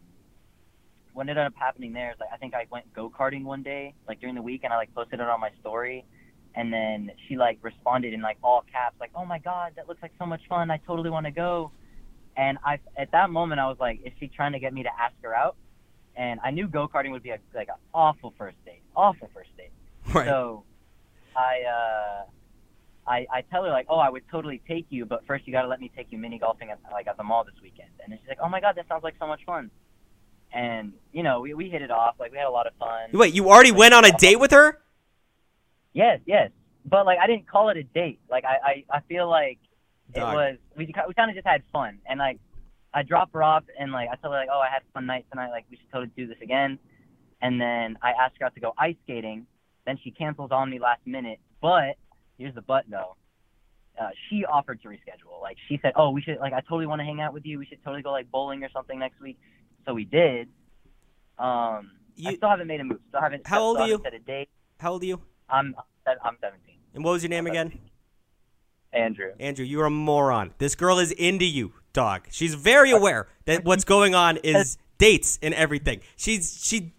what 1.12 1.28
ended 1.28 1.38
up 1.38 1.52
happening 1.56 1.92
there 1.92 2.12
is 2.12 2.16
like 2.20 2.30
I 2.32 2.36
think 2.36 2.54
I 2.54 2.66
went 2.70 2.92
go 2.94 3.10
karting 3.10 3.44
one 3.44 3.62
day, 3.62 3.94
like 4.06 4.20
during 4.20 4.34
the 4.34 4.42
week, 4.42 4.62
and 4.64 4.72
I 4.72 4.76
like 4.76 4.94
posted 4.94 5.20
it 5.20 5.28
on 5.28 5.40
my 5.40 5.50
story. 5.60 6.06
And 6.54 6.72
then 6.72 7.10
she 7.26 7.36
like 7.36 7.58
responded 7.62 8.14
in 8.14 8.22
like 8.22 8.38
all 8.42 8.64
caps, 8.72 8.96
like, 9.00 9.10
"Oh 9.14 9.24
my 9.24 9.38
god, 9.38 9.72
that 9.76 9.88
looks 9.88 10.02
like 10.02 10.12
so 10.18 10.26
much 10.26 10.40
fun! 10.48 10.70
I 10.70 10.78
totally 10.78 11.10
want 11.10 11.26
to 11.26 11.32
go." 11.32 11.72
And 12.36 12.56
I, 12.64 12.78
at 12.96 13.10
that 13.10 13.30
moment, 13.30 13.60
I 13.60 13.66
was 13.66 13.78
like, 13.80 14.00
"Is 14.04 14.12
she 14.20 14.28
trying 14.28 14.52
to 14.52 14.60
get 14.60 14.72
me 14.72 14.84
to 14.84 14.88
ask 14.88 15.14
her 15.22 15.34
out?" 15.34 15.56
And 16.18 16.40
I 16.42 16.50
knew 16.50 16.66
go 16.66 16.88
karting 16.88 17.12
would 17.12 17.22
be 17.22 17.30
a, 17.30 17.38
like 17.54 17.68
an 17.68 17.76
awful 17.94 18.34
first 18.36 18.56
date, 18.66 18.82
awful 18.96 19.30
first 19.32 19.56
date. 19.56 19.70
Right. 20.12 20.26
So, 20.26 20.64
I, 21.36 21.62
uh, 21.62 22.24
I, 23.06 23.26
I 23.32 23.40
tell 23.50 23.62
her 23.62 23.70
like, 23.70 23.86
"Oh, 23.88 23.98
I 23.98 24.10
would 24.10 24.24
totally 24.30 24.60
take 24.66 24.86
you, 24.90 25.06
but 25.06 25.24
first 25.26 25.46
you 25.46 25.52
got 25.52 25.62
to 25.62 25.68
let 25.68 25.80
me 25.80 25.90
take 25.96 26.08
you 26.10 26.18
mini 26.18 26.38
golfing 26.38 26.70
at 26.70 26.78
like 26.92 27.06
at 27.06 27.16
the 27.16 27.22
mall 27.22 27.44
this 27.44 27.54
weekend." 27.62 27.90
And 28.04 28.12
she's 28.18 28.28
like, 28.28 28.38
"Oh 28.42 28.48
my 28.48 28.60
god, 28.60 28.74
that 28.76 28.88
sounds 28.88 29.04
like 29.04 29.14
so 29.18 29.26
much 29.26 29.44
fun." 29.46 29.70
And 30.52 30.92
you 31.12 31.22
know, 31.22 31.40
we 31.40 31.54
we 31.54 31.70
hit 31.70 31.82
it 31.82 31.90
off. 31.90 32.16
Like 32.18 32.32
we 32.32 32.38
had 32.38 32.46
a 32.46 32.50
lot 32.50 32.66
of 32.66 32.74
fun. 32.74 33.10
Wait, 33.12 33.32
you 33.32 33.48
already 33.48 33.72
went 33.72 33.94
on 33.94 34.04
a 34.04 34.10
date 34.10 34.40
with 34.40 34.50
her? 34.50 34.78
Yes, 35.92 36.20
yes. 36.26 36.50
But 36.84 37.06
like 37.06 37.18
I 37.18 37.26
didn't 37.26 37.46
call 37.46 37.68
it 37.68 37.76
a 37.76 37.82
date. 37.82 38.18
Like 38.30 38.44
I 38.44 38.84
I, 38.90 38.98
I 38.98 39.00
feel 39.02 39.28
like 39.28 39.58
it 40.14 40.20
was 40.20 40.56
we 40.76 40.86
we 40.86 41.14
kind 41.14 41.30
of 41.30 41.34
just 41.34 41.46
had 41.46 41.62
fun 41.72 41.98
and 42.06 42.18
like 42.18 42.40
I 42.94 43.02
drop 43.02 43.32
her 43.32 43.42
off 43.42 43.64
and 43.78 43.92
like 43.92 44.08
I 44.10 44.16
tell 44.16 44.32
her 44.32 44.38
like 44.38 44.48
oh 44.52 44.60
I 44.60 44.72
had 44.72 44.82
a 44.82 44.92
fun 44.92 45.06
night 45.06 45.26
tonight 45.30 45.50
like 45.50 45.66
we 45.70 45.76
should 45.76 45.90
totally 45.92 46.10
do 46.16 46.26
this 46.26 46.38
again. 46.42 46.78
And 47.40 47.60
then 47.60 47.98
I 48.02 48.10
ask 48.10 48.34
her 48.40 48.46
out 48.46 48.54
to 48.54 48.60
go 48.60 48.72
ice 48.78 48.96
skating. 49.04 49.46
Then 49.86 49.98
she 50.02 50.10
cancels 50.10 50.50
on 50.50 50.70
me 50.70 50.78
last 50.78 51.00
minute. 51.06 51.38
But 51.60 51.96
here's 52.36 52.54
the 52.54 52.62
but 52.62 52.84
though. 52.88 53.16
Uh, 54.00 54.10
she 54.28 54.44
offered 54.44 54.80
to 54.82 54.88
reschedule. 54.88 55.40
Like 55.42 55.56
she 55.68 55.78
said, 55.82 55.92
"Oh, 55.96 56.10
we 56.10 56.22
should 56.22 56.38
like 56.38 56.52
I 56.52 56.60
totally 56.60 56.86
want 56.86 57.00
to 57.00 57.04
hang 57.04 57.20
out 57.20 57.34
with 57.34 57.44
you. 57.44 57.58
We 57.58 57.66
should 57.66 57.82
totally 57.82 58.02
go 58.02 58.12
like 58.12 58.30
bowling 58.30 58.62
or 58.62 58.70
something 58.70 58.98
next 58.98 59.20
week." 59.20 59.38
So 59.86 59.94
we 59.94 60.04
did. 60.04 60.48
Um, 61.38 61.90
I 62.26 62.36
still 62.36 62.48
haven't 62.48 62.68
made 62.68 62.80
a 62.80 62.84
move. 62.84 63.00
Still 63.08 63.20
haven't. 63.20 63.46
How 63.46 63.56
still 63.56 63.64
old 63.64 63.78
are 63.78 63.88
you? 63.88 64.00
Set 64.02 64.14
a 64.14 64.18
date. 64.20 64.48
How 64.78 64.92
old 64.92 65.02
are 65.02 65.06
you? 65.06 65.20
I'm 65.48 65.74
I'm 66.06 66.36
17. 66.40 66.76
And 66.94 67.04
what 67.04 67.12
was 67.12 67.22
your 67.22 67.30
name 67.30 67.46
again? 67.46 67.78
Andrew. 68.92 69.32
Andrew, 69.38 69.64
you're 69.64 69.84
a 69.84 69.90
moron. 69.90 70.54
This 70.58 70.74
girl 70.74 70.98
is 70.98 71.12
into 71.12 71.44
you, 71.44 71.74
dog. 71.98 72.28
She's 72.30 72.54
very 72.54 72.92
uh, 72.92 72.98
aware 72.98 73.26
that 73.46 73.64
what's 73.64 73.84
going 73.96 74.14
on 74.14 74.36
is 74.38 74.78
dates 74.98 75.38
and 75.42 75.52
everything. 75.52 76.00
She's 76.16 76.60
she 76.62 76.92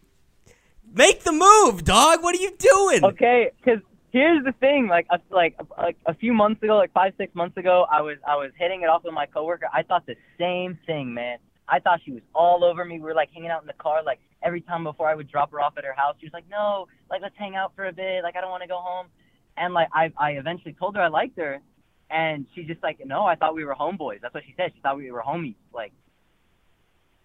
make 0.93 1.23
the 1.23 1.31
move, 1.31 1.85
dog. 1.85 2.21
What 2.21 2.35
are 2.35 2.41
you 2.41 2.51
doing? 2.57 3.05
Okay, 3.05 3.51
because 3.57 3.81
here's 4.11 4.43
the 4.43 4.51
thing. 4.53 4.87
Like, 4.87 5.07
a, 5.09 5.19
like, 5.29 5.55
like 5.77 5.97
a 6.05 6.13
few 6.13 6.33
months 6.33 6.61
ago, 6.63 6.75
like 6.75 6.91
five, 6.91 7.13
six 7.17 7.33
months 7.33 7.55
ago, 7.57 7.85
I 7.89 8.01
was, 8.01 8.17
I 8.27 8.35
was 8.35 8.51
hitting 8.57 8.81
it 8.81 8.89
off 8.89 9.03
with 9.03 9.13
my 9.13 9.25
coworker. 9.25 9.67
I 9.73 9.83
thought 9.83 10.05
the 10.05 10.15
same 10.37 10.77
thing, 10.85 11.13
man. 11.13 11.37
I 11.67 11.79
thought 11.79 12.01
she 12.03 12.11
was 12.11 12.23
all 12.33 12.63
over 12.63 12.83
me. 12.83 12.95
We 12.95 13.05
were 13.05 13.13
like 13.13 13.29
hanging 13.33 13.51
out 13.51 13.61
in 13.61 13.67
the 13.67 13.73
car. 13.73 14.03
Like 14.03 14.19
every 14.43 14.61
time 14.61 14.83
before 14.83 15.07
I 15.07 15.15
would 15.15 15.29
drop 15.29 15.51
her 15.51 15.61
off 15.61 15.77
at 15.77 15.85
her 15.85 15.93
house, 15.93 16.15
she 16.19 16.25
was 16.25 16.33
like, 16.33 16.49
"No, 16.49 16.87
like 17.11 17.21
let's 17.21 17.37
hang 17.37 17.55
out 17.55 17.73
for 17.75 17.85
a 17.85 17.93
bit. 17.93 18.23
Like 18.23 18.35
I 18.35 18.41
don't 18.41 18.49
want 18.49 18.63
to 18.63 18.67
go 18.67 18.79
home." 18.79 19.05
And 19.55 19.75
like 19.75 19.89
I, 19.93 20.11
I 20.17 20.31
eventually 20.31 20.73
told 20.73 20.95
her 20.95 21.01
I 21.03 21.09
liked 21.09 21.37
her, 21.37 21.61
and 22.09 22.45
she 22.55 22.63
just 22.63 22.81
like, 22.83 22.99
"No, 23.05 23.25
I 23.25 23.35
thought 23.35 23.55
we 23.55 23.65
were 23.65 23.75
homeboys." 23.75 24.21
That's 24.21 24.33
what 24.33 24.43
she 24.45 24.53
said. 24.57 24.71
She 24.75 24.81
thought 24.81 24.97
we 24.97 25.11
were 25.11 25.21
homies. 25.21 25.55
Like 25.73 25.91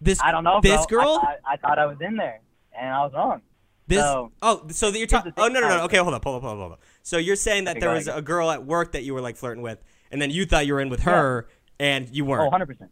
This 0.01 0.21
I 0.23 0.33
don't 0.33 0.45
know. 0.45 0.61
this 0.63 0.85
bro. 0.87 0.99
girl? 1.03 1.19
I, 1.23 1.25
thought- 1.27 1.39
I 1.47 1.57
thought 1.57 1.79
I 1.79 1.87
was 1.87 1.97
in 2.01 2.17
there, 2.17 2.41
and 2.79 2.89
I 2.95 2.99
was 3.05 3.13
wrong. 3.15 3.41
This 3.87 3.99
So- 4.01 4.33
oh, 4.43 4.67
so 4.71 4.91
that 4.91 4.99
you're 4.99 5.07
talking. 5.07 5.33
Oh 5.37 5.49
no 5.49 5.61
no 5.61 5.69
no. 5.69 5.85
Okay, 5.85 5.99
hold 5.99 6.15
up, 6.15 6.25
hold 6.25 6.37
up, 6.37 6.43
hold 6.43 6.55
up, 6.55 6.59
hold 6.61 6.73
up. 6.73 6.81
So 7.03 7.19
you're 7.19 7.37
saying 7.37 7.65
that 7.65 7.81
there 7.81 7.91
was 7.91 8.09
a 8.09 8.23
girl 8.23 8.51
at 8.51 8.65
work 8.65 8.93
that 8.93 9.05
you 9.05 9.15
were 9.15 9.21
like 9.21 9.37
flirting 9.37 9.63
with, 9.63 9.83
and 10.11 10.21
then 10.21 10.31
you 10.31 10.47
thought 10.47 10.67
you 10.67 10.75
were 10.75 10.81
in 10.81 10.89
with 10.89 11.01
her, 11.01 11.49
and 11.79 12.09
you 12.11 12.25
weren't. 12.25 12.43
Oh, 12.43 12.45
100 12.47 12.67
percent. 12.67 12.91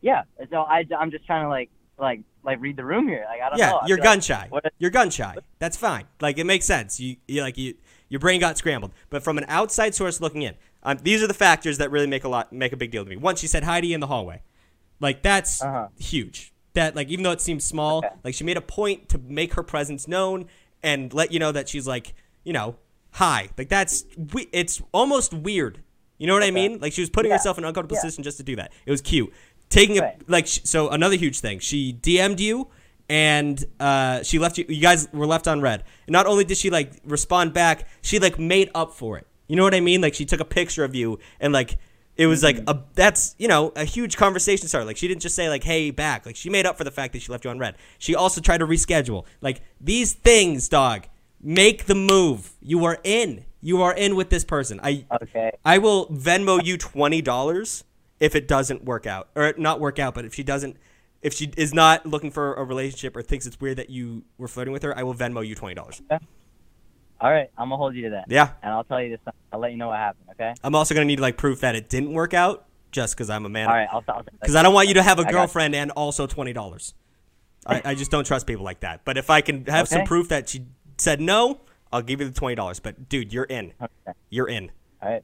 Yeah. 0.00 0.22
So 0.50 0.58
I, 0.58 0.84
I'm 0.98 1.10
just 1.10 1.24
trying 1.26 1.44
to 1.44 1.48
like, 1.48 1.70
like, 1.98 2.20
like 2.44 2.60
read 2.60 2.76
the 2.76 2.84
room 2.84 3.08
here. 3.08 3.24
Like 3.28 3.40
I 3.40 3.48
don't 3.48 3.58
yeah, 3.58 3.70
know. 3.70 3.78
I 3.78 3.86
you're 3.86 3.96
gun 3.96 4.18
like- 4.18 4.22
shy. 4.22 4.46
What, 4.50 4.64
You're 4.78 4.90
gun 4.90 5.10
shy. 5.10 5.34
That's 5.58 5.76
fine. 5.76 6.04
Like 6.20 6.38
it 6.38 6.44
makes 6.44 6.64
sense. 6.66 7.00
You, 7.00 7.16
you 7.26 7.40
like 7.42 7.56
you 7.58 7.74
your 8.08 8.20
brain 8.20 8.38
got 8.38 8.56
scrambled. 8.58 8.92
But 9.10 9.24
from 9.24 9.38
an 9.38 9.46
outside 9.48 9.94
source 9.94 10.20
looking 10.20 10.42
in, 10.42 10.54
um, 10.84 10.98
these 11.02 11.22
are 11.22 11.26
the 11.26 11.34
factors 11.34 11.78
that 11.78 11.90
really 11.90 12.06
make 12.06 12.24
a 12.24 12.28
lot 12.28 12.52
make 12.52 12.72
a 12.72 12.76
big 12.76 12.90
deal 12.90 13.04
to 13.04 13.10
me. 13.10 13.16
One, 13.16 13.36
she 13.36 13.46
said 13.46 13.64
hi 13.64 13.80
to 13.80 13.86
you 13.86 13.94
in 13.94 14.00
the 14.00 14.06
hallway. 14.06 14.42
Like 15.00 15.22
that's 15.22 15.62
Uh-huh. 15.62 15.88
huge. 15.98 16.52
That 16.74 16.96
like 16.96 17.08
even 17.08 17.22
though 17.22 17.30
it 17.32 17.40
seems 17.40 17.64
small, 17.64 18.04
like 18.24 18.34
she 18.34 18.44
made 18.44 18.56
a 18.56 18.60
point 18.60 19.08
to 19.10 19.18
make 19.18 19.54
her 19.54 19.62
presence 19.62 20.08
known 20.08 20.46
and 20.82 21.12
let 21.14 21.32
you 21.32 21.38
know 21.38 21.52
that 21.52 21.68
she's 21.68 21.86
like 21.86 22.14
you 22.44 22.52
know 22.52 22.76
hi. 23.12 23.48
Like 23.56 23.68
that's 23.68 24.04
we- 24.32 24.48
it's 24.52 24.82
almost 24.92 25.32
weird. 25.32 25.82
You 26.18 26.26
know 26.26 26.34
what 26.34 26.42
I 26.42 26.50
mean? 26.50 26.78
Like 26.80 26.92
she 26.92 27.00
was 27.00 27.10
putting 27.10 27.30
Yeah. 27.30 27.36
herself 27.38 27.58
in 27.58 27.64
an 27.64 27.68
uncomfortable 27.68 27.96
Yeah. 27.96 28.02
position 28.02 28.22
just 28.24 28.36
to 28.38 28.42
do 28.42 28.56
that. 28.56 28.72
It 28.86 28.90
was 28.90 29.00
cute. 29.00 29.32
Taking 29.68 29.98
Right. 29.98 30.16
a 30.20 30.30
like 30.30 30.46
sh- 30.46 30.60
so 30.64 30.88
another 30.90 31.16
huge 31.16 31.40
thing. 31.40 31.58
She 31.60 31.92
DM'd 31.92 32.40
you 32.40 32.68
and 33.08 33.62
uh, 33.80 34.22
she 34.22 34.38
left 34.38 34.58
you. 34.58 34.64
You 34.68 34.80
guys 34.80 35.08
were 35.12 35.26
left 35.26 35.46
on 35.48 35.60
read. 35.60 35.84
And 36.06 36.12
not 36.12 36.26
only 36.26 36.44
did 36.44 36.56
she 36.56 36.70
like 36.70 36.92
respond 37.04 37.52
back, 37.52 37.88
she 38.02 38.18
like 38.18 38.38
made 38.38 38.70
up 38.74 38.92
for 38.94 39.18
it. 39.18 39.26
You 39.46 39.56
know 39.56 39.62
what 39.62 39.74
I 39.74 39.80
mean? 39.80 40.00
Like 40.00 40.14
she 40.14 40.24
took 40.24 40.40
a 40.40 40.44
picture 40.44 40.84
of 40.84 40.94
you 40.94 41.18
and 41.40 41.52
like 41.52 41.76
it 42.16 42.26
was 42.26 42.42
like 42.42 42.56
mm-hmm. 42.56 42.78
a 42.78 42.84
that's 42.94 43.34
you 43.38 43.48
know 43.48 43.72
a 43.76 43.84
huge 43.84 44.16
conversation 44.16 44.68
starter. 44.68 44.86
Like 44.86 44.96
she 44.96 45.08
didn't 45.08 45.22
just 45.22 45.34
say 45.34 45.48
like 45.48 45.64
hey 45.64 45.90
back. 45.90 46.26
Like 46.26 46.36
she 46.36 46.50
made 46.50 46.66
up 46.66 46.78
for 46.78 46.84
the 46.84 46.90
fact 46.90 47.12
that 47.12 47.22
she 47.22 47.32
left 47.32 47.44
you 47.44 47.50
on 47.50 47.58
read. 47.58 47.76
She 47.98 48.14
also 48.14 48.40
tried 48.40 48.58
to 48.58 48.66
reschedule. 48.66 49.24
Like 49.40 49.62
these 49.80 50.12
things, 50.12 50.68
dog. 50.68 51.06
Make 51.46 51.84
the 51.84 51.94
move. 51.94 52.54
You 52.62 52.86
are 52.86 52.98
in. 53.04 53.44
You 53.60 53.82
are 53.82 53.92
in 53.92 54.16
with 54.16 54.30
this 54.30 54.44
person. 54.44 54.80
I 54.82 55.04
okay. 55.22 55.52
I 55.64 55.78
will 55.78 56.06
Venmo 56.08 56.64
you 56.64 56.78
twenty 56.78 57.20
dollars 57.20 57.84
if 58.20 58.34
it 58.34 58.48
doesn't 58.48 58.84
work 58.84 59.06
out, 59.06 59.28
or 59.34 59.52
not 59.58 59.80
work 59.80 59.98
out. 59.98 60.14
But 60.14 60.24
if 60.24 60.34
she 60.34 60.42
doesn't, 60.42 60.76
if 61.20 61.34
she 61.34 61.52
is 61.56 61.74
not 61.74 62.06
looking 62.06 62.30
for 62.30 62.54
a 62.54 62.64
relationship 62.64 63.16
or 63.16 63.22
thinks 63.22 63.46
it's 63.46 63.60
weird 63.60 63.76
that 63.76 63.90
you 63.90 64.24
were 64.38 64.48
flirting 64.48 64.72
with 64.72 64.82
her, 64.84 64.96
I 64.96 65.02
will 65.02 65.14
Venmo 65.14 65.46
you 65.46 65.54
twenty 65.54 65.74
dollars. 65.74 66.00
All 67.20 67.30
right, 67.30 67.50
I'm 67.56 67.66
gonna 67.68 67.76
hold 67.76 67.94
you 67.94 68.02
to 68.04 68.10
that. 68.10 68.26
Yeah. 68.28 68.50
And 68.62 68.72
I'll 68.72 68.84
tell 68.84 69.00
you 69.02 69.10
this. 69.10 69.20
I'll 69.52 69.60
let 69.60 69.70
you 69.72 69.78
know 69.78 69.88
what 69.88 69.96
happened. 69.98 70.28
Okay. 70.32 70.52
I'm 70.62 70.74
also 70.74 70.94
gonna 70.94 71.04
need 71.06 71.20
like 71.20 71.36
proof 71.36 71.60
that 71.60 71.74
it 71.74 71.88
didn't 71.88 72.12
work 72.12 72.34
out, 72.34 72.66
just 72.90 73.14
because 73.16 73.30
I'm 73.30 73.46
a 73.46 73.48
man. 73.48 73.68
All 73.68 73.74
right, 73.74 73.88
I'll- 73.90 74.02
Because 74.40 74.56
I 74.56 74.62
don't 74.62 74.74
want 74.74 74.88
you 74.88 74.94
to 74.94 75.02
have 75.02 75.18
a 75.18 75.24
girlfriend 75.24 75.74
and 75.74 75.90
also 75.92 76.26
twenty 76.26 76.52
dollars. 76.52 76.94
I, 77.66 77.80
I 77.84 77.94
just 77.94 78.10
don't 78.10 78.26
trust 78.26 78.46
people 78.46 78.64
like 78.64 78.80
that. 78.80 79.04
But 79.06 79.16
if 79.16 79.30
I 79.30 79.40
can 79.40 79.64
have 79.66 79.88
some 79.88 80.04
proof 80.04 80.28
that 80.28 80.48
she 80.50 80.66
said 80.98 81.18
no, 81.20 81.60
I'll 81.92 82.02
give 82.02 82.20
you 82.20 82.26
the 82.28 82.34
twenty 82.34 82.56
dollars. 82.56 82.78
But 82.80 83.08
dude, 83.08 83.32
you're 83.32 83.44
in. 83.44 83.72
Okay. 83.80 84.18
You're 84.28 84.48
in. 84.48 84.70
All 85.00 85.10
right. 85.10 85.22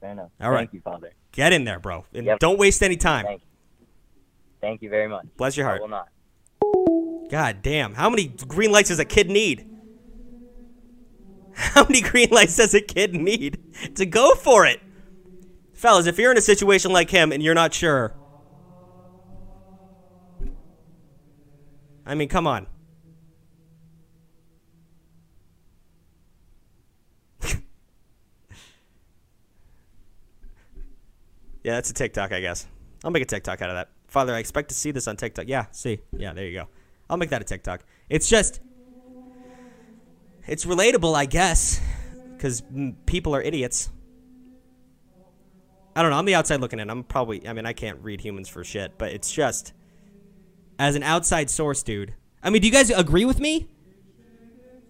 Fair 0.00 0.12
enough. 0.12 0.30
All 0.40 0.50
right. 0.50 0.60
Thank 0.60 0.72
you, 0.74 0.80
Father. 0.80 1.12
Get 1.32 1.52
in 1.52 1.64
there, 1.64 1.78
bro, 1.80 2.04
and 2.14 2.24
Yep. 2.24 2.38
don't 2.38 2.58
waste 2.58 2.82
any 2.82 2.96
time. 2.96 3.26
Thank 3.26 3.40
you. 3.42 3.46
Thank 4.62 4.82
you 4.82 4.88
very 4.88 5.08
much. 5.08 5.26
Bless 5.36 5.56
your 5.56 5.66
I 5.66 5.70
heart. 5.70 5.82
will 5.82 5.88
not. 5.88 6.08
God 7.30 7.60
damn. 7.62 7.94
How 7.94 8.08
many 8.08 8.28
green 8.28 8.72
lights 8.72 8.88
does 8.88 8.98
a 8.98 9.04
kid 9.04 9.28
need? 9.28 9.68
How 11.58 11.84
many 11.84 12.02
green 12.02 12.28
lights 12.30 12.56
does 12.56 12.74
a 12.74 12.82
kid 12.82 13.14
need 13.14 13.58
to 13.94 14.04
go 14.04 14.34
for 14.34 14.66
it? 14.66 14.80
Fellas, 15.72 16.06
if 16.06 16.18
you're 16.18 16.30
in 16.30 16.36
a 16.36 16.42
situation 16.42 16.92
like 16.92 17.08
him 17.08 17.32
and 17.32 17.42
you're 17.42 17.54
not 17.54 17.72
sure, 17.72 18.14
I 22.04 22.14
mean, 22.14 22.28
come 22.28 22.46
on. 22.46 22.66
yeah, 27.42 27.56
that's 31.64 31.88
a 31.88 31.94
TikTok, 31.94 32.32
I 32.32 32.40
guess. 32.40 32.66
I'll 33.02 33.10
make 33.10 33.22
a 33.22 33.26
TikTok 33.26 33.62
out 33.62 33.70
of 33.70 33.76
that. 33.76 33.88
Father, 34.08 34.34
I 34.34 34.40
expect 34.40 34.68
to 34.68 34.74
see 34.74 34.90
this 34.90 35.08
on 35.08 35.16
TikTok. 35.16 35.48
Yeah, 35.48 35.66
see. 35.72 36.00
Yeah, 36.12 36.34
there 36.34 36.44
you 36.44 36.52
go. 36.52 36.68
I'll 37.08 37.16
make 37.16 37.30
that 37.30 37.40
a 37.40 37.44
TikTok. 37.46 37.82
It's 38.10 38.28
just, 38.28 38.60
it's 40.46 40.64
relatable, 40.64 41.14
I 41.14 41.26
guess, 41.26 41.80
because 42.32 42.62
people 43.06 43.34
are 43.34 43.42
idiots. 43.42 43.90
I 45.94 46.02
don't 46.02 46.10
know. 46.10 46.18
I'm 46.18 46.26
the 46.26 46.34
outside 46.34 46.60
looking 46.60 46.78
in. 46.78 46.90
I'm 46.90 47.04
probably, 47.04 47.48
I 47.48 47.52
mean, 47.52 47.64
I 47.64 47.72
can't 47.72 47.98
read 48.02 48.20
humans 48.20 48.48
for 48.48 48.62
shit, 48.62 48.98
but 48.98 49.12
it's 49.12 49.32
just, 49.32 49.72
as 50.78 50.94
an 50.94 51.02
outside 51.02 51.48
source, 51.48 51.82
dude. 51.82 52.14
I 52.42 52.50
mean, 52.50 52.60
do 52.60 52.68
you 52.68 52.72
guys 52.72 52.90
agree 52.90 53.24
with 53.24 53.40
me? 53.40 53.68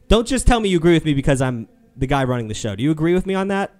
Don't 0.08 0.26
just 0.26 0.46
tell 0.46 0.60
me 0.60 0.68
you 0.68 0.76
agree 0.76 0.94
with 0.94 1.04
me 1.04 1.14
because 1.14 1.40
I'm 1.40 1.68
the 1.96 2.06
guy 2.06 2.24
running 2.24 2.48
the 2.48 2.54
show. 2.54 2.76
Do 2.76 2.82
you 2.82 2.90
agree 2.90 3.14
with 3.14 3.24
me 3.24 3.34
on 3.34 3.48
that? 3.48 3.74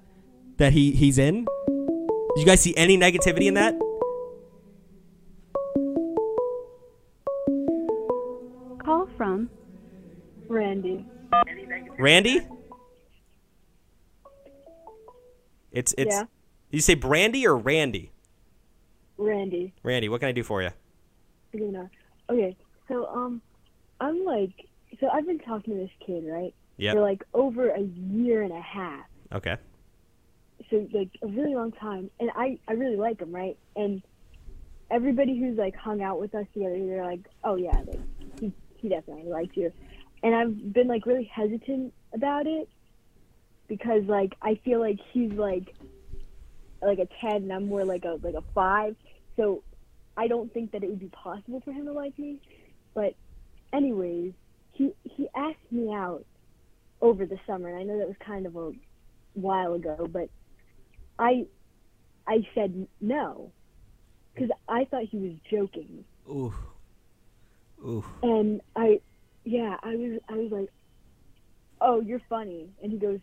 That 0.57 0.73
he 0.73 0.93
he's 0.93 1.19
in? 1.19 1.45
Do 1.67 2.41
you 2.41 2.47
guys 2.47 2.61
see 2.61 2.75
any 2.77 2.97
negativity 2.97 3.47
in 3.47 3.55
that? 3.55 3.75
Call 8.83 9.09
from 9.17 9.51
Randy. 10.49 11.05
Randy? 11.99 12.47
It's 15.73 15.95
it's. 15.99 16.15
Yeah. 16.15 16.25
You 16.71 16.81
say 16.81 16.95
Brandy 16.95 17.47
or 17.47 17.57
Randy? 17.57 18.13
Randy. 19.19 19.73
Randy, 19.83 20.09
what 20.09 20.21
can 20.21 20.29
I 20.29 20.33
do 20.33 20.43
for 20.43 20.63
you? 20.63 20.71
You 21.53 21.73
know. 21.73 21.89
Okay, 22.29 22.57
so 22.89 23.07
um, 23.07 23.41
I'm 24.01 24.25
like, 24.25 24.69
so 25.01 25.09
I've 25.09 25.27
been 25.27 25.39
talking 25.39 25.75
to 25.75 25.81
this 25.81 25.91
kid, 26.05 26.25
right? 26.27 26.55
Yep. 26.79 26.95
For 26.95 27.01
like 27.01 27.25
over 27.33 27.71
a 27.71 27.81
year 27.81 28.43
and 28.43 28.53
a 28.53 28.61
half. 28.61 29.05
Okay. 29.33 29.57
So 30.71 30.87
like 30.93 31.11
a 31.23 31.27
really 31.29 31.55
long 31.55 31.73
time, 31.73 32.11
and 32.21 32.31
I 32.35 32.59
I 32.69 32.73
really 32.73 32.97
like 32.97 33.21
him, 33.21 33.35
right? 33.35 33.57
And 33.77 34.03
everybody 34.91 35.39
who's 35.39 35.57
like 35.57 35.77
hung 35.77 36.03
out 36.03 36.21
with 36.21 36.35
us 36.35 36.47
together, 36.53 36.79
they're 36.79 37.05
like, 37.05 37.21
oh 37.45 37.57
yeah, 37.57 37.83
like 37.87 38.01
he 38.41 38.53
he 38.77 38.89
definitely 38.89 39.31
likes 39.31 39.57
you. 39.57 39.73
And 40.23 40.35
I've 40.35 40.73
been 40.73 40.89
like 40.89 41.07
really 41.07 41.25
hesitant 41.25 41.93
about 42.13 42.47
it 42.47 42.69
because 43.69 44.05
like 44.05 44.35
I 44.43 44.61
feel 44.65 44.81
like 44.81 44.99
he's 45.13 45.33
like 45.33 45.75
like 46.83 46.99
a 46.99 47.09
ten 47.21 47.37
and 47.37 47.53
I'm 47.53 47.67
more 47.67 47.85
like 47.85 48.05
a 48.05 48.19
like 48.23 48.35
a 48.35 48.43
five. 48.55 48.97
So 49.37 49.63
I 50.17 50.29
don't 50.29 50.53
think 50.53 50.73
that 50.73 50.83
it 50.83 50.89
would 50.89 50.99
be 51.01 51.09
possible 51.09 51.61
for 51.61 51.73
him 51.73 51.87
to 51.87 51.93
like 51.93 52.19
me. 52.19 52.41
But 52.95 53.15
anyways, 53.73 54.33
he 54.73 54.93
he 55.05 55.29
asked 55.35 55.71
me 55.71 55.93
out 55.93 56.25
over 57.01 57.27
the 57.27 57.39
summer 57.47 57.69
and 57.69 57.79
I 57.79 57.83
know 57.83 57.99
that 57.99 58.09
was 58.09 58.17
kind 58.21 58.47
of 58.47 58.57
a 58.57 58.73
while 59.35 59.75
ago, 59.75 60.09
but 60.11 60.31
I 61.19 61.47
I 62.27 62.47
said 62.55 62.87
no 63.01 63.53
because 64.35 64.51
I 64.69 64.85
thought 64.85 65.05
he 65.05 65.19
was 65.19 65.33
joking. 65.51 66.05
Ooh. 66.29 66.53
Ooh. 67.85 68.05
And 68.23 68.61
I, 68.75 69.01
yeah, 69.47 69.77
I 69.83 69.95
was, 69.95 70.21
I 70.29 70.33
was 70.35 70.51
like, 70.51 70.69
"Oh, 71.81 72.01
you're 72.01 72.21
funny," 72.29 72.69
and 72.83 72.91
he 72.91 72.99
goes, 72.99 73.21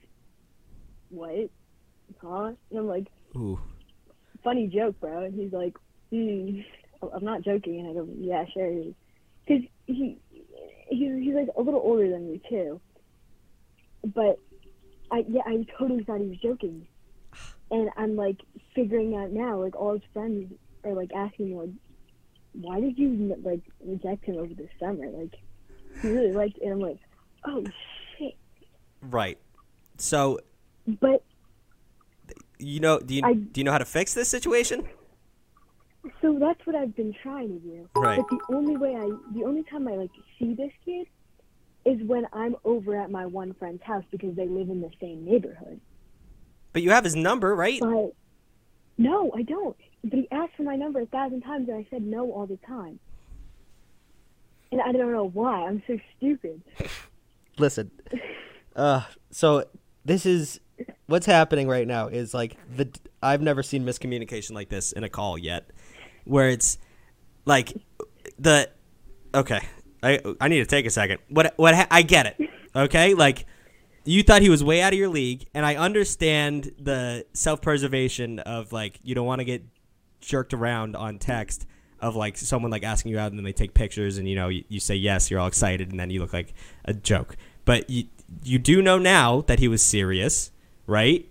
"What? 1.09 1.49
Huh?" 2.21 2.53
And 2.71 2.79
I'm 2.79 2.87
like, 2.87 3.07
Ooh. 3.35 3.59
"Funny 4.43 4.67
joke, 4.67 4.99
bro." 5.01 5.25
And 5.25 5.33
he's 5.33 5.51
like, 5.51 5.75
mm, 6.13 6.63
"I'm 7.13 7.25
not 7.25 7.43
joking," 7.43 7.81
and 7.81 7.89
I 7.89 7.93
go, 7.93 8.07
"Yeah, 8.17 8.45
sure." 8.53 8.71
Because 9.45 9.63
he, 9.85 10.17
he's 10.87 11.23
he's 11.23 11.35
like 11.35 11.49
a 11.57 11.61
little 11.61 11.81
older 11.83 12.09
than 12.09 12.31
me 12.31 12.41
too, 12.49 12.79
but 14.15 14.39
I 15.11 15.25
yeah, 15.27 15.41
I 15.45 15.65
totally 15.77 16.05
thought 16.05 16.21
he 16.21 16.27
was 16.27 16.39
joking, 16.41 16.87
and 17.69 17.89
I'm 17.97 18.15
like 18.15 18.37
figuring 18.73 19.15
out 19.15 19.31
now, 19.31 19.59
like 19.61 19.75
all 19.75 19.91
his 19.91 20.01
friends 20.13 20.53
are 20.85 20.93
like 20.93 21.11
asking 21.13 21.49
me 21.49 21.55
like, 21.55 21.69
why 22.53 22.79
did 22.79 22.97
you 22.97 23.35
like 23.43 23.63
reject 23.85 24.23
him 24.23 24.37
over 24.37 24.53
the 24.53 24.69
summer? 24.79 25.09
Like, 25.09 25.33
he 26.03 26.09
really 26.11 26.31
liked, 26.31 26.59
and 26.59 26.73
I'm 26.73 26.79
like, 26.79 26.99
oh 27.45 27.63
shit. 28.17 28.35
Right. 29.01 29.39
So 29.97 30.39
But 30.87 31.23
you 32.59 32.79
know, 32.79 32.99
do 32.99 33.15
you 33.15 33.21
I- 33.23 33.33
do 33.33 33.59
you 33.59 33.63
know 33.63 33.71
how 33.71 33.79
to 33.79 33.85
fix 33.85 34.13
this 34.13 34.29
situation? 34.29 34.87
so 36.21 36.37
that's 36.37 36.59
what 36.67 36.75
I've 36.75 36.93
been 36.95 37.13
trying 37.23 37.47
to 37.47 37.59
do. 37.59 37.89
Right. 37.95 38.17
But 38.19 38.27
the 38.29 38.55
only 38.55 38.75
way 38.77 38.93
I, 38.95 39.09
the 39.33 39.43
only 39.45 39.63
time 39.63 39.87
I 39.87 39.93
like 39.95 40.11
see 40.37 40.53
this 40.53 40.71
kid, 40.85 41.07
is 41.85 42.01
when 42.07 42.25
I'm 42.33 42.55
over 42.65 42.95
at 42.99 43.09
my 43.09 43.25
one 43.25 43.53
friend's 43.53 43.81
house 43.83 44.03
because 44.11 44.35
they 44.35 44.47
live 44.47 44.69
in 44.69 44.81
the 44.81 44.91
same 45.01 45.25
neighborhood. 45.25 45.79
But 46.73 46.81
you 46.81 46.91
have 46.91 47.03
his 47.03 47.15
number, 47.15 47.55
right? 47.55 47.79
But 47.79 48.13
no, 48.97 49.31
I 49.35 49.43
don't. 49.43 49.75
But 50.03 50.13
he 50.19 50.27
asked 50.31 50.53
for 50.57 50.63
my 50.63 50.75
number 50.75 50.99
a 51.01 51.05
thousand 51.05 51.41
times, 51.41 51.69
and 51.69 51.77
I 51.77 51.87
said 51.89 52.03
no 52.03 52.31
all 52.31 52.45
the 52.47 52.57
time. 52.67 52.99
And 54.73 54.81
I 54.81 54.91
don't 54.91 55.11
know 55.11 55.29
why. 55.29 55.67
I'm 55.67 55.83
so 55.85 55.99
stupid. 56.17 56.59
Listen. 57.59 57.91
Uh 58.75 59.03
so 59.29 59.65
this 60.03 60.25
is 60.25 60.59
what's 61.05 61.27
happening 61.27 61.67
right 61.67 61.87
now 61.87 62.07
is 62.07 62.33
like 62.33 62.57
the 62.75 62.89
I've 63.21 63.41
never 63.41 63.61
seen 63.61 63.85
miscommunication 63.85 64.53
like 64.53 64.69
this 64.69 64.91
in 64.91 65.03
a 65.03 65.09
call 65.09 65.37
yet 65.37 65.69
where 66.23 66.49
it's 66.49 66.79
like 67.45 67.71
the 68.39 68.67
okay, 69.35 69.59
I 70.01 70.19
I 70.41 70.47
need 70.47 70.59
to 70.59 70.65
take 70.65 70.87
a 70.87 70.89
second. 70.89 71.19
What 71.29 71.53
what 71.57 71.87
I 71.91 72.01
get 72.01 72.25
it. 72.25 72.49
Okay? 72.75 73.13
Like 73.13 73.45
you 74.05 74.23
thought 74.23 74.41
he 74.41 74.49
was 74.49 74.63
way 74.63 74.81
out 74.81 74.91
of 74.91 74.97
your 74.97 75.09
league 75.09 75.45
and 75.53 75.67
I 75.67 75.75
understand 75.75 76.71
the 76.79 77.27
self-preservation 77.33 78.39
of 78.39 78.73
like 78.73 78.99
you 79.03 79.13
don't 79.13 79.27
want 79.27 79.37
to 79.37 79.45
get 79.45 79.63
jerked 80.19 80.51
around 80.51 80.95
on 80.95 81.19
text 81.19 81.67
of 82.03 82.15
like 82.15 82.37
someone 82.37 82.69
like 82.71 82.83
asking 82.83 83.11
you 83.11 83.19
out 83.19 83.31
and 83.31 83.39
then 83.39 83.43
they 83.45 83.53
take 83.53 83.73
pictures 83.73 84.17
and 84.17 84.27
you 84.29 84.35
know 84.35 84.49
you, 84.49 84.63
you 84.69 84.79
say 84.79 84.95
yes 84.95 85.31
you're 85.31 85.39
all 85.39 85.47
excited 85.47 85.89
and 85.91 85.99
then 85.99 86.09
you 86.09 86.19
look 86.19 86.33
like 86.33 86.53
a 86.85 86.93
joke. 86.93 87.35
But 87.65 87.89
you 87.89 88.05
you 88.43 88.59
do 88.59 88.81
know 88.81 88.97
now 88.97 89.41
that 89.41 89.59
he 89.59 89.67
was 89.67 89.81
serious 89.83 90.51
right? 90.87 91.27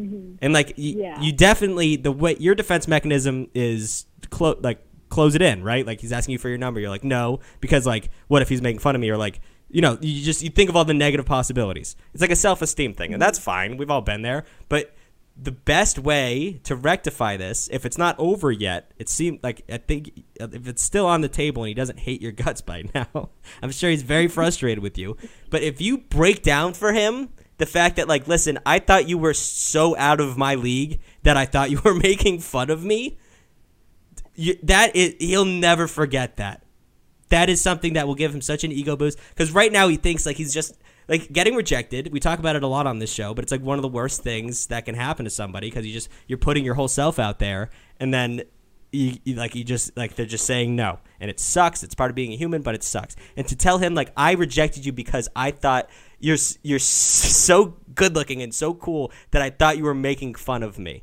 Mhm. 0.00 0.36
and 0.40 0.52
like 0.52 0.68
y- 0.78 0.94
Yeah. 0.96 1.20
you 1.20 1.32
definitely 1.32 1.96
the 1.96 2.10
way 2.12 2.36
your 2.38 2.54
defense 2.54 2.88
mechanism 2.88 3.48
is 3.54 4.06
clo- 4.30 4.58
like 4.62 4.78
close 5.10 5.34
it 5.34 5.42
in 5.42 5.62
right? 5.62 5.86
Like 5.86 6.00
he's 6.00 6.12
asking 6.12 6.32
you 6.32 6.38
for 6.38 6.48
your 6.48 6.58
number. 6.58 6.80
You're 6.80 6.88
like 6.90 7.04
no 7.04 7.40
because 7.60 7.86
like 7.86 8.10
what 8.28 8.40
if 8.42 8.48
he's 8.48 8.62
making 8.62 8.80
fun 8.80 8.94
of 8.94 9.00
me? 9.00 9.10
Or 9.10 9.16
like 9.18 9.40
you 9.70 9.80
know 9.80 9.98
you 10.00 10.22
just 10.24 10.42
you 10.42 10.50
think 10.50 10.70
of 10.70 10.76
all 10.76 10.84
the 10.84 10.94
negative 10.94 11.26
possibilities. 11.26 11.96
It's 12.14 12.20
like 12.22 12.30
a 12.30 12.36
self-esteem 12.36 12.94
thing 12.94 13.12
and 13.12 13.20
that's 13.22 13.38
fine. 13.38 13.76
We've 13.76 13.90
all 13.90 14.00
been 14.02 14.22
there. 14.22 14.44
But 14.68 14.94
the 15.36 15.52
best 15.52 15.98
way 15.98 16.60
to 16.62 16.76
rectify 16.76 17.36
this 17.36 17.68
if 17.72 17.86
it's 17.86 17.96
not 17.96 18.14
over 18.18 18.52
yet 18.52 18.92
it 18.98 19.08
seems 19.08 19.40
like 19.42 19.62
i 19.72 19.78
think 19.78 20.22
if 20.38 20.68
it's 20.68 20.82
still 20.82 21.06
on 21.06 21.22
the 21.22 21.28
table 21.28 21.62
and 21.62 21.68
he 21.68 21.74
doesn't 21.74 21.98
hate 22.00 22.20
your 22.20 22.32
guts 22.32 22.60
by 22.60 22.84
now 22.94 23.30
i'm 23.62 23.70
sure 23.70 23.90
he's 23.90 24.02
very 24.02 24.28
frustrated 24.28 24.82
with 24.82 24.98
you. 24.98 25.16
But 25.50 25.62
if 25.62 25.80
you 25.80 25.98
break 25.98 26.42
down 26.42 26.74
for 26.74 26.92
him 26.92 27.30
the 27.58 27.66
fact 27.66 27.96
that 27.96 28.08
like 28.08 28.28
listen 28.28 28.58
i 28.66 28.78
thought 28.78 29.08
you 29.08 29.16
were 29.16 29.34
so 29.34 29.96
out 29.96 30.20
of 30.20 30.36
my 30.36 30.54
league 30.54 31.00
that 31.22 31.36
i 31.36 31.46
thought 31.46 31.70
you 31.70 31.80
were 31.82 31.94
making 32.10 32.40
fun 32.40 32.68
of 32.68 32.84
me 32.84 33.18
you, 34.34 34.56
that 34.62 34.94
is 34.96 35.14
he'll 35.18 35.44
never 35.44 35.86
forget 35.86 36.36
that. 36.36 36.62
That 37.28 37.48
is 37.48 37.60
something 37.60 37.94
that 37.94 38.06
will 38.06 38.14
give 38.14 38.34
him 38.34 38.40
such 38.40 38.64
an 38.64 38.72
ego 38.72 38.96
boost. 38.96 39.18
Because 39.30 39.52
right 39.52 39.72
now 39.72 39.88
he 39.88 39.96
thinks 39.96 40.26
like 40.26 40.36
he's 40.36 40.52
just 40.52 40.78
like 41.12 41.30
getting 41.30 41.54
rejected 41.54 42.10
we 42.10 42.18
talk 42.18 42.38
about 42.38 42.56
it 42.56 42.62
a 42.62 42.66
lot 42.66 42.86
on 42.86 42.98
this 42.98 43.12
show 43.12 43.34
but 43.34 43.44
it's 43.44 43.52
like 43.52 43.60
one 43.60 43.78
of 43.78 43.82
the 43.82 43.88
worst 43.88 44.22
things 44.22 44.66
that 44.68 44.86
can 44.86 44.94
happen 44.94 45.24
to 45.24 45.30
somebody 45.30 45.68
because 45.68 45.86
you 45.86 45.92
just 45.92 46.08
you're 46.26 46.38
putting 46.38 46.64
your 46.64 46.74
whole 46.74 46.88
self 46.88 47.18
out 47.18 47.38
there 47.38 47.68
and 48.00 48.14
then 48.14 48.42
you, 48.92 49.16
you 49.24 49.34
like 49.34 49.54
you 49.54 49.64
just 49.64 49.96
like 49.96 50.14
they're 50.14 50.26
just 50.26 50.46
saying 50.46 50.76
no. 50.76 51.00
And 51.18 51.30
it 51.30 51.40
sucks. 51.40 51.82
It's 51.82 51.94
part 51.94 52.10
of 52.10 52.14
being 52.14 52.32
a 52.32 52.36
human 52.36 52.62
but 52.62 52.74
it 52.74 52.82
sucks. 52.82 53.16
And 53.36 53.46
to 53.48 53.56
tell 53.56 53.78
him 53.78 53.94
like 53.94 54.12
i 54.16 54.32
rejected 54.32 54.86
you 54.86 54.92
because 54.92 55.28
i 55.34 55.50
thought 55.50 55.88
you're 56.20 56.36
you're 56.62 56.78
so 56.78 57.76
good 57.94 58.14
looking 58.14 58.42
and 58.42 58.54
so 58.54 58.74
cool 58.74 59.10
that 59.30 59.42
i 59.42 59.50
thought 59.50 59.78
you 59.78 59.84
were 59.84 59.94
making 59.94 60.34
fun 60.34 60.62
of 60.62 60.78
me. 60.78 61.02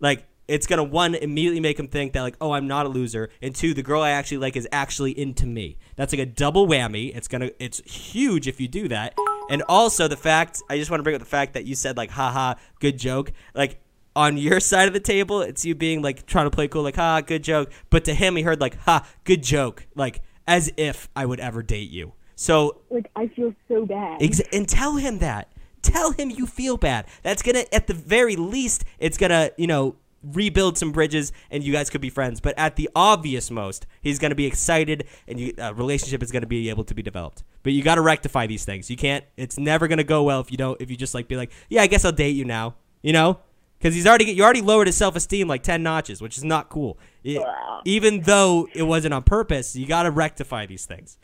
Like 0.00 0.26
it's 0.48 0.66
gonna 0.66 0.84
one 0.84 1.14
immediately 1.14 1.60
make 1.60 1.78
him 1.78 1.88
think 1.88 2.14
that 2.14 2.22
like 2.22 2.36
oh 2.40 2.52
i'm 2.52 2.66
not 2.66 2.86
a 2.86 2.88
loser. 2.88 3.28
And 3.42 3.54
two 3.54 3.74
the 3.74 3.82
girl 3.82 4.02
i 4.02 4.10
actually 4.10 4.38
like 4.38 4.56
is 4.56 4.66
actually 4.72 5.18
into 5.18 5.46
me. 5.46 5.76
That's 5.96 6.12
like 6.12 6.20
a 6.20 6.26
double 6.26 6.66
whammy. 6.66 7.14
It's 7.14 7.28
gonna 7.28 7.50
it's 7.58 7.80
huge 7.80 8.48
if 8.48 8.60
you 8.60 8.68
do 8.68 8.88
that 8.88 9.14
And 9.48 9.62
also 9.68 10.08
the 10.08 10.16
fact, 10.16 10.62
I 10.68 10.78
just 10.78 10.90
want 10.90 11.00
to 11.00 11.02
bring 11.04 11.14
up 11.14 11.20
the 11.20 11.26
fact 11.26 11.54
that 11.54 11.64
you 11.64 11.74
said 11.74 11.96
like, 11.96 12.10
haha, 12.10 12.54
good 12.80 12.98
joke. 12.98 13.32
Like 13.54 13.80
on 14.14 14.36
your 14.36 14.60
side 14.60 14.88
of 14.88 14.94
the 14.94 15.00
table, 15.00 15.42
it's 15.42 15.64
you 15.64 15.74
being 15.74 16.02
like 16.02 16.26
trying 16.26 16.46
to 16.46 16.50
play 16.50 16.68
cool, 16.68 16.82
like, 16.82 16.96
ha, 16.96 17.20
good 17.20 17.44
joke. 17.44 17.70
But 17.90 18.04
to 18.06 18.14
him, 18.14 18.36
he 18.36 18.42
heard 18.42 18.60
like, 18.60 18.76
ha, 18.80 19.06
good 19.24 19.42
joke, 19.42 19.86
like 19.94 20.20
as 20.46 20.72
if 20.76 21.08
I 21.14 21.26
would 21.26 21.40
ever 21.40 21.62
date 21.62 21.90
you. 21.90 22.12
So 22.34 22.80
Like 22.90 23.10
I 23.16 23.28
feel 23.28 23.54
so 23.68 23.84
bad. 23.86 24.22
Ex- 24.22 24.40
and 24.52 24.68
tell 24.68 24.96
him 24.96 25.18
that. 25.18 25.52
Tell 25.82 26.12
him 26.12 26.30
you 26.30 26.46
feel 26.46 26.76
bad. 26.76 27.06
That's 27.22 27.42
gonna, 27.42 27.64
at 27.72 27.86
the 27.86 27.94
very 27.94 28.36
least, 28.36 28.84
it's 28.98 29.16
gonna, 29.16 29.50
you 29.56 29.66
know, 29.66 29.96
rebuild 30.22 30.76
some 30.78 30.92
bridges, 30.92 31.32
and 31.50 31.62
you 31.62 31.72
guys 31.72 31.90
could 31.90 32.00
be 32.00 32.10
friends. 32.10 32.40
But 32.40 32.58
at 32.58 32.76
the 32.76 32.88
obvious 32.94 33.50
most, 33.50 33.86
he's 34.00 34.18
gonna 34.18 34.34
be 34.34 34.46
excited, 34.46 35.04
and 35.26 35.38
you, 35.38 35.54
a 35.58 35.72
relationship 35.74 36.22
is 36.22 36.32
gonna 36.32 36.46
be 36.46 36.68
able 36.70 36.84
to 36.84 36.94
be 36.94 37.02
developed. 37.02 37.44
But 37.62 37.72
you 37.72 37.82
got 37.82 37.96
to 37.96 38.00
rectify 38.00 38.46
these 38.46 38.64
things. 38.64 38.88
You 38.90 38.96
can't. 38.96 39.24
It's 39.36 39.58
never 39.58 39.88
gonna 39.88 40.04
go 40.04 40.22
well 40.22 40.40
if 40.40 40.50
you 40.50 40.56
don't. 40.56 40.80
If 40.80 40.90
you 40.90 40.96
just 40.96 41.14
like 41.14 41.28
be 41.28 41.36
like, 41.36 41.52
yeah, 41.68 41.82
I 41.82 41.86
guess 41.86 42.04
I'll 42.04 42.12
date 42.12 42.36
you 42.36 42.44
now. 42.44 42.74
You 43.02 43.12
know. 43.12 43.40
Because 43.78 43.94
he's 43.94 44.08
already 44.08 44.24
you 44.24 44.42
already 44.42 44.60
lowered 44.60 44.88
his 44.88 44.96
self 44.96 45.14
esteem 45.14 45.46
like 45.46 45.62
ten 45.62 45.82
notches, 45.84 46.20
which 46.20 46.36
is 46.36 46.42
not 46.44 46.68
cool. 46.68 46.98
It- 47.22 47.40
even 47.84 48.22
though 48.22 48.68
it 48.74 48.82
wasn't 48.82 49.14
on 49.14 49.22
purpose, 49.22 49.76
you 49.76 49.86
got 49.86 50.02
to 50.02 50.10
rectify 50.10 50.66
these 50.66 50.84
things. 50.84 51.16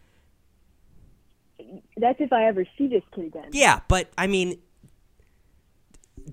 That's 1.96 2.20
if 2.20 2.32
I 2.32 2.44
ever 2.46 2.64
see 2.76 2.86
this 2.86 3.02
kid 3.14 3.26
again. 3.26 3.48
Yeah, 3.52 3.80
but 3.88 4.10
I 4.16 4.26
mean, 4.26 4.60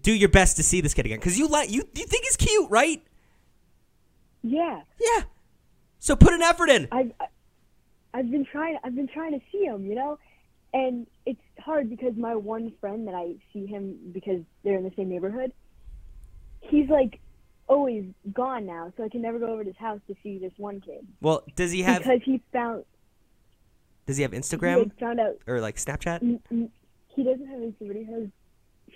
do 0.02 0.12
your 0.14 0.30
best 0.30 0.58
to 0.58 0.64
see 0.64 0.82
this 0.82 0.94
kid 0.94 1.06
again 1.06 1.20
because 1.20 1.38
you 1.38 1.48
like 1.48 1.70
you 1.70 1.88
you 1.94 2.06
think 2.06 2.26
he's 2.26 2.38
cute, 2.38 2.70
right? 2.70 3.04
Yeah. 4.44 4.82
Yeah. 5.00 5.24
So 6.00 6.16
put 6.16 6.34
an 6.34 6.42
effort 6.42 6.70
in. 6.70 6.88
I've 6.92 7.12
I've 8.14 8.32
been 8.32 8.46
trying 8.46 8.78
I've 8.84 8.96
been 8.96 9.08
trying 9.08 9.34
to 9.34 9.42
see 9.52 9.66
him, 9.66 9.86
you 9.86 9.96
know, 9.96 10.18
and 10.74 11.08
it's 11.26 11.42
hard 11.60 11.90
because 11.90 12.16
my 12.16 12.36
one 12.36 12.74
friend 12.82 13.08
that 13.08 13.16
I 13.16 13.36
see 13.54 13.66
him 13.66 13.98
because 14.12 14.42
they're 14.64 14.78
in 14.78 14.84
the 14.84 14.92
same 14.96 15.10
neighborhood. 15.10 15.54
He's 16.62 16.90
like 16.90 17.20
always 17.68 18.06
gone 18.34 18.66
now, 18.66 18.92
so 18.98 19.04
I 19.04 19.10
can 19.10 19.22
never 19.22 19.40
go 19.40 19.48
over 19.48 19.64
to 19.64 19.70
his 19.70 19.78
house 19.78 20.02
to 20.08 20.16
see 20.22 20.38
this 20.38 20.52
one 20.58 20.82
kid 20.82 21.08
Well, 21.22 21.44
does 21.56 21.72
he 21.72 21.84
have 21.84 22.00
because 22.00 22.22
he 22.24 22.42
found 22.52 22.84
does 24.08 24.18
he 24.18 24.24
have 24.24 24.34
he 24.34 24.40
Instagram 24.40 24.80
like, 24.80 25.00
found 25.00 25.20
out 25.20 25.38
or 25.48 25.62
like 25.62 25.78
Snapchat? 25.78 26.22
N- 26.22 26.42
n- 26.52 26.72
he 27.16 27.24
doesn't 27.24 27.48
have 27.48 27.60
Instagram. 27.60 28.06
He 28.06 28.12
has 28.12 28.28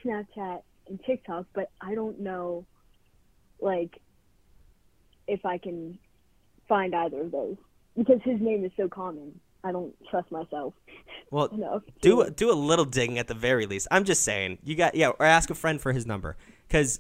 Snapchat 0.04 0.62
and 0.88 1.00
TikTok, 1.06 1.46
but 1.54 1.70
I 1.82 1.96
don't 1.96 2.20
know, 2.20 2.66
like, 3.60 4.00
if 5.28 5.46
I 5.46 5.58
can 5.58 5.98
find 6.68 6.94
either 6.96 7.22
of 7.22 7.32
those 7.32 7.58
because 7.98 8.20
his 8.24 8.40
name 8.42 8.66
is 8.66 8.72
so 8.78 8.88
common. 8.88 9.40
I 9.64 9.72
don't 9.72 9.94
trust 10.10 10.32
myself. 10.32 10.74
Well, 11.32 11.48
enough 11.48 11.82
do 12.02 12.24
to- 12.24 12.30
do 12.30 12.52
a 12.52 12.54
little 12.54 12.86
digging 12.86 13.18
at 13.18 13.28
the 13.28 13.34
very 13.34 13.66
least. 13.66 13.88
I'm 13.90 14.04
just 14.04 14.22
saying, 14.24 14.60
you 14.64 14.76
got 14.76 14.94
yeah, 14.94 15.10
or 15.10 15.26
ask 15.26 15.50
a 15.50 15.56
friend 15.56 15.82
for 15.82 15.92
his 15.92 16.06
number 16.06 16.38
because 16.68 17.00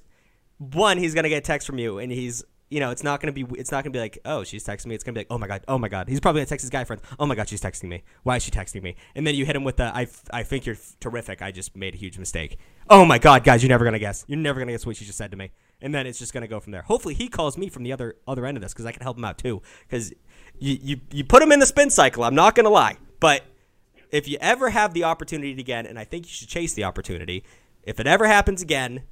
one, 0.57 0.97
he's 0.97 1.13
gonna 1.13 1.29
get 1.29 1.37
a 1.37 1.41
text 1.41 1.67
from 1.67 1.77
you, 1.77 1.99
and 1.99 2.11
he's 2.11 2.43
you 2.69 2.79
know, 2.79 2.89
it's 2.89 3.03
not 3.03 3.21
gonna 3.21 3.31
be 3.31 3.45
it's 3.51 3.71
not 3.71 3.83
gonna 3.83 3.91
be 3.91 3.99
like, 3.99 4.17
oh, 4.25 4.43
she's 4.43 4.65
texting 4.65 4.87
me. 4.87 4.95
It's 4.95 5.03
gonna 5.03 5.13
be 5.13 5.19
like, 5.19 5.27
oh 5.29 5.37
my 5.37 5.47
god, 5.47 5.63
oh 5.67 5.77
my 5.77 5.87
god. 5.87 6.09
He's 6.09 6.19
probably 6.19 6.39
gonna 6.39 6.47
text 6.47 6.63
his 6.63 6.71
guy 6.71 6.83
friend. 6.83 7.01
Oh 7.19 7.25
my 7.27 7.35
god, 7.35 7.47
she's 7.47 7.61
texting 7.61 7.87
me. 7.87 8.03
Why 8.23 8.37
is 8.37 8.43
she 8.43 8.51
texting 8.51 8.81
me? 8.81 8.95
And 9.13 9.25
then 9.27 9.35
you 9.35 9.45
hit 9.45 9.55
him 9.55 9.63
with 9.63 9.77
the, 9.77 9.95
I, 9.95 10.07
I 10.31 10.43
think 10.43 10.65
you're 10.65 10.77
terrific. 10.99 11.41
I 11.43 11.51
just 11.51 11.75
made 11.77 11.93
a 11.93 11.97
huge 11.97 12.17
mistake. 12.17 12.57
Oh 12.89 13.03
my 13.03 13.17
god, 13.17 13.43
guys, 13.43 13.63
you're 13.63 13.69
never 13.69 13.83
gonna 13.83 13.99
guess. 13.99 14.25
You're 14.27 14.37
never 14.37 14.59
gonna 14.59 14.71
guess 14.71 14.85
what 14.85 14.97
she 14.97 15.05
just 15.05 15.17
said 15.17 15.31
to 15.31 15.37
me. 15.37 15.51
And 15.81 15.93
then 15.93 16.05
it's 16.05 16.19
just 16.19 16.33
gonna 16.33 16.47
go 16.47 16.59
from 16.59 16.71
there. 16.71 16.83
Hopefully, 16.83 17.15
he 17.15 17.27
calls 17.27 17.57
me 17.57 17.69
from 17.69 17.83
the 17.83 17.91
other 17.91 18.15
other 18.27 18.45
end 18.45 18.57
of 18.57 18.63
this 18.63 18.73
because 18.73 18.85
I 18.85 18.91
can 18.91 19.01
help 19.01 19.17
him 19.17 19.25
out 19.25 19.37
too. 19.37 19.61
Because 19.87 20.13
you, 20.59 20.77
you 20.81 21.01
you 21.11 21.23
put 21.23 21.41
him 21.41 21.51
in 21.51 21.59
the 21.59 21.65
spin 21.65 21.89
cycle. 21.89 22.23
I'm 22.23 22.35
not 22.35 22.53
gonna 22.53 22.69
lie, 22.69 22.97
but 23.19 23.43
if 24.11 24.27
you 24.27 24.37
ever 24.39 24.69
have 24.69 24.93
the 24.93 25.03
opportunity 25.03 25.59
again, 25.59 25.85
and 25.85 25.97
I 25.97 26.03
think 26.03 26.25
you 26.25 26.29
should 26.29 26.47
chase 26.47 26.73
the 26.73 26.83
opportunity, 26.83 27.43
if 27.83 27.99
it 27.99 28.07
ever 28.07 28.27
happens 28.27 28.61
again, 28.61 29.03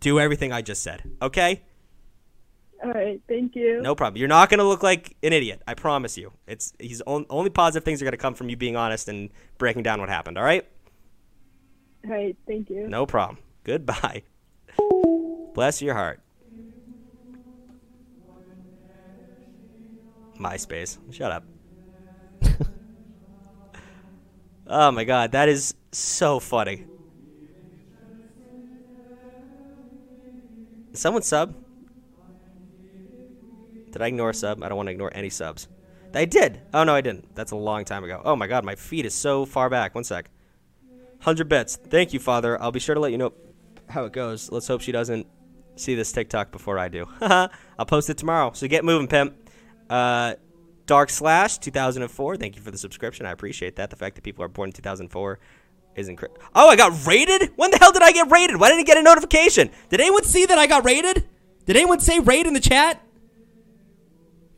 do 0.00 0.20
everything 0.20 0.52
I 0.52 0.62
just 0.62 0.82
said. 0.82 1.02
Okay? 1.22 1.62
All 2.84 2.92
right, 2.92 3.20
thank 3.28 3.56
you. 3.56 3.80
No 3.82 3.94
problem. 3.94 4.18
You're 4.18 4.28
not 4.28 4.50
gonna 4.50 4.64
look 4.64 4.82
like 4.82 5.16
an 5.22 5.32
idiot. 5.32 5.62
I 5.66 5.74
promise 5.74 6.16
you. 6.16 6.32
It's 6.46 6.72
he's 6.78 7.00
on, 7.02 7.26
only 7.30 7.50
positive 7.50 7.84
things 7.84 8.00
are 8.00 8.04
gonna 8.04 8.16
come 8.16 8.34
from 8.34 8.48
you 8.48 8.56
being 8.56 8.76
honest 8.76 9.08
and 9.08 9.30
breaking 9.58 9.82
down 9.82 10.00
what 10.00 10.08
happened. 10.08 10.38
All 10.38 10.44
right? 10.44 10.66
All 12.04 12.10
right, 12.10 12.36
thank 12.46 12.70
you. 12.70 12.88
No 12.88 13.06
problem. 13.06 13.38
Goodbye. 13.64 14.22
Bless 15.54 15.82
your 15.82 15.94
heart. 15.94 16.20
MySpace. 20.38 20.98
Shut 21.12 21.30
up. 21.30 21.44
oh 24.66 24.90
my 24.90 25.04
god, 25.04 25.32
that 25.32 25.48
is 25.48 25.74
so 25.92 26.40
funny. 26.40 26.86
Someone 30.92 31.22
sub? 31.22 31.54
Did 33.92 34.02
I 34.02 34.06
ignore 34.06 34.30
a 34.30 34.34
sub? 34.34 34.62
I 34.62 34.68
don't 34.68 34.76
want 34.76 34.86
to 34.86 34.92
ignore 34.92 35.10
any 35.14 35.30
subs. 35.30 35.68
I 36.14 36.24
did. 36.24 36.60
Oh 36.74 36.84
no, 36.84 36.94
I 36.94 37.00
didn't. 37.00 37.34
That's 37.34 37.52
a 37.52 37.56
long 37.56 37.84
time 37.84 38.02
ago. 38.02 38.20
Oh 38.24 38.34
my 38.34 38.46
god, 38.46 38.64
my 38.64 38.74
feed 38.74 39.06
is 39.06 39.14
so 39.14 39.44
far 39.44 39.68
back. 39.70 39.94
One 39.94 40.04
sec. 40.04 40.30
100 41.20 41.48
bets. 41.48 41.76
Thank 41.76 42.12
you, 42.12 42.18
Father. 42.18 42.60
I'll 42.60 42.72
be 42.72 42.80
sure 42.80 42.94
to 42.94 43.00
let 43.00 43.12
you 43.12 43.18
know 43.18 43.34
how 43.88 44.04
it 44.04 44.12
goes. 44.12 44.50
Let's 44.50 44.66
hope 44.66 44.80
she 44.80 44.92
doesn't 44.92 45.26
see 45.76 45.94
this 45.94 46.12
TikTok 46.12 46.50
before 46.50 46.78
I 46.78 46.88
do. 46.88 47.06
I'll 47.20 47.86
post 47.86 48.08
it 48.08 48.16
tomorrow. 48.16 48.52
So 48.54 48.66
get 48.68 48.84
moving, 48.84 49.06
pimp. 49.06 49.34
Uh, 49.88 50.34
Dark 50.86 51.10
Slash 51.10 51.58
2004. 51.58 52.36
Thank 52.36 52.56
you 52.56 52.62
for 52.62 52.70
the 52.70 52.78
subscription. 52.78 53.26
I 53.26 53.32
appreciate 53.32 53.76
that. 53.76 53.90
The 53.90 53.96
fact 53.96 54.16
that 54.16 54.24
people 54.24 54.44
are 54.44 54.48
born 54.48 54.70
in 54.70 54.72
2004 54.72 55.38
is 55.94 56.08
incredible. 56.08 56.40
Oh, 56.54 56.68
I 56.68 56.76
got 56.76 57.06
rated? 57.06 57.52
When 57.56 57.70
the 57.70 57.78
hell 57.78 57.92
did 57.92 58.02
I 58.02 58.12
get 58.12 58.30
rated? 58.30 58.58
Why 58.58 58.68
didn't 58.68 58.80
I 58.80 58.84
get 58.84 58.96
a 58.96 59.02
notification? 59.02 59.70
Did 59.88 60.00
anyone 60.00 60.24
see 60.24 60.46
that 60.46 60.58
I 60.58 60.66
got 60.66 60.84
rated? 60.84 61.28
Did 61.66 61.76
anyone 61.76 62.00
say 62.00 62.18
raid 62.18 62.46
in 62.46 62.54
the 62.54 62.60
chat? 62.60 63.02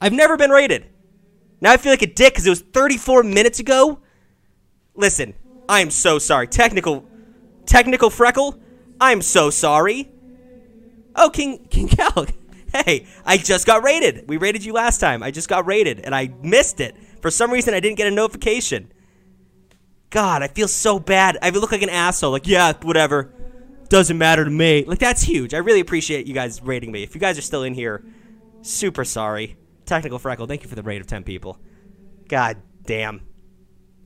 I've 0.00 0.12
never 0.12 0.36
been 0.36 0.50
rated. 0.50 0.86
Now 1.60 1.72
I 1.72 1.76
feel 1.76 1.92
like 1.92 2.02
a 2.02 2.06
dick 2.06 2.34
because 2.34 2.46
it 2.46 2.50
was 2.50 2.60
34 2.60 3.24
minutes 3.24 3.60
ago. 3.60 4.00
Listen, 4.94 5.34
I 5.72 5.80
am 5.80 5.90
so 5.90 6.18
sorry. 6.18 6.48
Technical, 6.48 7.02
technical 7.64 8.10
freckle. 8.10 8.60
I'm 9.00 9.22
so 9.22 9.48
sorry. 9.48 10.12
Oh, 11.16 11.30
King 11.30 11.66
King 11.70 11.88
Cal. 11.88 12.26
Hey, 12.86 13.06
I 13.26 13.36
just 13.36 13.66
got 13.66 13.84
rated. 13.84 14.26
We 14.26 14.38
rated 14.38 14.64
you 14.64 14.72
last 14.72 14.96
time. 14.96 15.22
I 15.22 15.30
just 15.30 15.46
got 15.46 15.66
rated 15.66 16.00
and 16.00 16.14
I 16.14 16.32
missed 16.42 16.80
it. 16.80 16.96
For 17.20 17.30
some 17.30 17.50
reason, 17.50 17.74
I 17.74 17.80
didn't 17.80 17.98
get 17.98 18.06
a 18.06 18.10
notification. 18.10 18.90
God, 20.08 20.42
I 20.42 20.48
feel 20.48 20.68
so 20.68 20.98
bad. 20.98 21.36
I 21.42 21.50
look 21.50 21.70
like 21.70 21.82
an 21.82 21.90
asshole. 21.90 22.30
Like, 22.30 22.46
yeah, 22.46 22.72
whatever. 22.80 23.30
Doesn't 23.90 24.16
matter 24.16 24.42
to 24.42 24.50
me. 24.50 24.86
Like, 24.86 25.00
that's 25.00 25.20
huge. 25.20 25.52
I 25.52 25.58
really 25.58 25.80
appreciate 25.80 26.26
you 26.26 26.32
guys 26.32 26.62
rating 26.62 26.90
me. 26.92 27.02
If 27.02 27.14
you 27.14 27.20
guys 27.20 27.36
are 27.36 27.42
still 27.42 27.62
in 27.62 27.74
here, 27.74 28.06
super 28.62 29.04
sorry. 29.04 29.58
Technical 29.84 30.18
Freckle, 30.18 30.48
thank 30.48 30.62
you 30.62 30.70
for 30.70 30.74
the 30.74 30.82
rate 30.82 31.02
of 31.02 31.06
10 31.06 31.24
people. 31.24 31.58
God 32.26 32.56
damn. 32.84 33.20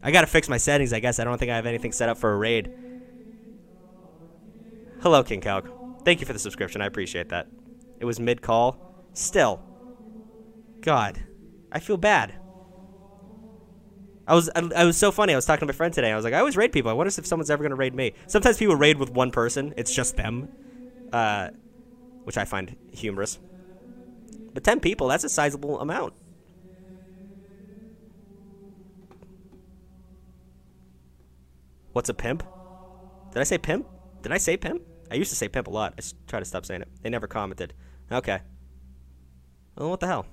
I 0.02 0.10
gotta 0.10 0.26
fix 0.26 0.48
my 0.48 0.56
settings, 0.56 0.92
I 0.92 1.00
guess. 1.00 1.18
I 1.18 1.24
don't 1.24 1.38
think 1.38 1.50
I 1.50 1.56
have 1.56 1.66
anything 1.66 1.92
set 1.92 2.08
up 2.08 2.18
for 2.18 2.32
a 2.32 2.36
raid. 2.36 2.72
Hello, 5.02 5.22
King 5.22 5.40
Calc. 5.40 5.68
Thank 6.04 6.20
you 6.20 6.26
for 6.26 6.32
the 6.32 6.38
subscription. 6.38 6.80
I 6.80 6.86
appreciate 6.86 7.30
that. 7.30 7.48
It 7.98 8.04
was 8.04 8.20
mid 8.20 8.42
call. 8.42 8.78
Still. 9.12 9.62
God. 10.80 11.22
I 11.72 11.80
feel 11.80 11.96
bad. 11.96 12.34
I 14.26 14.34
was 14.34 14.50
I, 14.56 14.68
I 14.74 14.84
was 14.84 14.96
so 14.96 15.12
funny. 15.12 15.32
I 15.32 15.36
was 15.36 15.44
talking 15.44 15.66
to 15.66 15.72
my 15.72 15.76
friend 15.76 15.92
today. 15.94 16.10
I 16.10 16.16
was 16.16 16.24
like, 16.24 16.34
I 16.34 16.38
always 16.38 16.56
raid 16.56 16.72
people. 16.72 16.90
I 16.90 16.94
wonder 16.94 17.08
if 17.08 17.26
someone's 17.26 17.50
ever 17.50 17.62
gonna 17.62 17.76
raid 17.76 17.94
me. 17.94 18.14
Sometimes 18.26 18.58
people 18.58 18.76
raid 18.76 18.98
with 18.98 19.10
one 19.10 19.30
person. 19.30 19.72
It's 19.76 19.94
just 19.94 20.16
them, 20.16 20.48
uh, 21.12 21.50
which 22.24 22.36
I 22.36 22.44
find 22.44 22.76
humorous. 22.92 23.38
But 24.52 24.64
ten 24.64 24.80
people—that's 24.80 25.22
a 25.24 25.28
sizable 25.28 25.80
amount. 25.80 26.14
What's 31.96 32.10
a 32.10 32.14
pimp? 32.14 32.42
Did 33.32 33.40
I 33.40 33.44
say 33.44 33.56
pimp? 33.56 33.86
Did 34.20 34.30
I 34.30 34.36
say 34.36 34.58
pimp? 34.58 34.82
I 35.10 35.14
used 35.14 35.30
to 35.30 35.34
say 35.34 35.48
pimp 35.48 35.66
a 35.66 35.70
lot. 35.70 35.94
I 35.98 36.02
try 36.26 36.38
to 36.38 36.44
stop 36.44 36.66
saying 36.66 36.82
it. 36.82 36.88
They 37.00 37.08
never 37.08 37.26
commented. 37.26 37.72
Okay. 38.12 38.40
Well, 39.78 39.88
what 39.88 40.00
the 40.00 40.06
hell? 40.06 40.26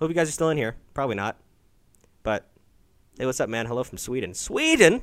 Hope 0.00 0.10
you 0.10 0.16
guys 0.16 0.28
are 0.28 0.32
still 0.32 0.50
in 0.50 0.56
here. 0.56 0.74
Probably 0.92 1.14
not. 1.14 1.38
But 2.24 2.50
hey, 3.16 3.24
what's 3.24 3.38
up, 3.38 3.48
man? 3.48 3.66
Hello 3.66 3.84
from 3.84 3.98
Sweden. 3.98 4.34
Sweden? 4.34 5.02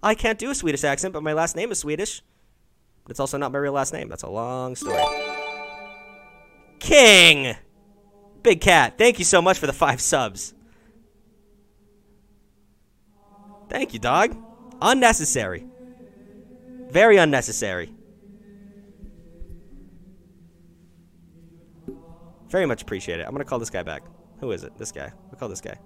I 0.00 0.14
can't 0.14 0.38
do 0.38 0.48
a 0.48 0.54
Swedish 0.54 0.84
accent, 0.84 1.12
but 1.12 1.24
my 1.24 1.32
last 1.32 1.56
name 1.56 1.72
is 1.72 1.80
Swedish. 1.80 2.22
It's 3.10 3.18
also 3.18 3.36
not 3.36 3.50
my 3.50 3.58
real 3.58 3.72
last 3.72 3.92
name. 3.92 4.08
That's 4.08 4.22
a 4.22 4.30
long 4.30 4.76
story. 4.76 5.02
King! 6.78 7.56
Big 8.44 8.60
Cat, 8.60 8.96
thank 8.96 9.18
you 9.18 9.24
so 9.24 9.42
much 9.42 9.58
for 9.58 9.66
the 9.66 9.72
five 9.72 10.00
subs. 10.00 10.54
Thank 13.68 13.92
you, 13.92 13.98
dog. 13.98 14.45
Unnecessary. 14.80 15.66
Very 16.90 17.16
unnecessary. 17.16 17.92
Very 22.48 22.66
much 22.66 22.82
appreciate 22.82 23.20
it. 23.20 23.26
I'm 23.26 23.32
gonna 23.32 23.44
call 23.44 23.58
this 23.58 23.70
guy 23.70 23.82
back. 23.82 24.02
Who 24.40 24.52
is 24.52 24.62
it? 24.62 24.76
This 24.78 24.92
guy. 24.92 25.12
We'll 25.30 25.38
call 25.38 25.48
this 25.48 25.60
guy. 25.60 25.78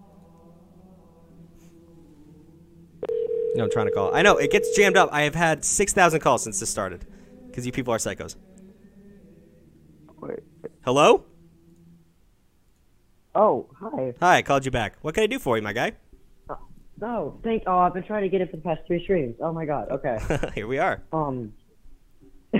No, 3.54 3.64
I'm 3.64 3.70
trying 3.70 3.86
to 3.86 3.92
call. 3.92 4.14
I 4.14 4.22
know 4.22 4.36
it 4.36 4.50
gets 4.50 4.76
jammed 4.76 4.96
up. 4.96 5.08
I 5.12 5.22
have 5.22 5.34
had 5.34 5.64
six 5.64 5.92
thousand 5.92 6.20
calls 6.20 6.42
since 6.42 6.60
this 6.60 6.70
started, 6.70 7.06
because 7.46 7.64
you 7.66 7.72
people 7.72 7.92
are 7.94 7.98
psychos. 7.98 8.36
Wait. 10.20 10.40
Hello? 10.84 11.24
Oh, 13.34 13.68
hi. 13.80 14.14
Hi, 14.20 14.36
I 14.36 14.42
called 14.42 14.64
you 14.64 14.70
back. 14.70 14.96
What 15.02 15.14
can 15.14 15.24
I 15.24 15.26
do 15.26 15.38
for 15.38 15.56
you, 15.56 15.62
my 15.62 15.72
guy? 15.72 15.92
No, 17.01 17.40
thank. 17.43 17.62
Oh, 17.66 17.78
I've 17.78 17.94
been 17.94 18.02
trying 18.05 18.22
to 18.22 18.28
get 18.28 18.40
it 18.40 18.51
for 18.51 18.56
the 18.56 18.62
past 18.62 18.81
three 18.86 19.02
streams. 19.02 19.36
Oh 19.40 19.52
my 19.52 19.64
god. 19.64 19.89
Okay. 19.90 20.18
Here 20.55 20.66
we 20.66 20.78
are. 20.78 21.02
Um. 21.12 21.52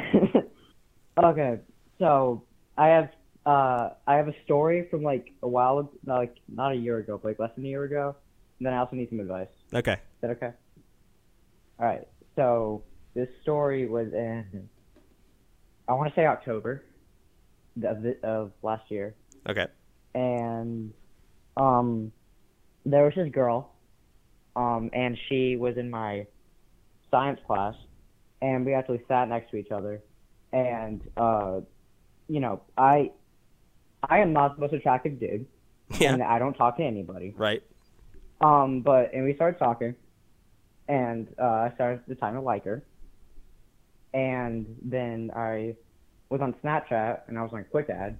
okay, 1.23 1.59
so 1.99 2.45
I 2.79 2.89
have 2.89 3.11
uh 3.45 3.91
I 4.07 4.17
have 4.17 4.29
a 4.29 4.35
story 4.45 4.87
from 4.91 5.03
like 5.03 5.33
a 5.43 5.49
while, 5.49 5.91
like 6.07 6.37
not 6.49 6.73
a 6.73 6.77
year 6.77 6.99
ago, 6.99 7.19
but 7.23 7.29
like 7.29 7.39
less 7.39 7.51
than 7.57 7.65
a 7.65 7.69
year 7.69 7.85
ago. 7.85 8.15
And 8.59 8.67
then 8.67 8.73
I 8.73 8.79
also 8.79 8.97
need 8.97 9.09
some 9.11 9.21
advice. 9.21 9.49
Okay. 9.75 9.93
Is 9.95 9.99
that 10.23 10.31
okay? 10.31 10.53
All 11.79 11.87
right. 11.87 12.07
So 12.37 12.83
this 13.15 13.29
story 13.43 13.87
was 13.87 14.13
in 14.13 14.69
I 15.89 15.93
want 15.95 16.09
to 16.09 16.15
say 16.19 16.25
October 16.27 16.85
of 17.83 18.03
the, 18.03 18.17
of 18.23 18.53
last 18.63 18.91
year, 18.91 19.15
Okay. 19.49 19.67
and 20.15 20.93
um 21.57 22.13
there 22.87 23.05
was 23.05 23.15
this 23.17 23.29
girl, 23.33 23.73
um 24.57 24.91
and 24.93 25.17
she 25.29 25.57
was 25.57 25.77
in 25.77 25.91
my 25.91 26.27
science 27.11 27.41
class, 27.47 27.75
and 28.43 28.65
we 28.65 28.75
actually 28.75 29.03
sat 29.09 29.29
next 29.29 29.51
to 29.51 29.57
each 29.57 29.71
other, 29.71 30.01
and 30.53 31.01
uh 31.17 31.61
you 32.29 32.41
know 32.41 32.63
I 32.77 33.11
I 34.09 34.19
am 34.21 34.33
not 34.33 34.57
the 34.57 34.63
most 34.63 34.73
attractive 34.73 35.19
dude, 35.21 35.47
and 36.01 36.23
I 36.23 36.39
don't 36.39 36.55
talk 36.55 36.77
to 36.79 36.83
anybody. 36.85 37.35
Right. 37.37 37.63
Um, 38.41 38.81
but 38.81 39.13
and 39.13 39.25
we 39.25 39.35
started 39.35 39.59
talking, 39.59 39.95
and 40.89 41.29
uh, 41.39 41.45
I 41.45 41.73
started 41.75 42.01
the 42.09 42.15
time 42.15 42.37
of 42.39 42.45
like 42.45 42.65
her, 42.65 42.83
and 44.15 44.67
then 44.83 45.31
I 45.37 45.75
was 46.31 46.41
on 46.41 46.55
Snapchat 46.65 47.23
and 47.29 47.39
I 47.39 47.43
was 47.43 47.53
on 47.53 47.65
Quick 47.71 47.91
Add, 47.91 48.17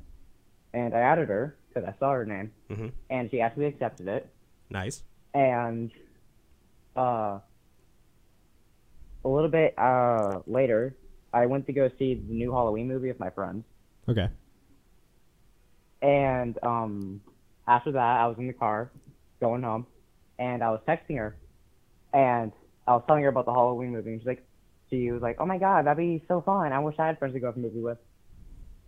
and 0.75 0.95
I 0.95 0.99
added 1.01 1.29
her 1.29 1.57
because 1.69 1.89
I 1.89 1.99
saw 1.99 2.13
her 2.13 2.27
name, 2.27 2.53
Mm-hmm. 2.71 2.89
and 3.09 3.31
she 3.31 3.41
actually 3.41 3.67
accepted 3.67 4.09
it, 4.09 4.29
Nice. 4.69 5.03
and 5.35 5.91
uh, 7.01 7.41
a 9.25 9.29
little 9.29 9.51
bit 9.51 9.75
uh 9.79 10.41
later, 10.47 10.97
I 11.33 11.47
went 11.47 11.67
to 11.67 11.73
go 11.73 11.91
see 11.99 12.15
the 12.15 12.35
new 12.35 12.53
Halloween 12.53 12.89
movie 12.89 13.09
with 13.09 13.21
my 13.21 13.31
friends. 13.31 13.65
Okay. 14.09 14.29
And 16.03 16.59
um, 16.63 17.21
after 17.67 17.93
that, 17.93 18.21
I 18.21 18.27
was 18.27 18.37
in 18.39 18.47
the 18.47 18.53
car 18.53 18.91
going 19.41 19.63
home, 19.63 19.87
and 20.39 20.63
I 20.63 20.71
was 20.71 20.81
texting 20.89 21.19
her, 21.19 21.37
and 22.13 22.53
I 22.87 22.93
was 22.93 23.05
telling 23.07 23.23
her 23.23 23.29
about 23.29 23.45
the 23.45 23.53
Halloween 23.53 23.93
movie, 23.93 24.13
and 24.13 24.21
she's 24.21 24.27
like, 24.27 24.47
she 24.89 25.13
was 25.13 25.23
like, 25.23 25.37
"Oh 25.39 25.47
my 25.47 25.59
god, 25.59 25.87
that'd 25.87 25.99
be 25.99 26.25
so 26.27 26.41
fun! 26.41 26.73
I 26.73 26.79
wish 26.81 26.97
I 26.99 27.07
had 27.07 27.19
friends 27.19 27.35
to 27.35 27.41
go 27.41 27.53
to 27.53 27.55
the 27.61 27.67
movie 27.67 27.81
with." 27.81 27.99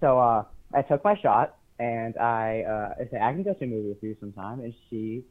So 0.00 0.18
uh, 0.18 0.44
I 0.74 0.82
took 0.82 1.04
my 1.04 1.16
shot, 1.20 1.56
and 1.78 2.16
I 2.18 2.64
uh, 2.68 3.02
I 3.02 3.08
said, 3.10 3.20
"I 3.22 3.32
can 3.32 3.42
go 3.42 3.54
to 3.54 3.64
a 3.64 3.66
movie 3.66 3.88
with 3.88 4.02
you 4.02 4.16
sometime," 4.18 4.60
and 4.60 4.74
she 4.88 5.22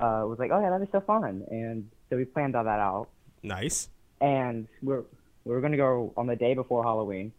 uh, 0.00 0.24
was 0.24 0.38
like, 0.38 0.50
"Oh 0.52 0.60
yeah, 0.60 0.70
that'd 0.70 0.86
be 0.86 0.92
so 0.92 1.00
fun!" 1.00 1.44
And 1.50 1.90
so 2.10 2.16
we 2.16 2.24
planned 2.24 2.54
all 2.56 2.64
that 2.64 2.80
out, 2.80 3.08
Nice. 3.42 3.88
and 4.20 4.66
we're 4.82 5.02
we 5.44 5.52
were 5.54 5.60
gonna 5.60 5.76
go 5.76 6.12
on 6.16 6.26
the 6.26 6.36
day 6.36 6.54
before 6.54 6.82
Halloween. 6.82 7.32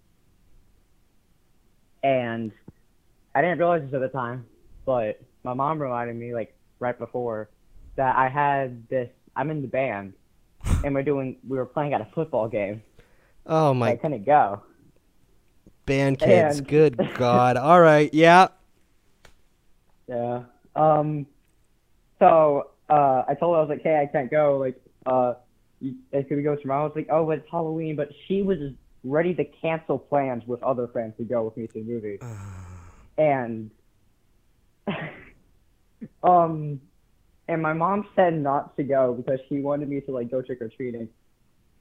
And 2.04 2.52
I 3.36 3.42
didn't 3.42 3.58
realize 3.60 3.82
this 3.84 3.94
at 3.94 4.02
the 4.02 4.08
time, 4.10 4.46
but 4.86 5.20
my 5.44 5.54
mom 5.54 5.82
reminded 5.82 6.16
me 6.16 6.34
like 6.34 6.56
right 6.80 6.98
before 6.98 7.50
that 7.96 8.16
I 8.16 8.30
had 8.30 8.88
this. 8.90 9.10
I'm 9.36 9.50
in 9.52 9.62
the 9.62 9.68
band, 9.68 10.14
and 10.84 10.94
we're 10.96 11.04
doing. 11.04 11.38
We 11.48 11.58
were 11.58 11.66
playing 11.66 11.94
at 11.94 12.02
a 12.02 12.08
football 12.14 12.48
game. 12.48 12.82
Oh 13.46 13.74
my! 13.74 13.92
I 13.92 13.96
couldn't 13.96 14.26
go. 14.26 14.62
band 15.86 16.20
kids. 16.20 16.60
And- 16.60 16.68
Good 16.68 16.98
God. 17.18 17.58
All 17.58 17.80
right. 17.82 18.14
Yeah. 18.14 18.48
Yeah. 20.08 20.44
Um. 20.76 21.26
So 22.20 22.70
uh, 22.90 23.24
I 23.28 23.36
told 23.36 23.56
her 23.56 23.60
I 23.60 23.62
was 23.62 23.70
like, 23.70 23.82
"Hey, 23.82 24.00
I 24.02 24.06
can't 24.12 24.32
go. 24.32 24.58
Like, 24.58 24.80
uh, 25.06 25.34
could 25.82 26.38
we 26.38 26.44
go 26.44 26.56
tomorrow?" 26.56 26.84
I 26.84 26.86
was 26.86 26.96
like, 26.96 27.08
"Oh, 27.12 27.26
but 27.26 27.40
it's 27.40 27.52
Halloween." 27.52 27.96
But 27.96 28.10
she 28.28 28.42
was 28.42 28.58
ready 29.04 29.34
to 29.36 29.46
cancel 29.46 29.98
plans 30.00 30.44
with 30.46 30.62
other 30.64 30.88
friends 30.88 31.16
to 31.18 31.24
go 31.24 31.44
with 31.44 31.58
me 31.58 31.68
to 31.68 31.74
the 31.74 31.84
movie, 31.84 32.20
and 33.18 33.72
um, 36.24 36.82
and 37.48 37.62
my 37.62 37.74
mom 37.74 38.08
said 38.16 38.34
not 38.34 38.76
to 38.78 38.84
go 38.84 39.14
because 39.14 39.40
she 39.50 39.60
wanted 39.60 39.90
me 39.90 40.02
to 40.02 40.12
like 40.12 40.32
go 40.32 40.42
trick 40.42 40.62
or 40.62 40.70
treating, 40.70 41.10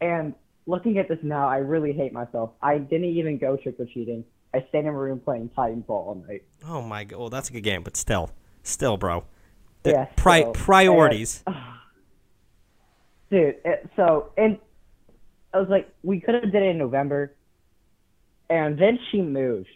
and 0.00 0.34
looking 0.66 0.98
at 0.98 1.08
this 1.08 1.18
now, 1.22 1.48
I 1.48 1.58
really 1.58 1.92
hate 1.92 2.12
myself. 2.12 2.50
I 2.60 2.78
didn't 2.78 3.04
even 3.10 3.38
go 3.38 3.56
trick 3.56 3.76
or 3.78 3.86
treating. 3.86 4.24
I 4.52 4.64
stayed 4.68 4.80
in 4.80 4.86
my 4.86 4.92
room 4.92 5.20
playing 5.20 5.50
Titanfall 5.56 5.90
all 5.90 6.24
night. 6.26 6.42
Oh 6.66 6.82
my 6.82 7.04
god. 7.04 7.18
Well, 7.18 7.30
that's 7.30 7.50
a 7.50 7.52
good 7.52 7.62
game, 7.62 7.82
but 7.82 7.96
still, 7.96 8.30
still, 8.62 8.96
bro. 8.96 9.24
The 9.86 9.92
Yeah, 9.92 10.04
pri- 10.16 10.40
still. 10.40 10.52
priorities. 10.52 11.44
dude. 13.30 13.56
It, 13.64 13.88
so 13.96 14.32
and 14.36 14.58
I 15.54 15.58
was 15.60 15.68
like, 15.68 15.88
we 16.02 16.20
could 16.20 16.34
have 16.34 16.44
did 16.52 16.62
it 16.62 16.66
in 16.70 16.78
November, 16.78 17.34
and 18.50 18.78
then 18.78 18.98
she 19.10 19.22
moved, 19.22 19.68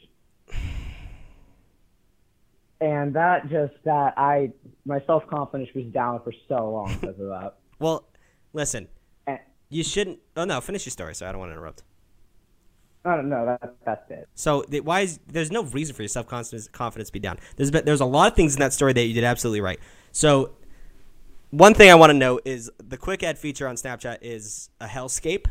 and 2.80 3.14
that 3.14 3.48
just 3.50 3.74
that 3.84 4.14
I 4.16 4.50
my 4.84 5.00
self 5.06 5.26
confidence 5.26 5.70
was 5.74 5.84
down 5.86 6.20
for 6.22 6.32
so 6.48 6.70
long 6.70 6.96
because 7.00 7.18
of 7.20 7.28
that. 7.28 7.54
Well, 7.78 8.04
listen. 8.52 8.88
Eh. 9.26 9.38
You 9.70 9.82
shouldn't. 9.82 10.18
Oh 10.36 10.44
no, 10.44 10.60
finish 10.60 10.84
your 10.84 10.90
story. 10.90 11.14
So 11.14 11.26
I 11.26 11.32
don't 11.32 11.38
want 11.38 11.48
to 11.48 11.54
interrupt. 11.54 11.82
I 13.06 13.16
don't 13.16 13.30
know. 13.30 13.46
That 13.46 13.74
that's 13.86 14.10
it. 14.10 14.28
So 14.34 14.64
the, 14.68 14.80
why 14.80 15.00
is 15.00 15.18
there's 15.26 15.50
no 15.50 15.62
reason 15.62 15.94
for 15.96 16.02
your 16.02 16.08
self 16.10 16.26
confidence 16.26 16.68
confidence 16.68 17.08
to 17.08 17.12
be 17.14 17.20
down. 17.20 17.38
There's 17.56 17.70
been, 17.70 17.86
there's 17.86 18.02
a 18.02 18.04
lot 18.04 18.30
of 18.30 18.36
things 18.36 18.52
in 18.54 18.60
that 18.60 18.74
story 18.74 18.92
that 18.92 19.02
you 19.06 19.14
did 19.14 19.24
absolutely 19.24 19.62
right. 19.62 19.80
So 20.12 20.52
one 21.50 21.74
thing 21.74 21.90
I 21.90 21.94
want 21.94 22.10
to 22.10 22.14
know 22.16 22.40
is 22.44 22.70
the 22.78 22.96
quick 22.96 23.22
ad 23.22 23.38
feature 23.38 23.66
on 23.66 23.76
Snapchat 23.76 24.18
is 24.22 24.70
a 24.80 24.86
hellscape. 24.86 25.46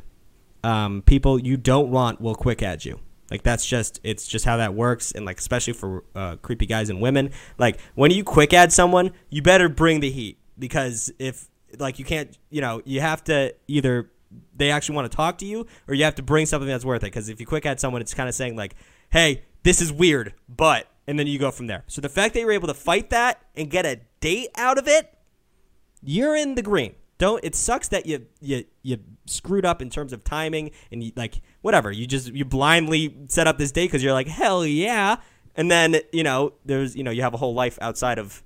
Um, 0.64 1.02
people 1.02 1.40
you 1.40 1.58
don't 1.58 1.90
want 1.90 2.20
will 2.22 2.36
quick 2.36 2.62
add 2.62 2.86
you. 2.86 3.00
Like 3.32 3.44
that's 3.44 3.66
just 3.66 4.00
it's 4.04 4.28
just 4.28 4.46
how 4.46 4.58
that 4.58 4.74
works, 4.74 5.12
and 5.12 5.26
like 5.26 5.38
especially 5.38 5.74
for 5.74 6.04
uh, 6.16 6.38
creepy 6.38 6.66
guys 6.66 6.90
and 6.90 7.00
women. 7.00 7.32
Like 7.58 7.80
when 7.96 8.12
you 8.12 8.24
quick 8.24 8.54
add 8.54 8.72
someone, 8.74 9.12
you 9.30 9.42
better 9.42 9.70
bring 9.70 10.00
the 10.00 10.10
heat 10.10 10.40
because 10.58 11.12
if 11.20 11.48
like 11.78 12.00
you 12.00 12.06
can't, 12.06 12.38
you 12.50 12.62
know, 12.62 12.82
you 12.86 13.02
have 13.02 13.24
to 13.26 13.54
either 13.68 14.10
they 14.56 14.72
actually 14.72 14.96
want 14.96 15.12
to 15.12 15.16
talk 15.16 15.38
to 15.40 15.46
you 15.46 15.66
or 15.88 15.94
you 15.94 16.04
have 16.04 16.16
to 16.16 16.24
bring 16.24 16.46
something 16.46 16.68
that's 16.68 16.86
worth 16.86 17.04
it. 17.04 17.08
Because 17.08 17.30
if 17.30 17.40
you 17.40 17.46
quick 17.46 17.66
add 17.66 17.80
someone, 17.80 18.02
it's 18.02 18.14
kind 18.14 18.28
of 18.28 18.36
saying 18.36 18.56
like, 18.56 18.76
hey, 19.12 19.44
this 19.64 19.82
is 19.82 19.92
weird, 19.94 20.34
but 20.48 20.88
and 21.08 21.20
then 21.20 21.28
you 21.28 21.38
go 21.40 21.52
from 21.52 21.68
there. 21.68 21.84
So 21.88 22.02
the 22.02 22.10
fact 22.10 22.34
that 22.34 22.40
you're 22.40 22.52
able 22.52 22.68
to 22.68 22.74
fight 22.74 23.10
that 23.12 23.42
and 23.56 23.70
get 23.70 23.86
a 23.86 24.00
date 24.20 24.50
out 24.56 24.78
of 24.78 24.88
it, 24.88 25.14
you're 26.02 26.36
in 26.36 26.56
the 26.56 26.62
green. 26.62 26.96
Don't 27.20 27.44
it 27.44 27.54
sucks 27.54 27.90
that 27.90 28.06
you 28.06 28.26
you 28.40 28.64
you 28.82 28.98
screwed 29.26 29.66
up 29.66 29.82
in 29.82 29.90
terms 29.90 30.14
of 30.14 30.24
timing 30.24 30.72
and 30.90 31.04
you, 31.04 31.12
like 31.18 31.42
whatever. 31.62 31.92
You 31.92 32.08
just 32.08 32.34
you 32.34 32.46
blindly 32.46 33.16
set 33.28 33.46
up 33.46 33.58
this 33.58 33.72
date 33.72 33.88
because 33.88 34.02
you're 34.02 34.14
like 34.14 34.28
hell 34.28 34.66
yeah. 34.66 35.18
And 35.56 35.70
then 35.70 35.98
you 36.14 36.24
know 36.24 36.54
there's 36.64 36.96
you 36.96 37.04
know 37.04 37.12
you 37.12 37.22
have 37.22 37.34
a 37.34 37.38
whole 37.38 37.54
life 37.54 37.78
outside 37.82 38.20
of 38.20 38.42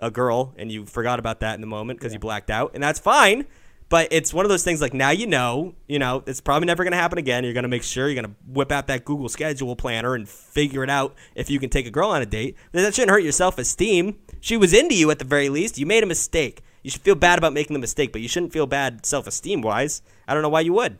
a 0.00 0.10
girl 0.10 0.52
and 0.58 0.70
you 0.70 0.84
forgot 0.84 1.18
about 1.18 1.40
that 1.40 1.54
in 1.54 1.60
the 1.60 1.66
moment 1.66 2.00
because 2.00 2.12
you 2.12 2.18
blacked 2.18 2.50
out 2.50 2.72
and 2.74 2.82
that's 2.82 2.98
fine. 2.98 3.46
But 3.88 4.08
it's 4.10 4.34
one 4.34 4.44
of 4.44 4.48
those 4.48 4.64
things 4.64 4.80
like 4.80 4.92
now 4.92 5.10
you 5.10 5.28
know 5.28 5.76
you 5.86 6.00
know 6.00 6.24
it's 6.26 6.40
probably 6.40 6.66
never 6.66 6.82
going 6.82 6.90
to 6.92 6.98
happen 6.98 7.18
again. 7.18 7.44
You're 7.44 7.52
going 7.52 7.62
to 7.62 7.68
make 7.68 7.84
sure 7.84 8.08
you're 8.08 8.20
going 8.20 8.34
to 8.34 8.36
whip 8.48 8.72
out 8.72 8.88
that 8.88 9.04
google 9.04 9.28
schedule 9.28 9.76
planner 9.76 10.16
and 10.16 10.28
figure 10.28 10.82
it 10.82 10.90
out 10.90 11.14
if 11.36 11.48
you 11.48 11.60
can 11.60 11.70
take 11.70 11.86
a 11.86 11.92
girl 11.92 12.10
on 12.10 12.22
a 12.22 12.26
date. 12.26 12.56
That 12.72 12.92
shouldn't 12.92 13.12
hurt 13.12 13.22
your 13.22 13.30
self-esteem 13.30 14.18
she 14.46 14.56
was 14.56 14.72
into 14.72 14.94
you 14.94 15.10
at 15.10 15.18
the 15.18 15.24
very 15.24 15.48
least. 15.48 15.76
You 15.76 15.86
made 15.86 16.04
a 16.04 16.06
mistake. 16.06 16.62
You 16.84 16.90
should 16.92 17.00
feel 17.00 17.16
bad 17.16 17.36
about 17.36 17.52
making 17.52 17.74
the 17.74 17.80
mistake 17.80 18.12
but 18.12 18.20
you 18.20 18.28
shouldn't 18.28 18.52
feel 18.52 18.66
bad 18.68 19.04
self-esteem 19.04 19.60
wise 19.60 20.02
i 20.28 20.32
don't 20.32 20.42
know 20.42 20.48
why 20.48 20.60
you 20.60 20.72
would. 20.72 20.98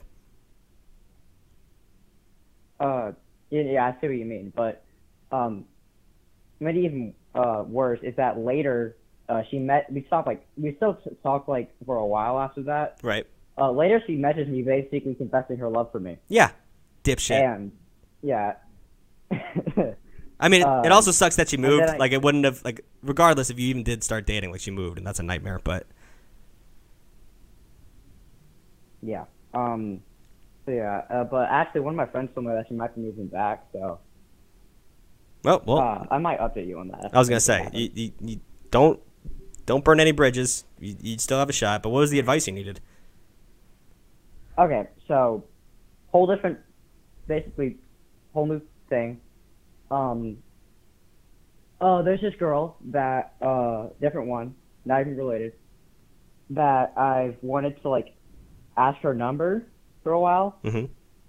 Uh, 2.81 3.13
yeah, 3.51 3.63
yeah, 3.63 3.87
I 3.87 4.01
see 4.01 4.09
what 4.09 4.17
you 4.17 4.25
mean, 4.25 4.53
but 4.55 4.85
um, 5.31 5.65
maybe 6.59 6.81
even 6.81 7.15
uh 7.35 7.63
worse 7.67 8.01
is 8.03 8.17
that 8.17 8.39
later 8.39 8.97
uh 9.29 9.43
she 9.51 9.59
met 9.59 9.93
we 9.93 10.03
stopped 10.07 10.27
like 10.27 10.45
we 10.57 10.75
still 10.77 10.99
talked 11.23 11.49
like 11.49 11.71
for 11.85 11.97
a 11.97 12.07
while 12.07 12.41
after 12.41 12.63
that. 12.65 12.99
right. 13.03 13.27
Uh, 13.59 13.71
later 13.71 14.03
she 14.07 14.17
messaged 14.17 14.49
me 14.49 14.63
basically 14.63 15.15
confessing 15.15 15.57
her 15.59 15.69
love 15.69 15.91
for 15.93 16.01
me. 16.01 16.19
yeah. 16.29 16.51
Dipshit. 17.05 17.41
And 17.41 17.71
yeah. 18.23 18.55
I 20.39 20.49
mean, 20.49 20.63
it, 20.63 20.71
it 20.85 20.93
Um, 20.93 20.93
also 20.93 21.11
sucks 21.13 21.37
that 21.37 21.49
she 21.49 21.57
moved. 21.57 21.91
I- 21.91 21.97
like, 21.97 22.13
it 22.13 22.23
wouldn't 22.23 22.45
have 22.45 22.65
like, 22.65 22.85
regardless 23.03 23.51
if 23.51 23.59
you 23.59 23.69
even 23.69 23.83
did 23.83 24.05
start 24.05 24.27
dating, 24.27 24.51
like 24.53 24.61
she 24.61 24.71
moved, 24.71 24.99
and 24.99 25.07
that's 25.07 25.19
a 25.19 25.23
nightmare. 25.23 25.61
But 25.63 25.87
Yeah. 29.03 29.25
Um. 29.55 30.03
So 30.65 30.73
yeah. 30.73 31.03
Uh, 31.11 31.25
but 31.25 31.49
actually, 31.51 31.83
one 31.83 31.95
of 31.95 31.97
my 31.97 32.07
friends 32.07 32.31
told 32.35 32.47
me 32.47 32.53
that 32.53 32.67
she 32.69 32.75
might 32.75 32.95
be 32.95 33.03
moving 33.03 33.29
back. 33.29 33.67
So. 33.73 34.01
well, 35.45 35.63
well, 35.67 35.79
uh, 35.79 36.07
I 36.11 36.19
might 36.19 36.39
update 36.41 36.67
you 36.67 36.79
on 36.79 36.89
that. 36.89 37.11
I 37.13 37.19
was 37.19 37.29
gonna 37.29 37.41
say, 37.41 37.69
you, 37.73 37.91
you, 37.95 38.13
you 38.21 38.41
don't 38.71 39.01
don't 39.65 39.85
burn 39.85 40.01
any 40.01 40.13
bridges. 40.13 40.65
You, 40.79 40.97
you 41.01 41.19
still 41.19 41.39
have 41.39 41.49
a 41.49 41.53
shot. 41.53 41.83
But 41.83 41.91
what 41.91 42.01
was 42.01 42.11
the 42.11 42.19
advice 42.19 42.47
you 42.47 42.53
needed? 42.53 42.81
Okay, 44.59 44.89
so 45.07 45.45
whole 46.09 46.27
different, 46.27 46.59
basically, 47.27 47.77
whole 48.33 48.47
new 48.47 48.61
thing. 48.89 49.21
Um. 49.91 50.39
Oh, 51.81 52.03
there's 52.03 52.21
this 52.23 52.35
girl 52.37 52.77
that 52.87 53.35
uh 53.43 53.89
different 54.01 54.29
one, 54.29 54.55
not 54.85 55.01
even 55.03 55.17
related. 55.17 55.53
That 56.51 56.93
I've 56.97 57.37
wanted 57.43 57.81
to 57.83 57.89
like 57.89 58.15
ask 58.77 58.99
her 59.01 59.15
number 59.15 59.67
for 60.03 60.13
a 60.13 60.21
while, 60.21 60.59
Mm-hmm. 60.65 60.87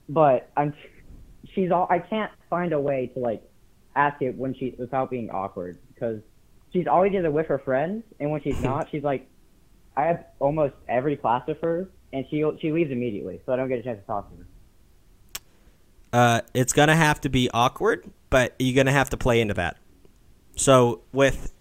but 0.09 0.49
I'm 0.55 0.73
she's 1.53 1.71
all 1.71 1.87
I 1.89 1.99
can't 1.99 2.31
find 2.49 2.71
a 2.73 2.79
way 2.79 3.11
to 3.13 3.19
like 3.19 3.41
ask 3.95 4.21
it 4.21 4.37
when 4.37 4.53
she 4.53 4.75
without 4.77 5.09
being 5.09 5.29
awkward 5.31 5.79
because 5.93 6.21
she's 6.71 6.85
always 6.87 7.13
either 7.13 7.31
with 7.31 7.47
her 7.47 7.57
friends 7.59 8.03
and 8.19 8.29
when 8.31 8.41
she's 8.43 8.61
not 8.63 8.89
she's 8.91 9.03
like 9.03 9.27
I 9.95 10.03
have 10.03 10.25
almost 10.39 10.75
every 10.87 11.17
class 11.17 11.47
with 11.47 11.59
her 11.61 11.89
and 12.13 12.25
she 12.29 12.43
she 12.61 12.71
leaves 12.71 12.91
immediately 12.91 13.41
so 13.45 13.53
I 13.53 13.55
don't 13.55 13.69
get 13.69 13.79
a 13.79 13.83
chance 13.83 13.99
to 13.99 14.05
talk 14.05 14.29
to 14.29 14.37
her. 14.37 14.47
Uh, 16.13 16.41
it's 16.53 16.73
gonna 16.73 16.95
have 16.95 17.19
to 17.21 17.29
be 17.29 17.49
awkward, 17.53 18.09
but 18.29 18.55
you're 18.59 18.75
gonna 18.75 18.91
have 18.91 19.09
to 19.11 19.17
play 19.17 19.41
into 19.41 19.53
that. 19.55 19.77
So 20.55 21.01
with, 21.11 21.53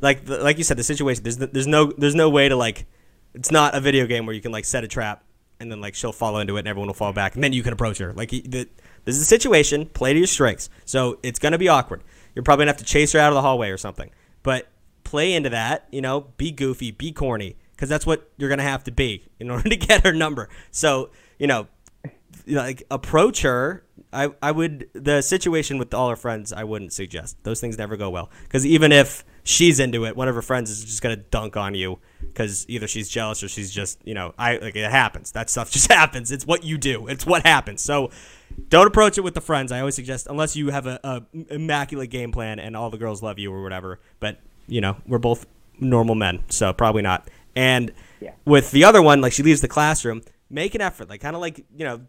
like, 0.00 0.24
the, 0.24 0.38
like 0.38 0.58
you 0.58 0.64
said, 0.64 0.76
the 0.76 0.84
situation 0.84 1.22
there's 1.22 1.36
there's 1.36 1.66
no 1.66 1.92
there's 1.96 2.14
no 2.14 2.28
way 2.28 2.48
to 2.48 2.56
like, 2.56 2.86
it's 3.34 3.50
not 3.50 3.74
a 3.74 3.80
video 3.80 4.06
game 4.06 4.26
where 4.26 4.34
you 4.34 4.40
can 4.40 4.52
like 4.52 4.64
set 4.64 4.84
a 4.84 4.88
trap 4.88 5.24
and 5.60 5.70
then 5.70 5.80
like 5.80 5.94
she'll 5.94 6.12
fall 6.12 6.38
into 6.38 6.56
it 6.56 6.60
and 6.60 6.68
everyone 6.68 6.88
will 6.88 6.94
fall 6.94 7.12
back 7.12 7.34
and 7.34 7.44
then 7.44 7.52
you 7.52 7.62
can 7.62 7.72
approach 7.72 7.98
her. 7.98 8.12
Like 8.12 8.30
the, 8.30 8.68
this 9.04 9.16
is 9.16 9.22
a 9.22 9.26
situation, 9.26 9.86
play 9.86 10.12
to 10.12 10.18
your 10.18 10.26
strengths. 10.26 10.68
So 10.84 11.18
it's 11.22 11.38
gonna 11.38 11.58
be 11.58 11.68
awkward. 11.68 12.02
You're 12.34 12.42
probably 12.42 12.64
gonna 12.64 12.72
have 12.72 12.78
to 12.78 12.84
chase 12.84 13.12
her 13.12 13.18
out 13.18 13.28
of 13.28 13.34
the 13.34 13.42
hallway 13.42 13.70
or 13.70 13.76
something. 13.76 14.10
But 14.42 14.68
play 15.04 15.32
into 15.34 15.50
that. 15.50 15.86
You 15.90 16.00
know, 16.00 16.28
be 16.36 16.50
goofy, 16.50 16.90
be 16.90 17.12
corny, 17.12 17.56
because 17.72 17.88
that's 17.88 18.06
what 18.06 18.30
you're 18.36 18.48
gonna 18.48 18.62
have 18.62 18.84
to 18.84 18.90
be 18.90 19.24
in 19.38 19.50
order 19.52 19.68
to 19.68 19.76
get 19.76 20.04
her 20.04 20.12
number. 20.12 20.48
So 20.70 21.10
you 21.38 21.46
know, 21.46 21.66
like 22.46 22.82
approach 22.90 23.42
her. 23.42 23.84
I 24.12 24.30
I 24.42 24.50
would 24.52 24.88
the 24.92 25.22
situation 25.22 25.78
with 25.78 25.92
all 25.94 26.08
her 26.10 26.16
friends. 26.16 26.52
I 26.52 26.64
wouldn't 26.64 26.92
suggest 26.92 27.36
those 27.44 27.60
things 27.60 27.78
never 27.78 27.96
go 27.96 28.10
well 28.10 28.30
because 28.44 28.64
even 28.66 28.92
if 28.92 29.24
she's 29.44 29.80
into 29.80 30.04
it, 30.06 30.16
one 30.16 30.28
of 30.28 30.34
her 30.34 30.42
friends 30.42 30.70
is 30.70 30.84
just 30.84 31.02
gonna 31.02 31.16
dunk 31.16 31.56
on 31.56 31.74
you 31.74 31.98
because 32.20 32.64
either 32.68 32.86
she's 32.86 33.08
jealous 33.08 33.42
or 33.42 33.48
she's 33.48 33.70
just 33.70 33.98
you 34.04 34.14
know 34.14 34.34
I 34.38 34.56
like 34.58 34.76
it 34.76 34.90
happens. 34.90 35.32
That 35.32 35.50
stuff 35.50 35.70
just 35.76 35.90
happens. 35.90 36.30
It's 36.30 36.46
what 36.46 36.64
you 36.64 36.78
do. 36.78 37.06
It's 37.06 37.24
what 37.26 37.44
happens. 37.46 37.82
So 37.82 38.10
don't 38.68 38.86
approach 38.86 39.16
it 39.16 39.22
with 39.22 39.34
the 39.34 39.40
friends. 39.40 39.72
I 39.72 39.80
always 39.80 39.94
suggest 39.94 40.26
unless 40.28 40.54
you 40.56 40.70
have 40.70 40.86
a, 40.86 41.00
a 41.02 41.22
immaculate 41.50 42.10
game 42.10 42.32
plan 42.32 42.58
and 42.58 42.76
all 42.76 42.90
the 42.90 42.98
girls 42.98 43.22
love 43.22 43.38
you 43.38 43.52
or 43.52 43.62
whatever. 43.62 43.98
But 44.20 44.38
you 44.66 44.80
know 44.80 44.96
we're 45.06 45.18
both 45.18 45.46
normal 45.80 46.14
men, 46.14 46.44
so 46.48 46.72
probably 46.72 47.02
not. 47.02 47.28
And 47.56 47.92
Yeah. 48.20 48.32
with 48.44 48.70
the 48.70 48.84
other 48.84 49.02
one, 49.02 49.20
like 49.20 49.32
she 49.32 49.42
leaves 49.42 49.60
the 49.62 49.68
classroom, 49.68 50.22
make 50.48 50.74
an 50.74 50.80
effort, 50.80 51.08
like 51.08 51.20
kind 51.20 51.34
of 51.34 51.40
like 51.42 51.58
you 51.76 51.84
know, 51.84 52.00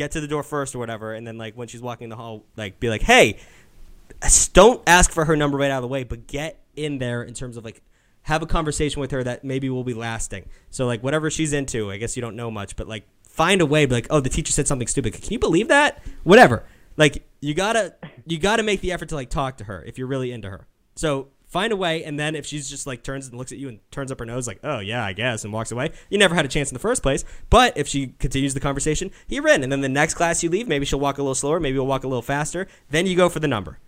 get 0.00 0.12
to 0.12 0.20
the 0.20 0.26
door 0.26 0.42
first 0.42 0.74
or 0.74 0.78
whatever, 0.78 1.12
and 1.12 1.26
then 1.26 1.36
like 1.36 1.54
when 1.54 1.68
she's 1.68 1.82
walking 1.82 2.04
in 2.04 2.10
the 2.10 2.16
hall, 2.16 2.42
like 2.56 2.80
be 2.80 2.88
like, 2.88 3.02
hey, 3.02 3.36
don't 4.54 4.82
ask 4.86 5.12
for 5.12 5.26
her 5.26 5.36
number 5.36 5.58
right 5.58 5.70
out 5.70 5.78
of 5.78 5.82
the 5.82 5.88
way, 5.88 6.04
but 6.04 6.26
get 6.26 6.58
in 6.74 6.98
there 6.98 7.22
in 7.22 7.34
terms 7.34 7.58
of 7.58 7.64
like 7.64 7.82
have 8.22 8.42
a 8.42 8.46
conversation 8.46 9.00
with 9.00 9.10
her 9.10 9.22
that 9.22 9.44
maybe 9.44 9.68
will 9.68 9.84
be 9.84 9.92
lasting. 9.92 10.48
So 10.70 10.86
like 10.86 11.02
whatever 11.02 11.30
she's 11.30 11.52
into, 11.52 11.90
I 11.90 11.98
guess 11.98 12.16
you 12.16 12.22
don't 12.22 12.34
know 12.34 12.50
much, 12.50 12.76
but 12.76 12.88
like 12.88 13.04
find 13.24 13.60
a 13.60 13.66
way, 13.66 13.84
be 13.84 13.94
like, 13.94 14.06
oh, 14.08 14.20
the 14.20 14.30
teacher 14.30 14.52
said 14.52 14.66
something 14.66 14.88
stupid. 14.88 15.12
Can 15.12 15.32
you 15.32 15.38
believe 15.38 15.68
that? 15.68 16.02
Whatever. 16.24 16.64
Like 16.96 17.22
you 17.40 17.52
gotta 17.52 17.94
you 18.26 18.38
gotta 18.38 18.62
make 18.62 18.80
the 18.80 18.92
effort 18.92 19.10
to 19.10 19.14
like 19.14 19.28
talk 19.28 19.58
to 19.58 19.64
her 19.64 19.84
if 19.84 19.98
you're 19.98 20.08
really 20.08 20.32
into 20.32 20.48
her. 20.48 20.66
So 20.96 21.28
find 21.50 21.72
a 21.72 21.76
way, 21.76 22.04
and 22.04 22.18
then 22.18 22.34
if 22.34 22.46
she's 22.46 22.70
just 22.70 22.86
like 22.86 23.02
turns 23.02 23.26
and 23.26 23.36
looks 23.36 23.52
at 23.52 23.58
you 23.58 23.68
and 23.68 23.80
turns 23.90 24.10
up 24.10 24.20
her 24.20 24.24
nose 24.24 24.46
like, 24.46 24.60
oh 24.64 24.78
yeah, 24.78 25.04
I 25.04 25.12
guess, 25.12 25.44
and 25.44 25.52
walks 25.52 25.70
away, 25.72 25.90
you 26.08 26.16
never 26.16 26.34
had 26.34 26.44
a 26.44 26.48
chance 26.48 26.70
in 26.70 26.74
the 26.74 26.80
first 26.80 27.02
place. 27.02 27.24
But 27.50 27.76
if 27.76 27.88
she 27.88 28.08
continues 28.18 28.54
the 28.54 28.60
conversation, 28.60 29.10
you're 29.28 29.46
in, 29.48 29.62
and 29.62 29.70
then 29.70 29.80
the 29.80 29.88
next 29.88 30.14
class 30.14 30.42
you 30.42 30.48
leave, 30.48 30.68
maybe 30.68 30.84
she'll 30.86 31.00
walk 31.00 31.18
a 31.18 31.22
little 31.22 31.34
slower, 31.34 31.60
maybe 31.60 31.74
you'll 31.74 31.86
walk 31.86 32.04
a 32.04 32.08
little 32.08 32.22
faster. 32.22 32.66
Then 32.90 33.06
you 33.06 33.16
go 33.16 33.28
for 33.28 33.40
the 33.40 33.48
number. 33.48 33.78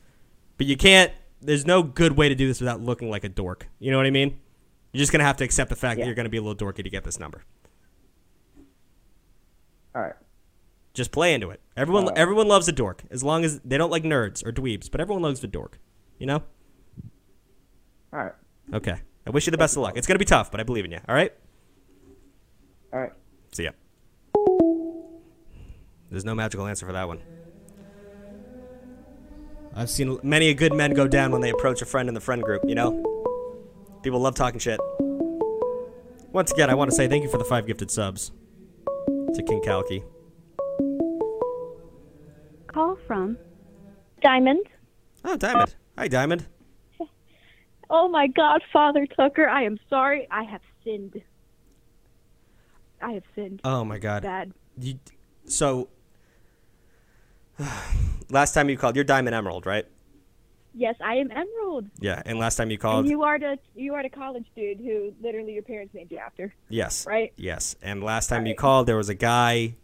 But 0.59 0.67
you 0.67 0.77
can't. 0.77 1.13
There's 1.41 1.67
no 1.67 1.83
good 1.83 2.17
way 2.17 2.29
to 2.29 2.35
do 2.35 2.47
this 2.47 2.61
without 2.61 2.81
looking 2.81 3.11
like 3.11 3.25
a 3.25 3.29
dork. 3.29 3.69
You 3.79 3.91
know 3.91 3.97
what 3.97 4.07
I 4.07 4.11
mean? 4.11 4.39
You're 4.93 5.01
just 5.01 5.13
gonna 5.13 5.25
have 5.25 5.37
to 5.39 5.45
accept 5.45 5.71
the 5.71 5.77
fact 5.77 5.99
that 5.99 6.07
you're 6.07 6.15
gonna 6.15 6.29
be 6.29 6.37
a 6.37 6.43
little 6.43 6.55
dorky 6.67 6.85
to 6.85 6.91
get 6.91 7.05
this 7.05 7.19
number. 7.19 7.43
All 9.95 10.03
right. 10.03 10.15
Just 10.95 11.11
play 11.11 11.33
into 11.33 11.51
it. 11.51 11.61
Everyone, 11.77 12.09
Uh, 12.09 12.13
everyone 12.17 12.49
loves 12.49 12.69
a 12.69 12.73
dork 12.73 13.03
as 13.11 13.23
long 13.25 13.45
as 13.45 13.61
they 13.61 13.79
don't 13.79 13.91
like 13.91 14.03
nerds 14.03 14.45
or 14.47 14.53
dweebs, 14.53 14.91
but 14.91 15.01
everyone 15.01 15.23
loves 15.23 15.43
a 15.43 15.47
dork. 15.47 15.79
You 16.19 16.27
know? 16.27 16.43
All 18.13 18.19
right. 18.21 18.33
Okay. 18.75 19.01
I 19.27 19.31
wish 19.31 19.47
you 19.47 19.51
the 19.51 19.59
best 19.59 19.77
of 19.77 19.83
luck. 19.83 19.97
It's 19.97 20.07
gonna 20.07 20.19
be 20.19 20.25
tough, 20.25 20.51
but 20.51 20.61
I 20.61 20.65
believe 20.65 20.85
in 20.85 20.93
you. 20.93 21.01
All 21.09 21.15
right. 21.15 21.33
All 22.93 23.01
right. 23.01 23.13
See 23.53 23.65
ya. 23.65 23.71
There's 26.11 26.25
no 26.25 26.35
magical 26.35 26.67
answer 26.67 26.85
for 26.85 26.93
that 26.93 27.09
one. 27.09 27.21
I've 29.75 29.89
seen 29.89 30.19
many 30.23 30.51
a 30.51 30.55
good 30.55 30.75
men 30.75 30.93
go 30.93 31.09
down 31.09 31.33
when 31.33 31.41
they 31.41 31.49
approach 31.51 31.81
a 31.81 31.87
friend 31.87 32.09
in 32.09 32.15
the 32.15 32.21
friend 32.21 32.43
group. 32.43 32.63
You 32.67 32.75
know, 32.75 33.03
people 34.03 34.21
love 34.21 34.35
talking 34.35 34.61
shit. 34.61 34.79
Once 36.33 36.53
again, 36.53 36.69
I 36.69 36.75
want 36.75 36.91
to 36.91 36.97
say 36.97 37.09
thank 37.09 37.23
you 37.23 37.31
for 37.31 37.39
the 37.39 37.45
five 37.45 37.67
gifted 37.67 37.91
subs 37.91 38.33
to 39.35 39.43
King 39.43 39.63
Kalki. 39.63 40.03
Call 42.67 42.97
from 43.07 43.39
Diamond. 44.23 44.67
Oh, 45.25 45.37
Diamond. 45.37 45.75
Hi, 45.97 46.09
Diamond. 46.09 46.47
Oh 47.95 48.09
my 48.09 48.27
God, 48.27 48.63
Father 48.73 49.07
Tucker, 49.07 49.47
I 49.47 49.65
am 49.65 49.79
sorry. 49.91 50.27
I 50.31 50.45
have 50.45 50.63
sinned. 50.83 51.21
I 53.03 53.13
have 53.13 53.25
sinned. 53.35 53.61
Oh 53.65 53.85
my 53.85 53.99
God. 53.99 54.23
Bad. 54.23 54.53
You, 54.79 54.99
so, 55.45 55.89
last 58.31 58.55
time 58.55 58.71
you 58.71 58.79
called, 58.79 58.97
you're 58.97 59.05
Diamond 59.05 59.35
Emerald, 59.35 59.67
right? 59.67 59.85
Yes, 60.75 60.95
I 61.05 61.17
am 61.17 61.31
Emerald. 61.31 61.91
Yeah. 62.01 62.23
And 62.25 62.39
last 62.39 62.57
time 62.57 62.71
you 62.71 62.79
called, 62.79 63.01
And 63.01 63.11
you 63.11 63.25
are 63.25 63.39
the 63.39 63.59
you 63.75 63.93
are 63.93 64.03
the 64.03 64.09
college 64.09 64.47
dude 64.57 64.79
who 64.79 65.13
literally 65.21 65.53
your 65.53 65.63
parents 65.63 65.93
named 65.93 66.11
you 66.11 66.17
after. 66.17 66.55
yes. 66.71 67.07
Right? 67.07 67.35
Yes. 67.37 67.77
And 67.83 68.03
last 68.03 68.29
time 68.29 68.47
you 68.47 68.55
called, 68.55 68.87
there 68.87 68.97
was 68.97 69.11
a 69.11 69.15
guy 69.15 69.75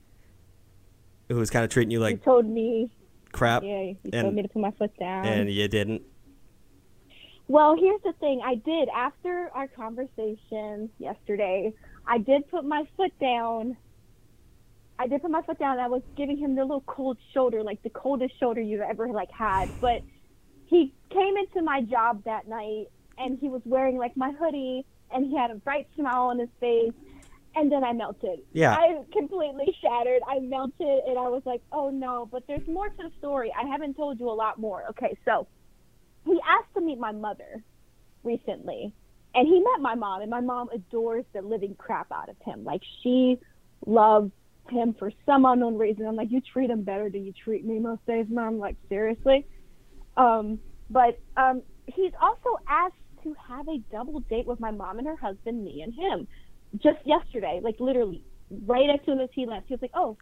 who 1.28 1.36
was 1.36 1.51
kind 1.51 1.62
of 1.62 1.70
treating 1.70 1.90
you 1.90 2.01
like 2.01 2.12
you 2.12 2.18
told 2.24 2.47
me. 2.47 2.90
crap. 3.32 3.62
Yeah, 3.64 3.82
you 3.82 3.97
and, 4.14 4.22
told 4.22 4.35
me 4.35 4.40
to 4.40 4.48
put 4.48 4.62
my 4.62 4.70
foot 4.70 4.97
down. 4.98 5.26
and 5.26 5.51
you 5.51 5.68
didn't. 5.68 6.05
Well, 7.48 7.76
here's 7.78 8.02
the 8.04 8.12
thing. 8.20 8.42
I 8.44 8.56
did 8.56 8.88
after 8.94 9.50
our 9.54 9.68
conversation 9.68 10.90
yesterday. 10.98 11.72
I 12.06 12.18
did 12.18 12.46
put 12.48 12.64
my 12.64 12.84
foot 12.96 13.12
down. 13.20 13.76
I 14.98 15.06
did 15.06 15.22
put 15.22 15.30
my 15.30 15.42
foot 15.42 15.58
down. 15.58 15.78
I 15.78 15.88
was 15.88 16.02
giving 16.16 16.36
him 16.36 16.54
the 16.54 16.62
little 16.62 16.84
cold 16.86 17.18
shoulder, 17.32 17.62
like 17.62 17.82
the 17.82 17.90
coldest 17.90 18.34
shoulder 18.38 18.60
you've 18.60 18.82
ever 18.82 19.08
like 19.08 19.30
had. 19.36 19.70
But 19.80 20.02
he 20.66 20.92
came 21.10 21.34
into 21.38 21.62
my 21.64 21.80
job 21.82 22.22
that 22.24 22.46
night, 22.48 22.86
and 23.16 23.38
he 23.40 23.48
was 23.48 23.62
wearing 23.64 23.96
like 23.96 24.14
my 24.14 24.32
hoodie, 24.38 24.84
and 25.10 25.24
he 25.24 25.36
had 25.36 25.50
a 25.50 25.54
bright 25.54 25.86
smile 25.96 26.24
on 26.24 26.38
his 26.38 26.50
face. 26.60 26.92
And 27.54 27.72
then 27.72 27.82
I 27.82 27.92
melted. 27.92 28.40
Yeah. 28.52 28.74
I 28.74 29.02
completely 29.12 29.74
shattered. 29.82 30.20
I 30.28 30.38
melted, 30.40 31.00
and 31.06 31.18
I 31.18 31.28
was 31.28 31.42
like, 31.46 31.62
"Oh 31.72 31.88
no!" 31.88 32.28
But 32.30 32.44
there's 32.46 32.66
more 32.68 32.88
to 32.88 32.94
the 32.98 33.10
story. 33.16 33.52
I 33.58 33.66
haven't 33.66 33.94
told 33.94 34.20
you 34.20 34.28
a 34.28 34.32
lot 34.36 34.58
more. 34.58 34.84
Okay, 34.90 35.16
so 35.24 35.48
he 36.28 36.38
asked 36.46 36.72
to 36.74 36.80
meet 36.80 36.98
my 36.98 37.12
mother 37.12 37.62
recently 38.22 38.92
and 39.34 39.46
he 39.46 39.60
met 39.60 39.80
my 39.80 39.94
mom 39.94 40.20
and 40.22 40.30
my 40.30 40.40
mom 40.40 40.68
adores 40.72 41.24
the 41.32 41.42
living 41.42 41.74
crap 41.76 42.10
out 42.12 42.28
of 42.28 42.36
him. 42.44 42.64
Like 42.64 42.82
she 43.02 43.38
loves 43.86 44.30
him 44.70 44.94
for 44.98 45.12
some 45.26 45.44
unknown 45.44 45.76
reason. 45.76 46.06
I'm 46.06 46.16
like 46.16 46.30
you 46.30 46.40
treat 46.40 46.70
him 46.70 46.82
better 46.82 47.09
than 47.09 47.24
you 47.24 47.32
treat 47.32 47.64
me 47.64 47.78
most 47.78 48.05
days 48.06 48.26
mom. 48.28 48.59
Like 48.59 48.76
seriously? 48.88 49.46
Um 50.16 50.59
but 50.90 51.18
um 51.36 51.62
he's 51.86 52.12
also 52.20 52.59
asked 52.68 52.94
to 53.24 53.34
have 53.48 53.68
a 53.68 53.78
double 53.90 54.20
date 54.20 54.46
with 54.46 54.60
my 54.60 54.70
mom 54.70 54.98
and 54.98 55.06
her 55.06 55.16
husband 55.16 55.62
me 55.64 55.82
and 55.82 55.94
him 55.94 56.28
just 56.76 56.98
yesterday 57.05 57.60
like 57.62 57.76
literally 57.80 58.22
right 58.66 58.90
as 58.90 59.00
soon 59.06 59.20
as 59.20 59.28
he 59.34 59.46
left. 59.46 59.68
He 59.68 59.74
was 59.74 59.82
like 59.82 59.92
oh 59.94 60.16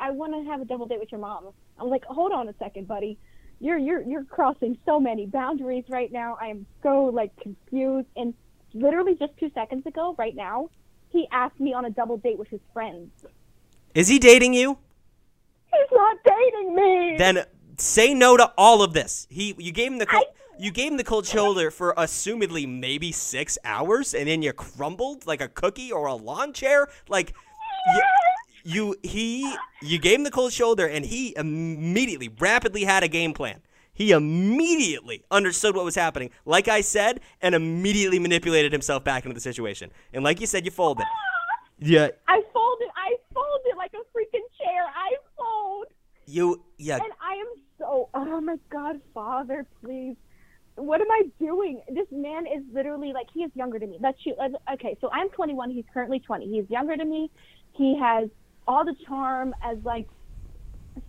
i 0.00 0.12
want 0.12 0.32
to 0.32 0.48
have 0.48 0.60
a 0.60 0.64
double 0.64 0.86
date 0.86 1.00
with 1.00 1.12
your 1.12 1.20
mom. 1.20 1.48
I 1.78 1.82
was 1.82 1.90
like 1.90 2.04
hold 2.04 2.32
on 2.32 2.48
a 2.48 2.54
second 2.58 2.88
buddy 2.88 3.18
you're 3.60 3.78
you're 3.78 4.02
you're 4.02 4.24
crossing 4.24 4.78
so 4.86 5.00
many 5.00 5.26
boundaries 5.26 5.84
right 5.88 6.12
now. 6.12 6.38
I 6.40 6.48
am 6.48 6.66
so 6.82 7.04
like 7.04 7.34
confused. 7.40 8.08
And 8.16 8.34
literally 8.74 9.14
just 9.14 9.36
two 9.38 9.50
seconds 9.54 9.86
ago, 9.86 10.14
right 10.18 10.34
now, 10.34 10.70
he 11.10 11.26
asked 11.32 11.58
me 11.58 11.74
on 11.74 11.84
a 11.84 11.90
double 11.90 12.18
date 12.18 12.38
with 12.38 12.48
his 12.48 12.60
friends. 12.72 13.10
Is 13.94 14.08
he 14.08 14.18
dating 14.18 14.54
you? 14.54 14.78
He's 15.72 15.92
not 15.92 16.16
dating 16.24 16.74
me. 16.74 17.16
Then 17.18 17.44
say 17.78 18.14
no 18.14 18.36
to 18.36 18.52
all 18.56 18.82
of 18.82 18.92
this. 18.92 19.26
He, 19.30 19.54
you 19.58 19.72
gave 19.72 19.92
him 19.92 19.98
the 19.98 20.06
cold, 20.06 20.24
you 20.58 20.70
gave 20.70 20.92
him 20.92 20.96
the 20.96 21.04
cold 21.04 21.26
shoulder 21.26 21.70
for 21.70 21.94
assumedly 21.96 22.68
maybe 22.68 23.12
six 23.12 23.58
hours, 23.64 24.14
and 24.14 24.28
then 24.28 24.42
you 24.42 24.52
crumbled 24.52 25.26
like 25.26 25.40
a 25.40 25.48
cookie 25.48 25.92
or 25.92 26.06
a 26.06 26.14
lawn 26.14 26.52
chair. 26.52 26.88
Like 27.08 27.34
you 28.68 28.94
he, 29.02 29.50
you 29.80 29.98
gave 29.98 30.18
him 30.18 30.24
the 30.24 30.30
cold 30.30 30.52
shoulder, 30.52 30.86
and 30.86 31.04
he 31.04 31.34
immediately, 31.36 32.28
rapidly 32.38 32.84
had 32.84 33.02
a 33.02 33.08
game 33.08 33.32
plan. 33.32 33.62
He 33.94 34.12
immediately 34.12 35.24
understood 35.30 35.74
what 35.74 35.84
was 35.84 35.94
happening, 35.94 36.30
like 36.44 36.68
I 36.68 36.82
said, 36.82 37.20
and 37.40 37.54
immediately 37.54 38.18
manipulated 38.18 38.70
himself 38.70 39.02
back 39.02 39.24
into 39.24 39.34
the 39.34 39.40
situation. 39.40 39.90
And 40.12 40.22
like 40.22 40.40
you 40.40 40.46
said, 40.46 40.64
you 40.64 40.70
folded. 40.70 41.06
Yeah, 41.78 42.08
I 42.28 42.42
folded. 42.52 42.88
I 42.94 43.16
folded 43.32 43.76
like 43.76 43.92
a 43.94 44.04
freaking 44.16 44.46
chair. 44.60 44.84
I 44.84 45.16
fold. 45.36 45.86
you. 46.26 46.62
Yeah, 46.76 46.96
And 46.96 47.12
I 47.22 47.34
am 47.34 47.46
so. 47.78 48.10
Oh 48.14 48.40
my 48.40 48.56
God, 48.70 49.00
Father, 49.14 49.66
please. 49.82 50.16
What 50.76 51.00
am 51.00 51.10
I 51.10 51.22
doing? 51.40 51.80
This 51.88 52.06
man 52.12 52.46
is 52.46 52.62
literally 52.72 53.12
like 53.12 53.26
he 53.32 53.40
is 53.40 53.50
younger 53.54 53.78
than 53.78 53.90
me. 53.90 53.98
That's 54.00 54.18
you. 54.24 54.36
Okay, 54.74 54.96
so 55.00 55.08
I'm 55.10 55.28
21. 55.30 55.70
He's 55.70 55.84
currently 55.92 56.20
20. 56.20 56.46
He's 56.46 56.70
younger 56.70 56.96
than 56.96 57.10
me. 57.10 57.30
He 57.72 57.98
has 58.00 58.28
all 58.68 58.84
the 58.84 58.94
charm 59.06 59.54
as 59.64 59.78
like 59.82 60.06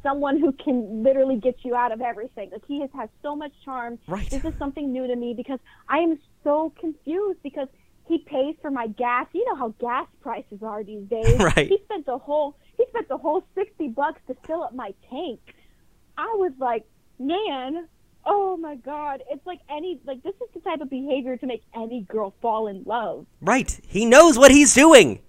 someone 0.02 0.40
who 0.40 0.52
can 0.53 1.03
literally 1.03 1.36
get 1.38 1.57
you 1.64 1.76
out 1.76 1.91
of 1.91 2.02
everything. 2.02 2.49
Like 2.52 2.64
he 2.68 2.80
has 2.81 2.90
has 2.95 3.10
so 3.22 3.36
much 3.36 3.52
charm. 3.65 3.99
Right. 4.07 4.30
This 4.30 4.45
is 4.45 4.53
something 4.57 4.91
new 4.91 5.06
to 5.07 5.15
me 5.15 5.34
because 5.36 5.60
I 5.88 5.98
am 5.99 6.18
so 6.44 6.73
confused 6.80 7.40
because 7.44 7.68
he 8.07 8.19
pays 8.19 8.56
for 8.61 8.72
my 8.72 8.88
gas. 8.88 9.27
You 9.34 9.45
know 9.45 9.56
how 9.56 9.69
gas 9.80 10.07
prices 10.22 10.64
are 10.64 10.84
these 10.84 11.03
days. 11.03 11.38
Right. 11.40 11.68
He 11.68 11.80
spent 11.86 12.06
the 12.06 12.18
whole 12.18 12.56
he 12.77 12.86
spent 12.90 13.10
the 13.10 13.18
whole 13.18 13.44
sixty 13.56 13.90
bucks 13.90 14.22
to 14.27 14.36
fill 14.48 14.64
up 14.64 14.73
my 14.73 14.94
tank. 15.10 15.40
I 16.18 16.34
was 16.38 16.53
like, 16.60 16.86
man, 17.19 17.88
oh 18.26 18.57
my 18.57 18.76
god, 18.76 19.22
it's 19.30 19.45
like 19.45 19.60
any 19.69 19.99
like 20.06 20.23
this 20.23 20.36
is 20.36 20.49
the 20.53 20.61
type 20.61 20.81
of 20.81 20.90
behavior 20.90 21.36
to 21.38 21.45
make 21.45 21.64
any 21.76 22.02
girl 22.02 22.34
fall 22.41 22.68
in 22.68 22.84
love. 22.86 23.26
right. 23.41 23.80
He 23.88 24.06
knows 24.06 24.38
what 24.38 24.52
he's 24.52 24.73
doing. 24.73 25.19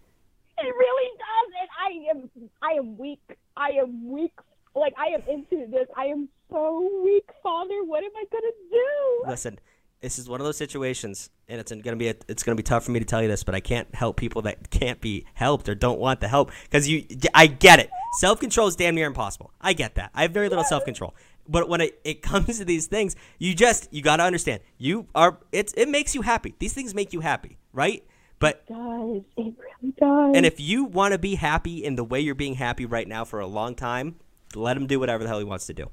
It 0.62 0.74
really 0.76 1.10
does, 1.18 1.52
and 1.60 1.70
I 1.80 2.10
am 2.10 2.50
I 2.62 2.72
am 2.78 2.98
weak. 2.98 3.22
I 3.56 3.70
am 3.80 4.10
weak. 4.10 4.32
Like 4.74 4.94
I 4.98 5.14
am 5.14 5.22
into 5.28 5.66
this. 5.70 5.88
I 5.96 6.06
am 6.06 6.28
so 6.50 7.02
weak, 7.02 7.28
Father. 7.42 7.82
What 7.84 8.04
am 8.04 8.10
I 8.14 8.24
gonna 8.30 8.52
do? 8.70 9.30
Listen, 9.30 9.58
this 10.00 10.18
is 10.18 10.28
one 10.28 10.40
of 10.40 10.44
those 10.44 10.56
situations, 10.56 11.30
and 11.48 11.60
it's 11.60 11.72
gonna 11.72 11.96
be 11.96 12.08
a, 12.08 12.14
it's 12.28 12.42
gonna 12.42 12.56
be 12.56 12.62
tough 12.62 12.84
for 12.84 12.90
me 12.90 13.00
to 13.00 13.06
tell 13.06 13.22
you 13.22 13.28
this, 13.28 13.42
but 13.42 13.54
I 13.54 13.60
can't 13.60 13.92
help 13.94 14.16
people 14.16 14.42
that 14.42 14.70
can't 14.70 15.00
be 15.00 15.26
helped 15.34 15.68
or 15.68 15.74
don't 15.74 15.98
want 15.98 16.20
the 16.20 16.28
help 16.28 16.50
because 16.64 16.88
you. 16.88 17.06
I 17.34 17.46
get 17.46 17.78
it. 17.78 17.90
Self 18.18 18.38
control 18.40 18.66
is 18.66 18.76
damn 18.76 18.94
near 18.94 19.06
impossible. 19.06 19.52
I 19.60 19.72
get 19.72 19.94
that. 19.94 20.10
I 20.14 20.22
have 20.22 20.32
very 20.32 20.48
little 20.48 20.64
self 20.64 20.84
control. 20.84 21.14
But 21.48 21.68
when 21.68 21.80
it, 21.80 22.00
it 22.04 22.22
comes 22.22 22.58
to 22.58 22.64
these 22.64 22.86
things, 22.86 23.16
you 23.38 23.54
just 23.54 23.92
you 23.92 24.02
gotta 24.02 24.24
understand. 24.24 24.60
You 24.76 25.06
are 25.14 25.38
it's 25.52 25.72
it 25.72 25.88
makes 25.88 26.14
you 26.14 26.22
happy. 26.22 26.54
These 26.58 26.74
things 26.74 26.94
make 26.94 27.12
you 27.12 27.20
happy, 27.20 27.58
right? 27.72 28.04
But 28.40 28.64
It 28.68 28.72
does. 28.72 29.22
It 29.36 29.54
really 29.58 29.94
does. 29.98 30.36
and 30.36 30.44
if 30.44 30.58
you 30.58 30.84
want 30.84 31.12
to 31.12 31.18
be 31.18 31.36
happy 31.36 31.84
in 31.84 31.94
the 31.94 32.02
way 32.02 32.20
you're 32.20 32.34
being 32.34 32.54
happy 32.54 32.86
right 32.86 33.06
now 33.06 33.24
for 33.24 33.38
a 33.38 33.46
long 33.46 33.74
time, 33.76 34.16
let 34.56 34.76
him 34.76 34.86
do 34.88 34.98
whatever 34.98 35.22
the 35.22 35.28
hell 35.28 35.38
he 35.38 35.44
wants 35.44 35.66
to 35.66 35.74
do. 35.74 35.90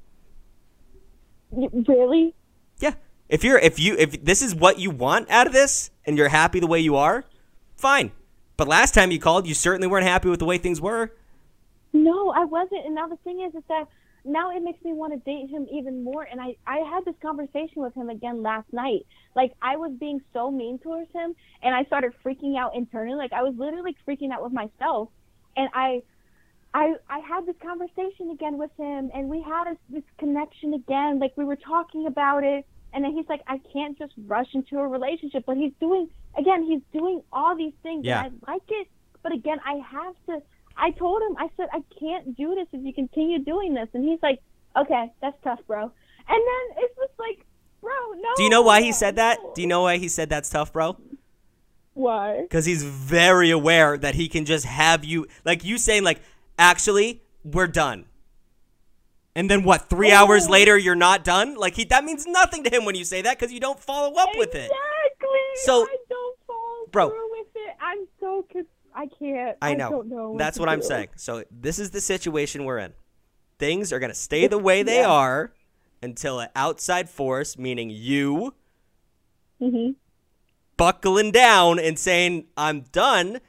Really, 1.51 2.35
Yeah. 2.79 2.95
If 3.29 3.43
you're 3.43 3.57
if 3.59 3.77
you 3.79 3.95
if 3.97 4.23
this 4.23 4.41
is 4.41 4.55
what 4.55 4.79
you 4.79 4.89
want 4.89 5.29
out 5.29 5.47
of 5.47 5.53
this 5.53 5.91
and 6.05 6.17
you're 6.17 6.29
happy 6.29 6.59
the 6.61 6.67
way 6.67 6.79
you 6.79 6.95
are, 6.95 7.25
fine. 7.75 8.11
But 8.55 8.67
last 8.67 8.93
time 8.93 9.11
you 9.11 9.19
called, 9.19 9.45
you 9.47 9.53
certainly 9.53 9.87
weren't 9.87 10.05
happy 10.05 10.29
with 10.29 10.39
the 10.39 10.45
way 10.45 10.57
things 10.57 10.79
were. 10.81 11.13
No, 11.93 12.31
I 12.31 12.45
wasn't. 12.45 12.85
And 12.85 12.95
now 12.95 13.07
the 13.07 13.17
thing 13.17 13.41
is, 13.41 13.53
is 13.53 13.63
that 13.69 13.87
now 14.27 14.51
it 14.55 14.61
makes 14.61 14.83
me 14.83 14.93
want 14.93 15.13
to 15.13 15.19
date 15.19 15.49
him 15.49 15.67
even 15.71 16.03
more. 16.03 16.23
And 16.23 16.39
I, 16.41 16.55
I 16.67 16.77
had 16.79 17.05
this 17.05 17.15
conversation 17.21 17.81
with 17.81 17.93
him 17.95 18.09
again 18.09 18.43
last 18.43 18.71
night. 18.73 19.05
Like 19.35 19.53
I 19.61 19.77
was 19.77 19.91
being 19.99 20.21
so 20.33 20.51
mean 20.51 20.79
towards 20.79 21.11
him, 21.13 21.35
and 21.63 21.73
I 21.73 21.83
started 21.85 22.13
freaking 22.23 22.57
out 22.57 22.75
internally. 22.75 23.17
Like 23.17 23.33
I 23.33 23.43
was 23.43 23.55
literally 23.57 23.95
freaking 24.07 24.31
out 24.31 24.43
with 24.43 24.53
myself, 24.53 25.09
and 25.55 25.69
I, 25.73 26.03
I, 26.73 26.95
I 27.09 27.19
had 27.19 27.45
this 27.45 27.55
conversation 27.61 28.29
again 28.31 28.57
with 28.57 28.71
him, 28.77 29.09
and 29.13 29.29
we 29.29 29.41
had 29.41 29.67
a, 29.67 29.77
this 29.89 30.03
connection 30.17 30.73
again. 30.73 31.19
Like 31.19 31.33
we 31.37 31.45
were 31.45 31.55
talking 31.55 32.05
about 32.07 32.43
it, 32.43 32.65
and 32.93 33.03
then 33.03 33.13
he's 33.13 33.27
like, 33.29 33.41
I 33.47 33.59
can't 33.73 33.97
just 33.97 34.13
rush 34.25 34.53
into 34.53 34.77
a 34.79 34.87
relationship. 34.87 35.43
But 35.45 35.57
he's 35.57 35.73
doing 35.79 36.09
again, 36.37 36.63
he's 36.63 36.81
doing 36.91 37.21
all 37.31 37.55
these 37.55 37.73
things, 37.83 38.05
Yeah. 38.05 38.25
and 38.25 38.39
I 38.45 38.51
like 38.51 38.63
it. 38.69 38.87
But 39.23 39.31
again, 39.33 39.59
I 39.65 39.75
have 39.89 40.15
to. 40.27 40.41
I 40.77 40.91
told 40.91 41.21
him, 41.23 41.35
I 41.37 41.49
said, 41.57 41.67
I 41.73 41.81
can't 41.99 42.35
do 42.37 42.55
this 42.55 42.67
if 42.71 42.85
you 42.85 42.93
continue 42.93 43.39
doing 43.39 43.73
this. 43.73 43.87
And 43.93 44.07
he's 44.07 44.19
like, 44.21 44.39
okay, 44.75 45.11
that's 45.21 45.37
tough, 45.43 45.59
bro. 45.67 45.83
And 45.83 45.91
then 46.29 46.83
it's 46.83 46.95
just 46.95 47.13
like, 47.17 47.45
bro, 47.81 47.91
no. 48.15 48.29
Do 48.35 48.43
you 48.43 48.49
know 48.49 48.61
why 48.61 48.81
he 48.81 48.91
said 48.91 49.15
that? 49.15 49.39
Do 49.55 49.61
you 49.61 49.67
know 49.67 49.81
why 49.81 49.97
he 49.97 50.07
said 50.07 50.29
that's 50.29 50.49
tough, 50.49 50.71
bro? 50.71 50.97
Why? 51.93 52.41
Because 52.41 52.65
he's 52.65 52.83
very 52.83 53.49
aware 53.49 53.97
that 53.97 54.15
he 54.15 54.27
can 54.27 54.45
just 54.45 54.65
have 54.65 55.03
you, 55.03 55.27
like 55.43 55.63
you 55.63 55.77
saying, 55.77 56.03
like, 56.03 56.21
actually, 56.59 57.23
we're 57.43 57.67
done. 57.67 58.05
And 59.35 59.49
then 59.49 59.63
what? 59.63 59.89
Three 59.89 60.11
oh. 60.11 60.15
hours 60.15 60.49
later, 60.49 60.77
you're 60.77 60.95
not 60.95 61.23
done. 61.23 61.55
Like 61.55 61.75
he, 61.75 61.85
that 61.85 62.03
means 62.03 62.25
nothing 62.25 62.63
to 62.63 62.69
him 62.69 62.85
when 62.85 62.95
you 62.95 63.05
say 63.05 63.21
that 63.21 63.37
because 63.39 63.53
you 63.53 63.59
don't 63.59 63.79
follow 63.79 64.15
up 64.15 64.29
with 64.35 64.55
it. 64.55 64.71
Exactly. 64.71 65.39
So- 65.63 65.83
I 65.83 65.97
don't 66.09 66.37
fall 66.45 66.85
Bro. 66.91 67.09
through 67.09 67.31
with 67.31 67.47
it. 67.55 67.75
I'm 67.81 68.07
so 68.19 68.43
confused. 68.43 68.76
I 68.99 69.05
can't. 69.05 69.57
I 69.61 69.75
know. 69.75 69.89
don't 69.91 70.09
know. 70.09 70.29
what 70.31 70.39
That's 70.39 70.55
to 70.57 70.61
what 70.61 70.69
I'm 70.69 70.81
saying. 70.81 71.09
So 71.17 71.43
this 71.51 71.77
is 71.77 71.91
the 71.91 72.01
situation 72.01 72.65
we're 72.65 72.79
in. 72.79 72.93
Things 73.59 73.93
are 73.93 73.99
gonna 73.99 74.15
stay 74.15 74.47
the 74.47 74.57
way 74.57 74.81
they 74.81 75.01
Yeah. 75.01 75.09
are 75.11 75.53
until 76.01 76.39
an 76.39 76.49
outside 76.55 77.07
force, 77.07 77.57
meaning 77.59 77.91
you, 77.91 78.55
Mhm. 79.61 79.95
buckling 80.77 81.31
down 81.31 81.77
and 81.79 81.97
saying 81.99 82.47
I'm 82.57 82.81
done. 82.91 83.39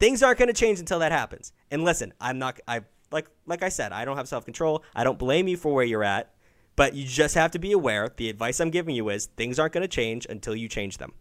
Things 0.00 0.22
aren't 0.22 0.38
gonna 0.38 0.54
change 0.54 0.78
until 0.78 0.98
that 1.00 1.12
happens. 1.12 1.52
And 1.70 1.84
listen, 1.84 2.14
I'm 2.18 2.38
not. 2.38 2.58
I 2.66 2.80
like 3.10 3.28
like 3.46 3.62
I 3.62 3.68
said, 3.68 3.92
I 3.92 4.06
don't 4.06 4.16
have 4.16 4.28
self 4.28 4.46
control. 4.46 4.82
I 4.94 5.04
don't 5.04 5.18
blame 5.18 5.46
you 5.46 5.58
for 5.58 5.74
where 5.74 5.84
you're 5.84 6.04
at, 6.04 6.32
but 6.74 6.94
you 6.94 7.04
just 7.06 7.34
have 7.34 7.50
to 7.50 7.58
be 7.58 7.72
aware. 7.72 8.10
The 8.16 8.30
advice 8.30 8.60
I'm 8.60 8.70
giving 8.70 8.94
you 8.94 9.10
is 9.10 9.26
things 9.26 9.58
aren't 9.58 9.74
gonna 9.74 9.88
change 9.88 10.26
until 10.28 10.56
you 10.56 10.68
change 10.70 10.96
them. 10.96 11.12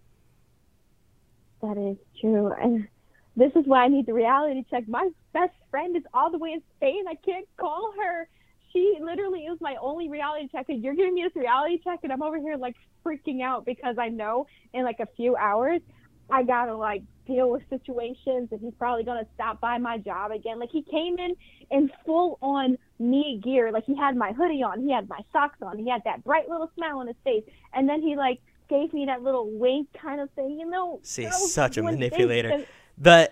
That 1.61 1.77
is 1.77 1.97
true. 2.21 2.53
And 2.53 2.87
this 3.35 3.51
is 3.55 3.65
why 3.65 3.83
I 3.83 3.87
need 3.87 4.05
the 4.05 4.13
reality 4.13 4.63
check. 4.69 4.87
My 4.87 5.09
best 5.33 5.53
friend 5.69 5.95
is 5.95 6.03
all 6.13 6.31
the 6.31 6.37
way 6.37 6.51
in 6.51 6.61
Spain. 6.77 7.05
I 7.07 7.15
can't 7.15 7.47
call 7.57 7.93
her. 8.01 8.27
She 8.71 8.97
literally 9.01 9.41
is 9.41 9.59
my 9.61 9.75
only 9.81 10.09
reality 10.09 10.49
check. 10.51 10.67
And 10.69 10.83
you're 10.83 10.95
giving 10.95 11.13
me 11.13 11.23
this 11.23 11.35
reality 11.35 11.79
check, 11.83 11.99
and 12.03 12.11
I'm 12.11 12.21
over 12.21 12.37
here 12.37 12.57
like 12.57 12.75
freaking 13.05 13.41
out 13.41 13.65
because 13.65 13.97
I 13.97 14.09
know 14.09 14.47
in 14.73 14.83
like 14.83 14.99
a 14.99 15.07
few 15.15 15.35
hours 15.35 15.81
I 16.29 16.43
gotta 16.43 16.75
like 16.75 17.03
deal 17.27 17.49
with 17.49 17.63
situations, 17.69 18.49
and 18.51 18.59
he's 18.59 18.73
probably 18.77 19.03
gonna 19.03 19.27
stop 19.35 19.59
by 19.59 19.77
my 19.77 19.97
job 19.97 20.31
again. 20.31 20.59
Like 20.59 20.71
he 20.71 20.81
came 20.81 21.17
in 21.19 21.35
in 21.71 21.91
full 22.05 22.37
on 22.41 22.77
me 22.99 23.39
gear. 23.43 23.71
Like 23.71 23.85
he 23.85 23.95
had 23.95 24.15
my 24.15 24.31
hoodie 24.31 24.63
on, 24.63 24.81
he 24.81 24.91
had 24.91 25.07
my 25.07 25.19
socks 25.31 25.57
on, 25.61 25.77
he 25.77 25.89
had 25.89 26.01
that 26.05 26.23
bright 26.23 26.49
little 26.49 26.71
smile 26.75 26.99
on 26.99 27.07
his 27.07 27.15
face, 27.23 27.43
and 27.73 27.87
then 27.87 28.01
he 28.01 28.15
like 28.15 28.41
gave 28.69 28.93
me 28.93 29.05
that 29.05 29.21
little 29.21 29.49
wink 29.51 29.87
kind 29.93 30.19
of 30.19 30.29
thing, 30.31 30.59
you 30.59 30.69
know. 30.69 30.99
See, 31.03 31.29
such 31.29 31.77
a 31.77 31.83
manipulator. 31.83 32.65
The 32.97 33.29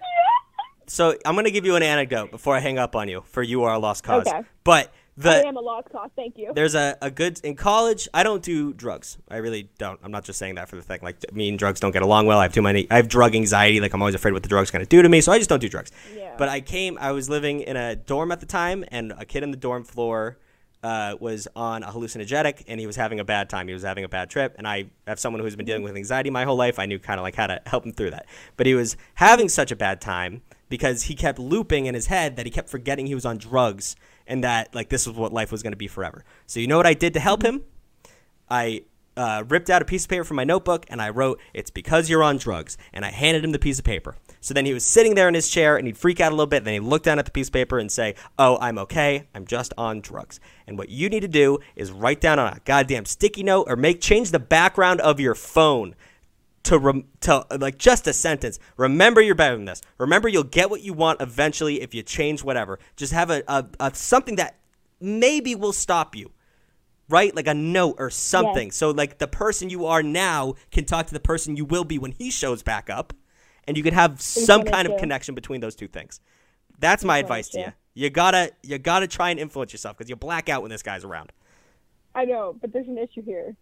so 0.88 1.16
I'm 1.26 1.36
gonna 1.36 1.52
give 1.52 1.66
you 1.66 1.76
an 1.76 1.84
anecdote 1.84 2.32
before 2.32 2.56
I 2.56 2.60
hang 2.60 2.78
up 2.78 2.96
on 2.96 3.08
you 3.08 3.24
for 3.28 3.42
you 3.42 3.64
are 3.64 3.74
a 3.74 3.80
lost 3.80 4.04
cause. 4.04 4.28
Okay. 4.28 4.42
But 4.64 4.94
the 5.16 5.30
I 5.30 5.42
am 5.42 5.58
a 5.58 5.62
lost 5.62 5.90
cause. 5.90 6.10
Thank 6.16 6.38
you. 6.38 6.52
there's 6.56 6.76
a, 6.76 6.98
a 7.02 7.12
good 7.12 7.40
in 7.44 7.56
college. 7.56 8.08
I 8.14 8.24
don't 8.24 8.44
do 8.44 8.74
drugs. 8.74 9.18
I 9.30 9.38
really 9.38 9.70
don't. 9.78 10.00
I'm 10.04 10.12
not 10.12 10.24
just 10.24 10.40
saying 10.40 10.56
that 10.56 10.70
for 10.70 10.76
the 10.76 10.82
thing. 10.82 11.00
Like 11.02 11.34
me 11.34 11.50
and 11.50 11.60
drugs 11.60 11.80
don't 11.80 11.92
get 11.92 12.02
along 12.02 12.26
well. 12.26 12.40
I 12.40 12.44
have 12.44 12.54
too 12.54 12.62
many. 12.62 12.88
I 12.90 12.98
have 12.98 13.08
drug 13.08 13.36
anxiety. 13.36 13.80
Like 13.80 13.94
I'm 13.94 14.02
always 14.02 14.16
afraid 14.16 14.34
what 14.34 14.44
the 14.44 14.50
drugs 14.50 14.72
going 14.72 14.84
to 14.84 14.90
do 14.90 15.02
to 15.02 15.10
me. 15.10 15.22
So 15.22 15.32
I 15.32 15.38
just 15.38 15.50
don't 15.50 15.60
do 15.60 15.70
drugs. 15.70 15.92
Yeah. 16.16 16.36
But 16.38 16.50
I 16.50 16.62
came. 16.62 16.98
I 17.00 17.12
was 17.12 17.30
living 17.30 17.62
in 17.62 17.78
a 17.78 17.96
dorm 17.96 18.32
at 18.32 18.40
the 18.40 18.46
time, 18.46 18.84
and 18.90 19.14
a 19.18 19.26
kid 19.26 19.44
in 19.44 19.52
the 19.52 19.58
dorm 19.58 19.84
floor 19.84 20.38
uh, 20.84 21.16
was 21.20 21.48
on 21.56 21.82
a 21.84 21.88
hallucinogenic, 21.88 22.64
and 22.68 22.80
he 22.80 22.86
was 22.86 22.96
having 22.96 23.20
a 23.20 23.24
bad 23.24 23.50
time. 23.50 23.68
He 23.68 23.74
was 23.74 23.84
having 23.84 24.04
a 24.04 24.10
bad 24.10 24.30
trip, 24.30 24.56
and 24.58 24.68
I 24.68 24.86
have 25.08 25.20
someone 25.20 25.42
who's 25.42 25.56
been 25.56 25.66
dealing 25.66 25.84
with 25.84 25.96
anxiety 25.96 26.30
my 26.30 26.44
whole 26.44 26.58
life. 26.58 26.78
I 26.78 26.86
knew 26.86 27.00
kind 27.00 27.20
of 27.20 27.24
like 27.24 27.36
how 27.36 27.48
to 27.48 27.62
help 27.66 27.86
him 27.86 27.94
through 27.94 28.12
that. 28.12 28.26
But 28.58 28.68
he 28.68 28.76
was 28.76 28.98
having 29.16 29.50
such 29.50 29.72
a 29.72 29.76
bad 29.76 30.02
time 30.02 30.42
because 30.70 31.04
he 31.04 31.16
kept 31.16 31.40
looping 31.40 31.86
in 31.86 31.96
his 31.96 32.08
head 32.08 32.36
that 32.36 32.46
he 32.46 32.52
kept 32.52 32.70
forgetting 32.70 33.08
he 33.08 33.16
was 33.16 33.26
on 33.26 33.38
drugs 33.38 33.96
and 34.28 34.44
that 34.44 34.74
like 34.74 34.90
this 34.90 35.08
was 35.08 35.16
what 35.16 35.32
life 35.32 35.52
was 35.52 35.64
going 35.64 35.74
to 35.74 35.78
be 35.78 35.88
forever. 35.88 36.24
So 36.48 36.60
you 36.60 36.68
know 36.68 36.78
what 36.78 36.88
I 36.88 36.94
did 36.94 37.14
to 37.14 37.20
help 37.20 37.44
him? 37.44 37.64
I 38.50 38.84
uh, 39.16 39.44
ripped 39.48 39.70
out 39.70 39.82
a 39.82 39.86
piece 39.86 40.06
of 40.06 40.10
paper 40.10 40.24
from 40.24 40.38
my 40.38 40.44
notebook 40.44 40.86
and 40.90 41.02
I 41.02 41.10
wrote, 41.10 41.40
It's 41.54 41.70
because 41.70 42.10
you're 42.10 42.24
on 42.24 42.38
drugs. 42.38 42.78
And 42.94 43.06
I 43.06 43.12
handed 43.12 43.44
him 43.44 43.52
the 43.52 43.60
piece 43.60 43.80
of 43.80 43.86
paper. 43.86 44.16
So 44.42 44.54
then 44.54 44.66
he 44.66 44.74
was 44.74 44.84
sitting 44.84 45.16
there 45.16 45.28
in 45.28 45.34
his 45.34 45.50
chair 45.50 45.78
and 45.78 45.88
he'd 45.88 45.98
freak 45.98 46.20
out 46.20 46.32
a 46.32 46.36
little 46.36 46.48
bit. 46.48 46.58
And 46.58 46.68
then 46.68 46.74
he'd 46.74 46.80
look 46.82 47.04
down 47.04 47.20
at 47.20 47.26
the 47.26 47.32
piece 47.32 47.48
of 47.48 47.54
paper 47.54 47.80
and 47.80 47.92
say, 47.92 48.16
Oh, 48.38 48.58
I'm 48.60 48.78
okay. 48.80 49.28
I'm 49.34 49.46
just 49.46 49.74
on 49.78 50.02
drugs. 50.02 50.40
And 50.68 50.78
what 50.78 50.90
you 50.90 51.10
need 51.10 51.22
to 51.22 51.28
do 51.28 51.60
is 51.76 51.92
write 51.92 52.22
down 52.22 52.40
on 52.40 52.54
a 52.54 52.60
goddamn 52.66 53.06
sticky 53.06 53.44
note 53.44 53.66
or 53.68 53.76
make 53.76 54.02
change 54.02 54.32
the 54.32 54.40
background 54.40 55.02
of 55.02 55.20
your 55.20 55.36
phone 55.36 55.96
to 56.64 56.78
rem- 56.78 57.06
to 57.22 57.46
like 57.60 57.78
just 57.78 58.08
a 58.08 58.14
sentence. 58.14 58.60
Remember 58.78 59.22
you're 59.22 59.36
better 59.36 59.56
than 59.56 59.66
this. 59.66 59.82
Remember 59.98 60.28
you'll 60.28 60.44
get 60.44 60.70
what 60.70 60.82
you 60.82 60.94
want 60.94 61.22
eventually 61.22 61.82
if 61.82 61.94
you 61.94 62.04
change 62.04 62.44
whatever. 62.44 62.80
Just 62.96 63.14
have 63.14 63.30
a, 63.30 63.44
a, 63.48 63.66
a 63.80 63.94
something 63.94 64.38
that 64.38 64.58
maybe 65.00 65.56
will 65.56 65.74
stop 65.74 66.16
you. 66.16 66.32
Right? 67.10 67.36
Like 67.36 67.48
a 67.48 67.54
note 67.54 67.96
or 68.00 68.10
something. 68.10 68.72
So 68.72 68.92
like 68.92 69.18
the 69.18 69.28
person 69.28 69.70
you 69.70 69.86
are 69.86 70.02
now 70.02 70.56
can 70.72 70.86
talk 70.86 71.08
to 71.08 71.14
the 71.14 71.20
person 71.20 71.56
you 71.58 71.66
will 71.66 71.84
be 71.84 71.98
when 72.00 72.12
he 72.12 72.32
shows 72.32 72.64
back 72.64 72.90
up 72.90 73.14
and 73.68 73.78
you 73.78 73.84
can 73.84 73.94
have 73.94 74.22
some 74.22 74.64
kind 74.64 74.88
of 74.88 74.98
connection 74.98 75.36
between 75.36 75.62
those 75.62 75.76
two 75.76 75.88
things. 75.88 76.20
That's 76.80 77.04
my 77.04 77.18
advice 77.20 77.50
to 77.50 77.60
you. 77.60 77.74
You 77.94 78.10
gotta 78.10 78.52
you 78.64 78.78
gotta 78.78 79.08
try 79.08 79.30
and 79.30 79.40
influence 79.40 79.72
yourself 79.72 79.98
because 79.98 80.10
you 80.10 80.16
black 80.16 80.50
out 80.50 80.62
when 80.62 80.72
this 80.72 80.82
guy's 80.82 81.04
around. 81.04 81.32
I 82.16 82.26
know, 82.26 82.56
but 82.60 82.74
there's 82.74 82.88
an 82.88 82.98
issue 82.98 83.24
here. 83.24 83.56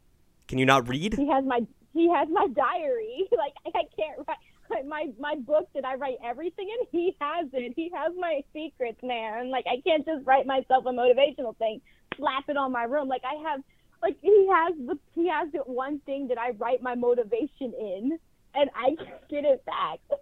Can 0.47 0.57
you 0.57 0.65
not 0.65 0.87
read? 0.87 1.13
He 1.15 1.27
has 1.27 1.43
my 1.45 1.65
he 1.93 2.09
has 2.09 2.27
my 2.29 2.47
diary. 2.47 3.27
Like 3.37 3.53
I 3.75 3.83
can't 3.97 4.27
write. 4.27 4.37
my, 4.69 4.81
my 4.83 5.09
my 5.19 5.35
book 5.35 5.69
that 5.73 5.83
I 5.85 5.95
write 5.95 6.17
everything 6.23 6.69
in. 6.69 6.87
He 6.91 7.15
has 7.19 7.47
it. 7.53 7.73
He 7.75 7.91
has 7.93 8.13
my 8.17 8.43
secrets, 8.53 8.99
man. 9.03 9.49
Like 9.51 9.65
I 9.67 9.81
can't 9.81 10.05
just 10.05 10.25
write 10.25 10.45
myself 10.45 10.85
a 10.85 10.89
motivational 10.89 11.57
thing, 11.57 11.81
slap 12.15 12.49
it 12.49 12.57
on 12.57 12.71
my 12.71 12.83
room. 12.83 13.07
Like 13.07 13.23
I 13.25 13.35
have, 13.49 13.61
like 14.01 14.17
he 14.21 14.47
has 14.51 14.73
the 14.85 14.97
he 15.15 15.27
has 15.29 15.51
the 15.51 15.59
one 15.59 15.99
thing 15.99 16.27
that 16.29 16.37
I 16.37 16.51
write 16.51 16.81
my 16.81 16.95
motivation 16.95 17.73
in, 17.79 18.17
and 18.55 18.69
I 18.75 18.95
get 19.29 19.45
it 19.45 19.63
back. 19.65 19.99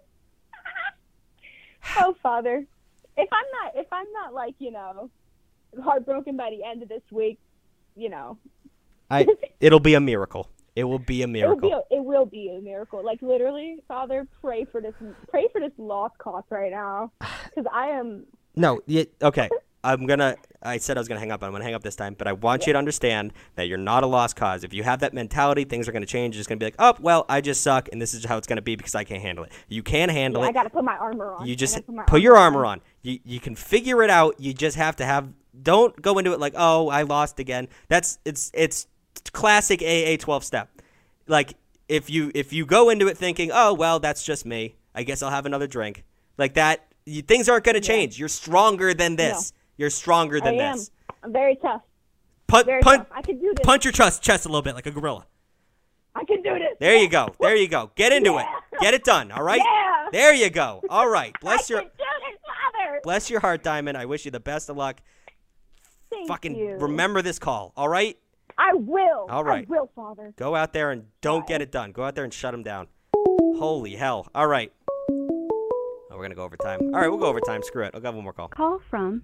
oh, 1.98 2.14
Father, 2.22 2.64
if 3.16 3.28
I'm 3.32 3.44
not 3.62 3.72
if 3.76 3.86
I'm 3.92 4.06
not 4.12 4.34
like 4.34 4.54
you 4.58 4.70
know 4.70 5.10
heartbroken 5.82 6.36
by 6.36 6.50
the 6.50 6.64
end 6.64 6.82
of 6.82 6.88
this 6.88 7.02
week, 7.10 7.38
you 7.96 8.08
know, 8.08 8.38
I 9.10 9.26
it'll 9.60 9.80
be 9.80 9.94
a 9.94 10.00
miracle. 10.00 10.48
It 10.76 10.84
will 10.84 11.00
be 11.00 11.22
a 11.22 11.24
it 11.24 11.26
will 11.26 11.32
miracle. 11.32 11.68
be 11.68 11.72
a, 11.72 11.96
it 11.98 12.04
will 12.04 12.26
be 12.26 12.56
a 12.56 12.60
miracle. 12.60 13.04
Like 13.04 13.20
literally, 13.22 13.82
Father, 13.88 14.26
pray 14.40 14.64
for 14.64 14.80
this 14.80 14.94
pray 15.28 15.48
for 15.52 15.60
this 15.60 15.72
lost 15.78 16.16
cause 16.18 16.44
right 16.50 16.70
now, 16.70 17.12
because 17.20 17.66
I 17.72 17.88
am 17.88 18.24
No, 18.56 18.80
yeah, 18.86 19.04
okay. 19.22 19.48
I'm 19.82 20.06
gonna. 20.06 20.36
I 20.62 20.76
said 20.76 20.98
I 20.98 21.00
was 21.00 21.08
gonna 21.08 21.20
hang 21.20 21.32
up. 21.32 21.42
I'm 21.42 21.52
gonna 21.52 21.64
hang 21.64 21.74
up 21.74 21.82
this 21.82 21.96
time. 21.96 22.14
But 22.18 22.28
I 22.28 22.32
want 22.32 22.66
you 22.66 22.72
to 22.72 22.78
understand 22.78 23.32
that 23.54 23.66
you're 23.66 23.78
not 23.78 24.02
a 24.02 24.06
lost 24.06 24.36
cause. 24.36 24.62
If 24.62 24.74
you 24.74 24.82
have 24.82 25.00
that 25.00 25.14
mentality, 25.14 25.64
things 25.64 25.88
are 25.88 25.92
gonna 25.92 26.06
change. 26.06 26.34
You're 26.34 26.40
just 26.40 26.48
gonna 26.48 26.58
be 26.58 26.66
like, 26.66 26.74
oh, 26.78 26.94
well, 27.00 27.24
I 27.28 27.40
just 27.40 27.62
suck, 27.62 27.88
and 27.90 28.00
this 28.00 28.12
is 28.12 28.24
how 28.24 28.36
it's 28.36 28.46
gonna 28.46 28.62
be 28.62 28.76
because 28.76 28.94
I 28.94 29.04
can't 29.04 29.22
handle 29.22 29.44
it. 29.44 29.52
You 29.68 29.82
can 29.82 30.08
handle 30.10 30.42
yeah, 30.42 30.48
I 30.48 30.52
got 30.52 30.64
to 30.64 30.70
put 30.70 30.84
my 30.84 30.96
armor 30.96 31.32
on. 31.32 31.46
You 31.46 31.56
just 31.56 31.86
put, 31.86 32.06
put 32.06 32.20
your 32.20 32.36
armor 32.36 32.66
on. 32.66 32.80
You 33.02 33.20
you 33.24 33.40
can 33.40 33.54
figure 33.54 34.02
it 34.02 34.10
out. 34.10 34.38
You 34.38 34.52
just 34.52 34.76
have 34.76 34.96
to 34.96 35.04
have. 35.04 35.32
Don't 35.62 36.00
go 36.00 36.18
into 36.18 36.32
it 36.32 36.40
like, 36.40 36.54
oh, 36.56 36.88
I 36.88 37.02
lost 37.02 37.38
again. 37.38 37.68
That's 37.88 38.18
it's 38.24 38.50
it's 38.54 38.86
classic 39.32 39.82
AA 39.82 40.16
12 40.18 40.44
step. 40.44 40.70
Like 41.26 41.54
if 41.88 42.10
you 42.10 42.30
if 42.34 42.52
you 42.52 42.66
go 42.66 42.90
into 42.90 43.08
it 43.08 43.16
thinking, 43.16 43.50
oh 43.52 43.72
well, 43.72 43.98
that's 43.98 44.22
just 44.22 44.44
me. 44.44 44.76
I 44.94 45.04
guess 45.04 45.22
I'll 45.22 45.30
have 45.30 45.46
another 45.46 45.66
drink. 45.66 46.04
Like 46.36 46.54
that, 46.54 46.86
you, 47.06 47.22
things 47.22 47.48
aren't 47.48 47.64
gonna 47.64 47.80
change. 47.80 48.18
You're 48.18 48.28
stronger 48.28 48.92
than 48.94 49.16
this. 49.16 49.52
You're 49.80 49.88
stronger 49.88 50.40
than 50.40 50.60
I 50.60 50.62
am. 50.64 50.76
this. 50.76 50.90
I'm 51.22 51.32
very 51.32 51.56
tough. 51.56 51.80
Punch, 52.48 52.66
Very 52.66 52.82
punch, 52.82 52.98
tough. 53.08 53.16
I 53.16 53.22
can 53.22 53.38
do 53.38 53.54
this. 53.56 53.64
punch 53.64 53.86
your 53.86 53.92
chest, 53.92 54.22
chest 54.22 54.44
a 54.44 54.48
little 54.50 54.60
bit 54.60 54.74
like 54.74 54.84
a 54.84 54.90
gorilla. 54.90 55.26
I 56.14 56.22
can 56.26 56.42
do 56.42 56.52
this. 56.52 56.76
There 56.78 56.96
you 56.96 57.08
go. 57.08 57.34
There 57.40 57.56
you 57.56 57.66
go. 57.66 57.90
Get 57.94 58.12
into 58.12 58.36
it. 58.36 58.44
Get 58.78 58.92
it 58.92 59.04
done. 59.04 59.32
All 59.32 59.42
right. 59.42 59.58
Yeah. 59.64 60.08
There 60.12 60.34
you 60.34 60.50
go. 60.50 60.82
All 60.90 61.08
right. 61.08 61.34
Bless 61.40 61.70
your 61.70 61.80
Can 61.80 61.88
Do 61.96 62.04
this, 62.30 62.40
Father. 62.44 63.00
bless 63.04 63.30
your 63.30 63.40
heart, 63.40 63.62
Diamond. 63.62 63.96
I 63.96 64.04
wish 64.04 64.26
you 64.26 64.30
the 64.30 64.38
best 64.40 64.68
of 64.68 64.76
luck. 64.76 65.00
Thank 66.10 66.28
Fucking 66.28 66.54
you. 66.54 66.76
remember 66.76 67.22
this 67.22 67.38
call. 67.38 67.72
All 67.74 67.88
right. 67.88 68.18
I 68.58 68.74
will. 68.74 69.28
All 69.30 69.44
right. 69.44 69.66
I 69.66 69.70
will, 69.72 69.90
Father. 69.96 70.34
Go 70.36 70.54
out 70.54 70.74
there 70.74 70.90
and 70.90 71.04
don't 71.22 71.46
get 71.46 71.62
it 71.62 71.72
done. 71.72 71.92
Go 71.92 72.02
out 72.04 72.14
there 72.16 72.24
and 72.24 72.34
shut 72.34 72.52
him 72.52 72.62
down. 72.62 72.88
Holy 73.14 73.94
hell. 73.96 74.28
All 74.34 74.46
right. 74.46 74.72
Oh, 75.10 76.16
we're 76.16 76.22
gonna 76.22 76.34
go 76.34 76.44
over 76.44 76.58
time. 76.58 76.80
All 76.82 77.00
right, 77.00 77.08
we'll 77.08 77.18
go 77.18 77.26
over 77.26 77.40
time. 77.40 77.62
Screw 77.62 77.84
it. 77.84 77.92
I'll 77.94 78.02
have 78.02 78.14
one 78.14 78.24
more 78.24 78.34
call. 78.34 78.48
Call 78.48 78.80
from 78.90 79.22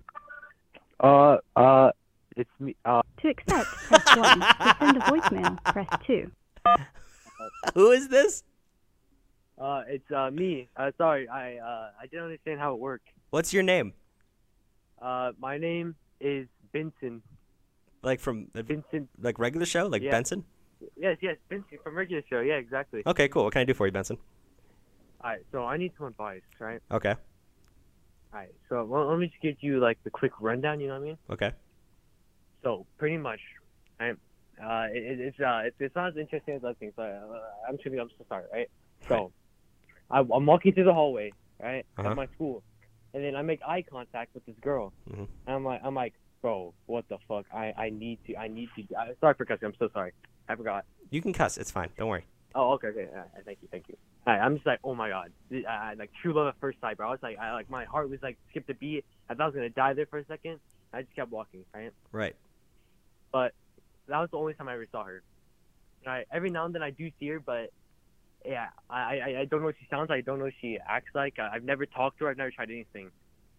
Uh, 1.00 1.36
uh, 1.56 1.90
it's 2.36 2.50
me. 2.60 2.76
Uh, 2.84 3.02
to 3.22 3.28
accept, 3.28 3.66
press 3.88 4.16
1. 4.16 4.40
To 4.40 4.76
send 4.80 4.96
a 4.96 5.00
voicemail, 5.00 5.64
press 5.64 5.88
2. 6.06 6.30
Who 7.74 7.90
is 7.90 8.08
this? 8.08 8.42
uh, 9.58 9.82
it's 9.88 10.10
uh 10.10 10.30
me. 10.30 10.68
Uh, 10.76 10.90
sorry, 10.98 11.28
I 11.28 11.56
uh 11.56 11.90
I 12.00 12.06
didn't 12.06 12.24
understand 12.24 12.60
how 12.60 12.74
it 12.74 12.78
worked. 12.80 13.08
What's 13.30 13.52
your 13.54 13.62
name? 13.62 13.92
Uh, 15.00 15.32
my 15.38 15.56
name 15.58 15.94
is 16.20 16.46
Benson. 16.72 17.22
Like 18.02 18.20
from 18.20 18.48
the 18.52 18.62
Vincent. 18.62 19.08
like 19.20 19.38
regular 19.38 19.66
show, 19.66 19.86
like 19.86 20.02
Yeah. 20.02 20.10
Benson? 20.10 20.44
Yes, 20.96 21.16
yes, 21.22 21.36
Benson 21.48 21.78
from 21.82 21.96
regular 21.96 22.22
show. 22.28 22.40
Yeah, 22.40 22.54
exactly. 22.56 23.02
Okay, 23.06 23.28
cool. 23.28 23.44
What 23.44 23.52
can 23.54 23.60
I 23.60 23.64
do 23.64 23.74
for 23.74 23.86
you, 23.86 23.92
Benson? 23.92 24.18
All 25.22 25.30
right, 25.30 25.40
so 25.52 25.64
I 25.64 25.76
need 25.78 25.92
some 25.96 26.06
advice, 26.08 26.42
right? 26.58 26.80
Okay. 26.90 27.14
All 28.32 28.40
right, 28.40 28.54
so 28.68 28.84
well, 28.84 29.06
let 29.08 29.18
me 29.18 29.28
just 29.28 29.40
give 29.40 29.56
you 29.60 29.78
like 29.80 29.98
the 30.04 30.10
quick 30.10 30.32
rundown. 30.40 30.80
You 30.80 30.88
know 30.88 30.94
what 30.94 31.02
I 31.02 31.04
mean? 31.04 31.18
Okay. 31.30 31.52
So 32.62 32.86
pretty 32.98 33.16
much, 33.18 33.40
I'm. 34.00 34.18
Uh, 34.62 34.86
it, 34.92 35.02
it- 35.02 35.20
it's 35.20 35.40
uh, 35.40 35.62
it's, 35.64 35.76
it's 35.80 35.94
not 35.94 36.08
as 36.08 36.16
interesting 36.16 36.54
as 36.54 36.64
other 36.64 36.74
things. 36.74 36.92
So 36.96 37.02
uh, 37.02 37.06
I'm 37.68 37.76
gonna, 37.76 38.02
I'm 38.02 38.08
gonna 38.08 38.24
start, 38.26 38.48
right? 38.52 38.68
So, 39.08 39.32
I, 40.10 40.18
I'm 40.20 40.46
walking 40.46 40.72
through 40.72 40.84
the 40.84 40.94
hallway, 40.94 41.32
right, 41.62 41.84
Uh-huh. 41.98 42.10
at 42.10 42.16
my 42.16 42.26
school, 42.34 42.62
and 43.14 43.22
then 43.22 43.36
I 43.36 43.42
make 43.42 43.60
eye 43.66 43.82
contact 43.88 44.34
with 44.34 44.44
this 44.46 44.56
girl, 44.60 44.92
Mhm. 45.10 45.28
and 45.46 45.56
I'm 45.56 45.64
like, 45.64 45.80
I'm 45.84 45.94
like, 45.94 46.14
bro, 46.42 46.74
what 46.86 47.06
the 47.08 47.18
fuck? 47.28 47.46
I, 47.52 47.72
I 47.76 47.90
need 47.90 48.18
to, 48.26 48.36
I 48.36 48.48
need 48.48 48.68
to. 48.76 48.96
I, 48.96 49.12
sorry 49.20 49.34
for 49.34 49.44
cussing. 49.44 49.66
I'm 49.66 49.74
so 49.78 49.88
sorry. 49.92 50.12
I 50.48 50.56
forgot. 50.56 50.84
You 51.10 51.20
can 51.22 51.32
cuss. 51.32 51.56
It's 51.58 51.70
fine. 51.70 51.90
Don't 51.98 52.08
worry. 52.08 52.24
Oh, 52.56 52.72
okay, 52.72 52.88
okay. 52.88 53.06
Right, 53.14 53.44
thank 53.44 53.58
you, 53.60 53.68
thank 53.70 53.84
you. 53.86 53.96
Right, 54.26 54.38
I'm 54.38 54.54
just 54.54 54.66
like, 54.66 54.80
oh 54.82 54.94
my 54.94 55.10
god, 55.10 55.30
I, 55.52 55.90
I, 55.90 55.94
like 55.94 56.10
true 56.22 56.32
love 56.32 56.48
at 56.48 56.54
first 56.58 56.80
sight, 56.80 56.96
bro. 56.96 57.08
I 57.08 57.10
was 57.10 57.20
like, 57.22 57.38
I 57.38 57.52
like 57.52 57.68
my 57.68 57.84
heart 57.84 58.08
was 58.08 58.18
like 58.22 58.38
skipped 58.50 58.70
a 58.70 58.74
beat. 58.74 59.04
I 59.28 59.34
thought 59.34 59.42
I 59.42 59.46
was 59.46 59.54
gonna 59.54 59.68
die 59.68 59.92
there 59.92 60.06
for 60.06 60.18
a 60.18 60.24
second. 60.24 60.58
I 60.92 61.02
just 61.02 61.14
kept 61.14 61.30
walking, 61.30 61.64
right? 61.74 61.92
Right. 62.12 62.34
But 63.30 63.52
that 64.08 64.18
was 64.18 64.30
the 64.30 64.38
only 64.38 64.54
time 64.54 64.68
I 64.68 64.74
ever 64.74 64.86
saw 64.90 65.04
her. 65.04 65.22
Right, 66.06 66.26
every 66.32 66.48
now 66.48 66.64
and 66.64 66.74
then 66.74 66.82
I 66.82 66.90
do 66.90 67.10
see 67.20 67.28
her, 67.28 67.40
but 67.40 67.70
yeah, 68.44 68.68
I 68.88 69.18
I, 69.18 69.40
I 69.40 69.44
don't 69.44 69.60
know 69.60 69.66
what 69.66 69.76
she 69.78 69.86
sounds 69.90 70.08
like. 70.08 70.18
I 70.18 70.22
don't 70.22 70.38
know 70.38 70.46
what 70.46 70.54
she 70.62 70.78
acts 70.88 71.10
like. 71.14 71.38
I, 71.38 71.50
I've 71.54 71.64
never 71.64 71.84
talked 71.84 72.18
to 72.18 72.24
her. 72.24 72.30
I've 72.30 72.38
never 72.38 72.50
tried 72.50 72.70
anything. 72.70 73.10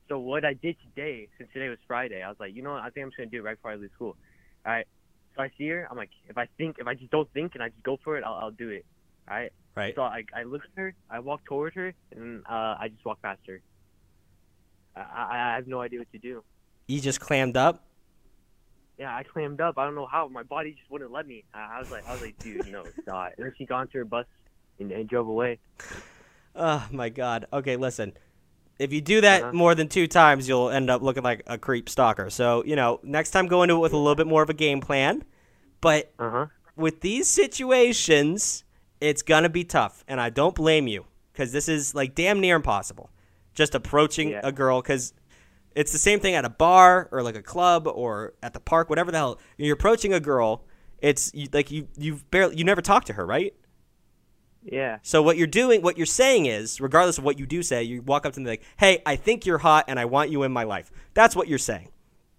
So 0.09 0.17
what 0.17 0.43
I 0.43 0.53
did 0.53 0.75
today, 0.81 1.27
since 1.37 1.51
today 1.53 1.69
was 1.69 1.77
Friday, 1.87 2.23
I 2.23 2.29
was 2.29 2.37
like, 2.39 2.55
you 2.55 2.63
know 2.63 2.71
what? 2.71 2.81
I 2.81 2.89
think 2.89 3.03
I'm 3.03 3.09
just 3.11 3.17
gonna 3.17 3.29
do 3.29 3.37
it 3.37 3.43
right 3.43 3.57
before 3.57 3.71
I 3.71 3.75
leave 3.75 3.91
school. 3.93 4.15
All 4.65 4.71
right. 4.73 4.87
So 5.37 5.43
I 5.43 5.51
see 5.57 5.67
her. 5.69 5.87
I'm 5.89 5.97
like, 5.97 6.09
if 6.27 6.37
I 6.37 6.47
think, 6.57 6.77
if 6.79 6.87
I 6.87 6.95
just 6.95 7.11
don't 7.11 7.31
think 7.31 7.53
and 7.53 7.63
I 7.63 7.69
just 7.69 7.83
go 7.83 7.99
for 8.03 8.17
it, 8.17 8.23
I'll, 8.25 8.33
I'll 8.33 8.51
do 8.51 8.69
it. 8.69 8.85
All 9.29 9.37
right. 9.37 9.53
Right. 9.75 9.93
So 9.95 10.01
I, 10.01 10.23
I 10.35 10.43
look 10.43 10.63
at 10.63 10.69
her, 10.75 10.95
I 11.09 11.19
walk 11.19 11.45
toward 11.45 11.75
her, 11.75 11.93
and 12.15 12.43
uh, 12.49 12.75
I 12.79 12.89
just 12.91 13.05
walk 13.05 13.21
past 13.21 13.41
her. 13.47 13.61
I, 14.95 15.51
I, 15.51 15.55
have 15.55 15.67
no 15.67 15.79
idea 15.79 15.99
what 15.99 16.11
to 16.11 16.17
do. 16.17 16.43
You 16.87 16.99
just 16.99 17.19
clammed 17.19 17.55
up. 17.55 17.85
Yeah, 18.97 19.15
I 19.15 19.21
clammed 19.21 19.61
up. 19.61 19.77
I 19.77 19.85
don't 19.85 19.93
know 19.93 20.07
how. 20.07 20.27
My 20.27 20.41
body 20.41 20.71
just 20.71 20.89
wouldn't 20.89 21.11
let 21.11 21.27
me. 21.27 21.43
I, 21.53 21.75
I 21.75 21.79
was 21.79 21.91
like, 21.91 22.07
I 22.09 22.13
was 22.13 22.21
like, 22.21 22.39
dude, 22.39 22.65
no, 22.71 22.83
stop. 23.03 23.33
And 23.37 23.45
then 23.45 23.53
she 23.55 23.67
got 23.67 23.81
into 23.81 23.99
her 23.99 24.05
bus 24.05 24.25
and, 24.79 24.91
and 24.91 25.07
drove 25.07 25.27
away. 25.27 25.59
Oh 26.55 26.87
my 26.89 27.09
god. 27.09 27.45
Okay, 27.53 27.75
listen. 27.75 28.13
If 28.79 28.93
you 28.93 29.01
do 29.01 29.21
that 29.21 29.41
Uh-huh. 29.43 29.53
more 29.53 29.73
than 29.75 29.87
two 29.87 30.07
times, 30.07 30.47
you'll 30.47 30.69
end 30.69 30.89
up 30.89 31.01
looking 31.01 31.23
like 31.23 31.41
a 31.47 31.57
creep 31.57 31.89
stalker. 31.89 32.29
So, 32.29 32.63
you 32.65 32.75
know, 32.75 32.99
next 33.03 33.31
time 33.31 33.47
go 33.47 33.63
into 33.63 33.75
it 33.75 33.79
with 33.79 33.93
a 33.93 33.97
little 33.97 34.15
bit 34.15 34.27
more 34.27 34.43
of 34.43 34.49
a 34.49 34.53
game 34.53 34.81
plan. 34.81 35.23
But 35.81 36.11
Uh-huh. 36.19 36.47
with 36.75 37.01
these 37.01 37.27
situations, 37.27 38.63
it's 39.01 39.21
gonna 39.21 39.49
be 39.49 39.63
tough, 39.63 40.03
and 40.07 40.19
I 40.19 40.29
don't 40.29 40.55
blame 40.55 40.87
you 40.87 41.05
because 41.33 41.51
this 41.51 41.67
is 41.69 41.93
like 41.95 42.15
damn 42.15 42.39
near 42.39 42.55
impossible. 42.55 43.09
Just 43.53 43.73
approaching 43.75 44.29
Yeah. 44.29 44.41
a 44.43 44.51
girl 44.51 44.81
because 44.81 45.13
it's 45.75 45.91
the 45.91 45.99
same 45.99 46.19
thing 46.19 46.33
at 46.35 46.45
a 46.45 46.49
bar 46.49 47.07
or 47.11 47.21
like 47.23 47.35
a 47.35 47.41
club 47.43 47.87
or 47.87 48.33
at 48.41 48.53
the 48.53 48.59
park, 48.59 48.89
whatever 48.89 49.11
the 49.11 49.17
hell. 49.17 49.39
You're 49.57 49.73
approaching 49.75 50.13
a 50.13 50.19
girl. 50.19 50.63
It's 50.99 51.31
you, 51.33 51.47
like 51.53 51.69
you 51.71 51.87
you've 51.97 52.29
barely 52.31 52.55
you 52.57 52.63
never 52.63 52.81
talked 52.81 53.07
to 53.07 53.13
her, 53.13 53.25
right? 53.25 53.53
Yeah. 54.71 54.99
So 55.01 55.21
what 55.21 55.37
you're 55.37 55.47
doing, 55.47 55.81
what 55.81 55.97
you're 55.97 56.05
saying 56.05 56.45
is, 56.45 56.81
regardless 56.81 57.17
of 57.17 57.23
what 57.23 57.39
you 57.39 57.45
do 57.45 57.63
say, 57.63 57.83
you 57.83 58.01
walk 58.01 58.25
up 58.25 58.33
to 58.33 58.39
them 58.39 58.45
like, 58.45 58.63
"Hey, 58.77 59.01
I 59.05 59.15
think 59.15 59.45
you're 59.45 59.59
hot, 59.59 59.85
and 59.87 59.99
I 59.99 60.05
want 60.05 60.29
you 60.29 60.43
in 60.43 60.51
my 60.51 60.63
life." 60.63 60.91
That's 61.13 61.35
what 61.35 61.47
you're 61.47 61.57
saying, 61.57 61.89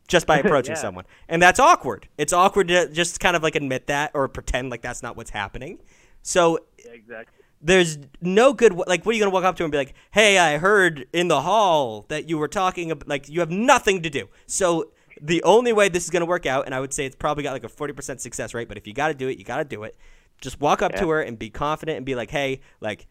just 0.09 0.27
by 0.27 0.39
approaching 0.45 0.73
Yeah. 0.75 0.81
someone, 0.81 1.05
and 1.29 1.41
that's 1.41 1.59
awkward. 1.59 2.07
It's 2.19 2.33
awkward 2.33 2.69
to 2.69 2.89
just 2.93 3.19
kind 3.21 3.35
of 3.37 3.43
like 3.43 3.55
admit 3.55 3.87
that 3.87 4.11
or 4.15 4.29
pretend 4.29 4.71
like 4.71 4.83
that's 4.83 5.03
not 5.03 5.17
what's 5.17 5.31
happening. 5.31 5.79
So 6.23 6.59
Yeah, 6.85 6.93
exactly. 6.93 7.39
there's 7.63 7.99
no 8.21 8.53
good 8.53 8.73
like 8.75 9.05
what 9.07 9.13
are 9.13 9.17
you 9.17 9.21
gonna 9.21 9.33
walk 9.35 9.45
up 9.45 9.57
to 9.57 9.65
and 9.65 9.73
be 9.73 9.79
like 9.79 9.95
hey 10.13 10.39
i 10.39 10.59
heard 10.59 11.07
in 11.13 11.27
the 11.27 11.41
hall 11.41 12.05
that 12.09 12.29
you 12.29 12.39
were 12.39 12.47
talking 12.49 12.91
about 12.93 13.09
like 13.09 13.29
you 13.29 13.41
have 13.41 13.51
nothing 13.51 14.01
to 14.03 14.09
do 14.11 14.29
so 14.47 14.91
the 15.21 15.43
only 15.43 15.73
way 15.73 15.89
this 15.89 16.05
is 16.05 16.11
gonna 16.11 16.25
work 16.25 16.47
out 16.47 16.67
and 16.67 16.75
i 16.75 16.79
would 16.79 16.93
say 16.93 17.05
it's 17.05 17.17
probably 17.17 17.43
got 17.43 17.53
like 17.53 17.65
a 17.65 17.69
40% 17.69 18.21
success 18.21 18.55
rate 18.55 18.69
but 18.69 18.77
if 18.79 18.87
you 18.87 18.93
gotta 18.93 19.15
do 19.15 19.27
it 19.29 19.39
you 19.39 19.45
gotta 19.45 19.65
do 19.65 19.83
it 19.83 19.97
just 20.41 20.61
walk 20.61 20.83
up 20.83 20.95
to 20.95 21.09
her 21.09 21.21
and 21.21 21.39
be 21.39 21.51
confident 21.51 21.97
and 21.97 22.07
be 22.07 22.15
like 22.15 22.31
hey 22.31 22.61
like 22.81 23.07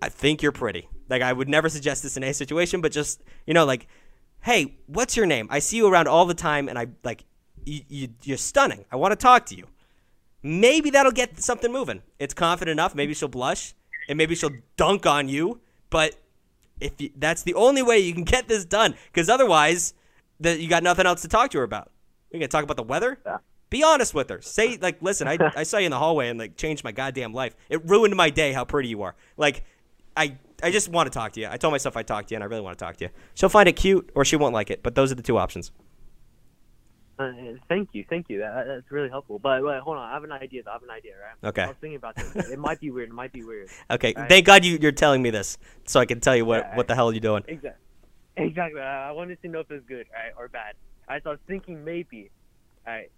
i 0.00 0.08
think 0.08 0.42
you're 0.42 0.52
pretty 0.52 0.88
like 1.08 1.22
i 1.22 1.32
would 1.32 1.48
never 1.48 1.68
suggest 1.68 2.02
this 2.02 2.16
in 2.16 2.22
a 2.22 2.32
situation 2.32 2.80
but 2.80 2.92
just 2.92 3.22
you 3.46 3.54
know 3.54 3.64
like 3.64 3.86
hey 4.40 4.76
what's 4.86 5.16
your 5.16 5.26
name 5.26 5.46
i 5.50 5.58
see 5.58 5.76
you 5.76 5.86
around 5.86 6.08
all 6.08 6.26
the 6.26 6.34
time 6.34 6.68
and 6.68 6.78
i 6.78 6.86
like 7.04 7.24
you, 7.64 7.80
you 7.88 8.08
you're 8.24 8.36
stunning 8.36 8.84
i 8.90 8.96
want 8.96 9.12
to 9.12 9.16
talk 9.16 9.46
to 9.46 9.56
you 9.56 9.66
maybe 10.42 10.90
that'll 10.90 11.12
get 11.12 11.40
something 11.40 11.72
moving. 11.72 12.02
It's 12.18 12.34
confident 12.34 12.72
enough. 12.72 12.94
Maybe 12.94 13.14
she'll 13.14 13.28
blush, 13.28 13.74
and 14.08 14.18
maybe 14.18 14.34
she'll 14.34 14.50
dunk 14.76 15.06
on 15.06 15.28
you. 15.28 15.60
But 15.90 16.16
if 16.80 17.00
you, 17.00 17.10
that's 17.16 17.42
the 17.42 17.54
only 17.54 17.82
way 17.82 17.98
you 17.98 18.12
can 18.12 18.24
get 18.24 18.48
this 18.48 18.64
done, 18.64 18.94
because 19.12 19.28
otherwise, 19.28 19.94
that 20.40 20.60
you 20.60 20.68
got 20.68 20.82
nothing 20.82 21.06
else 21.06 21.22
to 21.22 21.28
talk 21.28 21.50
to 21.52 21.58
her 21.58 21.64
about. 21.64 21.90
We 22.32 22.38
gonna 22.38 22.48
talk 22.48 22.64
about 22.64 22.76
the 22.76 22.82
weather. 22.82 23.18
Be 23.72 23.82
honest 23.82 24.12
with 24.12 24.28
her. 24.28 24.42
Say 24.42 24.76
like, 24.80 25.00
listen, 25.00 25.26
I, 25.26 25.38
I 25.56 25.62
saw 25.62 25.78
you 25.78 25.86
in 25.86 25.90
the 25.90 25.98
hallway 25.98 26.28
and 26.28 26.38
like 26.38 26.56
changed 26.56 26.84
my 26.84 26.92
goddamn 26.92 27.32
life. 27.32 27.56
It 27.70 27.82
ruined 27.88 28.14
my 28.14 28.28
day. 28.28 28.52
How 28.52 28.64
pretty 28.66 28.90
you 28.90 29.00
are. 29.02 29.16
Like, 29.38 29.64
I 30.14 30.36
I 30.62 30.70
just 30.70 30.90
want 30.90 31.10
to 31.10 31.18
talk 31.18 31.32
to 31.32 31.40
you. 31.40 31.48
I 31.50 31.56
told 31.56 31.72
myself 31.72 31.96
I'd 31.96 32.06
talk 32.06 32.26
to 32.26 32.32
you, 32.32 32.36
and 32.36 32.44
I 32.44 32.46
really 32.46 32.60
want 32.60 32.78
to 32.78 32.84
talk 32.84 32.96
to 32.98 33.06
you. 33.06 33.10
She'll 33.34 33.48
find 33.48 33.66
it 33.68 33.72
cute, 33.72 34.10
or 34.14 34.26
she 34.26 34.36
won't 34.36 34.52
like 34.52 34.70
it. 34.70 34.82
But 34.82 34.94
those 34.94 35.10
are 35.10 35.14
the 35.14 35.22
two 35.22 35.38
options. 35.38 35.72
Uh, 37.18 37.32
thank 37.68 37.90
you, 37.92 38.04
thank 38.10 38.28
you. 38.28 38.40
That, 38.40 38.66
that's 38.66 38.90
really 38.90 39.08
helpful. 39.08 39.38
But 39.38 39.62
wait, 39.64 39.80
hold 39.80 39.96
on. 39.96 40.08
I 40.10 40.12
have 40.12 40.24
an 40.24 40.32
idea. 40.32 40.62
I 40.68 40.72
have 40.72 40.82
an 40.82 40.90
idea, 40.90 41.12
right? 41.12 41.48
Okay. 41.48 41.62
I 41.62 41.68
was 41.68 41.76
thinking 41.80 41.96
about 41.96 42.16
this. 42.16 42.50
It 42.50 42.58
might 42.58 42.78
be 42.80 42.90
weird. 42.90 43.08
It 43.08 43.14
might 43.14 43.32
be 43.32 43.42
weird. 43.42 43.68
Okay, 43.90 44.12
Right? 44.14 44.28
thank 44.28 44.44
God 44.44 44.64
you, 44.66 44.78
you're 44.80 44.92
telling 44.92 45.22
me 45.22 45.30
this, 45.30 45.56
so 45.86 45.98
I 45.98 46.04
can 46.04 46.20
tell 46.20 46.36
you 46.36 46.44
what 46.44 46.58
Yeah, 46.60 46.76
what 46.76 46.88
the 46.88 46.94
hell 46.94 47.12
you're 47.12 47.20
doing. 47.20 47.44
Exactly. 47.48 47.80
Exactly. 48.36 48.80
I 48.82 49.08
I 49.08 49.12
wanted 49.12 49.40
to 49.42 49.48
know 49.48 49.60
if 49.60 49.70
it's 49.70 49.86
good, 49.86 50.06
right, 50.12 50.32
or 50.36 50.48
bad. 50.48 50.74
Alright, 51.08 51.22
so 51.22 51.30
I 51.30 51.32
was 51.34 51.40
thinking 51.46 51.84
maybe, 51.84 52.30
alright, 52.86 52.98
alright, 52.98 53.10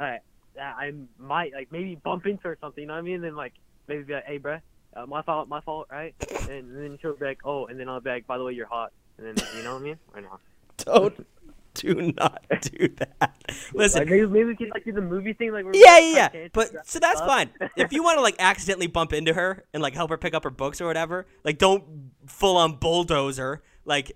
alright, 0.00 0.20
I 0.60 0.92
might 1.18 1.52
like 1.52 1.70
maybe 1.70 1.96
bump 1.96 2.26
into 2.26 2.42
her 2.44 2.52
or 2.52 2.58
something. 2.60 2.82
You 2.82 2.88
know 2.88 2.94
what 2.94 3.00
I 3.00 3.02
mean? 3.02 3.16
And 3.16 3.24
then 3.24 3.36
like 3.36 3.54
maybe 3.88 4.02
be 4.02 4.14
like, 4.14 4.24
hey, 4.24 4.38
bruh, 4.38 4.60
uh, 4.94 5.06
my 5.06 5.22
fault, 5.22 5.48
my 5.48 5.60
fault, 5.60 5.88
right? 5.90 6.14
And 6.48 6.76
then 6.76 6.98
she'll 7.00 7.16
be 7.16 7.24
like, 7.26 7.40
oh, 7.44 7.66
and 7.66 7.78
then 7.78 7.88
I'll 7.88 8.00
be 8.00 8.10
like, 8.10 8.26
by 8.26 8.38
the 8.38 8.44
way, 8.44 8.52
you're 8.52 8.66
hot. 8.66 8.92
And 9.18 9.36
then 9.36 9.46
you 9.56 9.62
know 9.62 9.74
what 9.74 9.82
I 9.82 9.84
mean? 9.84 9.98
Or 10.14 10.20
not? 10.22 10.40
Don't 10.78 11.26
do 11.74 12.12
not 12.16 12.42
do 12.62 12.88
that. 12.98 13.36
Listen, 13.74 14.00
Like, 14.00 14.08
maybe 14.08 14.26
maybe 14.26 14.44
we 14.46 14.56
can 14.56 14.70
like 14.70 14.84
do 14.84 14.92
the 14.92 15.00
movie 15.00 15.32
thing, 15.32 15.52
like 15.52 15.66
Yeah, 15.72 15.98
yeah, 15.98 16.28
yeah. 16.32 16.48
But 16.52 16.86
so 16.86 16.98
that's 16.98 17.20
up. 17.20 17.28
fine. 17.28 17.50
If 17.76 17.92
you 17.92 18.02
want 18.02 18.18
to 18.18 18.22
like 18.22 18.36
accidentally 18.38 18.86
bump 18.86 19.12
into 19.12 19.34
her 19.34 19.64
and 19.72 19.82
like 19.82 19.94
help 19.94 20.10
her 20.10 20.18
pick 20.18 20.34
up 20.34 20.44
her 20.44 20.50
books 20.50 20.80
or 20.80 20.86
whatever, 20.86 21.26
like 21.44 21.58
don't 21.58 22.10
full 22.26 22.56
on 22.56 22.76
bulldozer. 22.76 23.62
Like, 23.84 24.12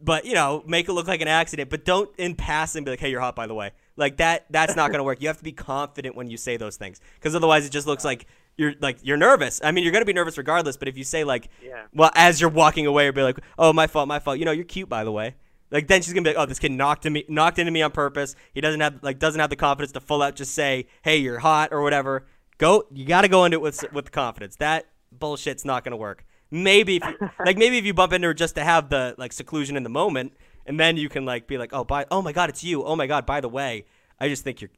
but 0.00 0.24
you 0.24 0.34
know, 0.34 0.62
make 0.66 0.88
it 0.88 0.92
look 0.92 1.06
like 1.06 1.20
an 1.20 1.28
accident. 1.28 1.70
But 1.70 1.84
don't 1.84 2.10
in 2.18 2.34
passing 2.34 2.84
be 2.84 2.90
like, 2.90 3.00
"Hey, 3.00 3.10
you're 3.10 3.20
hot, 3.20 3.36
by 3.36 3.46
the 3.46 3.54
way." 3.54 3.72
Like 3.96 4.18
that. 4.18 4.46
That's 4.50 4.76
not 4.76 4.90
gonna 4.90 5.04
work. 5.10 5.20
You 5.20 5.28
have 5.28 5.38
to 5.38 5.44
be 5.44 5.52
confident 5.52 6.14
when 6.16 6.28
you 6.30 6.36
say 6.36 6.56
those 6.56 6.76
things, 6.76 7.00
because 7.14 7.34
otherwise 7.34 7.66
it 7.66 7.70
just 7.70 7.86
looks 7.86 8.04
like 8.04 8.26
you're 8.56 8.74
like 8.80 8.98
you're 9.02 9.16
nervous. 9.16 9.60
I 9.64 9.70
mean, 9.72 9.84
you're 9.84 9.92
gonna 9.92 10.04
be 10.04 10.12
nervous 10.12 10.36
regardless. 10.38 10.76
But 10.76 10.88
if 10.88 10.96
you 10.98 11.04
say 11.04 11.24
like, 11.24 11.48
Yeah. 11.62 11.84
well, 11.94 12.10
as 12.14 12.40
you're 12.40 12.50
walking 12.50 12.86
away, 12.86 13.06
or 13.08 13.12
be 13.12 13.22
like, 13.22 13.38
"Oh, 13.58 13.72
my 13.72 13.86
fault, 13.86 14.08
my 14.08 14.18
fault." 14.18 14.38
You 14.38 14.44
know, 14.44 14.52
you're 14.52 14.64
cute, 14.64 14.88
by 14.88 15.04
the 15.04 15.12
way. 15.12 15.34
Like 15.70 15.88
then 15.88 16.00
she's 16.02 16.12
gonna 16.12 16.22
be 16.22 16.30
like, 16.30 16.38
"Oh, 16.38 16.46
this 16.46 16.58
kid 16.58 16.72
knocked 16.72 17.04
me, 17.06 17.24
knocked 17.28 17.58
into 17.58 17.72
me 17.72 17.82
on 17.82 17.90
purpose. 17.90 18.36
He 18.54 18.60
doesn't 18.60 18.80
have 18.80 19.02
like 19.02 19.18
doesn't 19.18 19.40
have 19.40 19.50
the 19.50 19.56
confidence 19.56 19.92
to 19.92 20.00
full 20.00 20.22
out 20.22 20.36
just 20.36 20.52
say, 20.54 20.86
"Hey, 21.02 21.16
you're 21.16 21.38
hot" 21.40 21.70
or 21.72 21.82
whatever." 21.82 22.26
Go, 22.58 22.84
you 22.92 23.04
got 23.04 23.22
to 23.22 23.28
go 23.28 23.44
into 23.44 23.56
it 23.56 23.60
with 23.62 23.92
with 23.92 24.12
confidence. 24.12 24.56
That 24.56 24.86
bullshit's 25.18 25.64
not 25.64 25.84
gonna 25.84 25.96
work. 25.96 26.24
Maybe 26.50 26.96
if 26.96 27.04
you, 27.04 27.30
like 27.44 27.58
maybe 27.58 27.76
if 27.78 27.84
you 27.84 27.92
bump 27.92 28.12
into 28.12 28.28
her 28.28 28.34
just 28.34 28.54
to 28.54 28.62
have 28.64 28.88
the 28.88 29.14
like 29.18 29.32
seclusion 29.32 29.76
in 29.76 29.82
the 29.82 29.88
moment, 29.90 30.32
and 30.66 30.78
then 30.78 30.96
you 30.96 31.08
can 31.08 31.24
like 31.24 31.46
be 31.46 31.58
like, 31.58 31.72
"Oh, 31.72 31.84
by 31.84 32.06
oh 32.10 32.22
my 32.22 32.32
god, 32.32 32.50
it's 32.50 32.62
you. 32.64 32.84
Oh 32.84 32.96
my 32.96 33.06
god, 33.06 33.26
by 33.26 33.40
the 33.40 33.48
way, 33.48 33.86
I 34.20 34.28
just 34.28 34.44
think 34.44 34.60
you're 34.60 34.70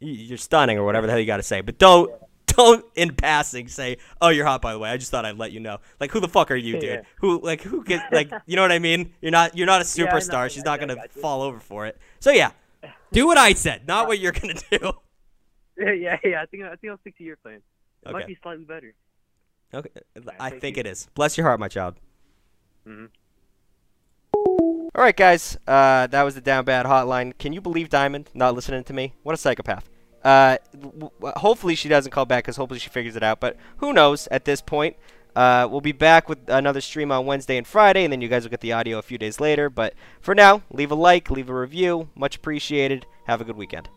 you're 0.00 0.38
stunning 0.38 0.78
or 0.78 0.84
whatever 0.84 1.06
the 1.06 1.12
hell 1.12 1.20
you 1.20 1.26
got 1.26 1.38
to 1.38 1.42
say." 1.42 1.60
But 1.60 1.78
don't 1.78 2.10
don't 2.46 2.84
in 2.94 3.14
passing 3.14 3.68
say, 3.68 3.98
"Oh, 4.20 4.28
you're 4.28 4.46
hot." 4.46 4.62
By 4.62 4.72
the 4.72 4.78
way, 4.78 4.90
I 4.90 4.96
just 4.96 5.10
thought 5.10 5.24
I'd 5.24 5.38
let 5.38 5.52
you 5.52 5.60
know. 5.60 5.78
Like, 6.00 6.10
who 6.10 6.20
the 6.20 6.28
fuck 6.28 6.50
are 6.50 6.56
you, 6.56 6.74
dude? 6.74 6.82
Yeah. 6.84 7.02
Who 7.20 7.40
like 7.40 7.62
who 7.62 7.82
gets 7.84 8.04
like 8.12 8.30
you 8.46 8.56
know 8.56 8.62
what 8.62 8.72
I 8.72 8.78
mean? 8.78 9.12
You're 9.20 9.32
not 9.32 9.56
you're 9.56 9.66
not 9.66 9.80
a 9.82 9.84
Yeah, 9.98 10.04
know, 10.04 10.10
superstar. 10.12 10.44
I 10.44 10.48
She's 10.48 10.64
not 10.64 10.80
gonna 10.80 10.96
fall 11.08 11.42
over 11.42 11.58
for 11.58 11.86
it. 11.86 11.98
So 12.18 12.30
yeah, 12.30 12.52
do 13.12 13.26
what 13.26 13.38
I 13.38 13.52
said, 13.54 13.86
not 13.86 14.06
what 14.06 14.18
you're 14.18 14.32
gonna 14.32 14.54
do. 14.70 14.92
Yeah, 15.78 15.92
yeah, 15.92 16.18
yeah. 16.22 16.42
I 16.42 16.46
think 16.46 16.62
I 16.64 16.76
think 16.76 16.90
I'll 16.90 16.98
stick 16.98 17.16
to 17.16 17.24
your 17.24 17.36
plan. 17.36 17.54
It 18.02 18.08
Okay. 18.08 18.12
might 18.12 18.26
be 18.26 18.36
slightly 18.42 18.66
better. 18.66 18.92
Okay, 19.72 19.88
I 20.38 20.50
think 20.50 20.76
it 20.76 20.86
is. 20.86 21.08
Bless 21.14 21.38
your 21.38 21.46
heart, 21.46 21.58
my 21.58 21.68
child. 21.68 21.94
hmm 22.84 23.06
All 24.94 25.04
right, 25.04 25.16
guys. 25.16 25.56
Uh, 25.66 26.08
that 26.08 26.22
was 26.22 26.34
the 26.34 26.40
Down 26.40 26.64
Bad 26.64 26.84
Hotline. 26.84 27.36
Can 27.38 27.52
you 27.52 27.60
believe 27.60 27.88
Diamond 27.88 28.28
not 28.34 28.54
listening 28.54 28.84
to 28.84 28.92
me? 28.92 29.14
What 29.22 29.34
a 29.34 29.38
psychopath. 29.38 29.88
Uh, 30.24 30.58
hopefully 31.36 31.74
she 31.74 31.88
doesn't 31.88 32.10
call 32.10 32.26
back 32.26 32.44
because 32.44 32.56
hopefully 32.56 32.80
she 32.80 32.90
figures 32.90 33.16
it 33.16 33.22
out. 33.22 33.40
But 33.40 33.56
who 33.78 33.92
knows 33.92 34.26
at 34.28 34.44
this 34.44 34.60
point? 34.60 34.96
Uh, 35.36 35.68
we'll 35.70 35.80
be 35.80 35.92
back 35.92 36.28
with 36.28 36.38
another 36.48 36.80
stream 36.80 37.12
on 37.12 37.24
Wednesday 37.24 37.56
and 37.56 37.66
Friday, 37.66 38.02
and 38.02 38.12
then 38.12 38.20
you 38.20 38.28
guys 38.28 38.42
will 38.42 38.50
get 38.50 38.60
the 38.60 38.72
audio 38.72 38.98
a 38.98 39.02
few 39.02 39.16
days 39.16 39.38
later. 39.38 39.70
But 39.70 39.94
for 40.20 40.34
now, 40.34 40.62
leave 40.72 40.90
a 40.90 40.96
like, 40.96 41.30
leave 41.30 41.48
a 41.48 41.54
review. 41.54 42.08
Much 42.16 42.36
appreciated. 42.36 43.06
Have 43.26 43.40
a 43.40 43.44
good 43.44 43.56
weekend. 43.56 43.88